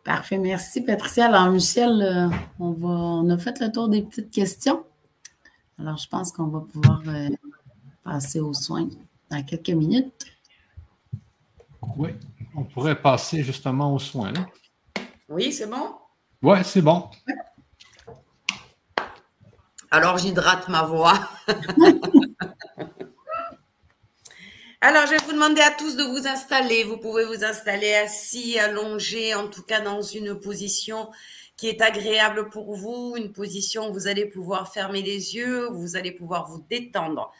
Parfait, 0.03 0.39
merci 0.39 0.81
Patricia. 0.81 1.27
Alors 1.27 1.51
Michel, 1.51 2.01
euh, 2.01 2.35
on, 2.59 2.71
va, 2.71 2.89
on 2.89 3.29
a 3.29 3.37
fait 3.37 3.61
le 3.61 3.71
tour 3.71 3.91
des 3.91 4.01
petites 4.01 4.31
questions. 4.31 4.83
Alors 5.79 5.99
je 5.99 6.09
pense 6.09 6.33
qu'on 6.33 6.47
va 6.47 6.61
pouvoir 6.61 7.03
euh, 7.07 7.29
passer 8.07 8.41
aux 8.41 8.55
soins 8.55 8.89
dans 9.31 9.43
quelques 9.43 9.71
minutes. 9.71 10.25
Oui, 11.97 12.11
on 12.55 12.65
pourrait 12.65 13.01
passer 13.01 13.43
justement 13.43 13.93
aux 13.93 13.99
soins. 13.99 14.33
Oui, 15.29 15.53
c'est 15.53 15.67
bon? 15.67 15.97
Oui, 16.41 16.59
c'est 16.65 16.83
bon. 16.83 17.11
Alors 19.91 20.19
j'hydrate 20.19 20.69
ma 20.69 20.83
voix. 20.85 21.19
Alors, 24.83 25.07
je 25.07 25.13
vais 25.13 25.25
vous 25.25 25.33
demander 25.33 25.63
à 25.63 25.71
tous 25.71 25.97
de 25.97 26.05
vous 26.05 26.29
installer. 26.29 26.85
Vous 26.85 26.99
pouvez 26.99 27.25
vous 27.25 27.43
installer 27.43 27.93
assis, 27.95 28.59
allongé, 28.59 29.35
en 29.35 29.49
tout 29.49 29.63
cas 29.63 29.81
dans 29.81 30.03
une 30.03 30.39
position 30.39 31.11
qui 31.57 31.69
est 31.69 31.81
agréable 31.81 32.51
pour 32.51 32.77
vous, 32.77 33.15
une 33.17 33.33
position 33.33 33.89
où 33.89 33.93
vous 33.95 34.07
allez 34.07 34.27
pouvoir 34.27 34.73
fermer 34.73 35.03
les 35.03 35.35
yeux, 35.35 35.73
où 35.73 35.81
vous 35.81 35.97
allez 35.97 36.13
pouvoir 36.13 36.49
vous 36.49 36.63
détendre. 36.69 37.33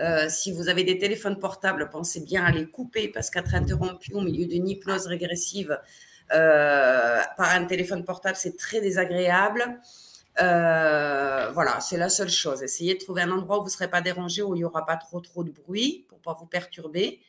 Euh, 0.00 0.28
si 0.28 0.50
vous 0.52 0.68
avez 0.68 0.82
des 0.82 0.98
téléphones 0.98 1.38
portables, 1.38 1.90
pensez 1.90 2.20
bien 2.20 2.44
à 2.44 2.50
les 2.50 2.66
couper 2.66 3.08
parce 3.08 3.30
qu'être 3.30 3.54
interrompu 3.54 4.14
au 4.14 4.20
milieu 4.20 4.46
d'une 4.46 4.66
hypnose 4.68 5.06
régressive 5.06 5.78
euh, 6.32 7.20
par 7.36 7.50
un 7.50 7.64
téléphone 7.64 8.04
portable, 8.04 8.36
c'est 8.36 8.56
très 8.56 8.80
désagréable. 8.80 9.80
Euh, 10.40 11.50
voilà, 11.52 11.80
c'est 11.80 11.98
la 11.98 12.08
seule 12.08 12.30
chose. 12.30 12.62
Essayez 12.62 12.94
de 12.94 13.00
trouver 13.00 13.22
un 13.22 13.30
endroit 13.30 13.58
où 13.58 13.60
vous 13.60 13.66
ne 13.66 13.72
serez 13.72 13.90
pas 13.90 14.00
dérangé, 14.00 14.42
où 14.42 14.54
il 14.54 14.58
n'y 14.58 14.64
aura 14.64 14.86
pas 14.86 14.96
trop 14.96 15.20
trop 15.20 15.44
de 15.44 15.50
bruit 15.50 16.06
pour 16.08 16.18
ne 16.18 16.22
pas 16.22 16.34
vous 16.34 16.46
perturber. 16.46 17.20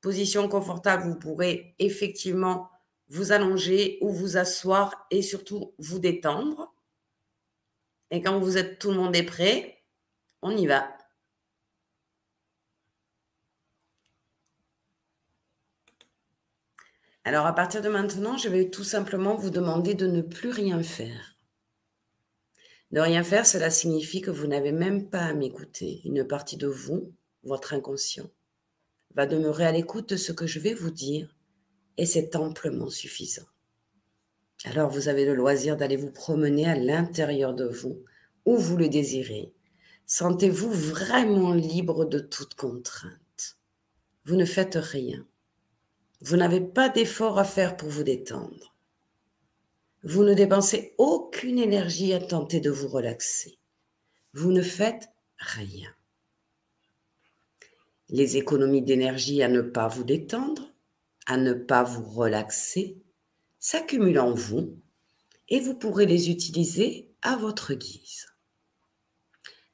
Position 0.00 0.48
confortable, 0.48 1.04
vous 1.04 1.16
pourrez 1.16 1.74
effectivement 1.78 2.68
vous 3.08 3.32
allonger 3.32 3.98
ou 4.02 4.10
vous 4.10 4.36
asseoir 4.36 5.06
et 5.10 5.22
surtout 5.22 5.72
vous 5.78 5.98
détendre. 5.98 6.74
Et 8.10 8.22
quand 8.22 8.38
vous 8.38 8.58
êtes 8.58 8.78
tout 8.78 8.90
le 8.90 8.96
monde 8.96 9.16
est 9.16 9.22
prêt, 9.22 9.78
on 10.42 10.56
y 10.56 10.66
va. 10.66 10.97
Alors 17.28 17.44
à 17.44 17.54
partir 17.54 17.82
de 17.82 17.90
maintenant, 17.90 18.38
je 18.38 18.48
vais 18.48 18.70
tout 18.70 18.84
simplement 18.84 19.34
vous 19.34 19.50
demander 19.50 19.92
de 19.92 20.06
ne 20.06 20.22
plus 20.22 20.48
rien 20.48 20.82
faire. 20.82 21.36
Ne 22.90 23.02
rien 23.02 23.22
faire, 23.22 23.44
cela 23.44 23.68
signifie 23.68 24.22
que 24.22 24.30
vous 24.30 24.46
n'avez 24.46 24.72
même 24.72 25.10
pas 25.10 25.24
à 25.24 25.34
m'écouter. 25.34 26.00
Une 26.06 26.26
partie 26.26 26.56
de 26.56 26.66
vous, 26.66 27.12
votre 27.42 27.74
inconscient, 27.74 28.30
va 29.14 29.26
demeurer 29.26 29.66
à 29.66 29.72
l'écoute 29.72 30.08
de 30.08 30.16
ce 30.16 30.32
que 30.32 30.46
je 30.46 30.58
vais 30.58 30.72
vous 30.72 30.90
dire 30.90 31.36
et 31.98 32.06
c'est 32.06 32.34
amplement 32.34 32.88
suffisant. 32.88 33.46
Alors 34.64 34.88
vous 34.88 35.08
avez 35.08 35.26
le 35.26 35.34
loisir 35.34 35.76
d'aller 35.76 35.96
vous 35.96 36.10
promener 36.10 36.66
à 36.66 36.76
l'intérieur 36.76 37.52
de 37.52 37.66
vous, 37.66 38.02
où 38.46 38.56
vous 38.56 38.78
le 38.78 38.88
désirez. 38.88 39.52
Sentez-vous 40.06 40.70
vraiment 40.70 41.52
libre 41.52 42.06
de 42.06 42.20
toute 42.20 42.54
contrainte. 42.54 43.58
Vous 44.24 44.36
ne 44.36 44.46
faites 44.46 44.78
rien. 44.80 45.26
Vous 46.20 46.36
n'avez 46.36 46.60
pas 46.60 46.88
d'effort 46.88 47.38
à 47.38 47.44
faire 47.44 47.76
pour 47.76 47.88
vous 47.88 48.02
détendre. 48.02 48.74
Vous 50.02 50.24
ne 50.24 50.34
dépensez 50.34 50.94
aucune 50.98 51.58
énergie 51.58 52.12
à 52.12 52.20
tenter 52.20 52.60
de 52.60 52.70
vous 52.70 52.88
relaxer. 52.88 53.58
Vous 54.32 54.52
ne 54.52 54.62
faites 54.62 55.10
rien. 55.38 55.90
Les 58.08 58.36
économies 58.36 58.82
d'énergie 58.82 59.42
à 59.42 59.48
ne 59.48 59.60
pas 59.60 59.88
vous 59.88 60.04
détendre, 60.04 60.72
à 61.26 61.36
ne 61.36 61.52
pas 61.52 61.82
vous 61.82 62.08
relaxer, 62.08 62.98
s'accumulent 63.58 64.20
en 64.20 64.32
vous 64.32 64.76
et 65.48 65.60
vous 65.60 65.74
pourrez 65.74 66.06
les 66.06 66.30
utiliser 66.30 67.10
à 67.22 67.36
votre 67.36 67.74
guise. 67.74 68.26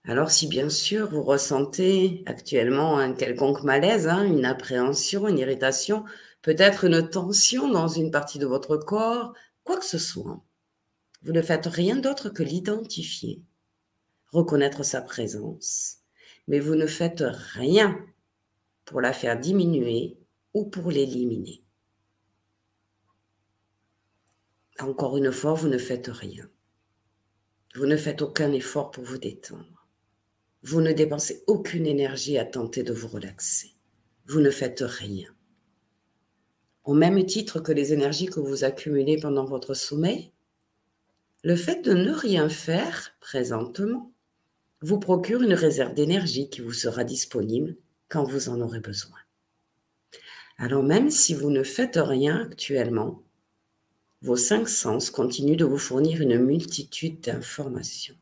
Alors 0.07 0.31
si 0.31 0.47
bien 0.47 0.69
sûr 0.69 1.11
vous 1.11 1.23
ressentez 1.23 2.23
actuellement 2.27 2.99
un 2.99 3.15
quelconque 3.15 3.63
malaise, 3.63 4.07
hein, 4.09 4.25
une 4.25 4.45
appréhension, 4.45 5.29
une 5.29 5.39
irritation, 5.39 6.05
peut-être 6.45 6.85
une 6.85 7.09
tension 7.09 7.71
dans 7.71 7.89
une 7.89 8.11
partie 8.11 8.39
de 8.39 8.45
votre 8.45 8.77
corps, 8.77 9.33
quoi 9.65 9.79
que 9.79 9.85
ce 9.85 9.97
soit, 9.97 10.45
vous 11.23 11.33
ne 11.33 11.41
faites 11.41 11.65
rien 11.65 11.97
d'autre 11.97 12.29
que 12.29 12.43
l'identifier, 12.43 13.43
reconnaître 14.31 14.83
sa 14.83 15.01
présence, 15.01 16.01
mais 16.47 16.61
vous 16.61 16.75
ne 16.75 16.87
faites 16.87 17.25
rien 17.55 17.99
pour 18.85 19.01
la 19.01 19.15
faire 19.15 19.41
diminuer 19.41 20.19
ou 20.53 20.67
pour 20.67 20.91
l'éliminer. 20.91 21.65
Encore 24.81 25.17
une 25.17 25.33
fois, 25.33 25.55
vous 25.55 25.69
ne 25.69 25.79
faites 25.79 26.09
rien. 26.09 26.47
Vous 27.75 27.87
ne 27.87 27.97
faites 27.97 28.21
aucun 28.21 28.53
effort 28.53 28.91
pour 28.91 29.05
vous 29.05 29.19
détendre. 29.19 29.89
Vous 30.63 30.83
ne 30.83 30.93
dépensez 30.93 31.43
aucune 31.47 31.87
énergie 31.87 32.37
à 32.37 32.45
tenter 32.45 32.83
de 32.83 32.93
vous 32.93 33.09
relaxer. 33.09 33.75
Vous 34.27 34.41
ne 34.41 34.51
faites 34.51 34.85
rien 34.87 35.34
au 36.85 36.95
même 36.95 37.25
titre 37.25 37.61
que 37.61 37.73
les 37.73 37.93
énergies 37.93 38.27
que 38.27 38.41
vous 38.41 38.65
accumulez 38.65 39.19
pendant 39.19 39.45
votre 39.45 39.75
sommeil, 39.75 40.31
le 41.43 41.57
fait 41.57 41.83
de 41.83 41.93
ne 41.93 42.13
rien 42.13 42.49
faire 42.49 43.15
présentement 43.21 44.13
vous 44.81 44.99
procure 44.99 45.43
une 45.43 45.55
réserve 45.55 45.95
d'énergie 45.95 46.51
qui 46.51 46.61
vous 46.61 46.73
sera 46.73 47.05
disponible 47.05 47.77
quand 48.09 48.25
vous 48.25 48.49
en 48.49 48.61
aurez 48.61 48.81
besoin. 48.81 49.19
Alors 50.59 50.83
même 50.83 51.11
si 51.11 51.35
vous 51.35 51.51
ne 51.51 51.63
faites 51.63 51.99
rien 52.01 52.43
actuellement, 52.43 53.23
vos 54.23 54.37
cinq 54.37 54.69
sens 54.69 55.11
continuent 55.11 55.57
de 55.57 55.65
vous 55.65 55.79
fournir 55.79 56.21
une 56.21 56.39
multitude 56.39 57.21
d'informations. 57.21 58.15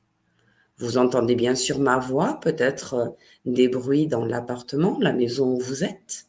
Vous 0.79 0.99
entendez 0.99 1.37
bien 1.37 1.55
sûr 1.55 1.79
ma 1.79 1.99
voix, 1.99 2.41
peut-être 2.41 3.17
des 3.45 3.69
bruits 3.69 4.09
dans 4.09 4.25
l'appartement, 4.25 4.99
la 5.01 5.13
maison 5.13 5.55
où 5.55 5.61
vous 5.61 5.85
êtes. 5.85 6.27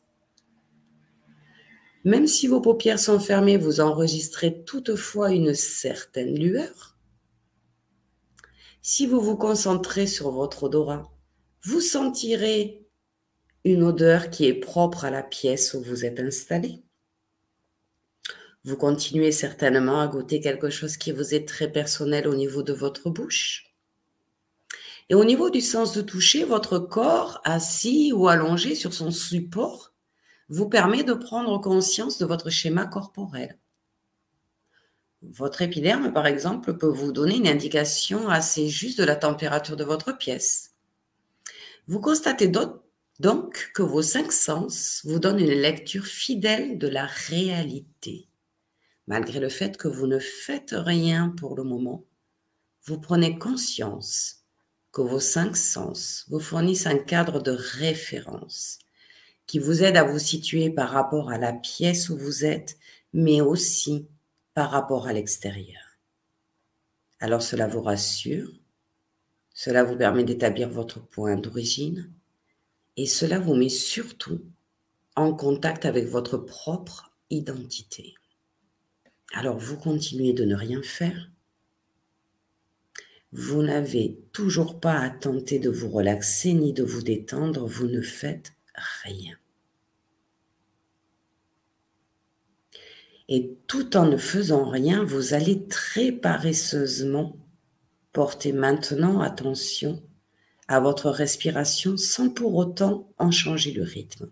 Même 2.04 2.28
si 2.28 2.48
vos 2.48 2.60
paupières 2.60 3.00
sont 3.00 3.20
fermées, 3.20 3.58
vous 3.58 3.80
enregistrez 3.80 4.64
toutefois 4.64 5.32
une 5.32 5.54
certaine 5.54 6.38
lueur. 6.38 6.98
Si 8.82 9.08
vous 9.08 9.22
vous 9.22 9.38
concentrez 9.38 10.08
sur 10.08 10.32
votre 10.32 10.64
odorat, 10.64 11.10
vous 11.64 11.80
sentirez 11.80 12.86
une 13.64 13.84
odeur 13.84 14.30
qui 14.30 14.46
est 14.46 14.54
propre 14.54 15.06
à 15.06 15.10
la 15.10 15.24
pièce 15.24 15.74
où 15.74 15.82
vous 15.82 16.04
êtes 16.04 16.20
installé. 16.20 16.84
Vous 18.66 18.76
continuez 18.76 19.32
certainement 19.32 20.02
à 20.02 20.08
goûter 20.08 20.42
quelque 20.42 20.70
chose 20.70 20.98
qui 20.98 21.14
vous 21.14 21.34
est 21.34 21.48
très 21.48 21.72
personnel 21.72 22.28
au 22.28 22.36
niveau 22.36 22.64
de 22.64 22.74
votre 22.74 23.10
bouche. 23.10 23.74
Et 25.10 25.16
au 25.16 25.24
niveau 25.24 25.50
du 25.50 25.62
sens 25.62 25.94
de 25.94 26.02
toucher, 26.02 26.44
votre 26.44 26.80
corps 26.80 27.40
assis 27.46 28.12
ou 28.14 28.28
allongé 28.28 28.76
sur 28.76 28.94
son 28.94 29.12
support 29.12 29.93
vous 30.50 30.68
permet 30.68 31.04
de 31.04 31.14
prendre 31.14 31.60
conscience 31.60 32.18
de 32.18 32.26
votre 32.26 32.50
schéma 32.50 32.86
corporel. 32.86 33.58
Votre 35.22 35.62
épiderme, 35.62 36.12
par 36.12 36.28
exemple, 36.28 36.78
peut 36.78 36.88
vous 36.88 37.14
donner 37.14 37.38
une 37.38 37.48
indication 37.48 38.28
assez 38.28 38.68
juste 38.68 39.00
de 39.00 39.06
la 39.06 39.16
température 39.16 39.78
de 39.78 39.86
votre 39.86 40.18
pièce. 40.18 40.74
Vous 41.88 42.02
constatez 42.02 42.52
donc 43.20 43.72
que 43.74 43.82
vos 43.82 44.02
cinq 44.02 44.32
sens 44.32 45.02
vous 45.06 45.20
donnent 45.20 45.40
une 45.40 45.48
lecture 45.50 46.06
fidèle 46.06 46.78
de 46.78 46.88
la 46.88 47.06
réalité. 47.06 48.28
Malgré 49.08 49.40
le 49.40 49.50
fait 49.50 49.78
que 49.78 49.88
vous 49.88 50.08
ne 50.08 50.20
faites 50.20 50.76
rien 50.76 51.30
pour 51.30 51.56
le 51.56 51.64
moment, 51.64 52.06
vous 52.86 53.00
prenez 53.00 53.38
conscience 53.38 54.44
que 54.92 55.02
vos 55.02 55.20
cinq 55.20 55.56
sens 55.56 56.26
vous 56.30 56.40
fournissent 56.40 56.88
un 56.88 56.98
cadre 56.98 57.42
de 57.42 57.52
référence 57.52 58.80
qui 59.48 59.60
vous 59.60 59.84
aide 59.84 59.98
à 59.98 60.04
vous 60.04 60.20
situer 60.20 60.70
par 60.70 60.90
rapport 60.90 61.30
à 61.30 61.38
la 61.38 61.54
pièce 61.54 62.10
où 62.10 62.18
vous 62.18 62.46
êtes, 62.46 62.78
mais 63.14 63.42
aussi 63.42 64.08
par 64.54 64.72
rapport 64.72 65.08
à 65.08 65.14
l'extérieur. 65.14 65.82
Alors 67.20 67.42
cela 67.42 67.68
vous 67.68 67.82
rassure, 67.82 68.52
cela 69.54 69.84
vous 69.84 69.96
permet 69.96 70.24
d'établir 70.24 70.70
votre 70.70 71.00
point 71.00 71.36
d'origine 71.36 72.12
et 72.98 73.06
cela 73.06 73.40
vous 73.40 73.56
met 73.56 73.70
surtout 73.70 74.42
en 75.16 75.34
contact 75.34 75.86
avec 75.86 76.08
votre 76.08 76.38
propre 76.38 77.14
identité. 77.30 78.16
Alors 79.34 79.58
vous 79.58 79.78
continuez 79.78 80.34
de 80.34 80.46
ne 80.46 80.56
rien 80.56 80.82
faire. 80.82 81.30
Vous 83.32 83.64
n'avez 83.64 84.20
toujours 84.32 84.80
pas 84.80 85.00
à 85.00 85.10
tenter 85.10 85.58
de 85.60 85.70
vous 85.70 85.90
relaxer 85.90 86.54
ni 86.54 86.72
de 86.72 86.84
vous 86.84 87.02
détendre, 87.02 87.66
vous 87.66 87.88
ne 87.88 88.02
faites 88.02 88.54
rien. 88.76 89.36
Et 93.30 93.58
tout 93.68 93.96
en 93.96 94.06
ne 94.06 94.18
faisant 94.18 94.70
rien, 94.70 95.04
vous 95.04 95.34
allez 95.34 95.68
très 95.68 96.12
paresseusement 96.12 97.38
porter 98.12 98.54
maintenant 98.54 99.22
attention 99.22 100.04
à 100.68 100.80
votre 100.80 101.10
respiration 101.10 101.98
sans 101.98 102.30
pour 102.30 102.56
autant 102.56 103.12
en 103.18 103.32
changer 103.32 103.72
le 103.72 103.84
rythme. 103.84 104.32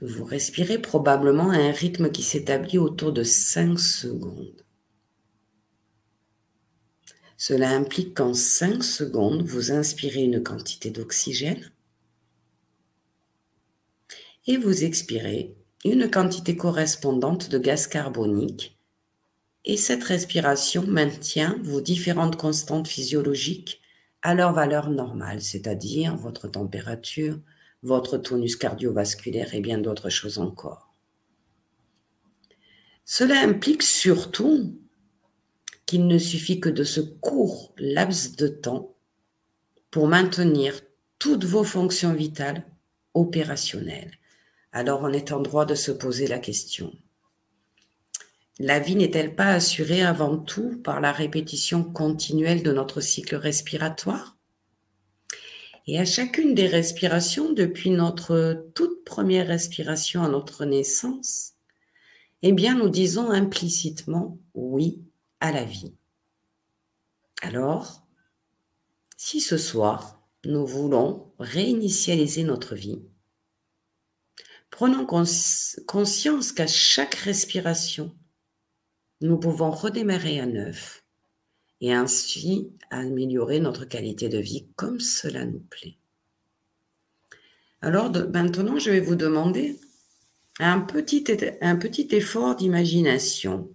Vous 0.00 0.24
respirez 0.24 0.78
probablement 0.78 1.50
à 1.50 1.56
un 1.56 1.72
rythme 1.72 2.10
qui 2.10 2.22
s'établit 2.22 2.78
autour 2.78 3.12
de 3.12 3.24
5 3.24 3.78
secondes. 3.78 4.64
Cela 7.40 7.70
implique 7.70 8.14
qu'en 8.14 8.34
5 8.34 8.82
secondes, 8.82 9.42
vous 9.42 9.70
inspirez 9.70 10.24
une 10.24 10.42
quantité 10.42 10.90
d'oxygène 10.90 11.70
et 14.48 14.56
vous 14.56 14.82
expirez 14.82 15.54
une 15.84 16.10
quantité 16.10 16.56
correspondante 16.56 17.48
de 17.48 17.58
gaz 17.58 17.86
carbonique. 17.86 18.76
Et 19.64 19.76
cette 19.76 20.02
respiration 20.02 20.84
maintient 20.84 21.60
vos 21.62 21.80
différentes 21.80 22.36
constantes 22.36 22.88
physiologiques 22.88 23.80
à 24.22 24.34
leur 24.34 24.52
valeur 24.52 24.90
normale, 24.90 25.40
c'est-à-dire 25.40 26.16
votre 26.16 26.48
température, 26.48 27.38
votre 27.84 28.18
tonus 28.18 28.56
cardiovasculaire 28.56 29.54
et 29.54 29.60
bien 29.60 29.78
d'autres 29.78 30.10
choses 30.10 30.38
encore. 30.38 30.92
Cela 33.04 33.40
implique 33.42 33.84
surtout 33.84 34.76
qu'il 35.88 36.06
ne 36.06 36.18
suffit 36.18 36.60
que 36.60 36.68
de 36.68 36.84
ce 36.84 37.00
court 37.00 37.72
laps 37.78 38.36
de 38.36 38.46
temps 38.46 38.94
pour 39.90 40.06
maintenir 40.06 40.82
toutes 41.18 41.46
vos 41.46 41.64
fonctions 41.64 42.12
vitales 42.12 42.66
opérationnelles. 43.14 44.12
Alors 44.70 45.00
on 45.02 45.14
est 45.14 45.32
en 45.32 45.40
droit 45.40 45.64
de 45.64 45.74
se 45.74 45.90
poser 45.90 46.26
la 46.26 46.38
question. 46.38 46.92
La 48.58 48.80
vie 48.80 48.96
n'est-elle 48.96 49.34
pas 49.34 49.48
assurée 49.48 50.02
avant 50.02 50.36
tout 50.36 50.78
par 50.84 51.00
la 51.00 51.10
répétition 51.10 51.82
continuelle 51.82 52.62
de 52.62 52.72
notre 52.72 53.00
cycle 53.00 53.36
respiratoire? 53.36 54.36
Et 55.86 55.98
à 55.98 56.04
chacune 56.04 56.54
des 56.54 56.66
respirations, 56.66 57.54
depuis 57.54 57.88
notre 57.88 58.66
toute 58.74 59.06
première 59.06 59.46
respiration 59.46 60.22
à 60.22 60.28
notre 60.28 60.66
naissance, 60.66 61.54
eh 62.42 62.52
bien 62.52 62.76
nous 62.76 62.90
disons 62.90 63.30
implicitement 63.30 64.38
oui 64.52 65.07
à 65.40 65.52
la 65.52 65.64
vie. 65.64 65.94
Alors, 67.42 68.06
si 69.16 69.40
ce 69.40 69.56
soir, 69.56 70.20
nous 70.44 70.66
voulons 70.66 71.32
réinitialiser 71.38 72.44
notre 72.44 72.74
vie, 72.74 73.02
prenons 74.70 75.06
conscience 75.06 76.52
qu'à 76.52 76.66
chaque 76.66 77.14
respiration, 77.14 78.14
nous 79.20 79.38
pouvons 79.38 79.70
redémarrer 79.70 80.40
à 80.40 80.46
neuf 80.46 81.04
et 81.80 81.92
ainsi 81.92 82.72
améliorer 82.90 83.60
notre 83.60 83.84
qualité 83.84 84.28
de 84.28 84.38
vie 84.38 84.68
comme 84.76 85.00
cela 85.00 85.44
nous 85.44 85.60
plaît. 85.60 85.98
Alors 87.80 88.10
maintenant, 88.10 88.78
je 88.78 88.90
vais 88.90 89.00
vous 89.00 89.16
demander 89.16 89.78
un 90.58 90.80
petit, 90.80 91.24
un 91.60 91.76
petit 91.76 92.08
effort 92.12 92.56
d'imagination 92.56 93.72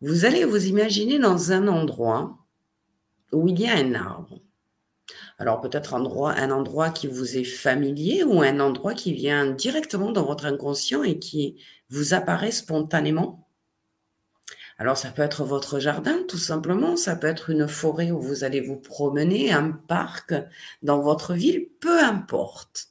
vous 0.00 0.24
allez 0.24 0.44
vous 0.44 0.66
imaginer 0.66 1.18
dans 1.18 1.52
un 1.52 1.66
endroit 1.66 2.38
où 3.32 3.48
il 3.48 3.60
y 3.60 3.66
a 3.66 3.76
un 3.76 3.94
arbre. 3.94 4.40
Alors 5.38 5.60
peut-être 5.60 5.94
un 5.94 6.50
endroit, 6.50 6.90
qui 6.90 7.06
vous 7.06 7.36
est 7.36 7.44
familier 7.44 8.24
ou 8.24 8.42
un 8.42 8.60
endroit 8.60 8.94
qui 8.94 9.12
vient 9.12 9.46
directement 9.46 10.12
dans 10.12 10.24
votre 10.24 10.46
inconscient 10.46 11.02
et 11.02 11.18
qui 11.18 11.60
vous 11.90 12.14
apparaît 12.14 12.50
spontanément. 12.50 13.48
Alors 14.78 14.96
ça 14.96 15.10
peut 15.10 15.22
être 15.22 15.44
votre 15.44 15.80
jardin 15.80 16.22
tout 16.28 16.38
simplement, 16.38 16.96
ça 16.96 17.16
peut 17.16 17.26
être 17.26 17.50
une 17.50 17.66
forêt 17.66 18.12
où 18.12 18.20
vous 18.20 18.44
allez 18.44 18.60
vous 18.60 18.76
promener, 18.76 19.52
un 19.52 19.72
parc 19.72 20.34
dans 20.82 21.00
votre 21.00 21.34
ville, 21.34 21.68
peu 21.80 22.00
importe. 22.00 22.88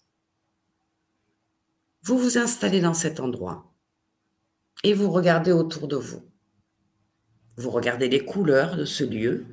Vous 2.03 2.17
vous 2.17 2.37
installez 2.37 2.81
dans 2.81 2.93
cet 2.93 3.19
endroit 3.19 3.73
et 4.83 4.93
vous 4.93 5.11
regardez 5.11 5.51
autour 5.51 5.87
de 5.87 5.95
vous. 5.95 6.26
Vous 7.57 7.71
regardez 7.71 8.07
les 8.07 8.23
couleurs 8.23 8.77
de 8.77 8.85
ce 8.85 9.03
lieu. 9.03 9.45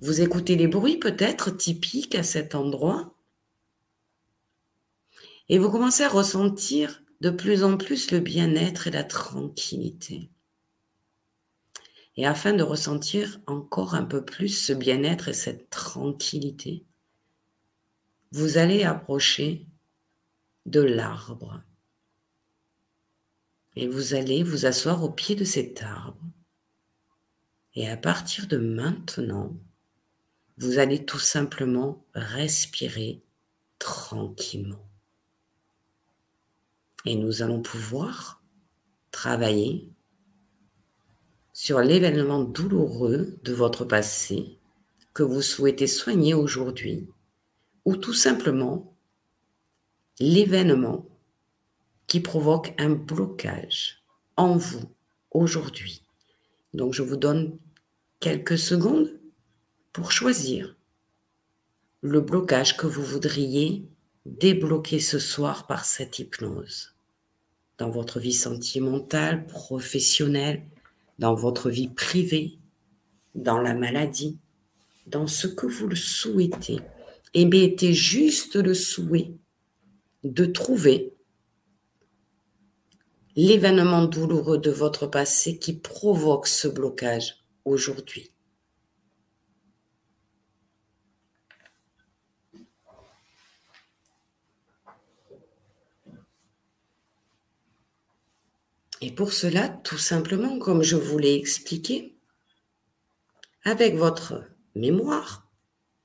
Vous 0.00 0.20
écoutez 0.20 0.54
les 0.54 0.68
bruits 0.68 0.98
peut-être 0.98 1.50
typiques 1.50 2.14
à 2.14 2.22
cet 2.22 2.54
endroit. 2.54 3.16
Et 5.48 5.58
vous 5.58 5.70
commencez 5.70 6.04
à 6.04 6.08
ressentir 6.08 7.02
de 7.20 7.30
plus 7.30 7.64
en 7.64 7.76
plus 7.76 8.12
le 8.12 8.20
bien-être 8.20 8.86
et 8.86 8.92
la 8.92 9.02
tranquillité. 9.02 10.30
Et 12.16 12.24
afin 12.24 12.52
de 12.52 12.62
ressentir 12.62 13.40
encore 13.48 13.94
un 13.94 14.04
peu 14.04 14.24
plus 14.24 14.48
ce 14.48 14.72
bien-être 14.72 15.28
et 15.28 15.32
cette 15.32 15.70
tranquillité, 15.70 16.86
vous 18.30 18.58
allez 18.58 18.84
approcher 18.84 19.66
de 20.66 20.80
l'arbre 20.80 21.62
et 23.76 23.88
vous 23.88 24.14
allez 24.14 24.42
vous 24.42 24.66
asseoir 24.66 25.02
au 25.02 25.10
pied 25.10 25.34
de 25.34 25.44
cet 25.44 25.82
arbre. 25.82 26.20
Et 27.74 27.88
à 27.88 27.96
partir 27.96 28.46
de 28.46 28.58
maintenant, 28.58 29.56
vous 30.58 30.78
allez 30.78 31.04
tout 31.04 31.18
simplement 31.18 32.04
respirer 32.14 33.22
tranquillement. 33.78 34.86
Et 37.04 37.16
nous 37.16 37.42
allons 37.42 37.62
pouvoir 37.62 38.42
travailler 39.10 39.90
sur 41.52 41.80
l'événement 41.80 42.44
douloureux 42.44 43.38
de 43.42 43.52
votre 43.52 43.84
passé 43.84 44.58
que 45.14 45.22
vous 45.22 45.42
souhaitez 45.42 45.86
soigner 45.86 46.34
aujourd'hui, 46.34 47.08
ou 47.84 47.96
tout 47.96 48.14
simplement 48.14 48.96
l'événement 50.18 51.06
qui 52.12 52.20
provoque 52.20 52.74
un 52.76 52.90
blocage 52.90 54.04
en 54.36 54.58
vous 54.58 54.84
aujourd'hui. 55.30 56.02
Donc 56.74 56.92
je 56.92 57.02
vous 57.02 57.16
donne 57.16 57.56
quelques 58.20 58.58
secondes 58.58 59.18
pour 59.94 60.12
choisir 60.12 60.76
le 62.02 62.20
blocage 62.20 62.76
que 62.76 62.86
vous 62.86 63.02
voudriez 63.02 63.88
débloquer 64.26 65.00
ce 65.00 65.18
soir 65.18 65.66
par 65.66 65.86
cette 65.86 66.18
hypnose. 66.18 66.94
Dans 67.78 67.88
votre 67.88 68.20
vie 68.20 68.34
sentimentale, 68.34 69.46
professionnelle, 69.46 70.66
dans 71.18 71.34
votre 71.34 71.70
vie 71.70 71.88
privée, 71.88 72.58
dans 73.34 73.58
la 73.58 73.72
maladie, 73.72 74.36
dans 75.06 75.26
ce 75.26 75.46
que 75.46 75.64
vous 75.64 75.86
le 75.86 75.96
souhaitez. 75.96 76.78
Et 77.32 77.46
mettez 77.46 77.94
juste 77.94 78.56
le 78.56 78.74
souhait 78.74 79.32
de 80.24 80.44
trouver 80.44 81.11
l'événement 83.36 84.04
douloureux 84.04 84.58
de 84.58 84.70
votre 84.70 85.06
passé 85.06 85.58
qui 85.58 85.78
provoque 85.78 86.46
ce 86.46 86.68
blocage 86.68 87.44
aujourd'hui. 87.64 88.32
Et 99.00 99.10
pour 99.10 99.32
cela, 99.32 99.68
tout 99.68 99.98
simplement, 99.98 100.60
comme 100.60 100.82
je 100.82 100.94
vous 100.94 101.18
l'ai 101.18 101.34
expliqué, 101.34 102.16
avec 103.64 103.96
votre 103.96 104.44
mémoire, 104.76 105.50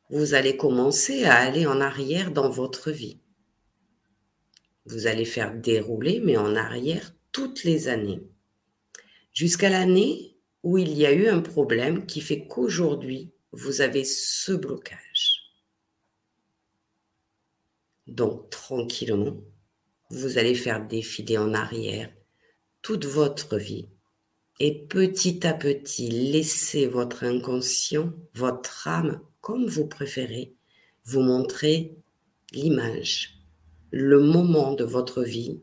vous 0.10 0.34
allez 0.34 0.58
commencer 0.58 1.24
à 1.26 1.36
aller 1.36 1.68
en 1.68 1.80
arrière 1.80 2.32
dans 2.32 2.49
votre 2.49 2.90
vie. 2.90 3.20
Vous 4.86 5.06
allez 5.06 5.26
faire 5.26 5.54
dérouler, 5.54 6.22
mais 6.24 6.38
en 6.38 6.56
arrière, 6.56 7.14
toutes 7.32 7.64
les 7.64 7.88
années, 7.88 8.22
jusqu'à 9.34 9.70
l'année 9.70 10.36
où 10.64 10.78
il 10.78 10.94
y 10.94 11.06
a 11.06 11.14
eu 11.14 11.28
un 11.28 11.41
problème 11.41 12.06
qui 12.06 12.22
fait 12.22 12.48
qu'aujourd'hui, 12.48 13.32
vous 13.52 13.82
avez 13.82 14.04
ce 14.04 14.52
blocage. 14.52 15.54
Donc, 18.08 18.49
tranquillement, 18.49 19.38
vous 20.10 20.38
allez 20.38 20.56
faire 20.56 20.86
défiler 20.86 21.38
en 21.38 21.54
arrière 21.54 22.12
toute 22.82 23.06
votre 23.06 23.58
vie 23.58 23.90
et 24.60 24.88
petit 24.88 25.45
à 25.45 25.54
petit, 25.54 26.10
laissez 26.10 26.88
votre 26.88 27.24
inconscient, 27.24 28.12
votre 28.34 28.88
âme, 28.88 29.22
comme 29.41 29.68
vous 29.68 29.86
préférez, 29.86 30.56
vous 31.06 31.22
montrer 31.22 31.95
l'image, 32.54 33.40
le 33.91 34.20
moment 34.20 34.74
de 34.74 34.84
votre 34.84 35.22
vie 35.22 35.62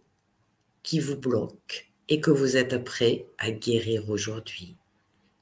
qui 0.85 1.01
vous 1.01 1.16
bloque 1.16 1.90
et 2.09 2.20
que 2.20 2.31
vous 2.31 2.56
êtes 2.56 2.85
prêt 2.85 3.27
à 3.39 3.51
guérir 3.51 4.09
aujourd'hui. 4.09 4.77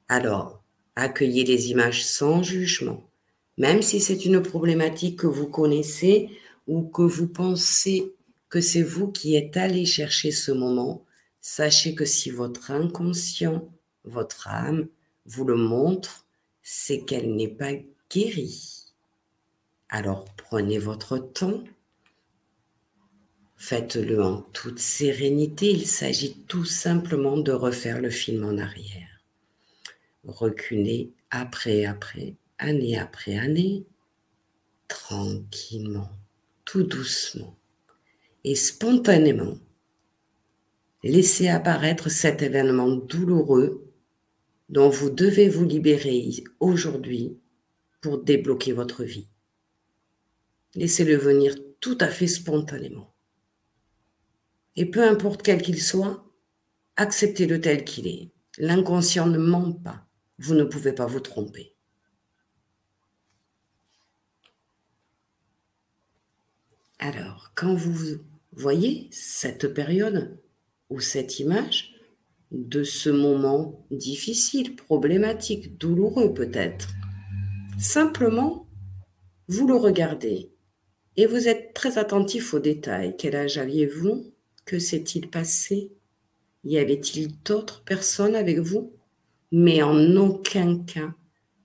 Alors, 0.09 0.63
accueillez 0.97 1.45
les 1.45 1.71
images 1.71 2.07
sans 2.07 2.43
jugement, 2.43 3.11
même 3.59 3.83
si 3.83 4.01
c'est 4.01 4.25
une 4.25 4.41
problématique 4.41 5.19
que 5.19 5.27
vous 5.27 5.49
connaissez 5.49 6.31
ou 6.67 6.85
que 6.85 7.03
vous 7.03 7.29
pensez 7.29 8.15
que 8.49 8.61
c'est 8.61 8.83
vous 8.83 9.09
qui 9.09 9.35
êtes 9.37 9.57
allé 9.57 9.85
chercher 9.85 10.31
ce 10.31 10.53
moment, 10.53 11.05
sachez 11.41 11.95
que 11.95 12.05
si 12.05 12.31
votre 12.31 12.71
inconscient, 12.71 13.69
votre 14.05 14.49
âme, 14.49 14.89
vous 15.27 15.45
le 15.45 15.57
montre, 15.57 16.27
c'est 16.63 17.01
qu'elle 17.01 17.35
n'est 17.35 17.49
pas 17.49 17.73
guérie. 18.11 18.93
Alors 19.89 20.25
prenez 20.37 20.79
votre 20.79 21.19
temps, 21.19 21.65
faites-le 23.63 24.21
en 24.21 24.43
toute 24.53 24.81
sérénité, 24.81 25.71
il 25.71 25.87
s'agit 25.87 26.35
tout 26.49 26.65
simplement 26.65 27.37
de 27.37 27.53
refaire 27.53 28.01
le 28.01 28.11
film 28.11 28.45
en 28.45 28.59
arrière. 28.59 29.23
Reculez 30.25 31.13
après 31.31 31.85
après, 31.85 32.35
année 32.59 32.99
après 32.99 33.39
année, 33.39 33.85
tranquillement, 34.89 36.11
tout 36.65 36.83
doucement 36.83 37.57
et 38.43 38.57
spontanément. 38.57 39.57
Laissez 41.05 41.47
apparaître 41.47 42.11
cet 42.11 42.43
événement 42.43 42.91
douloureux 42.91 43.93
dont 44.71 44.89
vous 44.89 45.11
devez 45.11 45.49
vous 45.49 45.65
libérer 45.65 46.43
aujourd'hui 46.59 47.39
pour 48.01 48.19
débloquer 48.25 48.73
votre 48.73 49.05
vie. 49.05 49.29
Laissez-le 50.75 51.15
venir 51.15 51.55
tout 51.79 51.99
à 52.01 52.09
fait 52.09 52.27
spontanément. 52.27 53.12
Et 54.77 54.91
peu 54.91 55.07
importe 55.07 55.43
quel 55.43 55.61
qu'il 55.61 55.81
soit, 55.81 56.25
acceptez-le 56.97 57.61
tel 57.61 57.85
qu'il 57.85 58.07
est. 58.07 58.31
L'inconscient 58.59 59.27
ne 59.27 59.39
ment 59.39 59.73
pas. 59.73 60.07
Vous 60.39 60.55
ne 60.55 60.65
pouvez 60.65 60.93
pas 60.93 61.07
vous 61.07 61.21
tromper. 61.21 61.75
Alors, 66.99 67.53
quand 67.55 67.75
vous 67.75 68.19
voyez 68.53 69.09
cette 69.11 69.69
période 69.75 70.39
ou 70.89 71.01
cette 71.01 71.41
image 71.41 71.95
de 72.53 72.85
ce 72.85 73.11
moment 73.11 73.87
difficile, 73.91 74.77
problématique, 74.77 75.79
douloureux 75.79 76.33
peut-être, 76.33 76.91
simplement, 77.79 78.69
vous 79.49 79.67
le 79.67 79.75
regardez 79.75 80.53
et 81.17 81.27
vous 81.27 81.49
êtes 81.49 81.75
très 81.75 81.99
attentif 81.99 82.55
aux 82.55 82.61
détails. 82.61 83.17
Quel 83.19 83.37
âge 83.37 83.59
aviez-vous? 83.59 84.32
Que 84.65 84.79
s'est-il 84.79 85.29
passé? 85.29 85.93
Y 86.65 86.79
avait-il 86.79 87.33
d'autres 87.43 87.83
personnes 87.83 88.37
avec 88.37 88.59
vous? 88.59 88.93
Mais 89.51 89.83
en 89.83 90.17
aucun 90.17 90.79
cas, 90.79 91.15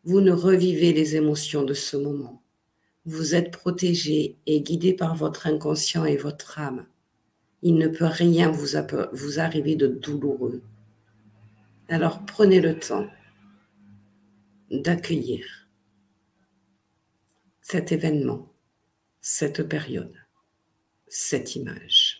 vous 0.03 0.21
ne 0.21 0.31
revivez 0.31 0.93
les 0.93 1.15
émotions 1.15 1.63
de 1.63 1.73
ce 1.73 1.97
moment. 1.97 2.41
Vous 3.05 3.35
êtes 3.35 3.51
protégé 3.51 4.37
et 4.45 4.61
guidé 4.61 4.93
par 4.93 5.15
votre 5.15 5.47
inconscient 5.47 6.05
et 6.05 6.17
votre 6.17 6.59
âme. 6.59 6.85
Il 7.61 7.75
ne 7.75 7.87
peut 7.87 8.05
rien 8.05 8.49
vous, 8.49 8.77
vous 9.13 9.39
arriver 9.39 9.75
de 9.75 9.87
douloureux. 9.87 10.61
Alors 11.89 12.25
prenez 12.25 12.59
le 12.59 12.77
temps 12.77 13.07
d'accueillir 14.71 15.45
cet 17.61 17.91
événement, 17.91 18.53
cette 19.21 19.63
période, 19.63 20.15
cette 21.07 21.55
image. 21.55 22.16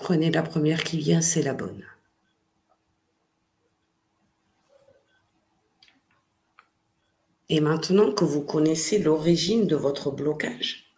Prenez 0.00 0.30
la 0.30 0.42
première 0.42 0.84
qui 0.84 0.98
vient, 0.98 1.20
c'est 1.20 1.42
la 1.42 1.54
bonne. 1.54 1.84
Et 7.50 7.60
maintenant 7.60 8.12
que 8.12 8.24
vous 8.24 8.42
connaissez 8.42 8.98
l'origine 8.98 9.66
de 9.66 9.76
votre 9.76 10.10
blocage, 10.10 10.92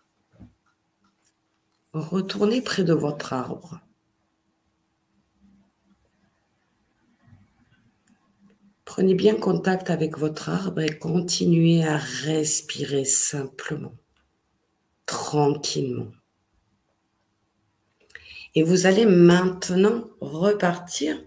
retournez 1.92 2.60
près 2.60 2.82
de 2.82 2.92
votre 2.92 3.32
arbre. 3.32 3.80
Prenez 8.84 9.14
bien 9.14 9.36
contact 9.36 9.88
avec 9.90 10.18
votre 10.18 10.48
arbre 10.48 10.80
et 10.80 10.98
continuez 10.98 11.84
à 11.84 11.96
respirer 11.96 13.04
simplement, 13.04 13.94
tranquillement. 15.06 16.10
Et 18.54 18.62
vous 18.62 18.86
allez 18.86 19.06
maintenant 19.06 20.04
repartir 20.20 21.22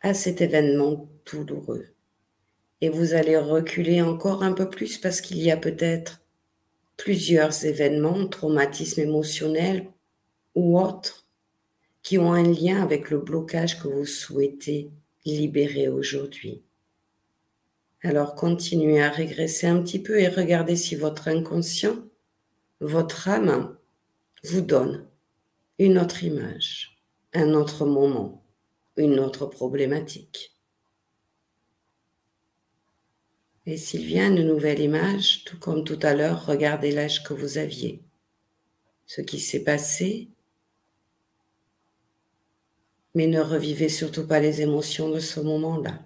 à 0.00 0.14
cet 0.14 0.40
événement 0.40 1.08
douloureux 1.30 1.86
et 2.80 2.88
vous 2.88 3.14
allez 3.14 3.36
reculer 3.36 4.02
encore 4.02 4.42
un 4.42 4.52
peu 4.52 4.68
plus 4.68 4.98
parce 4.98 5.20
qu'il 5.20 5.38
y 5.38 5.50
a 5.50 5.56
peut-être 5.56 6.20
plusieurs 6.96 7.64
événements, 7.64 8.26
traumatismes 8.26 9.00
émotionnels 9.00 9.90
ou 10.54 10.78
autres, 10.78 11.26
qui 12.02 12.18
ont 12.18 12.32
un 12.32 12.42
lien 12.42 12.82
avec 12.82 13.10
le 13.10 13.18
blocage 13.18 13.80
que 13.80 13.88
vous 13.88 14.06
souhaitez 14.06 14.90
libérer 15.24 15.88
aujourd'hui. 15.88 16.62
Alors 18.02 18.34
continuez 18.34 19.02
à 19.02 19.10
régresser 19.10 19.66
un 19.66 19.82
petit 19.82 19.98
peu 20.00 20.20
et 20.20 20.28
regardez 20.28 20.76
si 20.76 20.94
votre 20.94 21.28
inconscient, 21.28 21.96
votre 22.80 23.28
âme, 23.28 23.76
vous 24.44 24.60
donne 24.60 25.06
une 25.78 25.98
autre 25.98 26.24
image, 26.24 27.02
un 27.34 27.52
autre 27.52 27.84
moment, 27.84 28.42
une 28.96 29.18
autre 29.18 29.46
problématique. 29.46 30.56
Et 33.66 33.76
s'il 33.76 34.06
vient 34.06 34.34
une 34.34 34.46
nouvelle 34.46 34.80
image, 34.80 35.44
tout 35.44 35.58
comme 35.58 35.84
tout 35.84 35.98
à 36.02 36.14
l'heure, 36.14 36.46
regardez 36.46 36.92
l'âge 36.92 37.24
que 37.24 37.34
vous 37.34 37.58
aviez, 37.58 38.02
ce 39.06 39.20
qui 39.20 39.40
s'est 39.40 39.64
passé, 39.64 40.28
mais 43.14 43.26
ne 43.26 43.40
revivez 43.40 43.88
surtout 43.88 44.26
pas 44.26 44.40
les 44.40 44.62
émotions 44.62 45.10
de 45.10 45.18
ce 45.18 45.40
moment-là. 45.40 46.00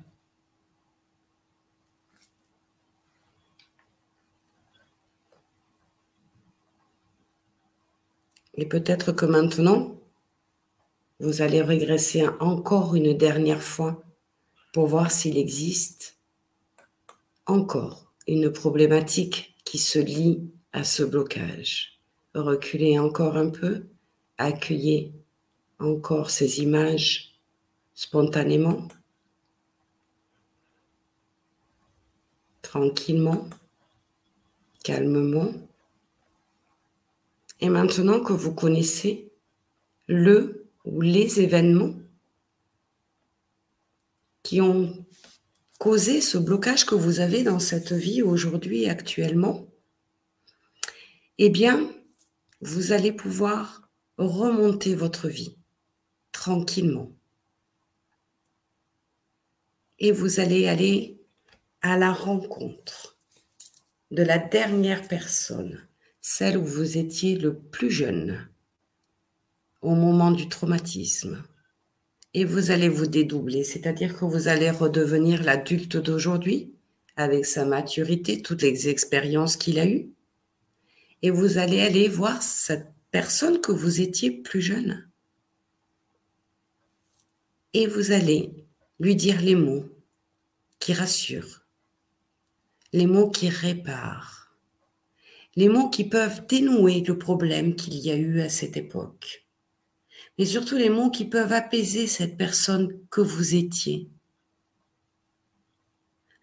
Et 8.54 8.66
peut-être 8.66 9.12
que 9.12 9.26
maintenant, 9.26 9.96
vous 11.20 11.42
allez 11.42 11.62
régresser 11.62 12.26
encore 12.40 12.94
une 12.94 13.16
dernière 13.16 13.62
fois 13.62 14.02
pour 14.72 14.86
voir 14.86 15.10
s'il 15.10 15.36
existe 15.36 16.18
encore 17.46 18.12
une 18.26 18.50
problématique 18.50 19.56
qui 19.64 19.78
se 19.78 19.98
lie 19.98 20.50
à 20.72 20.84
ce 20.84 21.02
blocage. 21.02 22.00
Reculez 22.34 22.98
encore 22.98 23.36
un 23.36 23.50
peu, 23.50 23.86
accueillez 24.38 25.12
encore 25.78 26.30
ces 26.30 26.60
images 26.60 27.40
spontanément, 27.94 28.88
tranquillement, 32.62 33.48
calmement. 34.84 35.52
Et 37.60 37.68
maintenant 37.68 38.20
que 38.20 38.32
vous 38.32 38.54
connaissez 38.54 39.32
le 40.06 40.70
ou 40.84 41.00
les 41.00 41.40
événements 41.40 41.94
qui 44.42 44.60
ont 44.60 45.06
causer 45.80 46.20
ce 46.20 46.36
blocage 46.36 46.84
que 46.84 46.94
vous 46.94 47.20
avez 47.20 47.42
dans 47.42 47.58
cette 47.58 47.92
vie 47.92 48.20
aujourd'hui 48.20 48.86
actuellement, 48.86 49.66
eh 51.38 51.48
bien, 51.48 51.90
vous 52.60 52.92
allez 52.92 53.12
pouvoir 53.12 53.88
remonter 54.18 54.94
votre 54.94 55.28
vie 55.28 55.56
tranquillement. 56.32 57.10
Et 59.98 60.12
vous 60.12 60.38
allez 60.38 60.68
aller 60.68 61.18
à 61.80 61.96
la 61.96 62.12
rencontre 62.12 63.16
de 64.10 64.22
la 64.22 64.36
dernière 64.36 65.08
personne, 65.08 65.80
celle 66.20 66.56
où 66.56 66.64
vous 66.64 66.98
étiez 66.98 67.36
le 67.36 67.54
plus 67.56 67.90
jeune 67.90 68.48
au 69.80 69.94
moment 69.94 70.30
du 70.30 70.48
traumatisme, 70.48 71.42
et 72.34 72.44
vous 72.44 72.70
allez 72.70 72.88
vous 72.88 73.06
dédoubler, 73.06 73.64
c'est-à-dire 73.64 74.16
que 74.16 74.24
vous 74.24 74.48
allez 74.48 74.70
redevenir 74.70 75.42
l'adulte 75.42 75.96
d'aujourd'hui 75.96 76.72
avec 77.16 77.44
sa 77.46 77.64
maturité, 77.64 78.40
toutes 78.40 78.62
les 78.62 78.88
expériences 78.88 79.56
qu'il 79.56 79.78
a 79.78 79.86
eues, 79.86 80.10
et 81.22 81.30
vous 81.30 81.58
allez 81.58 81.80
aller 81.80 82.08
voir 82.08 82.42
cette 82.42 82.92
personne 83.10 83.60
que 83.60 83.72
vous 83.72 84.00
étiez 84.00 84.30
plus 84.30 84.62
jeune. 84.62 85.08
Et 87.72 87.86
vous 87.86 88.12
allez 88.12 88.66
lui 88.98 89.16
dire 89.16 89.40
les 89.40 89.54
mots 89.54 89.88
qui 90.78 90.92
rassurent, 90.92 91.64
les 92.92 93.06
mots 93.06 93.30
qui 93.30 93.48
réparent, 93.48 94.39
les 95.56 95.68
mots 95.68 95.90
qui 95.90 96.04
peuvent 96.04 96.46
dénouer 96.46 97.00
le 97.00 97.18
problème 97.18 97.74
qu'il 97.74 97.96
y 97.96 98.10
a 98.10 98.16
eu 98.16 98.40
à 98.40 98.48
cette 98.48 98.76
époque 98.76 99.46
et 100.40 100.46
surtout 100.46 100.76
les 100.76 100.88
mots 100.88 101.10
qui 101.10 101.26
peuvent 101.26 101.52
apaiser 101.52 102.06
cette 102.06 102.38
personne 102.38 102.98
que 103.10 103.20
vous 103.20 103.54
étiez. 103.54 104.08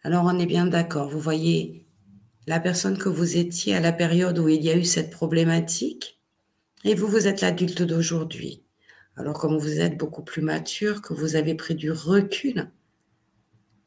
Alors 0.03 0.25
on 0.25 0.37
est 0.37 0.45
bien 0.45 0.67
d'accord, 0.67 1.09
vous 1.09 1.19
voyez 1.19 1.87
la 2.45 2.59
personne 2.59 2.99
que 2.99 3.09
vous 3.09 3.37
étiez 3.37 3.73
à 3.75 3.79
la 3.79 3.91
période 3.91 4.37
où 4.37 4.49
il 4.49 4.63
y 4.63 4.69
a 4.69 4.77
eu 4.77 4.85
cette 4.85 5.09
problématique 5.09 6.21
et 6.83 6.93
vous, 6.93 7.07
vous 7.07 7.27
êtes 7.27 7.41
l'adulte 7.41 7.81
d'aujourd'hui. 7.81 8.63
Alors 9.15 9.39
comme 9.39 9.57
vous 9.57 9.79
êtes 9.79 9.97
beaucoup 9.97 10.23
plus 10.23 10.43
mature, 10.43 11.01
que 11.01 11.15
vous 11.15 11.35
avez 11.35 11.55
pris 11.55 11.73
du 11.73 11.91
recul 11.91 12.69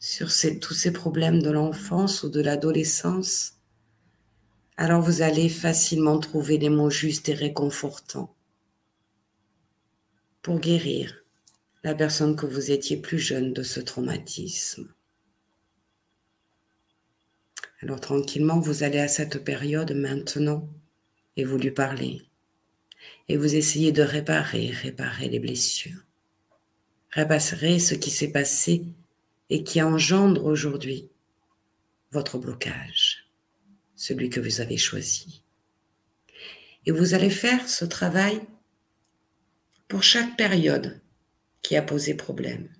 sur 0.01 0.29
tous 0.61 0.75
ces 0.75 0.93
problèmes 0.93 1.41
de 1.41 1.51
l'enfance 1.51 2.25
ou 2.25 2.31
de 2.31 2.41
l'adolescence, 2.41 3.60
alors 4.81 5.03
vous 5.03 5.21
allez 5.21 5.51
facilement 5.51 6.19
trouver 6.19 6.57
les 6.57 6.71
mots 6.71 6.89
justes 6.89 7.29
et 7.29 7.35
réconfortants 7.35 8.35
pour 10.41 10.59
guérir 10.59 11.23
la 11.85 11.95
personne 11.95 12.35
que 12.35 12.47
vous 12.47 12.71
étiez 12.71 12.97
plus 12.97 13.19
jeune 13.19 13.53
de 13.53 13.63
ce 13.63 13.79
traumatisme. 13.81 14.91
Alors 17.83 18.01
tranquillement, 18.01 18.59
vous 18.59 18.83
allez 18.83 19.01
à 19.01 19.09
cette 19.09 19.45
période 19.45 19.93
maintenant 19.93 20.67
et 21.37 21.45
vous 21.45 21.59
lui 21.59 21.73
parlez 21.73 22.23
et 23.29 23.37
vous 23.37 23.55
essayez 23.55 23.93
de 23.93 24.03
réparer, 24.03 24.71
réparer 24.71 25.29
les 25.29 25.41
blessures. 25.41 26.07
Réparer 27.11 27.79
ce 27.79 27.95
qui 27.95 28.11
s'est 28.11 28.33
passé 28.33 28.87
et 29.51 29.63
qui 29.63 29.83
engendre 29.83 30.47
aujourd'hui 30.47 31.11
votre 32.13 32.39
blocage, 32.39 33.30
celui 34.01 34.31
que 34.31 34.41
vous 34.41 34.63
avez 34.63 34.79
choisi. 34.79 35.43
Et 36.87 36.91
vous 36.91 37.13
allez 37.13 37.29
faire 37.29 37.69
ce 37.69 37.85
travail 37.85 38.41
pour 39.89 40.03
chaque 40.03 40.39
période 40.39 41.03
qui 41.61 41.77
a 41.77 41.83
posé 41.83 42.15
problème, 42.15 42.71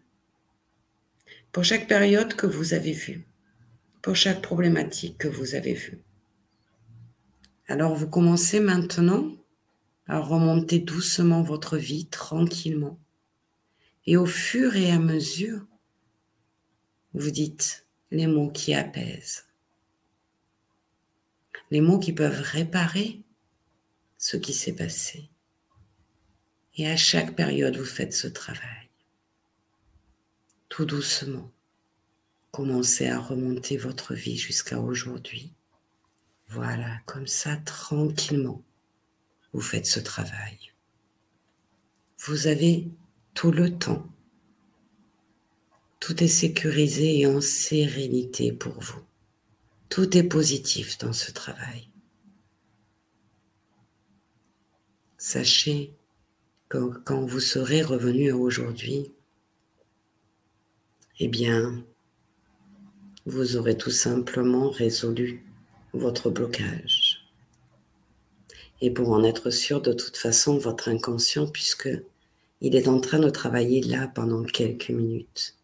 pour 1.53 1.63
chaque 1.63 1.87
période 1.87 2.33
que 2.33 2.47
vous 2.47 2.73
avez 2.73 2.93
vue, 2.93 3.27
pour 4.01 4.17
chaque 4.17 4.41
problématique 4.41 5.19
que 5.19 5.29
vous 5.29 5.55
avez 5.55 5.75
vue. 5.75 5.99
Alors 7.67 7.95
vous 7.95 8.09
commencez 8.09 8.59
maintenant 8.59 9.31
à 10.07 10.21
remonter 10.21 10.79
doucement 10.79 11.43
votre 11.43 11.77
vie 11.77 12.07
tranquillement. 12.07 12.99
Et 14.07 14.17
au 14.17 14.25
fur 14.25 14.75
et 14.75 14.91
à 14.91 14.99
mesure, 14.99 15.67
vous 17.13 17.31
dites 17.31 17.87
les 18.11 18.27
mots 18.27 18.51
qui 18.51 18.73
apaisent, 18.73 19.50
les 21.71 21.81
mots 21.81 21.99
qui 21.99 22.13
peuvent 22.13 22.41
réparer 22.41 23.23
ce 24.19 24.37
qui 24.37 24.53
s'est 24.53 24.75
passé. 24.75 25.29
Et 26.77 26.89
à 26.89 26.97
chaque 26.97 27.37
période, 27.37 27.77
vous 27.77 27.85
faites 27.85 28.15
ce 28.15 28.27
travail. 28.27 28.89
Tout 30.69 30.85
doucement, 30.85 31.51
commencez 32.51 33.09
à 33.09 33.19
remonter 33.19 33.77
votre 33.77 34.15
vie 34.15 34.37
jusqu'à 34.37 34.81
aujourd'hui. 34.81 35.53
Voilà, 36.49 37.01
comme 37.07 37.27
ça, 37.27 37.57
tranquillement 37.57 38.63
vous 39.53 39.61
faites 39.61 39.87
ce 39.87 40.01
travail. 40.01 40.59
Vous 42.19 42.47
avez 42.47 42.89
tout 43.35 43.51
le 43.51 43.77
temps. 43.77 44.07
Tout 45.99 46.23
est 46.23 46.29
sécurisé 46.29 47.21
et 47.21 47.27
en 47.27 47.41
sérénité 47.41 48.53
pour 48.53 48.79
vous. 48.81 49.01
Tout 49.91 50.17
est 50.17 50.23
positif 50.23 50.99
dans 50.99 51.13
ce 51.13 51.33
travail. 51.33 51.89
Sachez 55.19 55.93
que 56.69 56.97
quand 57.05 57.27
vous 57.27 57.41
serez 57.41 57.83
revenu 57.83 58.33
aujourd'hui, 58.33 59.13
eh 61.19 61.29
bien, 61.29 61.85
vous 63.27 63.57
aurez 63.57 63.77
tout 63.77 63.91
simplement 63.91 64.71
résolu 64.71 65.45
votre 65.93 66.31
blocage 66.31 67.27
et 68.81 68.91
pour 68.91 69.11
en 69.11 69.25
être 69.25 69.51
sûr 69.51 69.83
de 69.83 69.93
toute 69.93 70.17
façon 70.17 70.57
votre 70.57 70.89
inconscient 70.89 71.49
puisque 71.49 71.91
il 72.61 72.77
est 72.77 72.89
en 72.89 73.01
train 73.01 73.19
de 73.19 73.29
travailler 73.29 73.83
là 73.83 74.07
pendant 74.15 74.45
quelques 74.45 74.91
minutes. 74.91 75.60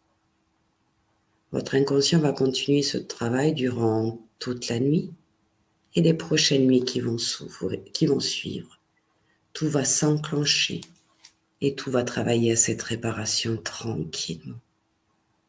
Votre 1.57 1.73
inconscient 1.73 2.19
va 2.19 2.33
continuer 2.33 2.83
ce 2.83 2.99
travail 2.99 3.51
durant 3.51 4.23
toute 4.37 4.67
la 4.67 4.79
nuit 4.79 5.11
et 5.95 6.03
les 6.03 6.13
prochaines 6.13 6.67
nuits 6.67 6.85
qui 6.85 6.99
vont, 6.99 7.17
qui 7.93 8.05
vont 8.05 8.19
suivre. 8.19 8.79
Tout 9.53 9.67
va 9.67 9.83
s'enclencher 9.83 10.81
et 11.61 11.73
tout 11.73 11.89
va 11.89 12.03
travailler 12.03 12.51
à 12.51 12.55
cette 12.55 12.83
réparation 12.83 13.57
tranquillement, 13.57 14.59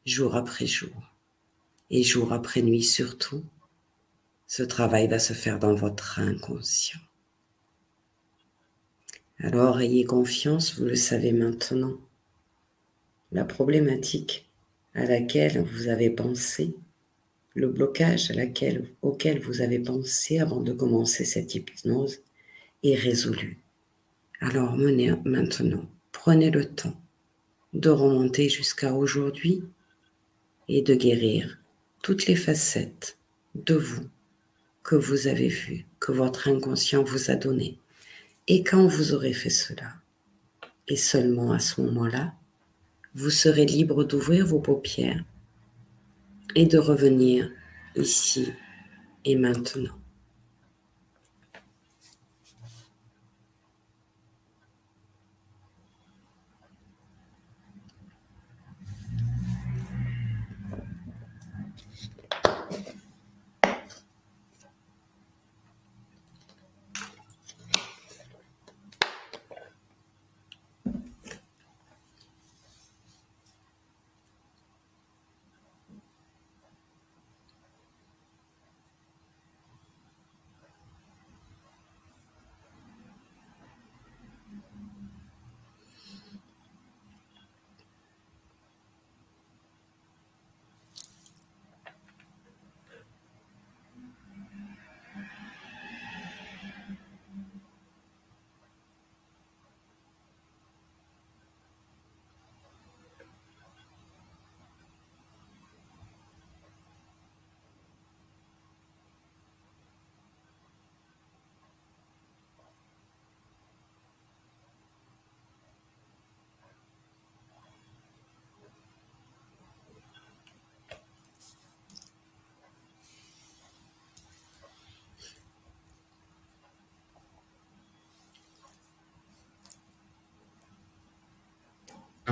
jour 0.06 0.35
après 0.35 0.66
jour 0.66 1.12
et 1.90 2.02
jour 2.02 2.32
après 2.32 2.62
nuit 2.62 2.85
surtout. 2.85 3.44
Ce 4.47 4.62
travail 4.62 5.09
va 5.09 5.18
se 5.18 5.35
faire 5.35 5.59
dans 5.59 5.74
votre 5.74 6.20
inconscient. 6.20 7.01
Alors 9.40 9.78
ayez 9.78 10.05
confiance, 10.05 10.74
vous 10.78 10.86
le 10.86 10.97
savez 10.97 11.32
maintenant. 11.32 11.98
La 13.30 13.44
problématique 13.44 14.48
à 14.99 15.07
laquelle 15.07 15.62
vous 15.62 15.89
avez 15.89 16.11
pensé, 16.11 16.75
le 17.55 17.69
blocage 17.69 18.31
à 18.31 18.35
laquelle, 18.35 18.89
auquel 19.03 19.41
vous 19.41 19.61
avez 19.61 19.79
pensé 19.79 20.39
avant 20.39 20.61
de 20.61 20.73
commencer 20.73 21.25
cette 21.25 21.55
hypnose 21.55 22.20
est 22.83 22.95
résolu. 22.95 23.59
Alors 24.41 24.77
maintenant, 24.77 25.89
prenez 26.12 26.51
le 26.51 26.65
temps 26.65 27.01
de 27.73 27.91
remonter 27.91 28.49
jusqu'à 28.49 28.95
aujourd'hui 28.95 29.62
et 30.69 30.83
de 30.83 30.95
guérir 30.95 31.59
toutes 32.03 32.27
les 32.27 32.37
facettes 32.37 33.19
de 33.55 33.75
vous 33.75 34.07
que 34.83 34.97
vous 34.97 35.27
avez 35.27 35.49
vues, 35.49 35.87
que 36.01 36.12
votre 36.12 36.49
inconscient 36.49 37.03
vous 37.03 37.31
a 37.31 37.35
données 37.37 37.79
et 38.51 38.65
quand 38.65 38.87
vous 38.87 39.12
aurez 39.12 39.35
fait 39.35 39.51
cela, 39.51 39.93
et 40.89 40.97
seulement 40.97 41.53
à 41.53 41.59
ce 41.59 41.83
moment-là, 41.83 42.33
vous 43.14 43.30
serez 43.30 43.66
libre 43.66 44.05
d'ouvrir 44.05 44.47
vos 44.47 44.60
paupières 44.60 45.24
et 46.55 46.66
de 46.66 46.78
revenir 46.78 47.51
ici 47.97 48.52
et 49.24 49.36
maintenant. 49.36 49.98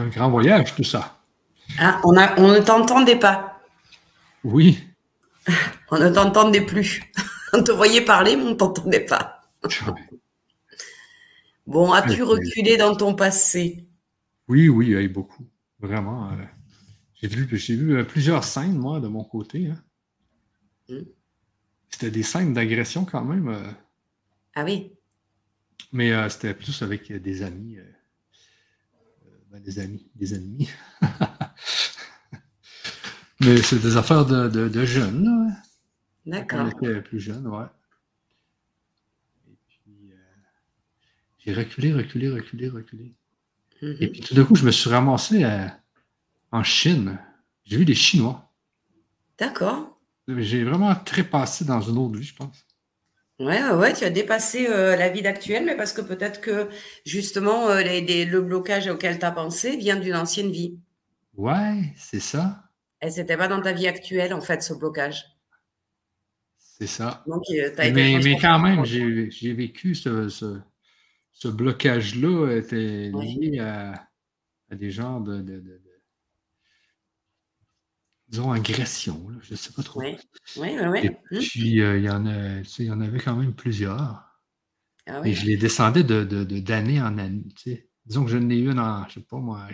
Un 0.06 0.10
grand 0.10 0.30
voyage, 0.30 0.74
tout 0.74 0.84
ça. 0.84 1.18
Ah, 1.78 2.00
on, 2.04 2.16
a, 2.16 2.38
on 2.40 2.52
ne 2.52 2.60
t'entendait 2.60 3.18
pas. 3.18 3.60
Oui. 4.44 4.78
On 5.90 5.98
ne 5.98 6.08
t'entendait 6.10 6.60
plus. 6.66 7.02
On 7.52 7.62
te 7.62 7.72
voyait 7.72 8.04
parler, 8.04 8.36
mais 8.36 8.42
on 8.42 8.50
ne 8.50 8.54
t'entendait 8.54 9.04
pas. 9.06 9.42
Bon, 11.66 11.92
as-tu 11.92 12.22
reculé 12.22 12.76
dans 12.76 12.94
ton 12.96 13.14
passé? 13.14 13.86
Oui, 14.48 14.68
oui, 14.68 15.08
beaucoup. 15.08 15.46
Vraiment. 15.80 16.30
Euh, 16.32 16.36
j'ai 17.14 17.28
vu, 17.28 17.44
vu 17.44 17.96
euh, 17.96 18.04
plusieurs 18.04 18.44
scènes, 18.44 18.76
moi, 18.76 19.00
de 19.00 19.08
mon 19.08 19.24
côté. 19.24 19.68
Hein. 19.68 19.82
Hmm. 20.88 21.04
C'était 21.90 22.10
des 22.10 22.22
scènes 22.22 22.52
d'agression 22.54 23.04
quand 23.04 23.24
même. 23.24 23.48
euh, 23.48 23.70
Ah 24.54 24.64
oui. 24.64 24.92
mais 25.92 26.12
euh, 26.12 26.28
c'était 26.28 26.54
plus 26.54 26.82
avec 26.82 27.12
des 27.12 27.42
amis. 27.42 27.78
Euh, 29.56 29.58
euh, 29.58 29.60
ben, 29.60 29.62
des 29.62 29.78
amis, 29.78 30.06
des 30.14 30.34
ennemis. 30.34 30.68
mais 33.40 33.62
c'est 33.62 33.78
des 33.80 33.96
affaires 33.96 34.24
de, 34.26 34.48
de- 34.48 34.68
de 34.68 34.84
jeunes, 34.84 35.54
D'accord. 36.24 36.68
était 36.68 37.00
plus 37.02 37.20
jeunes, 37.20 37.46
ouais. 37.46 37.66
Et 39.48 39.56
puis, 39.68 40.12
euh, 40.12 40.16
j'ai 41.38 41.54
reculé, 41.54 41.92
reculé, 41.92 42.28
reculé, 42.30 42.68
reculé. 42.68 43.14
Mhm. 43.82 43.96
Et 44.00 44.08
puis 44.08 44.20
tout 44.20 44.34
d'un 44.34 44.44
coup, 44.44 44.54
je 44.56 44.64
me 44.64 44.70
suis 44.70 44.88
ramassé 44.90 45.44
à- 45.44 45.78
en 46.50 46.62
Chine. 46.62 47.18
J'ai 47.64 47.76
vu 47.76 47.84
des 47.84 47.94
Chinois. 47.94 48.50
D'accord. 49.38 49.98
J'ai 50.28 50.64
vraiment 50.64 50.94
trépassé 50.94 51.64
dans 51.64 51.80
une 51.80 51.98
autre 51.98 52.16
vie, 52.18 52.24
je 52.24 52.34
pense. 52.34 52.65
Ouais, 53.40 53.62
ouais, 53.70 53.92
tu 53.94 54.04
as 54.04 54.10
dépassé 54.10 54.66
euh, 54.68 54.94
la 54.96 55.08
vie 55.10 55.26
actuelle, 55.26 55.64
mais 55.64 55.74
parce 55.76 55.92
que 55.94 56.00
peut-être 56.02 56.40
que 56.42 56.68
justement 57.06 57.68
euh, 57.70 57.80
les- 57.82 58.00
les- 58.02 58.24
le 58.26 58.40
blocage 58.42 58.88
auquel 58.88 59.18
tu 59.18 59.24
as 59.24 59.32
pensé 59.32 59.76
vient 59.76 59.96
d'une 59.96 60.16
ancienne 60.16 60.50
vie. 60.50 60.78
Ouais, 61.36 61.94
c'est 61.96 62.18
ça. 62.18 62.64
Et 63.00 63.08
c'était 63.08 63.38
pas 63.38 63.48
dans 63.48 63.62
ta 63.62 63.72
vie 63.72 63.88
actuelle, 63.88 64.34
en 64.34 64.42
fait, 64.42 64.62
ce 64.62 64.74
blocage. 64.74 65.24
C'est 66.58 66.86
ça. 66.86 67.24
Donc, 67.26 67.42
été 67.50 67.90
Mais, 67.92 68.18
mais 68.22 68.36
quand 68.38 68.58
même, 68.58 68.84
j'ai 68.84 69.52
vécu 69.54 69.94
ce, 69.94 70.28
ce, 70.28 70.60
ce 71.32 71.48
blocage-là 71.48 72.52
était 72.56 73.10
Ouais. 73.12 73.24
lié 73.24 73.58
à, 73.60 74.08
à 74.70 74.76
des 74.76 74.90
genres 74.90 75.20
de, 75.22 75.38
de, 75.38 75.60
de- 75.60 75.60
de- 75.60 75.85
disons, 78.28 78.50
agression, 78.52 79.28
là, 79.28 79.36
je 79.42 79.52
ne 79.52 79.56
sais 79.56 79.72
pas 79.72 79.82
trop. 79.82 80.00
Oui, 80.00 80.16
oui, 80.56 80.76
oui. 80.90 81.00
Et 81.32 81.38
puis, 81.38 81.80
euh, 81.80 81.98
il 81.98 82.04
y, 82.04 82.10
en 82.10 82.26
a, 82.26 82.58
tu 82.60 82.64
sais, 82.64 82.82
il 82.84 82.86
y 82.86 82.90
en 82.92 83.00
avait 83.00 83.18
quand 83.20 83.36
même 83.36 83.54
plusieurs. 83.54 84.24
Ah 85.06 85.20
Et 85.24 85.34
je 85.34 85.46
les 85.46 85.56
descendais 85.56 86.02
de, 86.02 86.24
de- 86.24 86.44
de- 86.44 86.58
d'année 86.58 87.00
en 87.00 87.16
année. 87.18 87.44
tu 87.54 87.70
sais. 87.70 87.88
Disons 88.06 88.24
que 88.24 88.30
je 88.30 88.38
n'ai 88.38 88.58
une 88.58 88.78
en, 88.80 89.06
je 89.08 89.14
sais 89.14 89.20
pas 89.20 89.36
moi, 89.38 89.66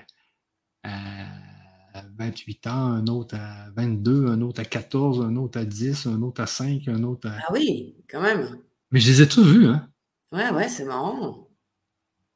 à 0.85 2.03
28 2.17 2.67
ans, 2.67 2.87
un 2.93 3.07
autre 3.07 3.35
à 3.37 3.71
22, 3.77 4.27
un 4.29 4.41
autre 4.41 4.61
à 4.61 4.65
14, 4.65 5.21
un 5.21 5.37
autre 5.37 5.59
à 5.61 5.65
10, 5.65 6.07
un 6.07 6.21
autre 6.23 6.43
à 6.43 6.47
5, 6.47 6.89
un 6.89 7.03
autre 7.05 7.29
à... 7.29 7.37
Ah 7.47 7.53
oui, 7.53 7.97
quand 8.09 8.21
même. 8.21 8.59
Mais 8.91 9.01
je 9.01 9.11
les 9.11 9.23
ai 9.23 9.29
tous 9.29 9.45
vus, 9.45 9.67
hein? 9.67 9.89
Ouais, 10.33 10.51
ouais, 10.51 10.69
c'est 10.69 10.85
marrant. 10.85 11.49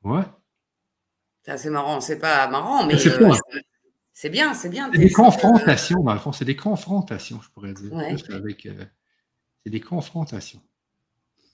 Ouais. 0.03 0.25
C'est 1.57 1.71
marrant, 1.71 2.01
c'est 2.01 2.19
pas 2.19 2.49
marrant, 2.49 2.87
mais 2.87 2.99
C'est 2.99 3.13
euh, 3.23 3.29
pas- 3.29 3.39
c'est- 4.21 4.31
bien, 4.31 4.55
c'est 4.55 4.69
bien. 4.69 4.91
C'est 4.93 4.99
des 4.99 5.09
T'es- 5.09 5.13
confrontations, 5.13 6.03
dans 6.03 6.13
le 6.15 6.19
fond. 6.21 6.33
C'est 6.33 6.45
des 6.45 6.57
confrontations, 6.57 7.41
je 7.43 7.49
pourrais 7.51 7.73
dire. 7.75 7.93
Ouais. 7.93 8.15
Plus 8.15 8.35
avec, 8.35 8.67
euh, 8.67 8.85
c'est 9.65 9.71
des 9.71 9.81
confrontations. 9.81 10.63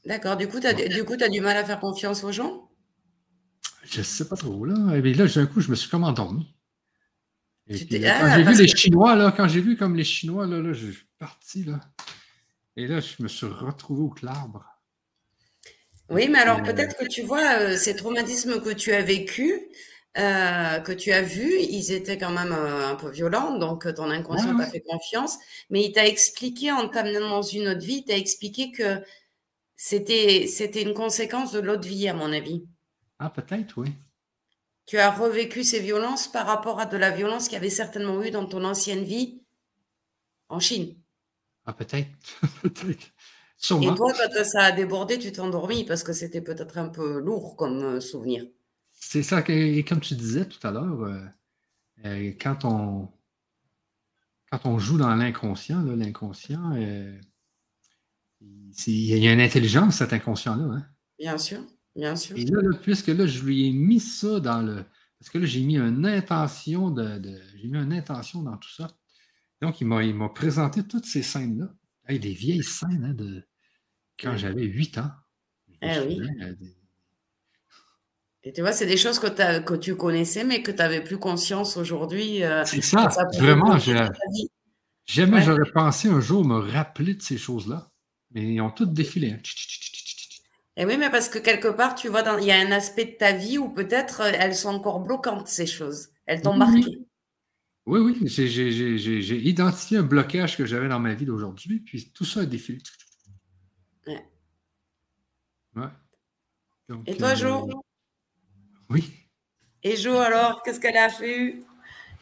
D'accord, 0.04 0.36
du 0.36 0.48
coup, 0.48 0.58
tu 0.60 0.66
as, 0.66 1.28
du 1.28 1.40
mal 1.40 1.56
à 1.56 1.64
faire 1.64 1.78
confiance 1.80 2.24
aux 2.24 2.32
gens? 2.32 2.68
Je 3.84 4.02
sais 4.02 4.28
pas 4.28 4.36
trop, 4.36 4.64
là. 4.64 5.00
Bien 5.00 5.14
là, 5.14 5.26
d'un 5.26 5.46
coup, 5.46 5.60
je 5.60 5.70
me 5.70 5.76
suis 5.76 5.88
comme 5.90 6.04
endormi. 6.04 6.54
Et 7.68 7.74
Tu 7.78 7.86
puis, 7.86 7.88
t'es- 7.88 7.98
là, 8.00 8.18
quand 8.18 8.26
Ah, 8.26 8.36
j'ai 8.38 8.42
vu 8.44 8.54
les 8.62 8.72
que- 8.72 8.76
Chinois, 8.78 9.14
là, 9.16 9.32
quand 9.36 9.48
j'ai 9.48 9.60
vu 9.60 9.76
comme 9.76 9.94
les 9.96 10.04
Chinois, 10.04 10.46
là, 10.46 10.60
là, 10.60 10.72
je 10.72 10.90
suis 10.90 11.06
parti, 11.18 11.64
là. 11.64 11.80
Et 12.76 12.86
là, 12.86 13.00
je 13.00 13.22
me 13.22 13.28
suis 13.28 13.46
retrouvé 13.46 14.02
au 14.02 14.08
clabre. 14.08 14.64
Oui, 16.10 16.28
mais 16.28 16.38
alors 16.38 16.58
Euh, 16.58 16.62
peut-être 16.62 16.96
que 16.98 17.06
tu 17.06 17.22
vois, 17.22 17.58
euh, 17.60 17.76
ces 17.76 17.94
traumatismes 17.96 18.60
que 18.60 18.70
tu 18.70 18.92
as 18.92 19.02
vécus, 19.02 19.54
euh, 20.18 20.78
que 20.80 20.92
tu 20.92 21.10
as 21.10 21.22
vus, 21.22 21.58
ils 21.58 21.90
étaient 21.90 22.18
quand 22.18 22.32
même 22.32 22.52
euh, 22.52 22.90
un 22.90 22.96
peu 22.96 23.08
violents, 23.08 23.56
donc 23.56 23.86
euh, 23.86 23.94
ton 23.94 24.10
inconscient 24.10 24.54
t'a 24.58 24.66
fait 24.66 24.82
confiance, 24.82 25.38
mais 25.70 25.84
il 25.84 25.92
t'a 25.92 26.06
expliqué 26.06 26.70
en 26.70 26.86
t'amenant 26.86 27.30
dans 27.30 27.42
une 27.42 27.68
autre 27.68 27.80
vie, 27.80 27.98
il 27.98 28.04
t'a 28.04 28.16
expliqué 28.18 28.72
que 28.72 29.02
c'était 29.74 30.46
c'était 30.46 30.82
une 30.82 30.92
conséquence 30.92 31.52
de 31.52 31.60
l'autre 31.60 31.88
vie, 31.88 32.10
à 32.10 32.14
mon 32.14 32.30
avis. 32.30 32.66
Ah, 33.18 33.30
peut-être, 33.30 33.78
oui. 33.78 33.88
Tu 34.84 34.98
as 34.98 35.10
revécu 35.10 35.64
ces 35.64 35.80
violences 35.80 36.28
par 36.28 36.46
rapport 36.46 36.78
à 36.78 36.84
de 36.84 36.98
la 36.98 37.10
violence 37.10 37.44
qu'il 37.44 37.54
y 37.54 37.56
avait 37.56 37.70
certainement 37.70 38.22
eu 38.22 38.30
dans 38.30 38.44
ton 38.44 38.64
ancienne 38.64 39.04
vie 39.04 39.40
en 40.50 40.60
Chine. 40.60 40.94
Ah, 41.64 41.72
peut-être. 41.72 42.10
peut-être. 42.62 43.14
Et 43.80 43.94
toi, 43.94 44.12
quand 44.12 44.44
ça 44.44 44.64
a 44.64 44.72
débordé, 44.72 45.18
tu 45.18 45.32
t'es 45.32 45.40
endormi 45.40 45.84
parce 45.84 46.02
que 46.02 46.12
c'était 46.12 46.42
peut-être 46.42 46.76
un 46.76 46.88
peu 46.88 47.18
lourd 47.18 47.56
comme 47.56 47.98
souvenir. 48.00 48.44
C'est 49.12 49.22
ça 49.22 49.42
que, 49.42 49.52
et 49.52 49.84
comme 49.84 50.00
tu 50.00 50.14
disais 50.14 50.48
tout 50.48 50.66
à 50.66 50.70
l'heure, 50.70 51.02
euh, 51.02 51.20
euh, 52.06 52.32
quand 52.40 52.64
on 52.64 53.10
quand 54.50 54.64
on 54.64 54.78
joue 54.78 54.96
dans 54.96 55.14
l'inconscient, 55.14 55.82
l'inconscient, 55.82 56.74
euh, 56.76 57.20
il 58.40 59.18
y 59.18 59.28
a 59.28 59.32
une 59.34 59.42
intelligence, 59.42 59.96
cet 59.96 60.14
inconscient-là. 60.14 60.64
hein. 60.64 60.86
Bien 61.18 61.36
sûr, 61.36 61.60
bien 61.94 62.16
sûr. 62.16 62.38
Et 62.38 62.46
là, 62.46 62.62
là, 62.62 62.78
puisque 62.80 63.08
là, 63.08 63.26
je 63.26 63.44
lui 63.44 63.68
ai 63.68 63.72
mis 63.72 64.00
ça 64.00 64.40
dans 64.40 64.62
le. 64.62 64.82
Parce 65.18 65.28
que 65.28 65.36
là, 65.36 65.44
j'ai 65.44 65.60
mis 65.60 65.76
une 65.76 66.06
intention 66.06 66.90
de. 66.90 67.18
de- 67.18 67.42
j'ai 67.60 67.68
mis 67.68 67.76
une 67.76 67.92
intention 67.92 68.42
dans 68.42 68.56
tout 68.56 68.72
ça. 68.72 68.88
Donc, 69.60 69.82
il 69.82 69.86
m'a, 69.88 70.28
présenté 70.30 70.84
toutes 70.84 71.04
ces 71.04 71.22
scènes-là. 71.22 71.68
Hey, 72.08 72.18
des 72.18 72.32
vieilles 72.32 72.64
scènes 72.64 73.04
hein, 73.04 73.12
de 73.12 73.46
quand 74.18 74.38
j'avais 74.38 74.64
8 74.64 74.96
ans. 74.96 75.10
Eh 75.82 75.98
oui. 75.98 76.18
des- 76.58 76.81
Et 78.44 78.52
tu 78.52 78.60
vois, 78.60 78.72
c'est 78.72 78.86
des 78.86 78.96
choses 78.96 79.18
que, 79.18 79.76
tu 79.76 79.96
connaissais, 79.96 80.44
mais 80.44 80.62
que 80.62 80.70
tu 80.72 80.78
n'avais 80.78 81.02
plus 81.02 81.18
conscience 81.18 81.76
aujourd'hui. 81.76 82.42
euh, 82.42 82.64
C'est 82.64 82.82
ça, 82.82 83.08
vraiment. 83.38 83.78
Jamais 85.04 85.36
Ouais. 85.38 85.42
j'aurais 85.42 85.70
pensé 85.72 86.08
un 86.08 86.20
jour 86.20 86.44
me 86.44 86.58
rappeler 86.58 87.14
de 87.14 87.22
ces 87.22 87.38
choses-là. 87.38 87.90
Mais 88.30 88.54
ils 88.54 88.60
ont 88.60 88.70
toutes 88.70 88.94
défilé. 88.94 89.32
hein. 89.32 89.38
Tch, 89.42 89.54
tch, 89.54 89.66
tch, 89.68 89.90
tch, 89.92 90.04
tch, 90.04 90.16
tch. 90.16 90.42
Et 90.76 90.86
oui, 90.86 90.96
mais 90.96 91.10
parce 91.10 91.28
que 91.28 91.38
quelque 91.38 91.68
part, 91.68 91.94
tu 91.94 92.08
vois, 92.08 92.22
il 92.40 92.46
y 92.46 92.52
a 92.52 92.58
un 92.58 92.70
aspect 92.72 93.04
de 93.04 93.10
ta 93.12 93.32
vie 93.32 93.58
où 93.58 93.68
peut-être 93.68 94.22
euh, 94.22 94.32
elles 94.32 94.54
sont 94.54 94.70
encore 94.70 95.00
bloquantes, 95.00 95.48
ces 95.48 95.66
choses. 95.66 96.08
Elles 96.26 96.40
t'ont 96.40 96.52
Oui, 96.52 96.58
marqué. 96.58 96.98
Oui, 97.84 98.00
oui, 98.00 98.28
j'ai, 98.28 99.48
identifié 99.48 99.98
un 99.98 100.02
blocage 100.04 100.56
que 100.56 100.64
j'avais 100.64 100.88
dans 100.88 101.00
ma 101.00 101.14
vie 101.14 101.26
d'aujourd'hui, 101.26 101.80
puis 101.80 102.10
tout 102.12 102.24
ça 102.24 102.40
a 102.40 102.46
défilé. 102.46 102.78
Ouais. 104.06 104.24
Ouais. 105.74 105.88
Donc, 106.88 107.02
Et 107.08 107.16
toi, 107.16 107.30
euh, 107.30 107.36
Jo 107.36 107.82
Oui. 108.92 109.12
Et 109.82 109.96
Jo, 109.96 110.16
alors, 110.18 110.62
qu'est-ce 110.62 110.80
qu'elle 110.80 110.96
a 110.96 111.08
fait? 111.08 111.56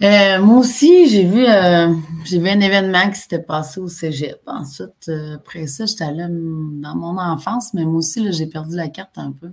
Euh, 0.03 0.41
moi 0.41 0.59
aussi, 0.61 1.09
j'ai 1.09 1.27
vu, 1.27 1.45
euh, 1.47 1.93
j'ai 2.25 2.39
vu 2.39 2.49
un 2.49 2.61
événement 2.61 3.11
qui 3.11 3.19
s'était 3.21 3.43
passé 3.43 3.81
au 3.81 3.89
cégep. 3.89 4.41
Ensuite, 4.47 5.09
euh, 5.09 5.35
après 5.37 5.67
ça, 5.67 5.85
j'étais 5.85 6.05
allée 6.05 6.27
dans 6.27 6.97
mon 6.97 7.19
enfance, 7.19 7.75
mais 7.75 7.85
moi 7.85 7.97
aussi, 7.99 8.21
là, 8.25 8.31
j'ai 8.31 8.47
perdu 8.47 8.77
la 8.77 8.89
carte 8.89 9.19
un 9.19 9.33
peu. 9.33 9.53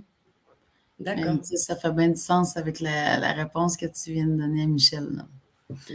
D'accord. 0.98 1.36
Sais, 1.42 1.56
ça 1.58 1.76
fait 1.76 1.92
bien 1.92 2.08
du 2.08 2.16
sens 2.16 2.56
avec 2.56 2.80
la, 2.80 3.18
la 3.18 3.32
réponse 3.32 3.76
que 3.76 3.86
tu 3.86 4.12
viens 4.12 4.26
de 4.26 4.36
donner 4.36 4.62
à 4.62 4.66
Michel. 4.66 5.06
là. 5.12 5.26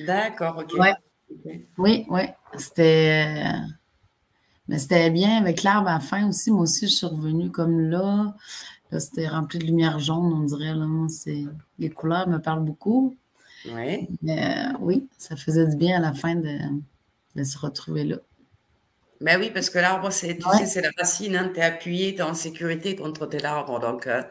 D'accord, 0.06 0.60
ok. 0.60 0.74
Ouais. 0.80 0.94
Oui, 1.80 2.06
oui. 2.10 2.22
C'était. 2.58 3.44
euh, 3.44 3.68
Mais 4.68 4.78
c'était 4.80 5.10
bien 5.10 5.38
avec 5.38 5.64
l'arbre 5.64 5.90
à 5.90 5.94
la 5.96 6.00
fin 6.00 6.28
aussi. 6.30 6.52
Moi 6.52 6.62
aussi, 6.62 6.88
je 6.88 6.94
suis 6.94 7.08
revenue 7.08 7.50
comme 7.52 7.80
là. 7.90 8.36
C'était 9.00 9.28
rempli 9.28 9.60
de 9.60 9.66
lumière 9.66 10.00
jaune, 10.00 10.34
on 10.34 10.44
dirait. 10.44 10.74
Là. 10.74 10.88
Les 11.80 11.90
couleurs 11.90 12.28
me 12.28 12.38
parlent 12.40 12.64
beaucoup. 12.66 13.16
Ouais. 13.72 14.08
Mais 14.22 14.44
euh, 14.74 14.78
oui, 14.82 15.08
ça 15.18 15.36
faisait 15.36 15.66
du 15.68 15.76
bien 15.78 15.98
à 15.98 16.02
la 16.02 16.14
fin 16.14 16.36
de, 16.36 16.58
de 17.36 17.44
se 17.44 17.58
retrouver 17.58 18.04
là. 18.04 18.18
Ben 19.22 19.40
oui, 19.40 19.52
parce 19.54 19.70
que 19.70 19.80
l'arbre, 19.80 20.12
c'est, 20.12 20.38
tu 20.38 20.46
Ouais. 20.48 20.58
sais, 20.58 20.66
c'est 20.66 20.82
la 20.82 20.90
racine, 20.98 21.36
hein, 21.38 21.50
tu 21.54 21.62
es 21.62 21.64
appuyé, 21.64 22.14
tu 22.14 22.20
es 22.20 22.24
en 22.24 22.34
sécurité 22.34 22.96
contre 22.98 23.26
tes 23.26 23.46
arbres. 23.46 23.80
Donc, 23.80 24.06
euh, 24.06 24.22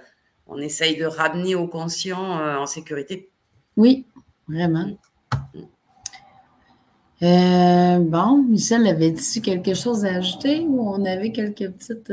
on 0.47 0.59
essaye 0.59 0.98
de 0.98 1.06
ramener 1.06 1.55
au 1.55 1.66
conscient 1.66 2.39
euh, 2.39 2.59
en 2.59 2.66
sécurité. 2.66 3.30
Oui, 3.78 4.05
vraiment. 4.48 4.90
Euh, 7.22 7.98
bon, 8.01 8.43
Michel, 8.43 8.86
avait-tu 8.86 9.40
quelque 9.40 9.74
chose 9.74 10.05
à 10.05 10.16
ajouter 10.16 10.60
ou 10.60 10.86
on 10.89 11.05
avait 11.06 11.30
quelques 11.32 11.70
petites. 11.70 12.12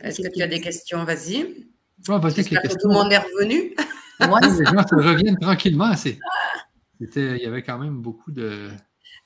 Est-ce 0.00 0.22
que 0.22 0.28
tu 0.32 0.42
as 0.42 0.46
des 0.46 0.60
questions? 0.60 1.04
Vas-y. 1.04 1.66
Ah, 2.08 2.18
vas-y, 2.18 2.44
que 2.44 2.68
tout 2.68 2.88
le 2.88 2.94
monde 2.94 3.12
est 3.12 3.18
revenu. 3.18 3.74
Ouais, 4.20 4.40
Les 4.42 4.64
gens 4.64 4.86
se 4.86 4.94
reviennent 4.94 5.38
tranquillement. 5.38 5.94
C'est, 5.96 6.18
c'était, 7.00 7.36
il 7.36 7.42
y 7.42 7.46
avait 7.46 7.62
quand 7.62 7.78
même 7.78 8.00
beaucoup 8.00 8.30
de. 8.32 8.68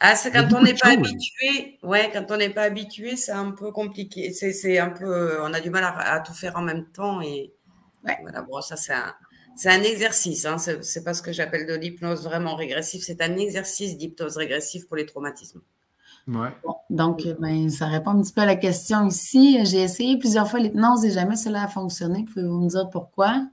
Ah, 0.01 0.17
c'est 0.17 0.31
quand 0.31 0.49
on 0.55 0.63
n'est 0.63 0.75
pas 0.75 0.95
choses. 0.95 0.99
habitué. 1.11 1.79
Ouais, 1.83 2.11
quand 2.13 2.25
on 2.31 2.37
n'est 2.39 2.49
pas 2.51 2.63
habitué, 2.63 3.17
c'est 3.17 3.33
un 3.33 3.51
peu 3.51 3.71
compliqué. 3.71 4.33
C'est, 4.33 4.53
c'est 4.53 4.79
un 4.79 4.91
peu, 4.91 5.41
on 5.43 5.53
a 5.53 5.61
du 5.61 5.69
mal 5.71 5.85
à, 5.85 6.15
à 6.15 6.21
tout 6.21 6.33
faire 6.33 6.57
en 6.57 6.63
même 6.63 6.87
temps 6.93 7.21
et 7.21 7.53
Ouais. 8.03 8.17
voilà. 8.23 8.41
Bon, 8.43 8.63
ça 8.63 8.77
c'est 8.77 8.95
un, 8.95 9.15
c'est 9.57 9.69
un 9.69 9.83
exercice. 9.83 10.47
Hein. 10.47 10.57
C'est, 10.57 10.83
c'est 10.83 11.05
pas 11.05 11.13
ce 11.13 11.21
que 11.21 11.33
j'appelle 11.33 11.67
de 11.67 11.75
l'hypnose 11.75 12.25
vraiment 12.25 12.55
régressive. 12.57 13.03
C'est 13.03 13.21
un 13.21 13.37
exercice 13.37 13.99
d'hypnose 13.99 14.39
régressive 14.39 14.87
pour 14.87 14.97
les 14.97 15.05
traumatismes. 15.05 15.61
Ouais. 16.29 16.51
Bon, 16.65 16.75
donc, 16.91 17.27
ben, 17.41 17.69
ça 17.71 17.87
répond 17.87 18.11
un 18.11 18.23
petit 18.23 18.33
peu 18.33 18.43
à 18.43 18.47
la 18.47 18.57
question 18.57 19.07
ici. 19.07 19.59
J'ai 19.65 19.83
essayé 19.83 20.19
plusieurs 20.19 20.49
fois 20.49 20.61
l'hypnose 20.61 21.05
et 21.05 21.11
jamais 21.11 21.37
cela 21.37 21.65
a 21.65 21.69
fonctionné. 21.69 22.25
Pouvez-vous 22.25 22.61
me 22.61 22.69
dire 22.69 22.89
pourquoi? 22.91 23.47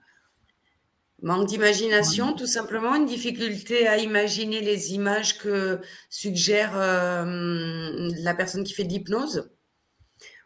Manque 1.23 1.47
d'imagination, 1.47 2.33
tout 2.33 2.45
simplement, 2.45 2.93
une 2.93 3.07
difficulté 3.07 3.87
à 3.87 3.97
imaginer 3.97 4.61
les 4.61 4.93
images 4.93 5.39
que 5.39 5.81
suggère 6.11 6.73
euh, 6.75 8.11
la 8.21 8.35
personne 8.35 8.63
qui 8.63 8.73
fait 8.73 8.83
de 8.83 8.89
l'hypnose. 8.89 9.49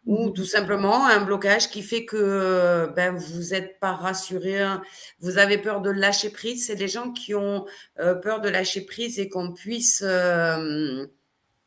ou 0.06 0.30
mmh 0.30 0.34
tout 0.34 0.45
simplement 0.45 1.06
un 1.07 1.22
blocage 1.22 1.69
qui 1.69 1.81
fait 1.84 2.06
que 2.06 2.89
ben, 2.95 3.15
vous 3.15 3.49
n'êtes 3.52 3.80
pas 3.80 3.91
rassuré, 3.93 4.61
hein. 4.61 4.81
vous 5.19 5.38
avez 5.38 5.57
peur 5.57 5.81
de 5.81 5.89
lâcher 5.89 6.30
prise. 6.30 6.65
C'est 6.68 6.76
des 6.76 6.88
gens 6.88 7.11
qui 7.11 7.35
ont 7.35 7.65
euh, 7.99 8.15
peur 8.15 8.39
de 8.41 8.49
lâcher 8.49 8.81
prise 8.85 9.19
et 9.19 9.27
qu'on 9.30 9.52
puisse, 9.53 10.02
euh, 10.06 11.06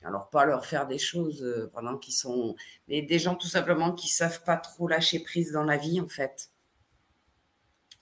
alors 0.04 0.30
pas 0.30 0.44
leur 0.44 0.66
faire 0.66 0.86
des 0.86 0.98
choses 0.98 1.42
euh, 1.42 1.66
vraiment 1.72 1.96
qui 1.96 2.12
sont, 2.12 2.54
mais 2.88 3.02
des 3.02 3.18
gens 3.18 3.34
tout 3.34 3.48
simplement 3.48 3.92
qui 3.92 4.08
savent 4.08 4.42
pas 4.44 4.56
trop 4.56 4.86
lâcher 4.88 5.20
prise 5.20 5.52
dans 5.52 5.64
la 5.64 5.76
vie 5.76 6.00
en 6.00 6.08
fait. 6.08 6.50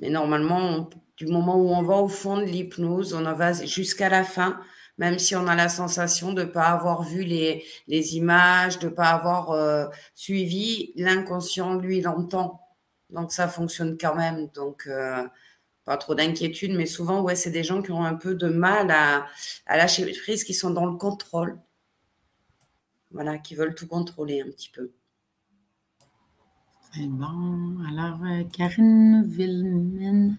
Mais 0.00 0.10
normalement, 0.10 0.88
du 1.16 1.26
moment 1.26 1.56
où 1.56 1.68
on 1.68 1.82
va 1.82 1.96
au 1.96 2.08
fond 2.08 2.38
de 2.38 2.44
l'hypnose, 2.44 3.14
on 3.14 3.24
en 3.24 3.34
va 3.34 3.52
jusqu'à 3.52 4.08
la 4.08 4.24
fin 4.24 4.60
même 4.98 5.18
si 5.18 5.34
on 5.36 5.46
a 5.46 5.54
la 5.54 5.68
sensation 5.68 6.32
de 6.32 6.42
ne 6.42 6.48
pas 6.48 6.66
avoir 6.66 7.02
vu 7.02 7.22
les, 7.22 7.64
les 7.88 8.16
images, 8.16 8.78
de 8.78 8.88
ne 8.88 8.92
pas 8.92 9.08
avoir 9.10 9.50
euh, 9.50 9.86
suivi, 10.14 10.92
l'inconscient, 10.96 11.74
lui, 11.74 12.00
l'entend. 12.00 12.60
Donc 13.10 13.32
ça 13.32 13.48
fonctionne 13.48 13.96
quand 13.98 14.14
même. 14.14 14.48
Donc 14.54 14.86
euh, 14.86 15.26
pas 15.84 15.96
trop 15.96 16.14
d'inquiétude, 16.14 16.72
mais 16.76 16.86
souvent, 16.86 17.22
ouais, 17.22 17.36
c'est 17.36 17.50
des 17.50 17.64
gens 17.64 17.82
qui 17.82 17.90
ont 17.90 18.04
un 18.04 18.14
peu 18.14 18.34
de 18.34 18.48
mal 18.48 18.90
à, 18.90 19.26
à 19.66 19.76
lâcher 19.76 20.10
prise, 20.22 20.44
qui 20.44 20.54
sont 20.54 20.70
dans 20.70 20.86
le 20.86 20.96
contrôle. 20.96 21.58
Voilà, 23.12 23.38
qui 23.38 23.54
veulent 23.54 23.74
tout 23.74 23.86
contrôler 23.86 24.40
un 24.40 24.50
petit 24.50 24.70
peu. 24.70 24.92
C'est 26.94 27.06
bon. 27.06 27.78
Alors, 27.88 28.18
euh, 28.24 28.44
Karine 28.52 29.22
Villemine, 29.24 30.38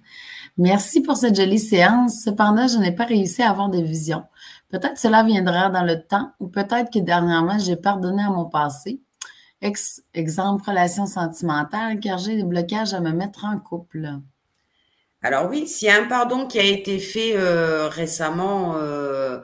merci 0.57 1.01
pour 1.01 1.17
cette 1.17 1.35
jolie 1.35 1.57
séance. 1.57 2.21
Cependant, 2.23 2.67
je 2.67 2.77
n'ai 2.77 2.91
pas 2.91 3.05
réussi 3.05 3.41
à 3.41 3.49
avoir 3.49 3.69
de 3.69 3.81
vision. 3.81 4.23
Peut-être 4.69 4.99
cela 4.99 5.23
viendra 5.23 5.69
dans 5.69 5.83
le 5.83 6.01
temps 6.03 6.31
ou 6.39 6.47
peut-être 6.47 6.91
que 6.91 6.99
dernièrement, 6.99 7.57
j'ai 7.57 7.75
pardonné 7.75 8.23
à 8.23 8.29
mon 8.29 8.45
passé. 8.45 9.01
exemple, 10.13 10.63
relation 10.69 11.07
sentimentale, 11.07 11.99
car 11.99 12.19
j'ai 12.19 12.35
des 12.35 12.43
blocages 12.43 12.93
à 12.93 12.99
me 12.99 13.11
mettre 13.11 13.45
en 13.45 13.57
couple. 13.59 14.19
Alors 15.23 15.49
oui, 15.49 15.67
s'il 15.67 15.87
y 15.87 15.91
a 15.91 16.01
un 16.01 16.07
pardon 16.07 16.47
qui 16.47 16.59
a 16.59 16.63
été 16.63 16.99
fait 16.99 17.31
euh, 17.35 17.87
récemment, 17.87 18.75
euh, 18.75 19.39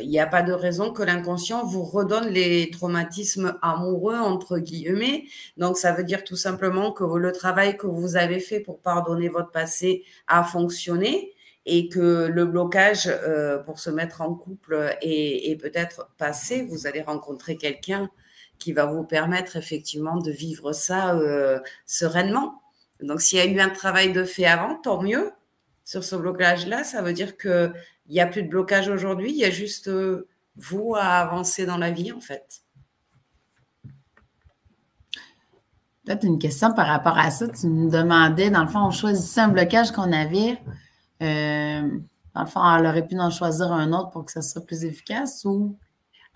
il 0.00 0.08
n'y 0.08 0.18
a 0.18 0.26
pas 0.26 0.42
de 0.42 0.52
raison 0.52 0.92
que 0.92 1.02
l'inconscient 1.02 1.64
vous 1.64 1.82
redonne 1.82 2.28
les 2.28 2.70
traumatismes 2.70 3.58
amoureux, 3.62 4.16
entre 4.16 4.58
guillemets. 4.58 5.24
Donc, 5.56 5.76
ça 5.76 5.92
veut 5.92 6.04
dire 6.04 6.24
tout 6.24 6.36
simplement 6.36 6.92
que 6.92 7.04
le 7.04 7.32
travail 7.32 7.76
que 7.76 7.86
vous 7.86 8.16
avez 8.16 8.40
fait 8.40 8.60
pour 8.60 8.80
pardonner 8.80 9.28
votre 9.28 9.50
passé 9.50 10.04
a 10.26 10.44
fonctionné 10.44 11.34
et 11.66 11.88
que 11.88 12.26
le 12.26 12.44
blocage 12.46 13.06
euh, 13.06 13.58
pour 13.58 13.78
se 13.78 13.90
mettre 13.90 14.22
en 14.22 14.34
couple 14.34 14.96
est, 15.02 15.60
peut-être 15.60 16.10
passé. 16.18 16.62
Vous 16.62 16.86
allez 16.86 17.02
rencontrer 17.02 17.56
quelqu'un 17.56 18.10
qui 18.58 18.72
va 18.72 18.86
vous 18.86 19.04
permettre 19.04 19.56
effectivement 19.56 20.16
de 20.16 20.30
vivre 20.30 20.72
ça 20.72 21.14
euh, 21.14 21.58
sereinement. 21.86 22.62
Donc, 23.00 23.20
s'il 23.20 23.38
y 23.38 23.42
a 23.42 23.46
eu 23.46 23.60
un 23.60 23.70
travail 23.70 24.12
de 24.12 24.24
fait 24.24 24.46
avant, 24.46 24.76
tant 24.76 25.02
mieux. 25.02 25.30
Sur 25.84 26.04
ce 26.04 26.14
blocage-là, 26.14 26.84
ça 26.84 27.02
veut 27.02 27.12
dire 27.12 27.36
que 27.36 27.72
il 28.10 28.14
n'y 28.14 28.20
a 28.20 28.26
plus 28.26 28.42
de 28.42 28.48
blocage 28.48 28.88
aujourd'hui, 28.88 29.30
il 29.30 29.36
y 29.36 29.44
a 29.44 29.50
juste 29.50 29.86
euh, 29.86 30.28
vous 30.56 30.94
à 30.96 31.04
avancer 31.04 31.64
dans 31.64 31.78
la 31.78 31.92
vie, 31.92 32.10
en 32.10 32.20
fait. 32.20 32.62
Peut-être 36.04 36.24
une 36.24 36.40
question 36.40 36.74
par 36.74 36.88
rapport 36.88 37.16
à 37.16 37.30
ça. 37.30 37.46
Tu 37.48 37.68
me 37.68 37.88
demandais, 37.88 38.50
dans 38.50 38.62
le 38.64 38.68
fond, 38.68 38.80
on 38.80 38.90
choisissait 38.90 39.42
un 39.42 39.48
blocage 39.48 39.92
qu'on 39.92 40.12
avait. 40.12 40.58
Euh, 41.22 41.88
dans 42.34 42.40
le 42.40 42.46
fond, 42.48 42.60
elle 42.76 42.86
aurait 42.86 43.06
pu 43.06 43.16
en 43.16 43.30
choisir 43.30 43.70
un 43.70 43.92
autre 43.92 44.10
pour 44.10 44.24
que 44.24 44.32
ça 44.32 44.42
soit 44.42 44.66
plus 44.66 44.84
efficace 44.84 45.44
ou 45.44 45.78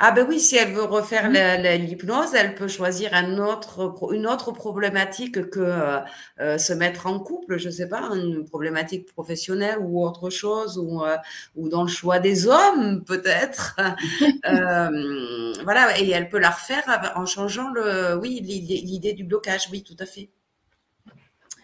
ah 0.07 0.11
ben 0.11 0.27
oui, 0.29 0.39
si 0.39 0.55
elle 0.57 0.75
veut 0.75 0.85
refaire 0.85 1.31
mmh. 1.31 1.63
l'hypnose, 1.79 2.35
elle 2.35 2.55
peut 2.55 2.69
choisir 2.69 3.15
un 3.15 3.39
autre, 3.39 3.95
une 4.13 4.27
autre 4.27 4.53
problématique 4.53 5.49
que 5.49 5.61
euh, 5.61 5.99
euh, 6.41 6.59
se 6.59 6.75
mettre 6.75 7.07
en 7.07 7.19
couple, 7.19 7.57
je 7.57 7.71
sais 7.71 7.89
pas, 7.89 8.11
une 8.15 8.45
problématique 8.45 9.07
professionnelle 9.07 9.79
ou 9.81 10.05
autre 10.05 10.29
chose, 10.29 10.77
ou, 10.77 11.03
euh, 11.03 11.17
ou 11.57 11.71
dans 11.71 11.85
le 11.85 11.89
choix 11.89 12.19
des 12.19 12.47
hommes 12.47 13.03
peut-être. 13.05 13.77
voilà, 15.65 15.99
et 15.99 16.11
elle 16.11 16.29
peut 16.29 16.39
la 16.39 16.51
refaire 16.51 16.85
en 17.17 17.25
changeant 17.25 17.71
le, 17.71 18.19
oui, 18.21 18.41
l'idée 18.43 19.15
du 19.15 19.25
blocage, 19.25 19.71
oui, 19.73 19.83
tout 19.83 19.97
à 19.99 20.05
fait. 20.05 20.29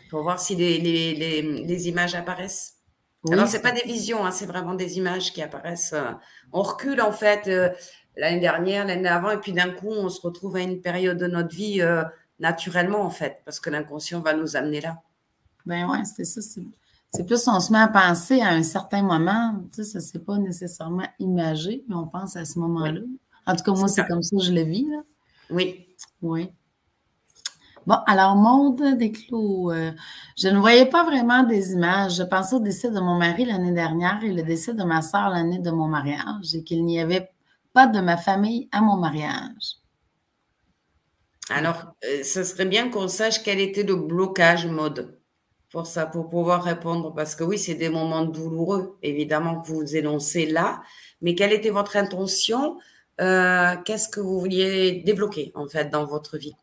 Pour 0.09 0.23
voir 0.23 0.41
si 0.41 0.57
les, 0.57 0.79
les, 0.79 1.15
les, 1.15 1.43
les 1.43 1.89
images 1.89 2.15
apparaissent. 2.15 2.77
Oui. 3.25 3.35
Alors, 3.35 3.49
c'est 3.49 3.61
pas 3.61 3.73
des 3.73 3.85
visions, 3.85 4.25
hein, 4.25 4.31
c'est 4.31 4.47
vraiment 4.47 4.73
des 4.73 4.97
images 4.97 5.31
qui 5.35 5.43
apparaissent. 5.43 5.95
On 6.55 6.63
recule 6.63 7.03
en 7.03 7.13
fait 7.13 7.51
l'année 8.17 8.41
dernière, 8.41 8.87
l'année 8.87 9.03
d'avant, 9.03 9.31
et 9.31 9.39
puis 9.39 9.53
d'un 9.53 9.71
coup, 9.71 9.91
on 9.91 10.09
se 10.09 10.21
retrouve 10.21 10.57
à 10.57 10.61
une 10.61 10.81
période 10.81 11.19
de 11.19 11.27
notre 11.27 11.55
vie 11.55 11.81
euh, 11.81 12.05
naturellement, 12.39 13.03
en 13.03 13.11
fait, 13.11 13.41
parce 13.45 13.61
que 13.61 13.71
l'inconscient 13.71 14.21
va 14.21 14.35
nous 14.35 14.57
amener 14.57 14.81
là. 14.81 14.99
Ben 15.67 15.89
ouais, 15.89 16.05
c'est 16.05 16.25
ça. 16.25 16.41
C'est 17.13 17.25
plus 17.25 17.49
on 17.49 17.61
se 17.61 17.73
met 17.73 17.79
à 17.79 17.89
penser 17.89 18.41
à 18.41 18.51
un 18.51 18.63
certain 18.63 19.03
moment, 19.03 19.55
tu 19.73 19.83
sais, 19.83 19.85
ça 19.85 20.01
c'est 20.01 20.25
pas 20.25 20.39
nécessairement 20.39 21.07
imagé, 21.19 21.85
mais 21.89 21.97
on 21.97 22.07
pense 22.07 22.37
à 22.37 22.45
ce 22.45 22.59
moment-là. 22.61 23.01
En 23.47 23.57
tout 23.57 23.65
cas, 23.65 23.73
moi, 23.73 23.89
c'est 23.89 24.07
comme 24.07 24.23
ça 24.23 24.37
que 24.37 24.43
je 24.45 24.53
le 24.53 24.63
vis. 24.63 24.87
Là. 24.89 25.03
Oui. 25.51 25.87
Oui. 26.23 26.51
Bon, 27.87 27.97
alors, 28.07 28.37
Monde 28.37 28.97
Desclos, 28.99 29.73
euh, 29.73 29.91
je 30.37 30.49
ne 30.49 30.59
voyais 30.59 30.87
pas 30.87 31.03
vraiment 31.03 31.43
des 31.43 31.73
images. 31.73 32.17
Je 32.17 32.23
pensais 32.23 32.55
au 32.55 32.61
décès 32.61 32.91
de 32.91 33.01
mon 33.01 33.17
mari 33.17 33.45
l'année 33.47 33.73
dernière 33.73 34.23
et 34.23 34.33
le 34.33 34.43
décès 34.43 34.75
de 34.75 34.85
ma 34.85 35.03
soeur 35.03 35.31
l'année 35.31 35.59
de 35.59 35.71
mon 35.71 35.89
mariage 35.89 36.55
et 36.55 36.63
qu'il 36.63 36.85
n'y 36.85 37.01
avait 37.01 37.31
pas 37.73 37.87
de 37.87 38.01
ma 38.01 38.17
famille 38.17 38.69
à 38.73 38.81
mon 38.81 38.97
mariage. 38.97 39.81
Alors, 41.51 41.95
euh, 42.05 42.23
ce 42.23 42.45
serait 42.45 42.67
bien 42.67 42.91
qu'on 42.91 43.09
sache 43.09 43.43
quel 43.43 43.61
était 43.61 43.83
le 43.83 43.97
blocage 43.97 44.67
mode 44.67 45.21
pour 45.71 45.87
ça, 45.87 46.07
pour 46.07 46.29
pouvoir 46.29 46.63
répondre. 46.63 47.15
Parce 47.15 47.35
que 47.35 47.45
oui, 47.45 47.59
c'est 47.59 47.75
des 47.75 47.89
moments 47.89 48.25
douloureux, 48.25 48.99
évidemment, 49.03 49.61
que 49.61 49.69
vous 49.69 49.97
énoncez 49.97 50.47
là. 50.47 50.83
Mais 51.23 51.35
quelle 51.35 51.53
était 51.53 51.71
votre 51.71 51.97
intention 51.97 52.79
euh, 53.21 53.77
Qu'est-ce 53.85 54.09
que 54.09 54.21
vous 54.21 54.39
vouliez 54.41 55.03
débloquer, 55.05 55.53
en 55.55 55.67
fait, 55.67 55.91
dans 55.91 56.05
votre 56.05 56.39
vie? 56.39 56.55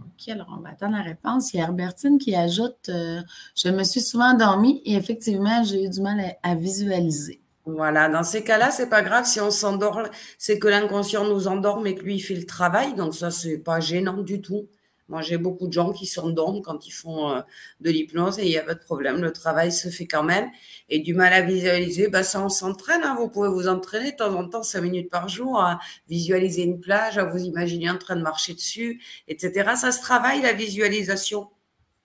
OK, 0.00 0.28
alors 0.28 0.54
on 0.56 0.60
va 0.60 0.70
attendre 0.70 0.96
la 0.96 1.02
réponse. 1.02 1.52
Il 1.52 1.58
y 1.58 1.60
a 1.60 1.64
Herbertine 1.64 2.18
qui 2.18 2.34
ajoute 2.34 2.88
euh, 2.88 3.20
Je 3.56 3.68
me 3.68 3.82
suis 3.82 4.00
souvent 4.00 4.32
endormie 4.32 4.80
et 4.84 4.94
effectivement, 4.94 5.64
j'ai 5.64 5.84
eu 5.84 5.88
du 5.88 6.00
mal 6.00 6.36
à 6.42 6.54
visualiser. 6.54 7.41
Voilà, 7.64 8.08
dans 8.08 8.24
ces 8.24 8.42
cas-là, 8.42 8.70
c'est 8.72 8.88
pas 8.88 9.02
grave 9.02 9.24
si 9.24 9.40
on 9.40 9.52
s'endort, 9.52 10.02
c'est 10.36 10.58
que 10.58 10.66
l'inconscient 10.66 11.24
nous 11.24 11.46
endorme 11.46 11.86
et 11.86 11.94
que 11.94 12.02
lui 12.02 12.18
fait 12.18 12.34
le 12.34 12.44
travail, 12.44 12.94
donc 12.94 13.14
ça 13.14 13.30
c'est 13.30 13.58
pas 13.58 13.78
gênant 13.78 14.22
du 14.22 14.40
tout. 14.40 14.68
Moi, 15.08 15.20
j'ai 15.20 15.36
beaucoup 15.36 15.68
de 15.68 15.72
gens 15.72 15.92
qui 15.92 16.06
s'endorment 16.06 16.62
quand 16.62 16.86
ils 16.86 16.92
font 16.92 17.30
euh, 17.30 17.40
de 17.80 17.90
l'hypnose 17.90 18.38
et 18.38 18.44
il 18.44 18.48
n'y 18.48 18.56
a 18.56 18.62
pas 18.62 18.74
de 18.74 18.80
problème, 18.80 19.20
le 19.20 19.32
travail 19.32 19.70
se 19.70 19.88
fait 19.90 20.06
quand 20.06 20.22
même. 20.22 20.48
Et 20.88 21.00
du 21.00 21.14
mal 21.14 21.32
à 21.32 21.42
visualiser, 21.42 22.08
bah, 22.08 22.22
ça 22.22 22.42
on 22.42 22.48
s'entraîne. 22.48 23.02
Hein. 23.04 23.16
Vous 23.18 23.28
pouvez 23.28 23.48
vous 23.48 23.68
entraîner 23.68 24.12
de 24.12 24.16
temps 24.16 24.34
en 24.34 24.48
temps, 24.48 24.62
cinq 24.62 24.80
minutes 24.80 25.10
par 25.10 25.28
jour, 25.28 25.60
à 25.60 25.78
visualiser 26.08 26.62
une 26.62 26.80
plage, 26.80 27.18
à 27.18 27.24
vous 27.24 27.44
imaginer 27.44 27.90
en 27.90 27.98
train 27.98 28.16
de 28.16 28.22
marcher 28.22 28.54
dessus, 28.54 29.02
etc. 29.28 29.72
Ça 29.76 29.92
se 29.92 30.00
travaille 30.00 30.40
la 30.40 30.52
visualisation. 30.52 31.48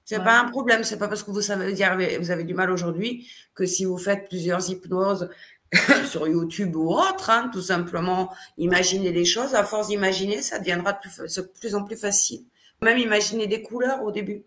C'est 0.07 0.23
pas 0.23 0.39
un 0.39 0.45
problème. 0.45 0.85
C'est 0.85 0.97
pas 0.97 1.09
parce 1.09 1.21
que 1.21 1.31
vous 1.31 1.41
savez 1.41 1.73
dire 1.73 1.97
vous 2.21 2.31
avez 2.31 2.45
du 2.45 2.53
mal 2.53 2.71
aujourd'hui 2.71 3.29
que 3.53 3.65
si 3.65 3.83
vous 3.83 3.97
faites 3.97 4.29
plusieurs 4.29 4.69
hypnoses 4.69 5.29
sur 6.09 6.29
YouTube 6.29 6.77
ou 6.77 6.93
autre, 6.93 7.29
hein, 7.29 7.49
tout 7.51 7.61
simplement 7.61 8.33
imaginer 8.57 9.11
les 9.11 9.25
choses. 9.25 9.53
À 9.53 9.65
force 9.65 9.89
d'imaginer, 9.89 10.41
ça 10.41 10.59
deviendra 10.59 10.93
de 10.93 10.99
plus, 10.99 11.35
de 11.35 11.41
plus, 11.41 11.75
en 11.75 11.83
plus 11.83 11.97
facile. 11.97 12.45
Même 12.81 12.97
imaginer 12.99 13.47
des 13.47 13.61
couleurs 13.61 14.01
au 14.01 14.13
début. 14.13 14.45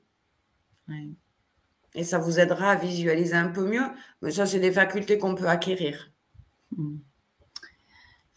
Et 1.95 2.05
ça 2.05 2.17
vous 2.17 2.41
aidera 2.41 2.71
à 2.71 2.77
visualiser 2.77 3.35
un 3.35 3.49
peu 3.49 3.67
mieux. 3.67 3.87
Mais 4.23 4.31
ça, 4.31 4.47
c'est 4.47 4.61
des 4.61 4.73
facultés 4.73 5.19
qu'on 5.19 5.35
peut 5.35 5.49
acquérir. 5.49 6.11
Hmm. 6.75 7.01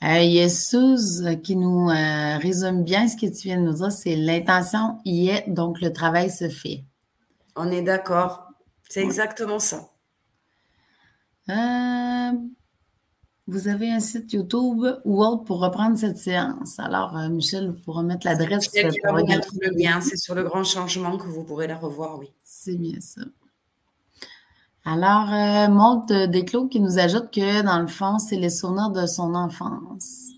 Euh, 0.04 1.36
qui 1.42 1.56
nous 1.56 1.90
euh, 1.90 2.38
résume 2.38 2.84
bien 2.84 3.08
ce 3.08 3.16
que 3.16 3.28
tu 3.28 3.48
viens 3.48 3.62
de 3.62 3.68
nous 3.68 3.74
dire, 3.76 3.94
c'est 3.94 4.18
l'intention 4.18 4.98
y 5.06 5.30
est, 5.30 5.46
donc 5.48 5.80
le 5.80 5.94
travail 5.94 6.30
se 6.30 6.50
fait. 6.50 6.84
On 7.56 7.72
est 7.72 7.82
d'accord. 7.82 8.48
C'est 8.90 9.02
exactement 9.02 9.60
ça. 9.60 9.90
Euh, 11.50 12.32
vous 13.48 13.68
avez 13.68 13.92
un 13.92 14.00
site 14.00 14.32
YouTube 14.34 14.86
ou 15.04 15.24
autre 15.24 15.44
pour 15.44 15.60
reprendre 15.60 15.98
cette 15.98 16.18
séance. 16.18 16.80
Alors, 16.80 17.18
euh, 17.18 17.30
Michel, 17.30 17.70
vous 17.70 17.82
pourrez 17.82 18.04
mettre 18.04 18.26
l'adresse. 18.26 18.74
Mettre 18.74 19.54
le 19.62 19.78
lien. 19.78 20.00
C'est 20.02 20.18
sur 20.18 20.36
le 20.36 20.44
grand 20.44 20.64
changement 20.64 21.18
que 21.18 21.28
vous 21.28 21.44
pourrez 21.44 21.68
la 21.68 21.78
revoir, 21.78 22.20
oui. 22.20 22.32
C'est 22.44 22.76
bien 22.78 23.00
ça. 23.02 23.22
Alors, 24.86 25.32
euh, 25.34 25.70
Maud 25.70 26.30
Desclos 26.30 26.68
qui 26.68 26.80
nous 26.80 27.00
ajoute 27.00 27.32
que, 27.32 27.62
dans 27.62 27.80
le 27.80 27.88
fond, 27.88 28.20
c'est 28.20 28.36
les 28.36 28.50
souvenirs 28.50 28.92
de 28.92 29.06
son 29.06 29.34
enfance. 29.34 30.33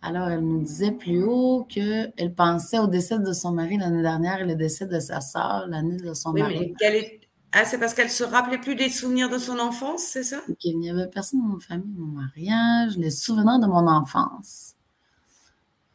Alors, 0.00 0.28
elle 0.28 0.40
nous 0.40 0.62
disait 0.62 0.92
plus 0.92 1.24
haut 1.24 1.66
qu'elle 1.68 2.32
pensait 2.36 2.78
au 2.78 2.86
décès 2.86 3.18
de 3.18 3.32
son 3.32 3.52
mari 3.52 3.78
l'année 3.78 4.02
dernière 4.02 4.40
et 4.40 4.44
le 4.44 4.54
décès 4.54 4.86
de 4.86 5.00
sa 5.00 5.20
sœur 5.20 5.66
l'année 5.68 5.96
de 5.96 6.14
son 6.14 6.32
oui, 6.32 6.40
mari. 6.40 6.74
Mais 6.80 7.20
Ah, 7.52 7.64
c'est 7.64 7.78
parce 7.78 7.94
qu'elle 7.94 8.10
se 8.10 8.22
rappelait 8.24 8.58
plus 8.58 8.76
des 8.76 8.90
souvenirs 8.90 9.28
de 9.28 9.38
son 9.38 9.58
enfance, 9.58 10.02
c'est 10.02 10.22
ça? 10.22 10.40
Qu'il 10.60 10.78
n'y 10.78 10.90
avait 10.90 11.08
personne 11.08 11.40
dans 11.40 11.54
ma 11.54 11.60
famille, 11.60 11.94
mon 11.96 12.06
mariage, 12.06 12.96
les 12.96 13.10
souvenirs 13.10 13.58
de 13.58 13.66
mon 13.66 13.88
enfance. 13.88 14.74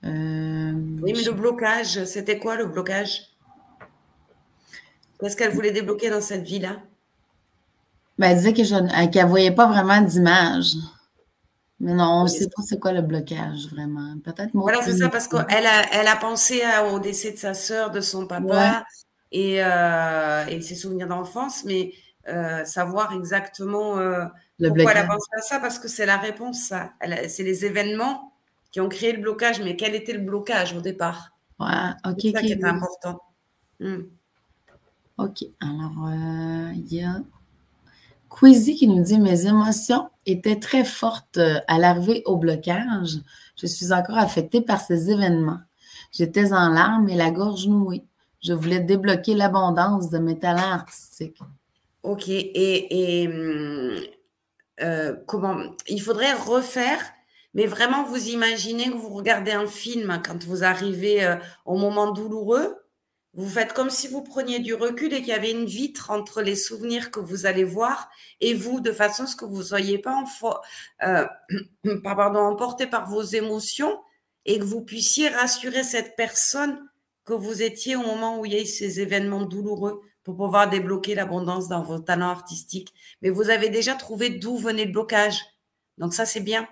Euh, 0.03 0.73
Oui, 1.01 1.13
mais 1.15 1.23
le 1.23 1.31
blocage, 1.31 2.03
c'était 2.05 2.39
quoi 2.39 2.57
le 2.57 2.65
blocage? 2.65 3.21
Qu'est-ce 5.19 5.37
qu'elle 5.37 5.51
voulait 5.53 5.71
débloquer 5.71 6.09
dans 6.09 6.19
cette 6.19 6.43
vie-là? 6.43 6.81
Ben, 8.17 8.31
elle 8.31 8.37
disait 8.37 8.53
que 8.53 8.63
je- 8.63 9.09
qu'elle 9.09 9.25
ne 9.25 9.29
voyait 9.29 9.51
pas 9.51 9.67
vraiment 9.67 10.01
d'image. 10.01 10.75
Mais 11.83 11.93
non, 11.93 12.05
on 12.05 12.23
ne 12.23 12.27
sait 12.29 12.47
pas 12.47 12.61
c'est 12.65 12.79
quoi 12.79 12.93
le 12.93 13.01
blocage, 13.01 13.67
vraiment. 13.69 14.15
Peut-être 14.23 14.53
moi. 14.53 14.63
Voilà, 14.63 14.79
qui- 14.79 14.85
c'est 14.85 14.97
ça, 14.97 15.09
parce 15.09 15.27
qu'elle 15.27 15.65
a, 15.67 15.93
elle 15.93 16.07
a 16.07 16.15
pensé 16.15 16.61
au 16.91 16.99
décès 16.99 17.33
de 17.33 17.37
sa 17.37 17.53
sœur, 17.53 17.91
de 17.91 17.99
son 17.99 18.25
papa 18.25 18.45
Ouais. 18.45 18.71
et, 19.33 19.61
euh, 19.63 20.45
et 20.47 20.61
ses 20.61 20.75
souvenirs 20.75 21.07
d'enfance, 21.09 21.65
mais 21.65 21.91
euh, 22.29 22.63
savoir 22.63 23.11
exactement 23.13 23.97
euh, 23.97 24.23
le 24.59 24.69
pourquoi 24.69 24.91
elle 24.93 24.97
a 24.99 25.07
pensé 25.07 25.27
à 25.37 25.41
ça, 25.41 25.59
parce 25.59 25.77
que 25.77 25.89
c'est 25.89 26.05
la 26.05 26.15
réponse, 26.17 26.59
ça. 26.61 26.93
C'est 27.27 27.43
les 27.43 27.65
événements 27.65 28.31
qui 28.71 28.79
ont 28.79 28.87
créé 28.87 29.11
le 29.11 29.21
blocage, 29.21 29.59
mais 29.61 29.75
quel 29.75 29.93
était 29.93 30.13
le 30.13 30.21
blocage 30.21 30.73
au 30.73 30.79
départ? 30.79 31.31
Ouais, 31.59 31.67
ok, 32.05 32.15
C'est 32.21 32.31
ça 32.31 32.39
qui 32.41 32.53
est 32.53 32.63
important. 32.63 33.19
Hmm. 33.81 34.03
OK. 35.17 35.43
Alors, 35.59 36.09
il 36.75 36.93
y 36.93 37.03
a 37.03 37.21
Queasy 38.29 38.75
qui 38.75 38.87
nous 38.87 39.03
dit 39.03 39.19
Mes 39.19 39.45
émotions 39.47 40.09
étaient 40.25 40.59
très 40.59 40.83
fortes 40.83 41.37
euh, 41.37 41.59
à 41.67 41.77
l'arrivée 41.77 42.23
au 42.25 42.37
blocage. 42.37 43.17
Je 43.55 43.67
suis 43.67 43.91
encore 43.93 44.17
affectée 44.17 44.61
par 44.61 44.79
ces 44.81 45.11
événements. 45.11 45.59
J'étais 46.11 46.53
en 46.53 46.69
larmes 46.69 47.09
et 47.09 47.15
la 47.15 47.31
gorge 47.31 47.67
nouée. 47.67 48.03
Je 48.41 48.53
voulais 48.53 48.79
débloquer 48.79 49.35
l'abondance 49.35 50.09
de 50.09 50.17
mes 50.19 50.37
talents 50.37 50.71
artistiques. 50.71 51.39
Ok, 52.03 52.25
et, 52.27 53.27
hum, 53.27 53.97
euh, 54.81 55.15
comment 55.27 55.57
il 55.87 56.01
faudrait 56.01 56.33
refaire, 56.33 56.99
mais 57.53 57.65
vraiment 57.65 58.03
vous 58.03 58.27
imaginez 58.27 58.89
que 58.89 58.97
vous 58.97 59.13
regardez 59.13 59.51
un 59.51 59.67
film 59.67 60.21
quand 60.25 60.43
vous 60.43 60.63
arrivez 60.63 61.23
euh, 61.23 61.35
au 61.65 61.77
moment 61.77 62.11
douloureux, 62.11 62.75
vous 63.33 63.49
faites 63.49 63.73
comme 63.73 63.89
si 63.89 64.07
vous 64.07 64.21
preniez 64.21 64.59
du 64.59 64.73
recul 64.75 65.11
et 65.13 65.19
qu'il 65.19 65.29
y 65.29 65.31
avait 65.33 65.51
une 65.51 65.65
vitre 65.65 66.11
entre 66.11 66.41
les 66.41 66.55
souvenirs 66.55 67.09
que 67.11 67.19
vous 67.19 67.45
allez 67.45 67.63
voir 67.63 68.09
et 68.41 68.53
vous, 68.53 68.79
de 68.79 68.91
façon 68.91 69.23
à 69.23 69.27
ce 69.27 69.35
que 69.35 69.45
vous 69.45 69.57
ne 69.59 69.63
soyez 69.63 69.97
pas 69.97 70.23
euh, 71.03 71.25
par- 72.03 72.15
pardon, 72.15 72.39
emporté 72.41 72.85
par 72.87 73.09
vos 73.09 73.23
émotions 73.23 73.99
et 74.45 74.59
que 74.59 74.63
vous 74.63 74.81
puissiez 74.81 75.29
rassurer 75.29 75.83
cette 75.83 76.15
personne 76.15 76.79
que 77.25 77.33
vous 77.33 77.61
étiez 77.63 77.95
au 77.95 78.01
moment 78.03 78.39
où 78.39 78.45
il 78.45 78.53
y 78.53 78.57
a 78.57 78.61
eu 78.61 78.65
ces 78.65 78.99
événements 78.99 79.45
douloureux 79.45 80.01
pour 80.23 80.35
pouvoir 80.37 80.69
débloquer 80.69 81.15
l'abondance 81.15 81.67
dans 81.69 81.81
vos 81.83 81.99
talents 81.99 82.29
artistiques. 82.29 82.93
Mais 83.21 83.29
vous 83.29 83.49
avez 83.49 83.69
déjà 83.69 83.95
trouvé 83.95 84.29
d'où 84.29 84.57
venait 84.57 84.85
le 84.85 84.91
blocage. 84.91 85.39
Donc 85.97 86.13
ça, 86.13 86.25
c'est 86.25 86.39
bien. 86.41 86.67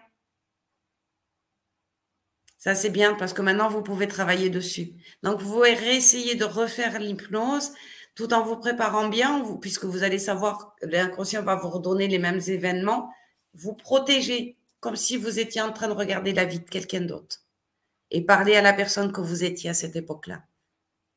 Ça, 2.62 2.76
c'est 2.76 2.92
bien 2.92 3.16
parce 3.16 3.34
que 3.34 3.42
maintenant, 3.42 3.70
vous 3.70 3.82
pouvez 3.82 4.08
travailler 4.08 4.52
dessus. 4.52 4.94
Donc, 5.24 5.42
vous 5.42 5.52
pouvez 5.52 5.74
réessayer 5.74 6.36
de 6.36 6.46
refaire 6.46 7.00
l'hypnose 7.00 7.72
tout 8.14 8.32
en 8.36 8.44
vous 8.44 8.56
préparant 8.56 9.10
bien, 9.10 9.44
puisque 9.62 9.86
vous 9.86 10.04
allez 10.04 10.20
savoir 10.20 10.76
que 10.80 10.86
l'inconscient 10.86 11.42
va 11.42 11.56
vous 11.56 11.70
redonner 11.70 12.08
les 12.08 12.20
mêmes 12.20 12.40
événements. 12.46 13.10
Vous 13.56 13.74
protéger 13.74 14.58
comme 14.80 14.96
si 14.96 15.18
vous 15.18 15.40
étiez 15.40 15.60
en 15.60 15.74
train 15.74 15.88
de 15.88 15.94
regarder 15.94 16.34
la 16.34 16.46
vie 16.46 16.60
de 16.60 16.70
quelqu'un 16.70 17.02
d'autre 17.02 17.40
et 18.12 18.22
parler 18.22 18.56
à 18.56 18.62
la 18.62 18.74
personne 18.74 19.12
que 19.12 19.22
vous 19.22 19.44
étiez 19.44 19.72
à 19.72 19.74
cette 19.74 19.96
époque-là 19.96 20.44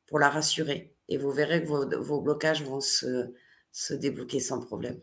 pour 0.07 0.17
la 0.17 0.31
rassurer. 0.31 0.95
Et 1.09 1.19
vous 1.19 1.29
verrez 1.29 1.61
que 1.63 1.67
vos, 1.67 2.21
blocages 2.21 2.63
vont 2.63 2.81
se 2.81 3.93
débloquer 3.93 4.39
sans 4.39 4.61
problème. 4.61 4.99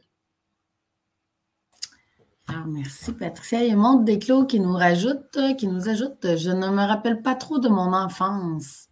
Alors, 2.49 2.67
merci 2.67 3.13
Patricia. 3.13 3.63
Il 3.63 3.69
y 3.69 3.73
a 3.73 3.77
Maud 3.77 4.05
Desclos 4.05 4.47
qui 4.47 4.61
nous 4.61 4.73
rajoute, 4.73 5.37
euh, 5.37 5.55
qui 5.55 5.67
nous 5.69 5.89
ajoute 5.89 6.37
Je 6.37 6.51
ne 6.51 6.69
me 6.69 6.83
rappelle 6.87 7.23
pas 7.23 7.35
trop 7.35 7.59
de 7.59 7.69
mon 7.69 7.93
enfance. 7.93 8.89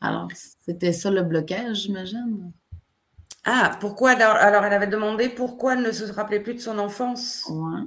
Alors, 0.00 0.28
c'était 0.60 0.92
ça 0.92 1.10
le 1.10 1.22
blocage, 1.22 1.76
j'imagine. 1.82 2.52
Ah, 3.44 3.76
pourquoi 3.80 4.10
alors, 4.12 4.36
alors 4.36 4.64
elle 4.64 4.72
avait 4.72 4.86
demandé 4.86 5.28
pourquoi 5.28 5.74
elle 5.74 5.82
ne 5.82 5.92
se 5.92 6.04
rappelait 6.12 6.40
plus 6.40 6.54
de 6.54 6.60
son 6.60 6.78
enfance 6.78 7.44
Ouais. 7.50 7.82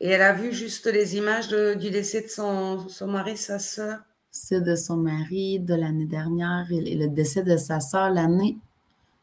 et 0.00 0.08
elle 0.10 0.22
a 0.22 0.32
vu 0.34 0.52
juste 0.52 0.86
les 0.86 1.16
images 1.16 1.48
de- 1.48 1.74
du 1.74 1.90
décès 1.90 2.22
de 2.22 2.28
son, 2.28 2.86
son 2.88 3.06
mari, 3.06 3.36
sa 3.36 3.58
sœur. 3.58 4.00
C'est 4.30 4.60
de 4.60 4.74
son 4.76 4.98
mari 4.98 5.58
de 5.60 5.74
l'année 5.74 6.04
dernière 6.06 6.66
et 6.70 6.94
le 6.94 7.08
décès 7.08 7.42
de 7.42 7.56
sa 7.56 7.80
sœur 7.80 8.10
l'année 8.10 8.58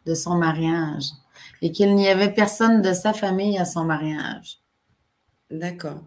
de 0.08 0.16
son 0.16 0.36
mariage. 0.36 1.06
Et 1.62 1.72
qu'il 1.72 1.96
n'y 1.96 2.10
avait 2.10 2.34
personne 2.34 2.82
de 2.82 2.94
sa 2.94 3.14
famille 3.14 3.58
à 3.58 3.66
son 3.66 3.84
mariage. 3.86 4.60
D'accord. 5.50 6.02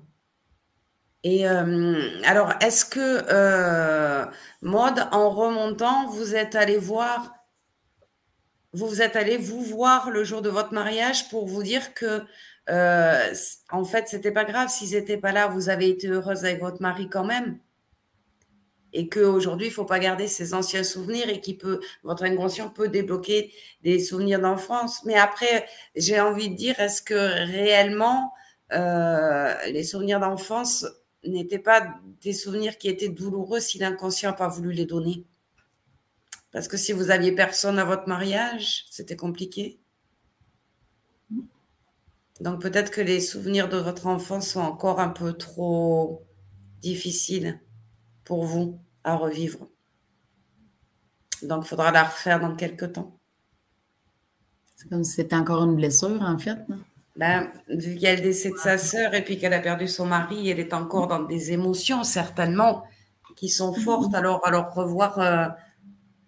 Et 1.22 1.48
euh, 1.48 2.20
alors, 2.24 2.52
est-ce 2.60 2.84
que, 2.84 3.24
euh, 3.30 4.24
Maud, 4.62 4.94
en 5.10 5.30
remontant, 5.30 6.08
vous 6.08 6.36
êtes 6.36 6.54
allé 6.54 6.78
voir, 6.78 7.34
vous 8.72 8.86
vous 8.86 9.02
êtes 9.02 9.16
allé 9.16 9.36
vous 9.36 9.60
voir 9.60 10.10
le 10.10 10.22
jour 10.22 10.40
de 10.40 10.50
votre 10.50 10.72
mariage 10.72 11.28
pour 11.28 11.46
vous 11.48 11.62
dire 11.64 11.94
que, 11.94 12.22
euh, 12.70 13.34
en 13.70 13.84
fait, 13.84 14.08
c'était 14.08 14.32
pas 14.32 14.44
grave 14.44 14.68
s'ils 14.68 14.92
n'étaient 14.92 15.16
pas 15.16 15.32
là, 15.32 15.48
vous 15.48 15.68
avez 15.68 15.88
été 15.88 16.08
heureuse 16.08 16.44
avec 16.44 16.60
votre 16.60 16.80
mari 16.80 17.08
quand 17.08 17.24
même? 17.24 17.58
Et 18.98 19.10
qu'aujourd'hui, 19.10 19.66
il 19.66 19.70
faut 19.70 19.84
pas 19.84 19.98
garder 19.98 20.26
ces 20.26 20.54
anciens 20.54 20.82
souvenirs 20.82 21.28
et 21.28 21.42
qui 21.42 21.52
peut, 21.52 21.80
votre 22.02 22.22
inconscient 22.22 22.70
peut 22.70 22.88
débloquer 22.88 23.52
des 23.82 23.98
souvenirs 23.98 24.40
d'enfance. 24.40 25.04
Mais 25.04 25.16
après, 25.16 25.66
j'ai 25.96 26.18
envie 26.18 26.48
de 26.48 26.54
dire, 26.54 26.80
est-ce 26.80 27.02
que 27.02 27.14
réellement, 27.14 28.32
euh, 28.72 29.54
les 29.66 29.84
souvenirs 29.84 30.18
d'enfance 30.18 30.86
n'étaient 31.24 31.58
pas 31.58 31.86
des 32.22 32.32
souvenirs 32.32 32.78
qui 32.78 32.88
étaient 32.88 33.10
douloureux 33.10 33.60
si 33.60 33.78
l'inconscient 33.78 34.30
n'a 34.30 34.36
pas 34.36 34.48
voulu 34.48 34.72
les 34.72 34.86
donner? 34.86 35.26
Parce 36.50 36.66
que 36.66 36.78
si 36.78 36.94
vous 36.94 37.10
aviez 37.10 37.32
personne 37.32 37.78
à 37.78 37.84
votre 37.84 38.08
mariage, 38.08 38.86
c'était 38.90 39.14
compliqué. 39.14 39.78
Donc 42.40 42.62
peut-être 42.62 42.90
que 42.90 43.02
les 43.02 43.20
souvenirs 43.20 43.68
de 43.68 43.76
votre 43.76 44.06
enfance 44.06 44.48
sont 44.48 44.60
encore 44.60 45.00
un 45.00 45.10
peu 45.10 45.34
trop 45.34 46.24
difficiles 46.80 47.60
pour 48.24 48.46
vous 48.46 48.80
à 49.06 49.16
revivre. 49.16 49.68
Donc 51.42 51.64
il 51.64 51.68
faudra 51.68 51.90
la 51.92 52.04
refaire 52.04 52.40
dans 52.40 52.54
quelques 52.54 52.92
temps. 52.92 53.18
C'est 54.74 54.88
comme 54.90 55.04
si 55.04 55.12
c'était 55.12 55.36
encore 55.36 55.64
une 55.64 55.76
blessure, 55.76 56.20
en 56.20 56.38
fait. 56.38 56.68
non? 56.68 56.78
Ben, 57.16 57.50
vu 57.68 57.94
qu'il 57.94 58.02
y 58.02 58.06
a 58.08 58.14
le 58.14 58.20
décès 58.20 58.50
de 58.50 58.56
sa 58.56 58.76
sœur 58.76 59.14
et 59.14 59.24
puis 59.24 59.38
qu'elle 59.38 59.54
a 59.54 59.60
perdu 59.60 59.88
son 59.88 60.04
mari, 60.04 60.50
elle 60.50 60.60
est 60.60 60.74
encore 60.74 61.06
dans 61.06 61.22
des 61.22 61.52
émotions 61.52 62.04
certainement 62.04 62.84
qui 63.36 63.48
sont 63.48 63.72
fortes. 63.72 64.14
Alors, 64.14 64.46
alors 64.46 64.74
revoir 64.74 65.18
euh, 65.18 65.48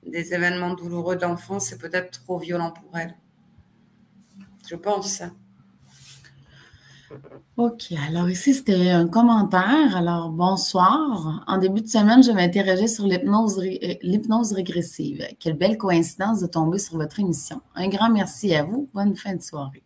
des 0.07 0.33
événements 0.33 0.75
douloureux 0.75 1.17
d'enfance, 1.17 1.67
c'est 1.67 1.79
peut-être 1.79 2.23
trop 2.23 2.39
violent 2.39 2.71
pour 2.71 2.97
elle. 2.97 3.15
Je 4.67 4.77
pense. 4.77 5.23
OK. 7.57 7.93
Alors, 8.09 8.29
ici, 8.31 8.55
c'était 8.55 8.91
un 8.91 9.09
commentaire. 9.09 9.97
Alors, 9.97 10.31
bonsoir. 10.31 11.45
En 11.47 11.59
début 11.59 11.83
de 11.83 11.89
semaine, 11.89 12.23
je 12.23 12.31
m'interrogeais 12.31 12.87
sur 12.87 13.05
l'hypnose, 13.07 13.59
ré- 13.59 13.99
euh, 14.03 14.55
régressive. 14.55 15.27
Quelle 15.41 15.57
belle 15.57 15.77
coïncidence 15.77 16.41
de 16.41 16.47
tomber 16.47 16.79
sur 16.79 16.97
votre 16.97 17.19
émission. 17.21 17.61
Un 17.75 17.89
grand 17.89 18.11
merci 18.11 18.55
à 18.55 18.63
vous. 18.63 18.89
Bonne 18.95 19.17
fin 19.17 19.35
de 19.35 19.43
soirée. 19.43 19.83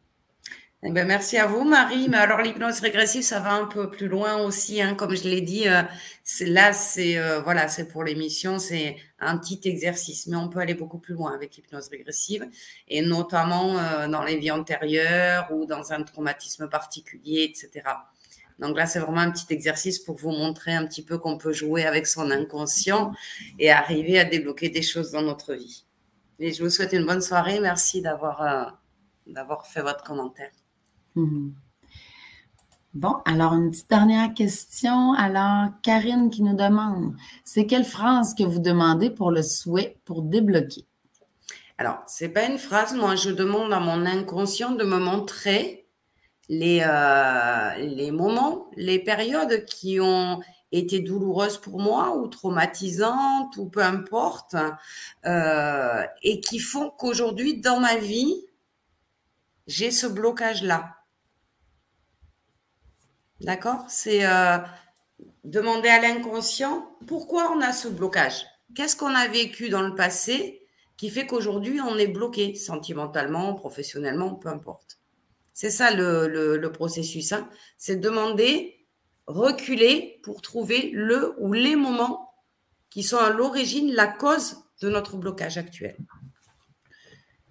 Eh 0.85 0.91
ben, 0.91 1.07
merci 1.07 1.39
à 1.39 1.47
vous, 1.47 1.63
Marie. 1.63 2.09
Mais 2.09 2.17
alors, 2.17 2.41
l'hypnose 2.41 2.81
régressive, 2.81 3.23
ça 3.23 3.39
va 3.39 3.55
un 3.55 3.67
peu 3.67 3.89
plus 3.89 4.09
loin 4.09 4.39
aussi. 4.39 4.83
Hein. 4.83 4.95
Comme 4.95 5.15
je 5.15 5.23
l'ai 5.29 5.41
dit, 5.41 5.69
euh, 5.69 5.83
là, 6.41 6.73
c'est 6.73 7.19
euh, 7.19 7.41
voilà, 7.41 7.69
pour 7.93 8.03
l'émission, 8.03 8.59
c'est 8.59 8.97
un 9.23 9.39
petit 9.39 9.61
exercice. 9.65 10.27
Mais 10.27 10.37
on 10.37 10.49
peut 10.49 10.61
aller 10.61 10.75
beaucoup 10.75 10.99
plus 10.99 11.15
loin 11.15 11.35
avec 11.35 11.57
l'hypnose 11.57 11.89
régressive, 11.89 12.49
et 12.89 13.03
notamment 13.03 13.79
euh, 13.79 14.09
dans 14.09 14.23
les 14.23 14.37
vies 14.37 14.51
antérieures 14.51 15.49
ou 15.53 15.67
dans 15.67 15.93
un 15.93 16.03
traumatisme 16.03 16.69
particulier, 16.69 17.45
etc. 17.45 17.83
Donc 18.59 18.77
là, 18.77 18.87
c'est 18.87 19.01
vraiment 19.01 19.21
un 19.21 19.31
petit 19.31 19.53
exercice 19.53 19.99
pour 19.99 20.17
vous 20.17 20.31
montrer 20.31 20.73
un 20.73 20.87
petit 20.87 21.03
peu 21.03 21.19
qu'on 21.19 21.39
peut 21.39 21.53
jouer 21.53 21.85
avec 21.85 22.07
son 22.07 22.31
inconscient 22.31 23.13
et 23.59 23.71
arriver 23.71 24.19
à 24.19 24.25
débloquer 24.25 24.69
des 24.69 24.83
choses 24.83 25.11
dans 25.11 25.23
notre 25.23 25.55
vie. 25.55 25.85
Et 26.39 26.53
je 26.53 26.63
vous 26.63 26.71
souhaite 26.71 26.93
une 26.93 27.07
bonne 27.07 27.23
soirée. 27.23 27.61
Merci 27.61 28.03
d'avoir 28.03 28.43
euh, 28.43 29.55
fait 29.65 29.83
votre 29.83 30.05
commentaire. 30.05 30.51
Mhm. 31.15 31.55
Bon, 32.95 33.17
alors 33.25 33.55
une 33.55 33.71
petite 33.71 33.89
dernière 33.89 34.35
question. 34.35 35.15
Alors, 35.15 35.71
Karine 35.83 36.29
qui 36.29 36.43
nous 36.43 36.55
demande, 36.55 37.15
c'est 37.43 37.67
quelle 37.67 37.87
phrase 37.87 38.35
que 38.35 38.43
vous 38.43 38.59
demandez 38.59 39.09
pour 39.09 39.31
le 39.31 39.43
souhait 39.43 39.97
pour 40.05 40.21
débloquer? 40.21 40.85
Alors, 41.79 42.03
c'est 42.07 42.29
pas 42.29 42.45
une 42.45 42.59
phrase. 42.59 42.95
Moi, 42.95 43.17
je 43.17 43.31
demande 43.31 43.73
à 43.73 43.81
mon 43.81 44.05
inconscient 44.05 44.73
de 44.73 44.85
me 44.85 44.99
montrer 44.99 45.87
les, 46.51 46.83
euh, 46.87 47.77
les 47.79 48.11
moments, 48.11 48.67
les 48.77 48.99
périodes 48.99 49.65
qui 49.65 49.99
ont 49.99 50.41
été 50.71 51.01
douloureuses 51.01 51.57
pour 51.57 51.81
moi 51.81 52.15
ou 52.17 52.29
traumatisantes 52.29 53.57
ou 53.57 53.71
peu 53.71 53.83
importe, 53.83 54.55
euh, 55.25 56.03
et 56.23 56.41
qui 56.41 56.59
font 56.59 56.91
qu'aujourd'hui, 56.91 57.59
dans 57.59 57.81
ma 57.81 57.97
vie, 57.97 58.45
j'ai 59.67 59.91
ce 59.91 60.07
blocage-là. 60.07 61.02
D'accord 63.43 63.85
C'est 63.89 64.25
euh, 64.25 64.59
demander 65.45 65.89
à 65.89 66.01
l'inconscient 66.01 66.89
pourquoi 67.07 67.53
on 67.53 67.61
a 67.61 67.73
ce 67.73 67.89
blocage? 67.89 68.47
Qu'est-ce 68.75 68.97
qu'on 68.97 69.15
a 69.15 69.27
vécu 69.29 69.69
dans 69.69 69.83
le 69.83 69.95
passé 69.95 70.67
qui 70.97 71.11
fait 71.11 71.27
qu'aujourd'hui 71.27 71.81
on 71.81 71.99
est 71.99 72.07
bloqué 72.07 72.55
sentimentalement, 72.55 73.55
professionnellement, 73.55 74.35
peu 74.35 74.49
importe? 74.49 74.99
C'est 75.55 75.71
ça 75.71 75.91
le, 75.91 76.67
processus. 76.69 77.33
Hein. 77.33 77.49
C'est 77.77 77.97
demander, 77.97 78.87
reculer 79.27 80.21
pour 80.23 80.41
trouver 80.41 80.91
le 80.93 81.35
ou 81.39 81.53
les 81.53 81.77
moments 81.77 82.33
qui 82.91 83.03
sont 83.03 83.19
à 83.19 83.31
l'origine, 83.31 83.93
la 83.93 84.07
cause 84.07 84.57
de 84.81 84.89
notre 84.89 85.17
blocage 85.17 85.59
actuel. 85.59 85.97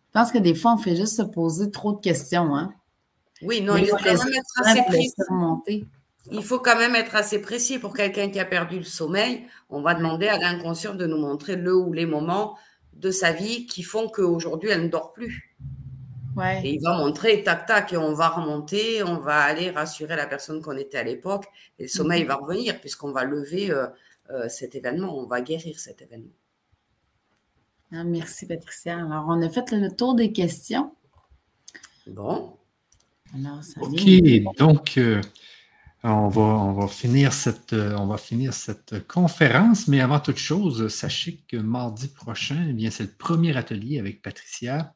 Je 0.07 0.19
pense 0.19 0.31
que 0.31 0.37
des 0.37 0.55
fois, 0.55 0.73
on 0.73 0.77
fait 0.77 0.95
juste 0.95 1.17
se 1.17 1.21
poser 1.21 1.71
trop 1.71 1.93
de 1.93 2.01
questions. 2.01 2.55
Hein? 2.55 2.73
Oui, 3.43 3.61
non, 3.61 3.75
il 3.77 3.87
faut 3.87 3.97
quand 3.97 4.05
même 4.05 4.33
être 4.33 4.61
assez 4.63 4.83
précis. 4.83 5.13
Il 6.31 6.43
faut 6.43 6.59
quand 6.59 6.77
même 6.77 6.95
être 6.95 7.15
assez 7.15 7.41
précis 7.41 7.79
pour 7.79 7.93
quelqu'un 7.93 8.29
qui 8.29 8.39
a 8.39 8.45
perdu 8.45 8.77
le 8.77 8.83
sommeil. 8.83 9.47
On 9.69 9.81
va 9.81 9.95
demander 9.95 10.27
à 10.27 10.37
l'inconscient 10.37 10.93
de 10.93 11.07
nous 11.07 11.17
montrer 11.17 11.55
le 11.55 11.75
ou 11.75 11.93
les 11.93 12.05
moments 12.05 12.57
de 12.93 13.09
sa 13.09 13.31
vie 13.31 13.65
qui 13.65 13.81
font 13.81 14.07
qu'aujourd'hui, 14.07 14.69
elle 14.69 14.83
ne 14.83 14.87
dort 14.89 15.13
plus. 15.13 15.55
Ouais. 16.35 16.61
Et 16.63 16.75
il 16.75 16.81
va 16.81 16.97
montrer, 16.97 17.43
tac, 17.43 17.65
tac, 17.65 17.93
et 17.93 17.97
on 17.97 18.13
va 18.13 18.29
remonter, 18.29 19.03
on 19.03 19.17
va 19.17 19.39
aller 19.39 19.69
rassurer 19.71 20.15
la 20.15 20.27
personne 20.27 20.61
qu'on 20.61 20.77
était 20.77 20.97
à 20.97 21.03
l'époque, 21.03 21.45
et 21.77 21.83
le 21.83 21.89
sommeil 21.89 22.21
mhm. 22.21 22.27
va 22.27 22.35
revenir, 22.35 22.79
puisqu'on 22.79 23.11
va 23.11 23.25
lever 23.25 23.71
euh, 23.71 23.87
euh, 24.29 24.47
cet 24.47 24.75
événement, 24.75 25.17
on 25.17 25.25
va 25.25 25.41
guérir 25.41 25.77
cet 25.79 26.01
événement. 26.01 26.31
Ah, 27.91 28.05
merci, 28.05 28.45
Patricia. 28.45 28.97
Alors, 28.97 29.25
on 29.27 29.41
a 29.41 29.49
fait 29.49 29.71
le 29.71 29.93
tour 29.93 30.15
des 30.15 30.31
questions. 30.31 30.93
Bon. 32.07 32.55
OK, 33.79 34.57
donc, 34.57 34.97
euh, 34.97 35.21
on, 36.03 36.27
va, 36.27 36.41
on, 36.41 36.73
va 36.73 36.87
finir 36.87 37.33
cette, 37.33 37.73
on 37.73 38.07
va 38.07 38.17
finir 38.17 38.53
cette 38.53 39.07
conférence, 39.07 39.87
mais 39.87 40.01
avant 40.01 40.19
toute 40.19 40.37
chose, 40.37 40.87
sachez 40.87 41.43
que 41.47 41.57
mardi 41.57 42.07
prochain, 42.07 42.75
eh 42.77 42.89
c'est 42.91 43.03
le 43.03 43.11
premier 43.17 43.55
atelier 43.55 43.99
avec 43.99 44.21
Patricia. 44.21 44.93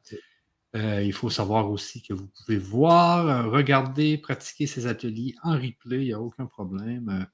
Euh, 0.74 1.02
il 1.02 1.12
faut 1.12 1.30
savoir 1.30 1.70
aussi 1.70 2.02
que 2.02 2.12
vous 2.12 2.28
pouvez 2.28 2.58
voir, 2.58 3.50
regarder, 3.50 4.18
pratiquer 4.18 4.66
ces 4.66 4.86
ateliers 4.86 5.34
en 5.42 5.52
replay, 5.52 6.02
il 6.02 6.06
n'y 6.06 6.12
a 6.12 6.20
aucun 6.20 6.46
problème. 6.46 7.26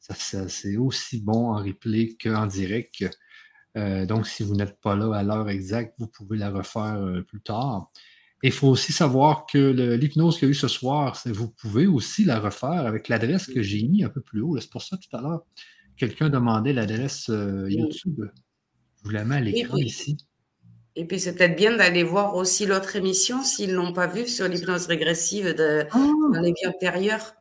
Ça, 0.00 0.48
c'est 0.48 0.76
aussi 0.76 1.20
bon 1.20 1.52
en 1.52 1.62
replay 1.62 2.16
qu'en 2.20 2.46
direct. 2.46 3.04
Euh, 3.76 4.06
donc, 4.06 4.26
si 4.26 4.42
vous 4.42 4.54
n'êtes 4.54 4.80
pas 4.80 4.96
là 4.96 5.14
à 5.14 5.22
l'heure 5.22 5.48
exacte, 5.48 5.94
vous 5.98 6.08
pouvez 6.08 6.36
la 6.36 6.50
refaire 6.50 6.96
euh, 6.96 7.22
plus 7.22 7.40
tard. 7.40 7.90
Il 8.42 8.52
faut 8.52 8.68
aussi 8.68 8.92
savoir 8.92 9.46
que 9.46 9.58
l'hypnose 9.96 10.38
qu'il 10.38 10.48
y 10.48 10.50
a 10.50 10.52
eu 10.52 10.54
ce 10.54 10.68
soir, 10.68 11.20
vous 11.26 11.48
pouvez 11.48 11.86
aussi 11.86 12.24
la 12.24 12.38
refaire 12.38 12.86
avec 12.86 13.08
l'adresse 13.08 13.46
que 13.46 13.62
j'ai 13.62 13.82
mis 13.82 14.02
un 14.04 14.08
peu 14.08 14.20
plus 14.20 14.40
haut. 14.40 14.58
C'est 14.58 14.70
pour 14.70 14.82
ça 14.82 14.96
tout 14.96 15.14
à 15.16 15.20
l'heure, 15.20 15.44
quelqu'un 15.96 16.30
demandait 16.30 16.72
l'adresse 16.72 17.28
euh, 17.28 17.70
YouTube. 17.70 18.20
Je 18.96 19.04
vous 19.04 19.10
la 19.10 19.24
mets 19.24 19.36
à 19.36 19.40
l'écran 19.40 19.76
ici. 19.76 20.16
Et 20.96 21.04
puis, 21.06 21.20
c'est 21.20 21.34
peut-être 21.34 21.56
bien 21.56 21.76
d'aller 21.76 22.02
voir 22.02 22.34
aussi 22.34 22.66
l'autre 22.66 22.96
émission 22.96 23.42
s'ils 23.42 23.70
ne 23.70 23.76
l'ont 23.76 23.92
pas 23.92 24.06
vue 24.06 24.26
sur 24.26 24.48
l'hypnose 24.48 24.86
régressive 24.86 25.54
de, 25.54 25.86
ah! 25.90 25.98
dans 26.32 26.40
les 26.40 26.52
vies 26.52 26.66
antérieures. 26.66 27.34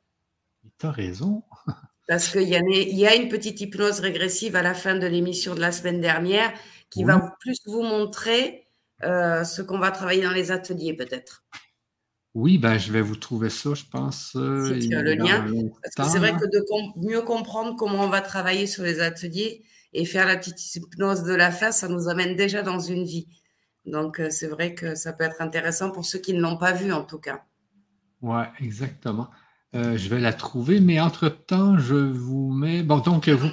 Tu 0.78 0.86
as 0.86 0.92
raison. 0.92 1.44
parce 2.10 2.28
qu'il 2.30 2.50
y, 2.50 3.06
a 3.06 3.16
une 3.16 3.30
petite 3.30 3.62
hypnose 3.62 4.00
régressive 4.00 4.56
à 4.56 4.64
la 4.64 4.74
fin 4.74 4.96
de 4.96 5.06
l'émission 5.06 5.54
de 5.54 5.60
la 5.60 5.72
semaine 5.72 6.02
dernière 6.02 6.52
qui 6.90 7.04
va 7.04 7.36
plus 7.40 7.60
vous 7.68 7.84
montrer 7.84 8.66
euh, 9.04 9.44
ce 9.44 9.62
qu'on 9.62 9.80
va 9.80 9.92
travailler 9.92 10.24
dans 10.24 10.32
les 10.32 10.52
ateliers 10.52 10.94
peut-être. 10.94 11.44
Oui, 12.36 12.58
ben, 12.58 12.78
je 12.78 12.92
vais 12.92 13.02
vous 13.02 13.16
trouver 13.16 13.50
ça, 13.50 13.74
je 13.74 13.84
pense. 13.92 14.36
Euh, 14.36 14.80
si 14.80 14.90
tu 14.90 14.96
as 14.96 15.02
le 15.02 15.16
lien. 15.16 15.46
Parce 15.96 16.10
que 16.10 16.14
c'est 16.14 16.20
vrai 16.20 16.34
que 16.34 16.46
de 16.46 16.64
mieux 17.08 17.22
comprendre 17.22 17.76
comment 17.76 18.04
on 18.04 18.10
va 18.10 18.22
travailler 18.22 18.68
sur 18.68 18.84
les 18.84 19.00
ateliers 19.00 19.64
et 19.94 20.06
faire 20.06 20.28
la 20.28 20.38
petite 20.38 20.76
hypnose 20.76 21.24
de 21.24 21.34
la 21.34 21.52
fin, 21.52 21.72
ça 21.72 21.88
nous 21.88 22.08
amène 22.08 22.36
déjà 22.36 22.62
dans 22.62 22.80
une 22.80 23.04
vie. 23.04 23.28
Donc, 23.86 24.20
euh, 24.20 24.30
c'est 24.30 24.48
vrai 24.48 24.76
que 24.76 24.96
ça 24.96 25.14
peut 25.14 25.24
être 25.24 25.42
intéressant 25.42 25.92
pour 25.92 26.06
ceux 26.06 26.20
qui 26.20 26.34
ne 26.34 26.42
l'ont 26.42 26.58
pas 26.58 26.74
vu, 26.74 26.92
en 26.92 27.04
tout 27.04 27.18
cas. 27.18 27.44
Oui, 28.22 28.44
exactement. 28.60 29.30
Euh, 29.76 29.98
je 29.98 30.10
vais 30.10 30.20
la 30.20 30.34
trouver, 30.34 30.80
mais 30.80 31.00
entre-temps, 31.00 31.78
je 31.78 31.96
vous 31.96 32.52
mets. 32.52 32.84
Bon, 32.84 33.00
donc, 33.00 33.30
vous, 33.30 33.50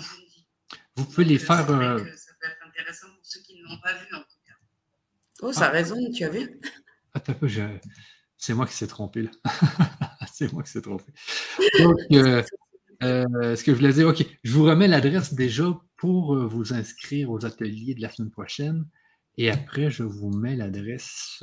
vous 0.96 1.04
pouvez 1.04 1.24
les 1.24 1.38
faire. 1.38 1.70
Euh, 1.70 1.98
ça 1.98 2.32
peut 2.40 2.46
être 2.46 2.66
intéressant 2.68 3.06
pour 3.06 3.24
ceux 3.24 3.40
qui 3.40 3.58
ne 3.58 3.68
l'ont 3.68 3.80
pas 3.82 3.92
vu, 3.94 4.14
en 4.14 4.18
tout 4.18 4.24
cas. 4.24 4.25
Oh, 5.42 5.52
ça 5.52 5.66
a 5.66 5.68
ah. 5.68 5.72
raison, 5.72 5.96
tu 6.12 6.24
as 6.24 6.30
vu? 6.30 6.60
C'est 8.36 8.54
moi 8.54 8.66
qui 8.66 8.74
s'est 8.74 8.86
trompé, 8.86 9.22
là. 9.22 9.30
c'est 10.32 10.52
moi 10.52 10.62
qui 10.62 10.70
s'est 10.70 10.82
trompé. 10.82 11.04
Donc, 11.80 11.96
euh, 12.12 12.42
ce 13.56 13.64
que 13.64 13.72
je 13.72 13.76
voulais 13.76 13.92
dire, 13.92 14.08
OK, 14.08 14.24
je 14.42 14.52
vous 14.52 14.64
remets 14.64 14.88
l'adresse 14.88 15.34
déjà 15.34 15.78
pour 15.96 16.36
vous 16.46 16.72
inscrire 16.74 17.30
aux 17.30 17.44
ateliers 17.44 17.94
de 17.94 18.02
la 18.02 18.10
semaine 18.10 18.30
prochaine. 18.30 18.86
Et 19.38 19.50
après, 19.50 19.90
je 19.90 20.02
vous 20.02 20.30
mets 20.30 20.56
l'adresse 20.56 21.42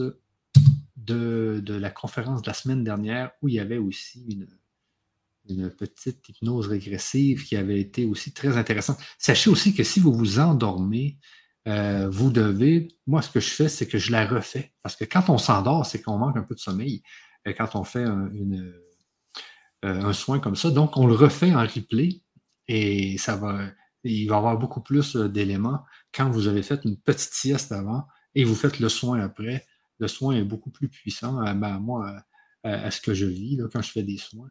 de, 0.97 1.61
de, 1.63 1.73
la 1.73 1.91
conférence 1.91 2.41
de 2.41 2.47
la 2.47 2.53
semaine 2.53 2.83
dernière 2.83 3.31
où 3.41 3.49
il 3.49 3.55
y 3.55 3.59
avait 3.59 3.77
aussi 3.77 4.25
une, 4.29 4.47
une 5.49 5.69
petite 5.69 6.27
hypnose 6.29 6.67
régressive 6.67 7.45
qui 7.45 7.55
avait 7.55 7.79
été 7.79 8.05
aussi 8.05 8.33
très 8.33 8.57
intéressante. 8.57 8.97
Sachez 9.17 9.49
aussi 9.49 9.73
que 9.73 9.83
si 9.83 9.99
vous 9.99 10.13
vous 10.13 10.39
endormez, 10.39 11.17
euh, 11.67 12.09
vous 12.09 12.31
devez, 12.31 12.89
moi 13.07 13.21
ce 13.21 13.29
que 13.29 13.39
je 13.39 13.49
fais, 13.49 13.69
c'est 13.69 13.87
que 13.87 13.97
je 13.97 14.11
la 14.11 14.25
refais. 14.25 14.73
Parce 14.81 14.95
que 14.95 15.05
quand 15.05 15.29
on 15.29 15.37
s'endort, 15.37 15.85
c'est 15.85 16.01
qu'on 16.01 16.17
manque 16.17 16.37
un 16.37 16.43
peu 16.43 16.55
de 16.55 16.59
sommeil 16.59 17.03
euh, 17.47 17.53
quand 17.57 17.75
on 17.75 17.83
fait 17.83 18.03
un, 18.03 18.29
une, 18.33 18.73
euh, 19.85 20.01
un 20.01 20.13
soin 20.13 20.39
comme 20.39 20.55
ça. 20.55 20.71
Donc, 20.71 20.97
on 20.97 21.07
le 21.07 21.13
refait 21.13 21.53
en 21.53 21.61
replay 21.61 22.21
et 22.67 23.17
ça 23.17 23.35
va, 23.35 23.59
il 24.03 24.27
va 24.29 24.35
y 24.35 24.37
avoir 24.37 24.57
beaucoup 24.57 24.81
plus 24.81 25.15
d'éléments 25.15 25.83
quand 26.13 26.29
vous 26.29 26.47
avez 26.47 26.63
fait 26.63 26.79
une 26.85 26.97
petite 26.97 27.33
sieste 27.33 27.71
avant 27.71 28.05
et 28.35 28.45
vous 28.45 28.55
faites 28.55 28.79
le 28.79 28.89
soin 28.89 29.19
après. 29.19 29.65
Le 29.99 30.07
soin 30.07 30.35
est 30.35 30.43
beaucoup 30.43 30.71
plus 30.71 30.89
puissant, 30.89 31.37
à, 31.39 31.53
moi, 31.53 32.23
à, 32.63 32.91
ce 32.91 33.01
que 33.01 33.13
je 33.13 33.25
vis 33.25 33.57
là, 33.57 33.65
quand 33.71 33.81
je 33.81 33.91
fais 33.91 34.03
des 34.03 34.17
soins. 34.17 34.49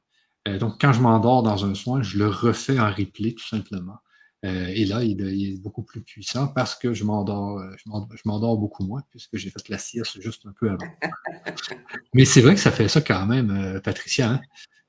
Euh, 0.48 0.58
donc, 0.58 0.80
quand 0.80 0.92
je 0.92 1.00
m'endors 1.00 1.42
dans 1.42 1.64
un 1.64 1.74
soin, 1.74 2.02
je 2.02 2.18
le 2.18 2.28
refais 2.28 2.78
en 2.78 2.92
replay, 2.92 3.32
tout 3.32 3.46
simplement. 3.46 3.98
Euh, 4.44 4.66
et 4.74 4.84
là, 4.84 5.04
il, 5.04 5.20
est 5.20 5.60
beaucoup 5.60 5.82
plus 5.82 6.00
puissant 6.00 6.48
parce 6.48 6.74
que 6.74 6.92
je 6.92 7.04
m'endors, 7.04 7.58
euh, 7.58 7.70
je 7.76 8.22
m'endors 8.24 8.58
beaucoup 8.58 8.84
moins 8.84 9.02
puisque 9.10 9.36
j'ai 9.36 9.50
fait 9.50 9.68
la 9.68 9.78
sieste 9.78 10.20
juste 10.20 10.46
un 10.46 10.52
peu 10.52 10.70
avant. 10.70 10.86
Mais 12.14 12.24
c'est 12.24 12.40
vrai 12.40 12.54
que 12.54 12.60
ça 12.60 12.72
fait 12.72 12.88
ça 12.88 13.00
quand 13.00 13.26
même, 13.26 13.80
Patricia. 13.84 14.30
Hein. 14.30 14.40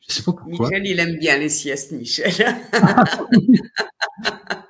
Je 0.07 0.15
sais 0.15 0.23
pas 0.23 0.33
pourquoi. 0.33 0.69
Michel, 0.69 0.87
il 0.87 0.99
aime 0.99 1.19
bien 1.19 1.37
les 1.37 1.49
siestes, 1.49 1.91
Michel. 1.91 2.31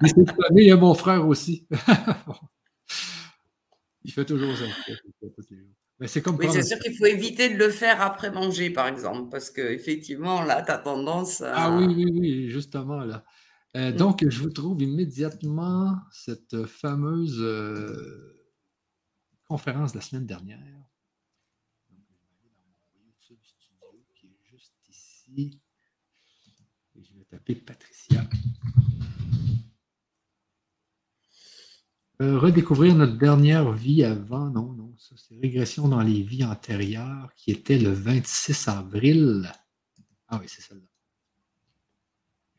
Mais 0.01 0.09
c'est 0.09 0.25
il 0.57 0.65
y 0.65 0.71
a 0.71 0.75
mon 0.75 0.93
frère 0.93 1.25
aussi. 1.27 1.65
il 4.03 4.11
fait 4.11 4.25
toujours 4.25 4.53
ça 4.57 4.65
c'est 6.07 6.21
comme 6.21 6.37
oui, 6.37 6.47
c'est 6.51 6.63
sûr 6.63 6.79
qu'il 6.79 6.95
faut 6.95 7.05
éviter 7.05 7.49
de 7.49 7.57
le 7.57 7.69
faire 7.69 8.01
après 8.01 8.31
manger, 8.31 8.69
par 8.69 8.87
exemple, 8.87 9.29
parce 9.29 9.49
qu'effectivement, 9.49 10.43
là, 10.43 10.61
tu 10.61 10.71
as 10.71 10.77
tendance 10.77 11.41
à... 11.41 11.53
Ah 11.55 11.77
oui, 11.77 11.93
oui, 11.95 12.11
oui, 12.13 12.49
justement, 12.49 13.03
là. 13.03 13.23
Euh, 13.75 13.91
mm. 13.91 13.95
Donc, 13.95 14.27
je 14.27 14.39
vous 14.39 14.49
trouve 14.49 14.81
immédiatement 14.81 15.97
cette 16.11 16.65
fameuse 16.65 17.39
euh, 17.39 18.47
conférence 19.45 19.93
de 19.93 19.97
la 19.97 20.03
semaine 20.03 20.25
dernière. 20.25 20.59
Donc, 21.89 22.05
je 22.09 22.19
vais 22.19 22.39
aller 22.39 22.51
dans 22.55 22.99
mon 22.99 23.05
YouTube 23.05 23.39
Studio 23.43 24.05
qui 24.13 24.27
est 24.27 24.51
juste 24.51 24.75
ici. 24.89 25.59
Et 26.95 27.03
je 27.03 27.13
vais 27.13 27.25
taper 27.25 27.55
Patricia. 27.55 28.23
Euh, 32.21 32.37
redécouvrir 32.37 32.95
notre 32.95 33.17
dernière 33.17 33.71
vie 33.71 34.03
avant, 34.03 34.49
non, 34.51 34.71
non, 34.73 34.95
ça 34.97 35.15
c'est 35.17 35.35
régression 35.35 35.87
dans 35.87 36.01
les 36.01 36.21
vies 36.21 36.45
antérieures 36.45 37.33
qui 37.35 37.49
était 37.49 37.79
le 37.79 37.91
26 37.91 38.67
avril. 38.67 39.51
Ah 40.27 40.37
oui, 40.39 40.45
c'est 40.47 40.61
celle-là. 40.61 40.92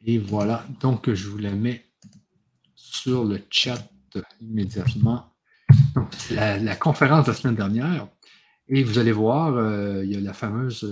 Et 0.04 0.18
voilà, 0.18 0.66
donc 0.80 1.12
je 1.12 1.28
vous 1.28 1.38
la 1.38 1.52
mets 1.52 1.86
sur 2.74 3.24
le 3.24 3.40
chat 3.50 3.90
immédiatement. 4.40 5.34
Donc, 5.94 6.08
la, 6.30 6.58
la 6.58 6.76
conférence 6.76 7.26
de 7.26 7.30
la 7.30 7.36
semaine 7.36 7.56
dernière. 7.56 8.08
Et 8.68 8.82
vous 8.82 8.98
allez 8.98 9.12
voir, 9.12 9.56
euh, 9.56 10.04
il 10.04 10.12
y 10.12 10.16
a 10.16 10.20
la 10.20 10.32
fameuse, 10.32 10.84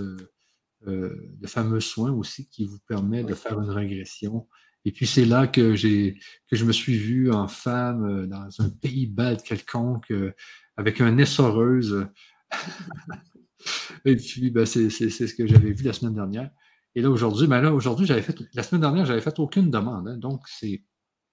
euh, 0.87 1.35
le 1.41 1.47
fameux 1.47 1.79
soin 1.79 2.11
aussi 2.11 2.49
qui 2.49 2.65
vous 2.65 2.79
permet 2.87 3.23
de 3.23 3.33
faire 3.33 3.59
une 3.59 3.69
régression 3.69 4.47
et 4.85 4.91
puis 4.91 5.07
c'est 5.07 5.25
là 5.25 5.47
que 5.47 5.75
j'ai 5.75 6.19
que 6.49 6.55
je 6.55 6.65
me 6.65 6.73
suis 6.73 6.97
vu 6.97 7.31
en 7.31 7.47
femme 7.47 8.05
euh, 8.05 8.27
dans 8.27 8.49
un 8.59 8.69
pays 8.69 9.07
bas 9.07 9.35
quelconque 9.35 10.11
euh, 10.11 10.33
avec 10.77 11.01
un 11.01 11.17
essoreuse. 11.17 12.07
Et 14.05 14.17
puis 14.17 14.51
ben, 14.51 14.65
c'est 14.65 14.89
ce 14.89 15.33
que 15.33 15.47
j'avais 15.47 15.71
vu 15.71 15.85
la 15.85 15.93
semaine 15.93 16.15
dernière. 16.15 16.51
Et 16.95 17.01
là 17.01 17.09
aujourd'hui, 17.09 17.47
ben 17.47 17.61
là 17.61 17.73
aujourd'hui 17.73 18.05
j'avais 18.05 18.21
fait 18.21 18.35
la 18.53 18.63
semaine 18.63 18.81
dernière 18.81 19.05
j'avais 19.05 19.21
fait 19.21 19.39
aucune 19.39 19.71
demande, 19.71 20.07
hein. 20.07 20.17
donc 20.17 20.41
c'est 20.47 20.83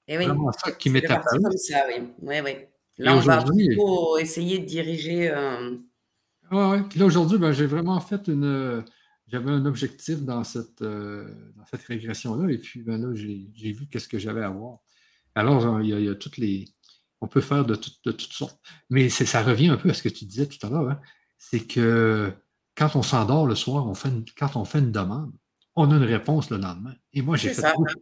eh 0.09 0.17
vraiment 0.17 0.51
ça 0.53 0.73
qui 0.73 0.91
m'est 0.91 1.05
apparu. 1.11 1.41
Comme 1.43 1.53
ça, 1.53 1.85
oui, 1.89 2.05
oui, 2.23 2.37
oui. 2.45 2.53
Là 2.99 3.17
on 3.17 3.21
va 3.21 3.45
essayer 4.21 4.59
de 4.59 4.65
diriger. 4.65 5.31
Euh... 5.31 5.77
Puis 6.89 6.99
là 6.99 7.07
aujourd'hui, 7.07 7.39
ben, 7.39 7.53
j'ai 7.53 7.67
vraiment 7.67 8.01
fait 8.01 8.27
une 8.29 8.83
j'avais 9.31 9.51
un 9.51 9.65
objectif 9.65 10.23
dans 10.23 10.43
cette, 10.43 10.83
euh, 10.83 11.29
cette 11.71 11.83
régression-là, 11.83 12.51
et 12.53 12.59
puis 12.59 12.83
ben 12.83 13.01
là, 13.01 13.15
j'ai 13.15 13.73
vu 13.73 13.87
qu'est-ce 13.87 14.09
que 14.09 14.19
j'avais 14.19 14.43
à 14.43 14.51
voir. 14.51 14.79
Alors, 15.37 15.81
il 15.81 15.89
y, 15.89 16.09
a, 16.09 16.15
toutes 16.17 16.37
les. 16.37 16.67
On 17.21 17.29
peut 17.29 17.41
faire 17.41 17.65
de, 17.65 17.77
toutes 17.77 18.33
sortes. 18.33 18.61
Mais 18.89 19.09
ça 19.09 19.43
revient 19.43 19.69
un 19.69 19.77
peu 19.77 19.91
à 19.91 19.95
ce 19.95 20.03
que 20.03 20.09
tu 20.09 20.25
disais 20.25 20.47
tout 20.47 20.65
à 20.67 20.71
l'heure. 20.71 20.91
Hein. 20.91 21.01
C'est 21.39 21.65
que 21.65 22.33
quand 22.77 22.97
on 22.97 23.03
s'endort 23.03 23.47
le 23.47 23.55
soir, 23.55 23.87
on 23.87 23.95
fait 23.95 24.11
quand 24.37 24.57
on 24.57 24.65
fait 24.65 24.81
une 24.81 24.91
demande, 24.91 25.33
on 25.77 25.91
a 25.91 25.97
une 25.97 26.05
réponse 26.05 26.51
le 26.51 26.59
lendemain. 26.59 26.95
Et 27.13 27.23
moi, 27.23 27.37
j'ai 27.37 27.55
fait, 27.55 27.73
beaucoup, 27.75 27.93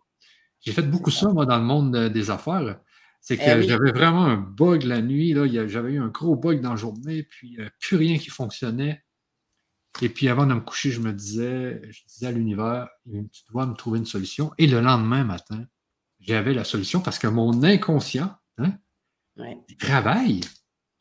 fait 0.64 0.82
beaucoup 0.82 1.10
ça, 1.10 1.28
moi, 1.28 1.46
dans 1.46 1.58
le 1.58 1.64
monde 1.64 1.96
des 2.08 2.30
affaires. 2.30 2.80
C'est 3.20 3.34
eh 3.34 3.38
que 3.38 3.62
j'avais 3.62 3.92
vraiment 3.92 4.24
un 4.24 4.36
bug 4.36 4.84
la 4.84 5.02
nuit. 5.02 5.34
J'avais 5.66 5.92
eu 5.92 6.00
un 6.00 6.08
gros 6.08 6.36
bug 6.36 6.60
dans 6.60 6.70
la 6.70 6.76
journée, 6.76 7.24
puis 7.24 7.58
euh, 7.60 7.68
plus 7.80 7.96
rien 7.96 8.18
qui 8.18 8.30
fonctionnait. 8.30 9.04
Et 10.00 10.08
puis 10.08 10.28
avant 10.28 10.46
de 10.46 10.54
me 10.54 10.60
coucher, 10.60 10.90
je 10.90 11.00
me 11.00 11.12
disais, 11.12 11.80
je 11.90 12.02
disais 12.06 12.26
à 12.26 12.32
l'univers, 12.32 12.88
tu 13.06 13.42
dois 13.50 13.66
me 13.66 13.74
trouver 13.74 13.98
une 13.98 14.06
solution. 14.06 14.52
Et 14.58 14.66
le 14.66 14.80
lendemain 14.80 15.24
matin, 15.24 15.66
j'avais 16.20 16.54
la 16.54 16.64
solution 16.64 17.00
parce 17.00 17.18
que 17.18 17.26
mon 17.26 17.62
inconscient 17.64 18.36
hein, 18.58 18.78
il 19.68 19.76
travaille. 19.76 20.40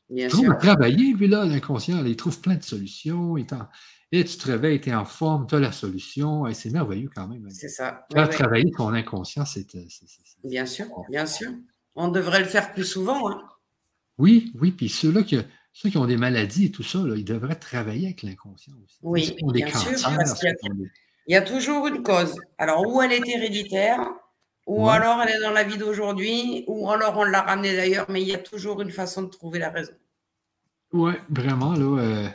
Bien 0.10 0.28
il 0.28 0.32
trouve 0.32 0.58
travailler, 0.58 1.14
lui, 1.14 1.28
là, 1.28 1.46
l'inconscient, 1.46 2.04
il 2.06 2.16
trouve 2.16 2.40
plein 2.40 2.56
de 2.56 2.64
solutions. 2.64 3.38
Et 4.12 4.24
tu 4.24 4.38
te 4.38 4.48
réveilles, 4.48 4.80
tu 4.80 4.90
es 4.90 4.96
en 4.96 5.06
forme, 5.06 5.48
tu 5.48 5.56
as 5.56 5.60
la 5.60 5.72
solution. 5.72 6.48
Et 6.48 6.54
c'est 6.54 6.70
merveilleux 6.70 7.10
quand 7.14 7.28
même. 7.28 7.46
Hein. 7.46 7.54
C'est 7.54 7.70
ça. 7.70 8.06
Faire 8.12 8.30
travailler 8.30 8.72
ton 8.72 8.94
inconscient, 8.94 9.46
c'est. 9.46 9.68
Bien 10.44 10.66
sûr, 10.66 10.88
bien 11.10 11.26
sûr. 11.26 11.52
On 11.96 12.08
devrait 12.10 12.40
le 12.40 12.46
faire 12.46 12.74
plus 12.74 12.86
souvent. 12.86 13.30
Hein. 13.30 13.42
Oui, 14.18 14.54
oui. 14.60 14.72
Puis 14.72 14.88
ceux-là 14.88 15.24
qui, 15.24 15.38
ceux 15.74 15.90
qui 15.90 15.98
ont 15.98 16.06
des 16.06 16.18
maladies 16.18 16.66
et 16.66 16.72
tout 16.72 16.84
ça, 16.84 17.00
ils 17.16 17.26
devraient 17.26 17.56
travailler 17.56 18.08
avec 18.08 18.24
l'inconscient 18.24 18.74
aussi. 18.84 18.98
Oui, 19.02 19.36
bien 19.54 19.68
sûr, 19.68 19.92
parce 20.16 20.40
qu'il 20.40 20.56
y, 21.28 21.36
a 21.36 21.42
toujours 21.42 21.88
une 21.88 22.02
cause. 22.02 22.36
Alors, 22.58 22.88
où 22.88 23.02
elle 23.02 23.12
est 23.12 23.28
héréditaire, 23.28 24.10
ou 24.66 24.90
alors 24.90 25.22
elle 25.22 25.36
est 25.36 25.42
dans 25.42 25.52
la 25.52 25.64
vie 25.64 25.78
d'aujourd'hui, 25.78 26.64
ou 26.68 26.90
alors 26.90 27.18
on 27.18 27.24
l'a 27.26 27.42
ramenée 27.42 27.76
d'ailleurs, 27.76 28.06
mais 28.10 28.22
il 28.22 28.28
y 28.28 28.34
a 28.34 28.40
toujours 28.40 28.82
une 28.82 28.90
façon 28.90 29.24
de 29.24 29.30
trouver 29.30 29.60
la 29.60 29.70
raison. 29.70 29.94
Oui, 30.94 31.14
vraiment, 31.30 31.74
là, 31.74 32.02
euh, 32.02 32.28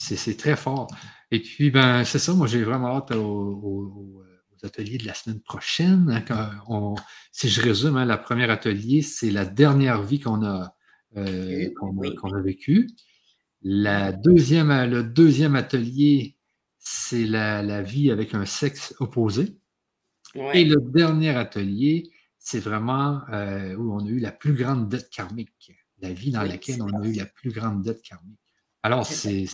c'est 0.00 0.36
très 0.36 0.56
fort. 0.56 0.88
Et 1.30 1.40
puis, 1.40 1.70
ben, 1.70 2.04
c'est 2.04 2.18
ça, 2.18 2.34
moi 2.34 2.46
j'ai 2.46 2.62
vraiment 2.64 2.96
hâte 2.96 3.12
aux, 3.12 4.22
ateliers 4.62 4.98
de 4.98 5.06
la 5.06 5.14
semaine 5.14 5.40
prochaine. 5.40 6.22
Hein, 6.28 6.94
si 7.32 7.48
je 7.48 7.62
résume, 7.62 7.96
hein, 7.96 8.04
la 8.04 8.18
première 8.18 8.50
atelier, 8.50 9.02
c'est 9.02 9.30
la 9.30 9.46
dernière 9.46 10.02
vie 10.02 10.20
qu'on 10.20 10.44
a 10.44 10.74
euh, 11.16 11.70
qu'on 11.78 12.32
a 12.32 12.40
vécu. 12.42 12.88
La 13.62 14.12
deuxième, 14.12 14.68
le 14.90 15.02
deuxième 15.02 15.56
atelier, 15.56 16.36
c'est 16.78 17.26
la, 17.26 17.82
vie 17.82 18.10
avec 18.10 18.34
un 18.34 18.46
sexe 18.46 18.94
opposé. 19.00 19.56
Et 20.54 20.64
le 20.64 20.76
dernier 20.92 21.30
atelier, 21.30 22.10
c'est 22.38 22.60
vraiment 22.60 23.22
euh, 23.32 23.74
où 23.76 23.92
on 23.92 24.06
a 24.06 24.08
eu 24.08 24.20
la 24.20 24.32
plus 24.32 24.54
grande 24.54 24.88
dette 24.88 25.10
karmique, 25.10 25.72
la 26.00 26.12
vie 26.12 26.30
dans 26.30 26.42
laquelle 26.42 26.82
on 26.82 27.02
a 27.02 27.06
eu 27.06 27.12
la 27.12 27.26
plus 27.26 27.50
grande 27.50 27.82
dette 27.82 28.02
karmique. 28.02 28.49
Alors, 28.82 29.06
c'est 29.06 29.46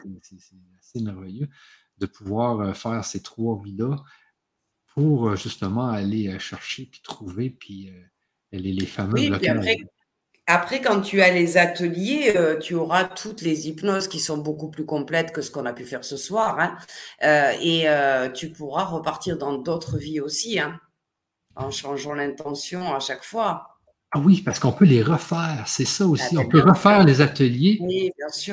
assez 0.79 1.01
merveilleux 1.01 1.49
de 1.99 2.07
pouvoir 2.07 2.61
euh, 2.61 2.73
faire 2.75 3.05
ces 3.05 3.23
trois 3.23 3.61
vies-là 3.63 3.97
pour 4.95 5.37
justement 5.37 5.89
aller 5.89 6.39
chercher 6.39 6.87
puis 6.87 7.01
trouver 7.03 7.51
puis 7.51 7.93
les, 8.53 8.73
les 8.73 8.87
fameux 8.87 9.21
après, 10.49 10.81
quand 10.81 11.01
tu 11.01 11.23
as 11.23 11.33
les 11.33 11.57
ateliers, 11.57 12.35
euh, 12.37 12.57
tu 12.57 12.75
auras 12.75 13.05
toutes 13.05 13.43
les 13.43 13.69
hypnoses 13.69 14.07
qui 14.07 14.21
sont 14.21 14.39
beaucoup 14.39 14.71
plus 14.71 14.87
complètes 14.87 15.33
que 15.33 15.43
ce 15.43 15.51
qu'on 15.51 15.67
a 15.67 15.73
pu 15.73 15.85
faire 15.85 16.05
ce 16.05 16.17
soir. 16.17 16.61
Hein. 16.61 16.77
Euh, 17.25 17.53
et 17.61 17.89
euh, 17.89 18.31
tu 18.31 18.51
pourras 18.51 18.85
repartir 18.85 19.39
dans 19.39 19.59
d'autres 19.59 19.99
vies 19.99 20.21
aussi, 20.21 20.61
hein, 20.61 20.79
en 21.57 21.73
changeant 21.73 22.15
l'intention 22.15 22.95
à 22.95 23.01
chaque 23.01 23.25
fois. 23.25 23.76
Ah 24.13 24.21
oui, 24.21 24.41
parce 24.41 24.61
qu'on 24.61 24.71
peut 24.71 24.85
les 24.85 25.03
refaire, 25.03 25.65
c'est 25.67 25.85
ça 25.85 26.07
aussi. 26.07 26.39
on 26.39 26.47
peut 26.47 26.61
refaire 26.61 27.05
les 27.05 27.21
ateliers 27.21 27.81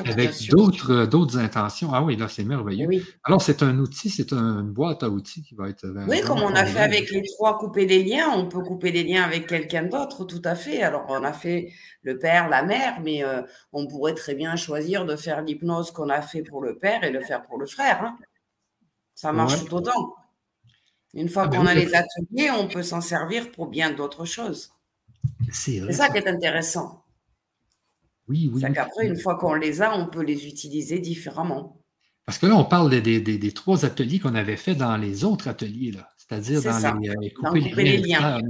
avec 0.04 0.48
d'autres, 0.48 1.06
d'autres 1.06 1.38
intentions. 1.38 1.90
Ah 1.94 2.02
oui, 2.02 2.16
là, 2.16 2.26
c'est 2.28 2.42
merveilleux. 2.42 2.88
Alors, 3.22 3.40
c'est 3.40 3.62
un 3.62 3.78
outil, 3.78 4.10
c'est 4.10 4.32
une 4.32 4.72
boîte 4.72 5.04
à 5.04 5.08
outils 5.08 5.42
qui 5.42 5.54
va 5.54 5.68
être. 5.68 5.86
Oui, 6.08 6.20
comme 6.22 6.42
on 6.42 6.54
a 6.54 6.64
fait 6.66 6.80
avec 6.80 7.10
les 7.10 7.22
trois 7.36 7.56
couper 7.56 7.86
des 7.86 8.02
liens, 8.02 8.30
on 8.34 8.46
peut 8.48 8.62
couper 8.62 8.90
des 8.90 9.04
liens 9.04 9.22
avec 9.22 9.46
quelqu'un 9.46 9.84
d'autre, 9.84 10.24
tout 10.24 10.42
à 10.44 10.56
fait. 10.56 10.82
Alors, 10.82 11.06
on 11.08 11.22
a 11.22 11.32
fait 11.32 11.72
le 12.02 12.18
père, 12.18 12.48
la 12.48 12.64
mère, 12.64 13.00
mais 13.00 13.24
euh, 13.24 13.42
on 13.72 13.86
pourrait 13.86 14.14
très 14.14 14.34
bien 14.34 14.56
choisir 14.56 15.06
de 15.06 15.14
faire 15.14 15.40
l'hypnose 15.40 15.92
qu'on 15.92 16.10
a 16.10 16.20
fait 16.20 16.42
pour 16.42 16.62
le 16.62 16.76
père 16.76 17.04
et 17.04 17.10
le 17.10 17.20
faire 17.20 17.44
pour 17.44 17.58
le 17.58 17.66
frère. 17.66 18.02
Hein. 18.02 18.16
Ça 19.14 19.32
marche 19.32 19.64
tout 19.64 19.76
autant. 19.76 20.16
Une 21.14 21.28
fois 21.28 21.44
ah 21.44 21.46
ben 21.46 21.58
qu'on 21.58 21.66
a 21.66 21.74
les 21.74 21.94
ateliers, 21.94 22.50
on 22.50 22.66
peut 22.66 22.82
s'en 22.82 23.00
servir 23.00 23.52
pour 23.52 23.68
bien 23.68 23.92
d'autres 23.92 24.24
choses. 24.24 24.73
C'est 25.52 25.92
ça 25.92 26.08
qui 26.08 26.18
est 26.18 26.28
intéressant. 26.28 27.04
Oui, 28.28 28.50
oui. 28.52 28.62
C'est 28.62 28.72
qu'après, 28.72 29.06
une 29.06 29.18
fois 29.18 29.36
qu'on 29.36 29.54
les 29.54 29.82
a, 29.82 29.96
on 29.96 30.06
peut 30.06 30.22
les 30.22 30.46
utiliser 30.46 30.98
différemment. 30.98 31.80
Parce 32.26 32.38
que 32.38 32.46
là, 32.46 32.56
on 32.56 32.64
parle 32.64 32.90
des, 33.02 33.52
trois 33.52 33.84
ateliers 33.84 34.18
qu'on 34.18 34.34
avait 34.34 34.56
fait 34.56 34.74
dans 34.74 34.96
les 34.96 35.24
autres 35.24 35.48
ateliers, 35.48 35.92
là. 35.92 36.08
C'est-à-dire 36.16 36.62
dans, 36.62 36.98
les, 37.00 37.10
euh, 37.10 37.14
couper, 37.36 37.84
les, 37.84 37.98
liens. 37.98 38.40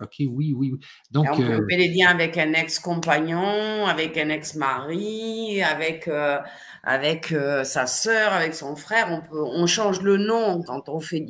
OK, 0.00 0.14
oui, 0.20 0.54
oui. 0.56 0.72
Donc, 1.10 1.26
on 1.30 1.36
peut 1.36 1.42
euh, 1.42 1.58
couper 1.58 1.76
les 1.76 1.88
liens 1.88 2.08
avec 2.08 2.38
un 2.38 2.54
ex-compagnon, 2.54 3.84
avec 3.86 4.16
un 4.16 4.30
ex-mari, 4.30 5.62
avec, 5.62 6.08
euh, 6.08 6.38
avec 6.82 7.34
sa 7.64 7.86
sœur, 7.86 8.32
avec 8.32 8.54
son 8.54 8.76
frère. 8.76 9.08
On, 9.10 9.20
peut, 9.20 9.42
on 9.42 9.66
change 9.66 10.00
le 10.00 10.16
nom 10.16 10.62
quand 10.62 10.88
on 10.88 11.00
fait, 11.00 11.26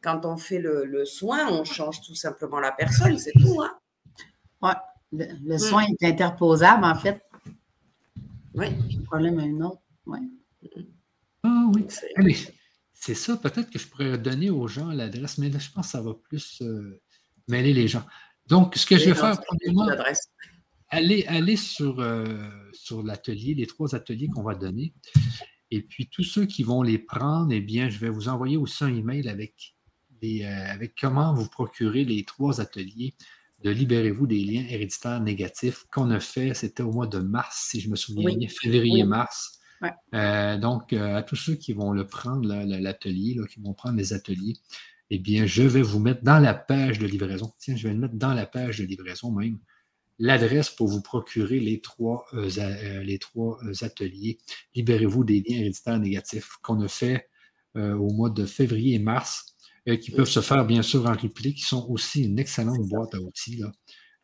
quand 0.00 0.24
on 0.24 0.36
fait 0.36 0.60
le, 0.60 0.84
le 0.84 1.04
soin, 1.04 1.48
on 1.50 1.64
change 1.64 2.00
tout 2.00 2.14
simplement 2.14 2.60
la 2.60 2.70
personne, 2.70 3.18
c'est 3.18 3.32
tout. 3.32 3.60
Hein? 3.60 3.72
Oui, 4.62 4.72
le, 5.12 5.58
soin 5.58 5.84
est 5.84 6.06
interposable, 6.06 6.84
en 6.84 6.94
fait. 6.94 7.22
Oui. 8.54 8.66
Un 8.66 9.02
problème 9.04 9.38
à 9.38 9.42
un 9.42 9.60
autre. 9.60 9.82
Oui. 10.06 10.18
Ah 11.42 11.66
oui. 11.74 12.46
C'est 12.92 13.14
ça, 13.14 13.36
peut-être 13.36 13.70
que 13.70 13.78
je 13.78 13.88
pourrais 13.88 14.18
donner 14.18 14.50
aux 14.50 14.68
gens 14.68 14.90
l'adresse, 14.90 15.38
mais 15.38 15.48
là, 15.48 15.58
je 15.58 15.70
pense 15.70 15.86
que 15.86 15.92
ça 15.92 16.02
va 16.02 16.12
plus 16.14 16.60
euh, 16.60 17.00
mêler 17.48 17.72
les 17.72 17.88
gens. 17.88 18.04
Donc, 18.46 18.76
ce 18.76 18.84
que 18.84 18.98
je 18.98 19.06
vais 19.06 19.14
faire, 19.14 19.40
premièrement, 19.40 19.88
aller, 20.88 21.24
aller 21.26 21.56
sur, 21.56 22.00
euh, 22.00 22.50
sur 22.72 23.02
l'atelier, 23.02 23.54
les 23.54 23.66
trois 23.66 23.94
ateliers 23.94 24.28
qu'on 24.28 24.42
va 24.42 24.54
donner. 24.54 24.92
Et 25.70 25.82
puis, 25.82 26.08
tous 26.08 26.24
ceux 26.24 26.46
qui 26.46 26.62
vont 26.62 26.82
les 26.82 26.98
prendre, 26.98 27.52
eh 27.52 27.60
bien, 27.60 27.88
je 27.88 27.98
vais 27.98 28.10
vous 28.10 28.28
envoyer 28.28 28.56
aussi 28.56 28.84
un 28.84 28.94
email 28.94 29.28
avec, 29.28 29.76
les, 30.20 30.42
euh, 30.42 30.72
avec 30.72 30.94
comment 31.00 31.32
vous 31.32 31.48
procurer 31.48 32.04
les 32.04 32.24
trois 32.24 32.60
ateliers 32.60 33.14
de 33.62 33.70
Libérez-vous 33.70 34.26
des 34.26 34.42
liens 34.42 34.64
héréditaires 34.68 35.20
négatifs 35.20 35.84
qu'on 35.92 36.10
a 36.10 36.20
fait, 36.20 36.54
c'était 36.54 36.82
au 36.82 36.92
mois 36.92 37.06
de 37.06 37.18
mars, 37.18 37.66
si 37.70 37.80
je 37.80 37.90
me 37.90 37.96
souviens 37.96 38.34
bien, 38.34 38.48
février-mars. 38.48 39.60
Euh, 40.14 40.58
donc, 40.58 40.92
euh, 40.92 41.16
à 41.16 41.22
tous 41.22 41.36
ceux 41.36 41.54
qui 41.54 41.72
vont 41.72 41.92
le 41.92 42.06
prendre, 42.06 42.46
l'atelier, 42.48 43.36
qui 43.50 43.60
vont 43.60 43.74
prendre 43.74 43.96
les 43.96 44.12
ateliers, 44.12 44.56
eh 45.10 45.18
bien, 45.18 45.46
je 45.46 45.62
vais 45.62 45.82
vous 45.82 45.98
mettre 45.98 46.22
dans 46.22 46.38
la 46.38 46.54
page 46.54 46.98
de 46.98 47.06
livraison. 47.06 47.52
Tiens, 47.58 47.76
je 47.76 47.88
vais 47.88 47.94
le 47.94 48.00
mettre 48.00 48.14
dans 48.14 48.34
la 48.34 48.46
page 48.46 48.78
de 48.78 48.84
livraison 48.84 49.32
même 49.32 49.58
l'adresse 50.22 50.68
pour 50.68 50.86
vous 50.86 51.00
procurer 51.00 51.60
les 51.60 51.80
trois, 51.80 52.26
euh, 52.34 53.02
les 53.02 53.18
trois 53.18 53.58
ateliers. 53.80 54.38
Libérez-vous 54.74 55.24
des 55.24 55.40
liens 55.40 55.60
héréditaires 55.60 55.98
négatifs 55.98 56.58
qu'on 56.62 56.80
a 56.82 56.88
fait 56.88 57.28
au 57.76 58.12
mois 58.12 58.30
de 58.30 58.44
février 58.46 58.96
et 58.96 58.98
mars. 58.98 59.56
Euh, 59.88 59.96
qui 59.96 60.10
peuvent 60.10 60.28
se 60.28 60.40
faire 60.40 60.66
bien 60.66 60.82
sûr 60.82 61.06
en 61.06 61.14
replay, 61.14 61.54
qui 61.54 61.62
sont 61.62 61.86
aussi 61.88 62.24
une 62.24 62.38
excellente 62.38 62.86
boîte 62.86 63.14
à 63.14 63.20
outils 63.20 63.62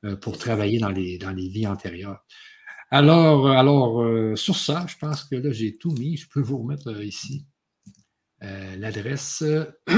euh, 0.04 0.14
pour 0.16 0.36
travailler 0.36 0.78
dans 0.78 0.90
les, 0.90 1.16
dans 1.16 1.30
les 1.30 1.48
vies 1.48 1.66
antérieures. 1.66 2.18
Alors, 2.90 3.46
euh, 3.46 3.52
alors 3.52 4.36
sur 4.36 4.56
ça, 4.56 4.84
je 4.86 4.96
pense 4.98 5.24
que 5.24 5.36
là, 5.36 5.50
j'ai 5.52 5.78
tout 5.78 5.92
mis. 5.92 6.18
Je 6.18 6.28
peux 6.28 6.42
vous 6.42 6.58
remettre 6.58 7.02
ici 7.02 7.46
l'adresse. 8.40 9.42